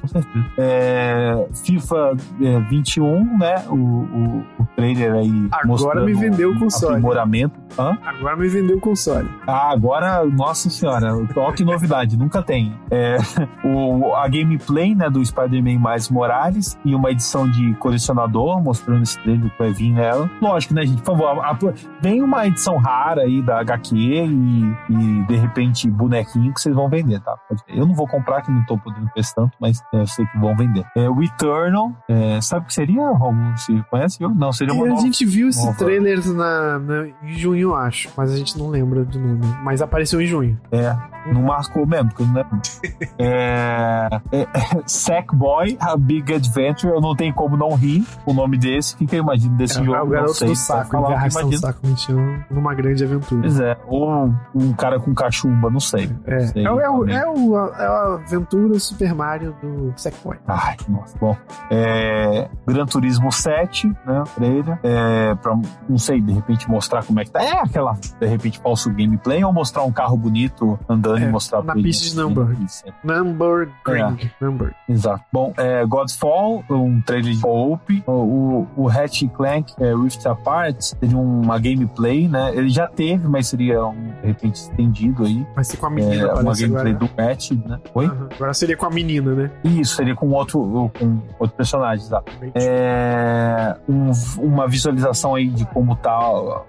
Com 0.01 0.07
certeza. 0.07 0.45
É, 0.57 1.47
FIFA 1.63 2.17
é, 2.41 2.59
21, 2.69 3.37
né? 3.37 3.65
O, 3.69 3.75
o, 3.75 4.45
o 4.59 4.67
trailer 4.75 5.13
aí. 5.13 5.47
Agora 5.51 6.03
me 6.03 6.13
vendeu 6.13 6.51
o 6.51 6.59
console. 6.59 6.95
Aprimoramento. 6.95 7.55
Hã? 7.79 7.97
Agora 8.03 8.35
me 8.35 8.47
vendeu 8.47 8.77
o 8.77 8.81
console. 8.81 9.29
Ah, 9.45 9.71
agora, 9.71 10.25
nossa 10.25 10.69
senhora, 10.69 11.13
que 11.55 11.63
novidade, 11.63 12.17
nunca 12.17 12.41
tem. 12.41 12.73
É, 12.91 13.17
o, 13.63 14.13
a 14.15 14.27
gameplay 14.27 14.95
né, 14.95 15.09
do 15.09 15.23
Spider-Man 15.23 15.79
Mais 15.79 16.09
Morales 16.09 16.77
e 16.83 16.95
uma 16.95 17.11
edição 17.11 17.49
de 17.49 17.73
colecionador 17.75 18.61
mostrando 18.61 19.03
esse 19.03 19.17
trailer 19.19 19.49
que 19.49 19.59
vai 19.59 19.71
vir 19.71 19.91
nela. 19.93 20.29
Lógico, 20.41 20.73
né, 20.73 20.85
gente? 20.85 21.01
Por 21.01 21.17
favor, 21.17 21.39
vem 22.01 22.21
uma 22.21 22.45
edição 22.47 22.77
rara 22.77 23.21
aí 23.21 23.41
da 23.41 23.59
HQ 23.59 23.95
e, 23.95 24.23
e, 24.89 25.27
de 25.27 25.35
repente 25.35 25.89
bonequinho 25.89 26.53
que 26.53 26.61
vocês 26.61 26.75
vão 26.75 26.89
vender, 26.89 27.19
tá? 27.21 27.35
Eu 27.67 27.85
não 27.85 27.93
vou 27.93 28.07
comprar, 28.07 28.41
que 28.41 28.51
não 28.51 28.63
tô 28.65 28.77
podendo 28.77 29.09
preço 29.11 29.33
tanto, 29.35 29.51
mas 29.59 29.81
é, 29.93 30.01
eu 30.01 30.07
sei 30.07 30.25
que 30.25 30.37
vão 30.37 30.55
vender. 30.55 30.85
É, 30.95 31.09
o 31.09 31.21
Eternal, 31.23 31.91
é, 32.09 32.39
sabe 32.41 32.65
o 32.65 32.67
que 32.67 32.73
seria, 32.73 33.09
Romulo? 33.09 33.57
Você 33.57 33.83
conhece? 33.89 34.21
Não, 34.21 34.51
seria 34.51 34.73
uma 34.73 34.85
e 34.85 34.89
nova, 34.89 35.01
A 35.01 35.03
gente 35.03 35.25
viu 35.25 35.49
esse 35.49 35.77
trailer 35.77 36.25
na, 36.33 36.79
na, 36.79 37.07
em 37.23 37.33
junho, 37.33 37.73
acho, 37.75 38.09
mas 38.15 38.31
a 38.31 38.37
gente 38.37 38.57
não 38.57 38.69
lembra 38.69 39.03
do 39.03 39.19
nome. 39.19 39.41
Mas 39.63 39.81
apareceu 39.81 40.21
em 40.21 40.25
junho. 40.25 40.59
É, 40.71 40.95
não 41.33 41.43
marcou 41.43 41.85
mesmo, 41.85 42.09
porque 42.09 42.23
eu 42.23 42.27
não 42.27 42.35
lembro. 42.35 42.59
é, 43.17 44.09
é, 44.31 44.47
Sackboy, 44.85 45.77
A 45.79 45.95
Big 45.95 46.33
Adventure, 46.33 46.93
eu 46.93 47.01
não 47.01 47.15
tenho 47.15 47.33
como 47.33 47.57
não 47.57 47.75
rir 47.75 48.05
o 48.25 48.33
nome 48.33 48.57
desse. 48.57 48.95
O 48.95 48.97
que, 48.97 49.05
que 49.05 49.15
eu 49.15 49.23
imagino 49.23 49.55
desse 49.55 49.79
é, 49.79 49.83
jogo? 49.83 49.97
É 49.97 50.01
o 50.01 50.07
garoto 50.07 50.45
do 50.45 50.55
saco, 50.55 50.91
falar, 50.91 51.27
do 51.27 51.57
saco 51.57 51.79
mexendo 51.83 52.43
numa 52.49 52.73
grande 52.73 53.03
aventura. 53.03 53.41
Pois 53.41 53.59
é, 53.59 53.77
ou 53.87 54.33
um 54.55 54.73
cara 54.73 54.99
com 54.99 55.13
cachumba, 55.13 55.69
não 55.69 55.79
sei. 55.79 56.09
É, 56.25 56.39
não 56.39 56.47
sei, 56.47 56.63
é, 56.63 56.67
é, 56.67 56.89
o, 56.89 57.09
é, 57.09 57.27
o, 57.27 57.57
é 57.57 57.85
a 57.85 58.13
aventura 58.15 58.79
Super 58.79 59.13
Mario 59.13 59.55
do 59.61 59.93
Sackboy. 59.95 60.37
Ai, 60.47 60.77
nossa, 60.87 61.17
bom. 61.17 61.35
É, 61.69 62.49
Gran 62.65 62.85
Turismo 62.85 63.31
7, 63.31 63.87
né, 63.87 64.23
trailer, 64.35 64.79
é, 64.83 65.35
pra, 65.35 65.57
não 65.87 65.97
sei, 65.97 66.21
de 66.21 66.31
repente 66.31 66.69
mostrar 66.69 67.03
como 67.03 67.19
é 67.19 67.25
que 67.25 67.31
tá. 67.31 67.41
É 67.41 67.59
aquela, 67.59 67.93
de 68.19 68.27
repente, 68.27 68.59
falso 68.59 68.89
gameplay 68.91 69.43
ou 69.43 69.53
mostrar 69.53 69.83
um 69.83 69.91
carro 69.91 70.17
bonito 70.17 70.79
andando 70.87 71.16
é, 71.17 71.27
e 71.27 71.31
mostrar 71.31 71.63
na 71.63 71.73
pista 71.73 72.09
de 72.09 72.15
Nürburgring. 72.15 72.65
Nürburgring. 73.03 73.71
É. 73.89 74.31
Nürburgring. 74.41 74.75
Exato. 74.89 75.23
Bom, 75.31 75.53
é, 75.57 75.85
Godfall, 75.85 76.63
um 76.69 77.01
trailer 77.01 77.33
de 77.33 77.45
Hope, 77.45 78.03
o, 78.05 78.11
o, 78.11 78.67
o 78.75 78.89
Hatch 78.89 79.23
Clank 79.35 79.73
é, 79.79 79.93
Rift 79.95 80.25
Apart, 80.27 80.81
seria 80.81 81.17
uma 81.17 81.57
gameplay, 81.59 82.27
né? 82.27 82.51
Ele 82.55 82.69
já 82.69 82.87
teve, 82.87 83.27
mas 83.27 83.47
seria 83.47 83.85
um, 83.85 84.11
de 84.21 84.27
repente 84.27 84.55
estendido 84.55 85.25
aí. 85.25 85.45
Vai 85.55 85.63
ser 85.63 85.77
com 85.77 85.85
a 85.85 85.89
menina, 85.89 86.27
é, 86.27 86.33
Uma 86.33 86.55
gameplay 86.55 86.93
agora. 86.93 86.93
do 86.93 87.07
Patch, 87.09 87.51
né? 87.51 87.79
Oi? 87.93 88.07
Uhum. 88.07 88.27
Agora 88.35 88.53
seria 88.53 88.77
com 88.77 88.85
a 88.85 88.89
menina, 88.89 89.33
né? 89.33 89.51
Isso, 89.63 89.95
seria 89.95 90.15
com 90.15 90.29
outro, 90.29 90.91
com 90.97 91.19
outro 91.39 91.55
personagem, 91.55 92.05
exato. 92.05 92.31
É, 92.55 93.75
um, 93.87 94.11
uma 94.39 94.67
visualização 94.67 95.35
aí 95.35 95.47
de 95.47 95.65
como 95.65 95.95
tá 95.95 96.17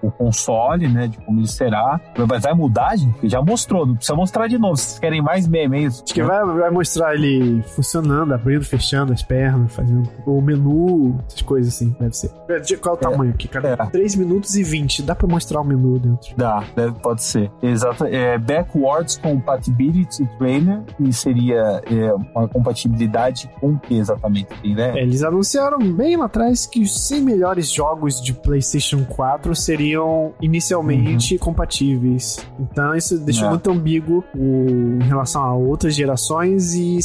o 0.01 0.11
console, 0.11 0.87
né? 0.87 1.07
De 1.07 1.17
como 1.19 1.39
ele 1.39 1.47
será. 1.47 1.99
Vai, 2.15 2.39
vai 2.39 2.53
mudar, 2.53 2.95
gente? 2.95 3.27
Já 3.27 3.41
mostrou, 3.41 3.85
não 3.85 3.95
precisa 3.95 4.15
mostrar 4.15 4.38
de 4.47 4.57
novo. 4.57 4.77
Vocês 4.77 4.99
querem 4.99 5.21
mais 5.21 5.47
memes? 5.47 6.01
Acho 6.03 6.13
que 6.13 6.23
vai, 6.23 6.45
vai 6.45 6.69
mostrar 6.69 7.15
ele 7.15 7.61
funcionando, 7.63 8.33
abrindo, 8.33 8.63
fechando 8.63 9.13
as 9.13 9.23
pernas, 9.23 9.73
fazendo 9.73 10.09
o 10.25 10.41
menu, 10.41 11.19
essas 11.27 11.41
coisas 11.41 11.73
assim, 11.73 11.95
deve 11.99 12.15
ser. 12.15 12.29
Qual 12.79 12.95
é 12.95 12.97
o 12.97 13.01
tamanho 13.01 13.31
aqui, 13.31 13.47
cara? 13.47 13.69
É. 13.69 13.85
3 13.85 14.15
minutos 14.15 14.55
e 14.55 14.63
20. 14.63 15.03
Dá 15.03 15.15
pra 15.15 15.27
mostrar 15.27 15.61
o 15.61 15.63
menu 15.63 15.99
dentro? 15.99 16.35
Dá, 16.35 16.63
deve, 16.75 16.99
pode 16.99 17.23
ser. 17.23 17.51
Exato. 17.61 18.05
É, 18.05 18.37
backwards 18.37 19.17
Compatibility 19.17 20.27
Trailer, 20.37 20.81
e 20.99 21.11
seria 21.13 21.81
é, 21.85 22.13
uma 22.35 22.47
compatibilidade 22.47 23.49
com 23.59 23.73
o 23.73 23.79
que 23.79 23.95
exatamente? 23.95 24.49
Né? 24.63 24.99
É, 24.99 25.03
eles 25.03 25.23
anunciaram 25.23 25.79
bem 25.79 26.17
lá 26.17 26.25
atrás 26.25 26.65
que 26.65 26.81
os 26.81 27.07
100 27.07 27.21
melhores 27.21 27.71
jogos 27.71 28.21
de 28.21 28.33
PlayStation 28.33 29.03
4 29.05 29.55
seriam 29.55 30.33
inicialmente 30.41 31.33
uhum. 31.33 31.39
compatíveis. 31.39 32.45
Então 32.59 32.95
isso 32.95 33.17
deixou 33.19 33.47
é. 33.47 33.49
muito 33.49 33.69
ambíguo 33.69 34.23
o, 34.35 34.99
em 35.01 35.07
relação 35.07 35.43
a 35.43 35.55
outras 35.55 35.95
gerações 35.95 36.73
e, 36.73 36.99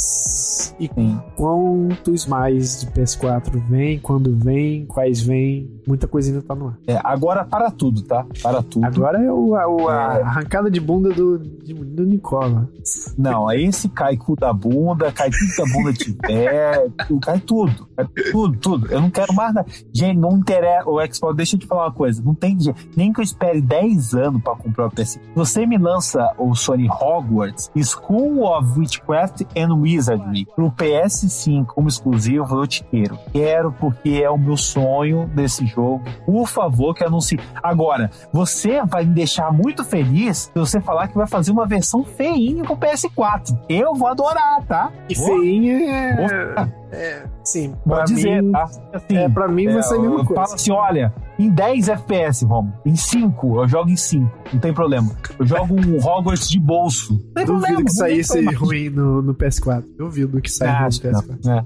e 0.79 0.89
quantos 1.35 2.25
mais 2.25 2.81
de 2.81 2.87
PS4 2.87 3.61
vem, 3.67 3.99
quando 3.99 4.35
vem, 4.35 4.85
quais 4.85 5.21
vem, 5.21 5.74
muita 5.87 6.07
coisa 6.07 6.29
ainda 6.29 6.41
tá 6.41 6.55
no 6.55 6.67
ar. 6.67 6.77
É, 6.87 6.99
agora 7.03 7.43
para 7.43 7.71
tudo, 7.71 8.01
tá? 8.01 8.25
Para 8.41 8.61
tudo. 8.61 8.85
Agora 8.85 9.23
é 9.23 9.31
o, 9.31 9.55
a, 9.55 9.67
o, 9.67 9.89
a 9.89 9.93
é. 9.93 10.21
arrancada 10.21 10.69
de 10.69 10.79
bunda 10.79 11.09
do, 11.09 11.37
de, 11.37 11.73
do 11.73 12.05
Nicola. 12.05 12.69
Não, 13.17 13.47
aí 13.47 13.65
esse 13.65 13.89
cai 13.89 14.17
cu 14.17 14.35
da 14.35 14.51
bunda, 14.53 15.11
cai 15.11 15.29
tudo 15.29 15.55
que 15.55 15.61
a 15.61 15.73
bunda 15.73 15.93
tiver, 15.93 16.91
cai 17.21 17.39
tudo. 17.39 17.87
Cai 17.95 18.07
tudo, 18.31 18.57
tudo. 18.57 18.87
Eu 18.91 19.01
não 19.01 19.09
quero 19.09 19.33
mais 19.33 19.53
nada. 19.53 19.67
Gente, 19.93 20.17
não 20.17 20.37
interessa. 20.37 20.89
O 20.89 20.99
Xbox, 21.13 21.35
deixa 21.35 21.55
eu 21.55 21.59
te 21.59 21.67
falar 21.67 21.85
uma 21.85 21.91
coisa. 21.91 22.21
Não 22.23 22.33
tem 22.33 22.57
nem 22.95 23.11
que 23.11 23.19
eu 23.19 23.23
espere 23.23 23.61
10 23.61 24.13
anos 24.13 24.41
pra 24.41 24.55
comprar 24.55 24.87
o 24.87 24.91
PS. 24.91 25.19
Você 25.35 25.65
me 25.65 25.77
lança 25.77 26.33
o 26.37 26.55
Sony 26.55 26.87
Hogwarts, 26.89 27.71
School 27.75 28.43
of 28.43 28.79
Witchcraft 28.79 29.41
and 29.55 29.73
Wizardry, 29.75 30.47
pro 30.55 30.71
PS5 30.71 31.65
como 31.65 31.87
exclusivo, 31.87 32.61
eu 32.61 32.67
te 32.67 32.83
quero. 32.83 33.17
Quero 33.31 33.71
porque 33.71 34.21
é 34.23 34.29
o 34.29 34.37
meu 34.37 34.57
sonho 34.57 35.27
desse 35.27 35.65
jogo. 35.75 36.01
Por 36.25 36.47
favor, 36.47 36.95
que 36.95 37.03
anuncie. 37.03 37.39
Agora, 37.61 38.09
você 38.31 38.81
vai 38.85 39.05
me 39.05 39.13
deixar 39.13 39.51
muito 39.51 39.83
feliz 39.83 40.49
se 40.53 40.59
você 40.59 40.79
falar 40.79 41.07
que 41.07 41.15
vai 41.15 41.27
fazer 41.27 41.51
uma 41.51 41.65
versão 41.65 42.03
feinha 42.03 42.63
com 42.63 42.73
o 42.73 42.77
PS4. 42.77 43.57
Eu 43.67 43.93
vou 43.93 44.07
adorar, 44.07 44.63
tá? 44.65 44.91
E 45.09 45.15
feinha 45.15 45.75
é... 45.77 46.84
é... 46.95 47.25
Sim, 47.43 47.75
Pode 47.85 48.13
dizer, 48.15 48.41
mim, 48.41 48.51
tá? 48.51 48.63
Assim, 48.93 49.17
é, 49.17 49.29
pra 49.29 49.47
mim 49.47 49.67
é, 49.67 49.73
vai 49.73 49.83
ser 49.83 49.95
a 49.95 49.99
mesma 49.99 50.25
coisa. 50.25 50.41
Fala 50.41 50.55
assim, 50.55 50.71
olha, 50.71 51.13
em 51.37 51.49
10 51.49 51.89
FPS, 51.89 52.43
vamos. 52.45 52.73
Em 52.85 52.95
5, 52.95 53.61
eu 53.61 53.67
jogo 53.67 53.89
em 53.89 53.95
5. 53.97 54.31
Não 54.53 54.59
tem 54.59 54.73
problema. 54.73 55.11
Eu 55.37 55.45
jogo 55.45 55.75
um 55.75 55.97
Hogwarts 55.97 56.49
de 56.49 56.59
bolso. 56.59 57.13
Não 57.13 57.19
tem 57.33 57.45
Duvido 57.45 57.59
problema, 57.65 57.83
que 57.85 57.91
saísse 57.91 58.43
ruim 58.55 58.89
no, 58.89 59.21
no 59.21 59.35
PS4. 59.35 59.83
Duvido 59.97 60.41
que 60.41 60.51
saia 60.51 60.71
Ah, 60.71 60.73
ruim 60.73 60.81
no 60.81 60.87
acho 60.87 61.01
que 61.01 61.07
PS4. 61.07 61.39
não. 61.45 61.53
É. 61.53 61.65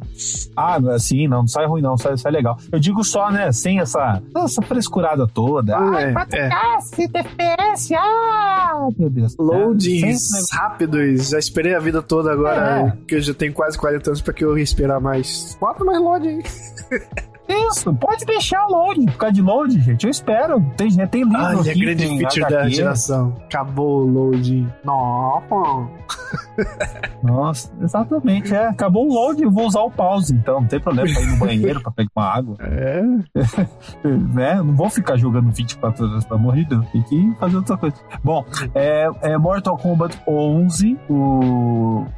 Ah, 0.56 0.78
assim, 0.96 1.28
não, 1.28 1.40
não 1.40 1.48
sai 1.48 1.66
ruim, 1.66 1.82
não, 1.82 1.98
sai, 1.98 2.18
sai 2.18 2.32
legal. 2.32 2.58
Eu 2.72 2.80
digo 2.80 3.04
só, 3.04 3.32
né, 3.32 3.52
sem 3.52 3.80
essa, 3.80 4.22
essa 4.36 4.62
frescurada 4.62 5.26
toda. 5.28 5.78
Ah, 5.78 6.02
é, 6.02 6.14
é. 6.38 6.50
Ah, 6.52 6.80
100 6.82 7.10
FPS, 7.14 7.96
ah, 7.96 8.88
meu 8.98 9.10
Deus. 9.10 9.34
É, 9.40 9.42
Loadings 9.42 10.50
rápidos. 10.52 11.30
Já 11.30 11.40
esperei 11.40 11.76
a 11.76 11.80
vida 11.80 12.02
toda 12.02 12.32
agora, 12.32 12.88
É. 12.88 12.98
que 13.08 13.16
eu 13.16 13.22
já 13.22 13.34
tenho 13.34 13.54
quase 13.54 13.78
40 13.78 14.10
anos 14.10 14.22
pra 14.22 14.34
que 14.34 14.44
eu 14.44 14.54
respirar 14.54 15.00
mais. 15.00 15.19
Bota 15.60 15.84
mais 15.84 16.02
load 16.02 16.28
aí. 16.28 16.44
Isso, 17.50 17.94
pode 17.96 18.26
deixar 18.26 18.66
load, 18.68 19.06
por 19.08 19.18
causa 19.18 19.34
de 19.34 19.42
load, 19.42 19.80
gente. 19.82 20.04
Eu 20.06 20.12
espero. 20.12 20.62
Tem, 20.78 20.90
tem 21.08 21.24
livro 21.24 21.38
Olha, 21.42 21.60
aqui, 21.72 21.80
grande 21.80 22.06
tem 22.08 22.18
feature 22.20 22.42
da 22.42 22.60
HQ. 22.60 22.70
geração. 22.76 23.34
Acabou 23.46 24.02
o 24.02 24.06
loading. 24.06 24.68
Nossa. 24.84 25.56
Nossa, 27.24 27.72
exatamente, 27.82 28.54
é. 28.54 28.68
Acabou 28.68 29.08
o 29.10 29.14
load, 29.14 29.42
eu 29.44 29.52
vou 29.52 29.66
usar 29.66 29.82
o 29.82 29.92
pause, 29.92 30.34
então. 30.34 30.62
Não 30.62 30.68
tem 30.68 30.80
problema 30.80 31.10
pra 31.12 31.22
ir 31.22 31.28
no 31.28 31.38
banheiro, 31.38 31.82
pra 31.82 31.92
pegar 31.92 32.10
uma 32.16 32.26
água. 32.26 32.56
É. 32.70 33.02
né? 34.08 34.56
Não 34.62 34.76
vou 34.76 34.90
ficar 34.90 35.18
jogando 35.18 35.52
24 35.52 36.06
horas, 36.08 36.24
pelo 36.26 36.40
amor 36.40 36.56
de 36.56 36.66
Deus. 36.66 36.86
Tem 36.92 37.02
que 37.04 37.34
fazer 37.40 37.56
outra 37.58 37.78
coisa. 37.78 37.96
Bom, 38.24 38.46
é, 38.76 39.08
é 39.22 39.38
Mortal 39.38 39.78
Kombat 39.78 40.20
11, 40.28 40.98
o, 41.10 41.14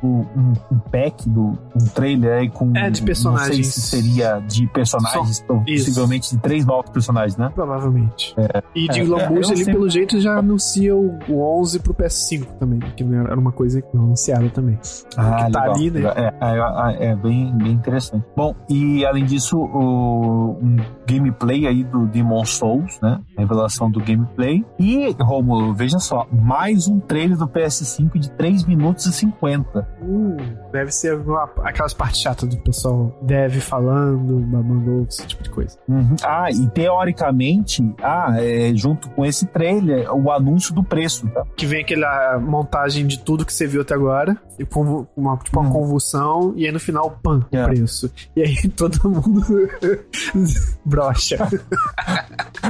o- 0.03 0.25
um, 0.35 0.53
um 0.71 0.79
pack, 0.91 1.27
do, 1.29 1.57
um 1.75 1.85
trailer 1.93 2.39
aí 2.39 2.49
com. 2.49 2.71
É, 2.75 2.89
de 2.89 2.99
Não 3.01 3.05
personagens. 3.05 3.55
sei 3.55 3.63
se 3.63 3.81
seria 3.81 4.39
de 4.39 4.67
personagens, 4.67 5.20
possivelmente 5.25 6.35
de 6.35 6.41
três 6.41 6.65
novos 6.65 6.89
personagens, 6.91 7.37
né? 7.37 7.51
Provavelmente. 7.53 8.35
E 8.75 8.87
de 8.87 8.99
É, 9.01 9.03
Lambuja 9.03 9.49
eu 9.49 9.49
ali, 9.49 9.57
sempre- 9.57 9.73
pelo 9.73 9.89
jeito, 9.89 10.19
já 10.19 10.37
anuncia 10.37 10.95
o 10.95 11.11
o 11.29 11.59
11 11.59 11.79
pro 11.79 11.93
PS5 11.93 12.45
também. 12.59 12.79
Que 12.79 13.03
era 13.03 13.39
uma 13.39 13.51
coisa 13.51 13.81
que 13.81 13.95
não 13.95 14.05
anunciaram 14.05 14.49
também. 14.49 14.77
Ah, 15.17 15.45
que 15.45 15.51
tá 15.51 15.59
legal. 15.61 15.75
ali, 15.75 15.91
né? 15.91 16.01
É, 16.15 17.05
é, 17.05 17.05
é 17.11 17.15
bem, 17.15 17.55
bem 17.57 17.71
interessante. 17.73 18.25
Bom, 18.35 18.55
e 18.69 19.05
além 19.05 19.25
disso, 19.25 19.57
o, 19.57 20.57
um 20.61 20.77
gameplay 21.07 21.67
aí 21.67 21.83
do 21.83 22.05
Demon 22.07 22.43
Souls, 22.45 22.99
né? 23.01 23.19
Revelação 23.37 23.89
do 23.91 23.99
gameplay. 23.99 24.65
E, 24.79 25.15
Romulo, 25.19 25.73
veja 25.73 25.99
só, 25.99 26.25
mais 26.31 26.87
um 26.87 26.99
trailer 26.99 27.37
do 27.37 27.47
PS5 27.47 28.17
de 28.17 28.31
3 28.31 28.65
minutos 28.65 29.05
e 29.05 29.13
50. 29.13 29.87
Hum, 30.01 30.37
deve 30.71 30.91
ser 30.91 31.17
uma- 31.19 31.49
aquelas 31.63 31.93
partes 31.93 32.21
chatas 32.21 32.47
do 32.49 32.57
pessoal 32.57 33.15
deve 33.21 33.59
falando, 33.59 34.39
babando 34.39 35.05
esse 35.11 35.27
tipo 35.27 35.43
de 35.43 35.49
coisa. 35.49 35.77
Uhum. 35.87 36.15
Ah, 36.23 36.49
e 36.51 36.67
teoricamente, 36.69 37.83
ah, 38.01 38.35
é, 38.37 38.71
junto 38.75 39.09
com 39.09 39.25
esse 39.25 39.45
trailer, 39.45 40.09
o 40.13 40.31
anúncio 40.31 40.73
do 40.73 40.83
preço, 40.83 41.27
tá? 41.29 41.43
Que 41.55 41.65
vem 41.65 41.81
aquela 41.81 42.39
montagem 42.39 43.05
de 43.05 43.19
tudo 43.19 43.45
que 43.45 43.53
você 43.53 43.67
viu 43.67 43.81
até 43.81 43.93
agora, 43.93 44.37
e 44.57 44.65
com 44.65 45.05
uma, 45.15 45.37
tipo 45.37 45.59
uma 45.59 45.69
Hum. 45.69 45.73
convulsão, 45.73 46.53
e 46.55 46.65
aí 46.65 46.71
no 46.71 46.79
final, 46.79 47.11
pam, 47.21 47.45
o 47.51 47.55
É. 47.55 47.63
preço. 47.65 48.11
E 48.35 48.41
aí 48.41 48.55
todo 48.69 49.09
mundo 49.09 49.43
brocha. 50.85 51.37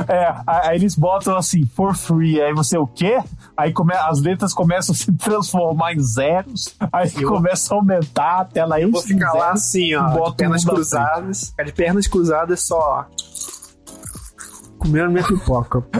É, 0.07 0.33
aí 0.47 0.75
eles 0.77 0.95
botam 0.95 1.35
assim, 1.35 1.65
for 1.65 1.95
free, 1.95 2.41
aí 2.41 2.53
você 2.53 2.77
o 2.77 2.87
quê? 2.87 3.19
Aí 3.55 3.71
come, 3.73 3.93
as 3.93 4.19
letras 4.21 4.53
começam 4.53 4.93
a 4.93 4.97
se 4.97 5.11
transformar 5.13 5.93
em 5.93 5.99
zeros, 5.99 6.75
aí 6.91 7.11
Eu- 7.15 7.27
começa 7.29 7.73
a 7.73 7.77
aumentar, 7.77 8.39
a 8.41 8.45
tela 8.45 8.79
enche 8.81 8.91
Vou 8.91 9.01
ficar 9.01 9.35
em 9.35 9.37
lá 9.37 9.51
assim, 9.51 9.95
ó, 9.95 10.29
de 10.29 10.35
pernas 10.37 10.63
na 10.65 10.71
cruzadas. 10.73 11.49
Ficar 11.49 11.63
de 11.63 11.73
pernas 11.73 12.07
cruzadas 12.07 12.30
só, 12.55 12.77
ó. 12.79 13.05
Comendo 14.77 15.11
minha 15.11 15.23
pipoca. 15.23 15.83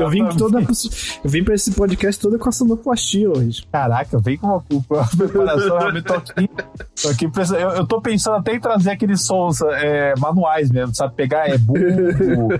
Eu 0.00 0.08
vim 0.10 0.28
toda. 0.36 0.58
Eu 0.60 1.30
vim 1.30 1.44
pra 1.44 1.54
esse 1.54 1.70
podcast 1.70 2.20
toda 2.20 2.38
com 2.38 2.48
a 2.48 2.52
sonoplastia 2.52 3.30
hoje. 3.30 3.64
Caraca, 3.70 4.18
vem 4.18 4.36
com 4.36 4.48
uma 4.48 4.60
culpa. 4.60 5.08
Preparação 5.16 5.78
realmente 5.78 6.04
tô 6.04 6.14
aqui. 6.14 6.50
Tô 7.00 7.08
aqui 7.08 7.28
pensa- 7.28 7.56
eu, 7.56 7.70
eu 7.70 7.86
tô 7.86 8.00
pensando 8.00 8.36
até 8.38 8.54
em 8.54 8.60
trazer 8.60 8.90
aqueles 8.90 9.22
sons 9.24 9.60
é, 9.60 10.14
manuais 10.18 10.72
mesmo, 10.72 10.92
sabe? 10.92 11.14
Pegar 11.14 11.48
é 11.48 11.56
bumbo, 11.56 12.48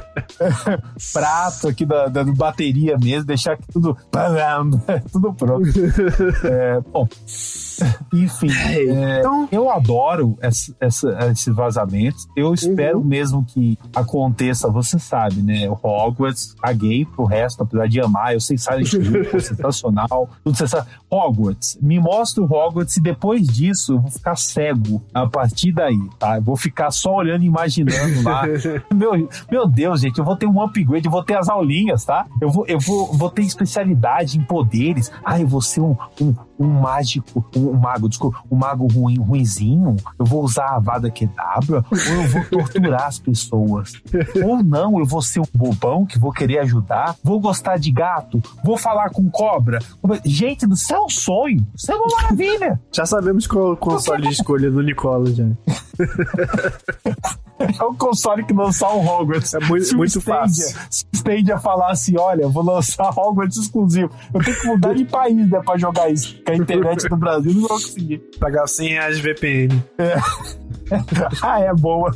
prato 1.13 1.67
aqui 1.67 1.85
da, 1.85 2.07
da 2.07 2.23
bateria 2.23 2.97
mesmo, 2.97 3.25
deixar 3.25 3.55
aqui 3.55 3.65
tudo. 3.73 3.97
tudo 5.11 5.35
pronto. 5.35 5.69
É, 6.45 6.81
bom. 6.93 7.09
Enfim, 8.13 8.49
é, 8.67 9.21
Então- 9.21 9.49
eu 9.51 9.71
adoro 9.71 10.37
essa, 10.41 10.75
essa- 10.81 11.31
esses 11.31 11.55
vazamentos. 11.55 12.27
Eu 12.37 12.53
espero 12.55 13.03
mesmo 13.03 13.45
que 13.45 13.79
aconteça, 13.95 14.71
você 14.71 14.99
sabe, 14.99 15.43
né? 15.43 15.69
O 15.69 15.79
Hogwarts, 15.83 16.55
caguei 16.61 17.05
pro 17.05 17.25
resto, 17.25 17.63
apesar 17.63 17.87
de 17.89 18.01
amar. 18.01 18.35
Eu 18.35 18.41
sei 18.41 18.57
Silent 18.59 18.93
Hill, 18.93 19.25
foi 19.25 19.41
sensacional. 19.41 20.29
Tudo 20.45 20.57
sensacional. 20.57 20.89
Hogwarts, 21.11 21.79
me 21.83 21.99
mostra 21.99 22.43
o 22.43 22.47
Hogwarts 22.47 22.97
e 22.97 23.01
depois 23.03 23.47
disso 23.47 23.95
eu 23.95 24.01
vou 24.01 24.11
ficar 24.11 24.37
cego 24.37 25.03
a 25.13 25.27
partir 25.27 25.73
daí, 25.73 25.99
tá? 26.19 26.37
Eu 26.37 26.43
vou 26.43 26.57
ficar 26.57 26.91
só 26.91 27.15
olhando 27.17 27.43
e 27.43 27.47
imaginando 27.47 28.23
lá. 28.23 28.43
meu, 28.95 29.29
meu 29.51 29.67
Deus, 29.67 30.01
gente, 30.01 30.19
eu 30.19 30.25
vou 30.25 30.37
ter 30.37 30.47
um 30.47 30.61
upgrade, 30.63 31.07
eu 31.07 31.11
vou 31.11 31.23
ter 31.23 31.37
as 31.37 31.49
aulinhas, 31.49 32.05
tá? 32.05 32.27
Eu 32.41 32.51
vou, 32.51 32.65
eu 32.67 32.79
vou, 32.79 33.13
vou 33.13 33.31
ter 33.31 33.43
especialidade 33.43 34.39
em 34.39 34.43
poderes. 34.43 35.11
Ah, 35.25 35.41
eu 35.41 35.47
vou 35.47 35.61
ser 35.61 35.81
um, 35.81 35.97
um, 36.21 36.35
um 36.61 36.69
mágico, 36.69 37.45
um, 37.57 37.73
mago, 37.73 38.07
desculpa, 38.07 38.43
um 38.51 38.57
mago 38.57 38.87
ruim, 38.87 39.19
ruinzinho. 39.19 39.97
Eu 40.19 40.27
vou 40.27 40.45
usar 40.45 40.77
a 40.77 40.79
Vada 40.79 41.11
Kedavra 41.11 41.83
ou 41.91 42.23
eu 42.23 42.29
vou 42.29 42.45
torturar 42.45 43.07
as 43.07 43.19
pessoas. 43.19 43.95
Ou 44.45 44.63
não, 44.63 44.99
eu 44.99 45.07
vou 45.07 45.23
ser 45.23 45.41
um 45.41 45.47
bobão 45.55 46.05
que 46.05 46.19
vou 46.19 46.33
querer 46.33 46.59
ajudar, 46.61 47.17
vou 47.23 47.41
gostar 47.41 47.79
de 47.79 47.91
gato, 47.91 48.43
vou 48.63 48.77
falar 48.77 49.11
com 49.11 49.31
cobra. 49.31 49.79
Gente, 50.25 50.67
do 50.67 50.77
céu 50.77 50.99
é 50.99 51.05
um 51.05 51.09
sonho. 51.09 51.67
Isso 51.75 51.91
é 51.91 51.95
uma 51.95 52.17
maravilha. 52.17 52.81
Já 52.93 53.07
sabemos 53.07 53.47
qual 53.47 53.71
é 53.71 53.73
o 53.73 53.77
console 53.77 54.29
de 54.29 54.35
escolha 54.35 54.71
do 54.71 54.83
Nicola 54.83 55.33
já. 55.33 55.45
É 57.79 57.85
um 57.85 57.95
console 57.95 58.45
que 58.45 58.53
lançar 58.55 58.93
um 58.95 59.07
Hogwarts. 59.07 59.53
É 59.55 59.61
muito- 59.61 59.97
muito 59.97 60.19
Stadia- 60.19 60.41
fácil. 60.41 60.79
Se 60.91 61.05
o 61.05 61.17
Stadia 61.17 61.59
falar 61.59 61.91
assim, 61.91 62.17
olha, 62.19 62.49
vou 62.49 62.65
lançar 62.65 63.11
Hogwarts 63.19 63.59
exclusivo. 63.59 64.11
Eu 64.33 64.43
tenho 64.43 64.61
que 64.61 64.67
mudar 64.67 64.95
de 64.95 65.05
país, 65.05 65.37
né, 65.51 65.61
pra 65.65 65.77
jogar 65.77 66.11
isso. 66.11 66.35
Porque 66.37 66.53
a 66.53 66.57
internet 66.57 67.09
do 67.09 67.17
Brasil 67.17 67.53
não 67.53 67.61
vai 67.63 67.69
conseguir. 67.79 68.19
Pagar 68.39 68.67
100 68.67 68.89
reais 68.89 69.17
de 69.17 69.23
VPN. 69.23 69.85
Ah, 71.43 71.61
é 71.61 71.73
boa. 71.73 72.11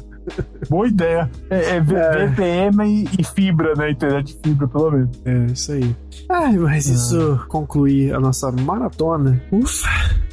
Boa 0.69 0.89
ideia. 0.89 1.31
É, 1.51 1.57
é 1.57 1.77
É. 1.77 1.81
VPN 1.81 2.85
e, 2.85 3.09
e 3.19 3.25
fibra, 3.25 3.75
né? 3.75 3.91
Internet 3.91 4.39
fibra, 4.43 4.67
pelo 4.69 4.91
menos. 4.91 5.11
É, 5.25 5.47
isso 5.47 5.73
aí. 5.73 5.97
Ai, 6.29 6.57
mas 6.57 6.87
isso 6.87 7.45
conclui 7.49 8.13
a 8.13 8.19
nossa 8.19 8.51
maratona. 8.51 9.43
Ufa! 9.53 9.89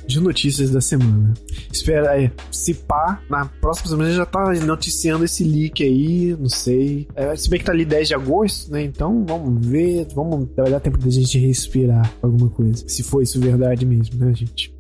De 0.08 0.20
notícias 0.20 0.72
da 0.72 0.82
semana. 0.82 1.34
Espera 1.72 2.12
aí, 2.12 2.32
se 2.52 2.74
pá, 2.74 3.22
na 3.30 3.46
próxima 3.46 3.90
semana 3.90 4.12
já 4.12 4.26
tá 4.26 4.52
noticiando 4.66 5.24
esse 5.24 5.44
leak 5.44 5.84
aí, 5.84 6.36
não 6.38 6.50
sei. 6.50 7.08
É, 7.16 7.34
se 7.36 7.50
bem 7.50 7.60
que 7.60 7.66
tá 7.66 7.72
ali 7.72 7.86
10 7.86 8.08
de 8.10 8.16
agosto, 8.16 8.72
né? 8.72 8.84
Então 8.84 9.24
vamos 9.26 9.66
ver, 9.66 10.08
vamos 10.14 10.50
vai 10.56 10.70
dar 10.70 10.80
tempo 10.80 10.98
da 10.98 11.10
gente 11.10 11.38
respirar 11.40 12.12
alguma 12.22 12.50
coisa. 12.50 12.84
Se 12.88 13.04
for 13.04 13.22
isso 13.22 13.40
verdade 13.40 13.86
mesmo, 13.86 14.26
né, 14.26 14.34
gente? 14.36 14.74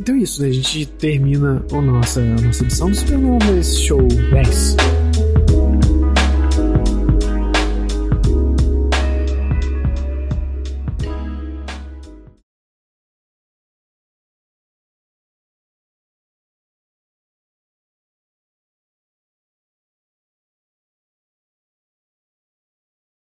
Então 0.00 0.14
é 0.14 0.18
isso, 0.18 0.42
né? 0.42 0.48
A 0.48 0.52
gente 0.52 0.86
termina 0.86 1.64
a 1.72 1.80
nossa, 1.80 2.20
a 2.20 2.40
nossa 2.40 2.62
edição 2.64 2.90
do 2.90 2.96
Supernovas 2.96 3.78
Show 3.80 4.06
10. 4.06 5.07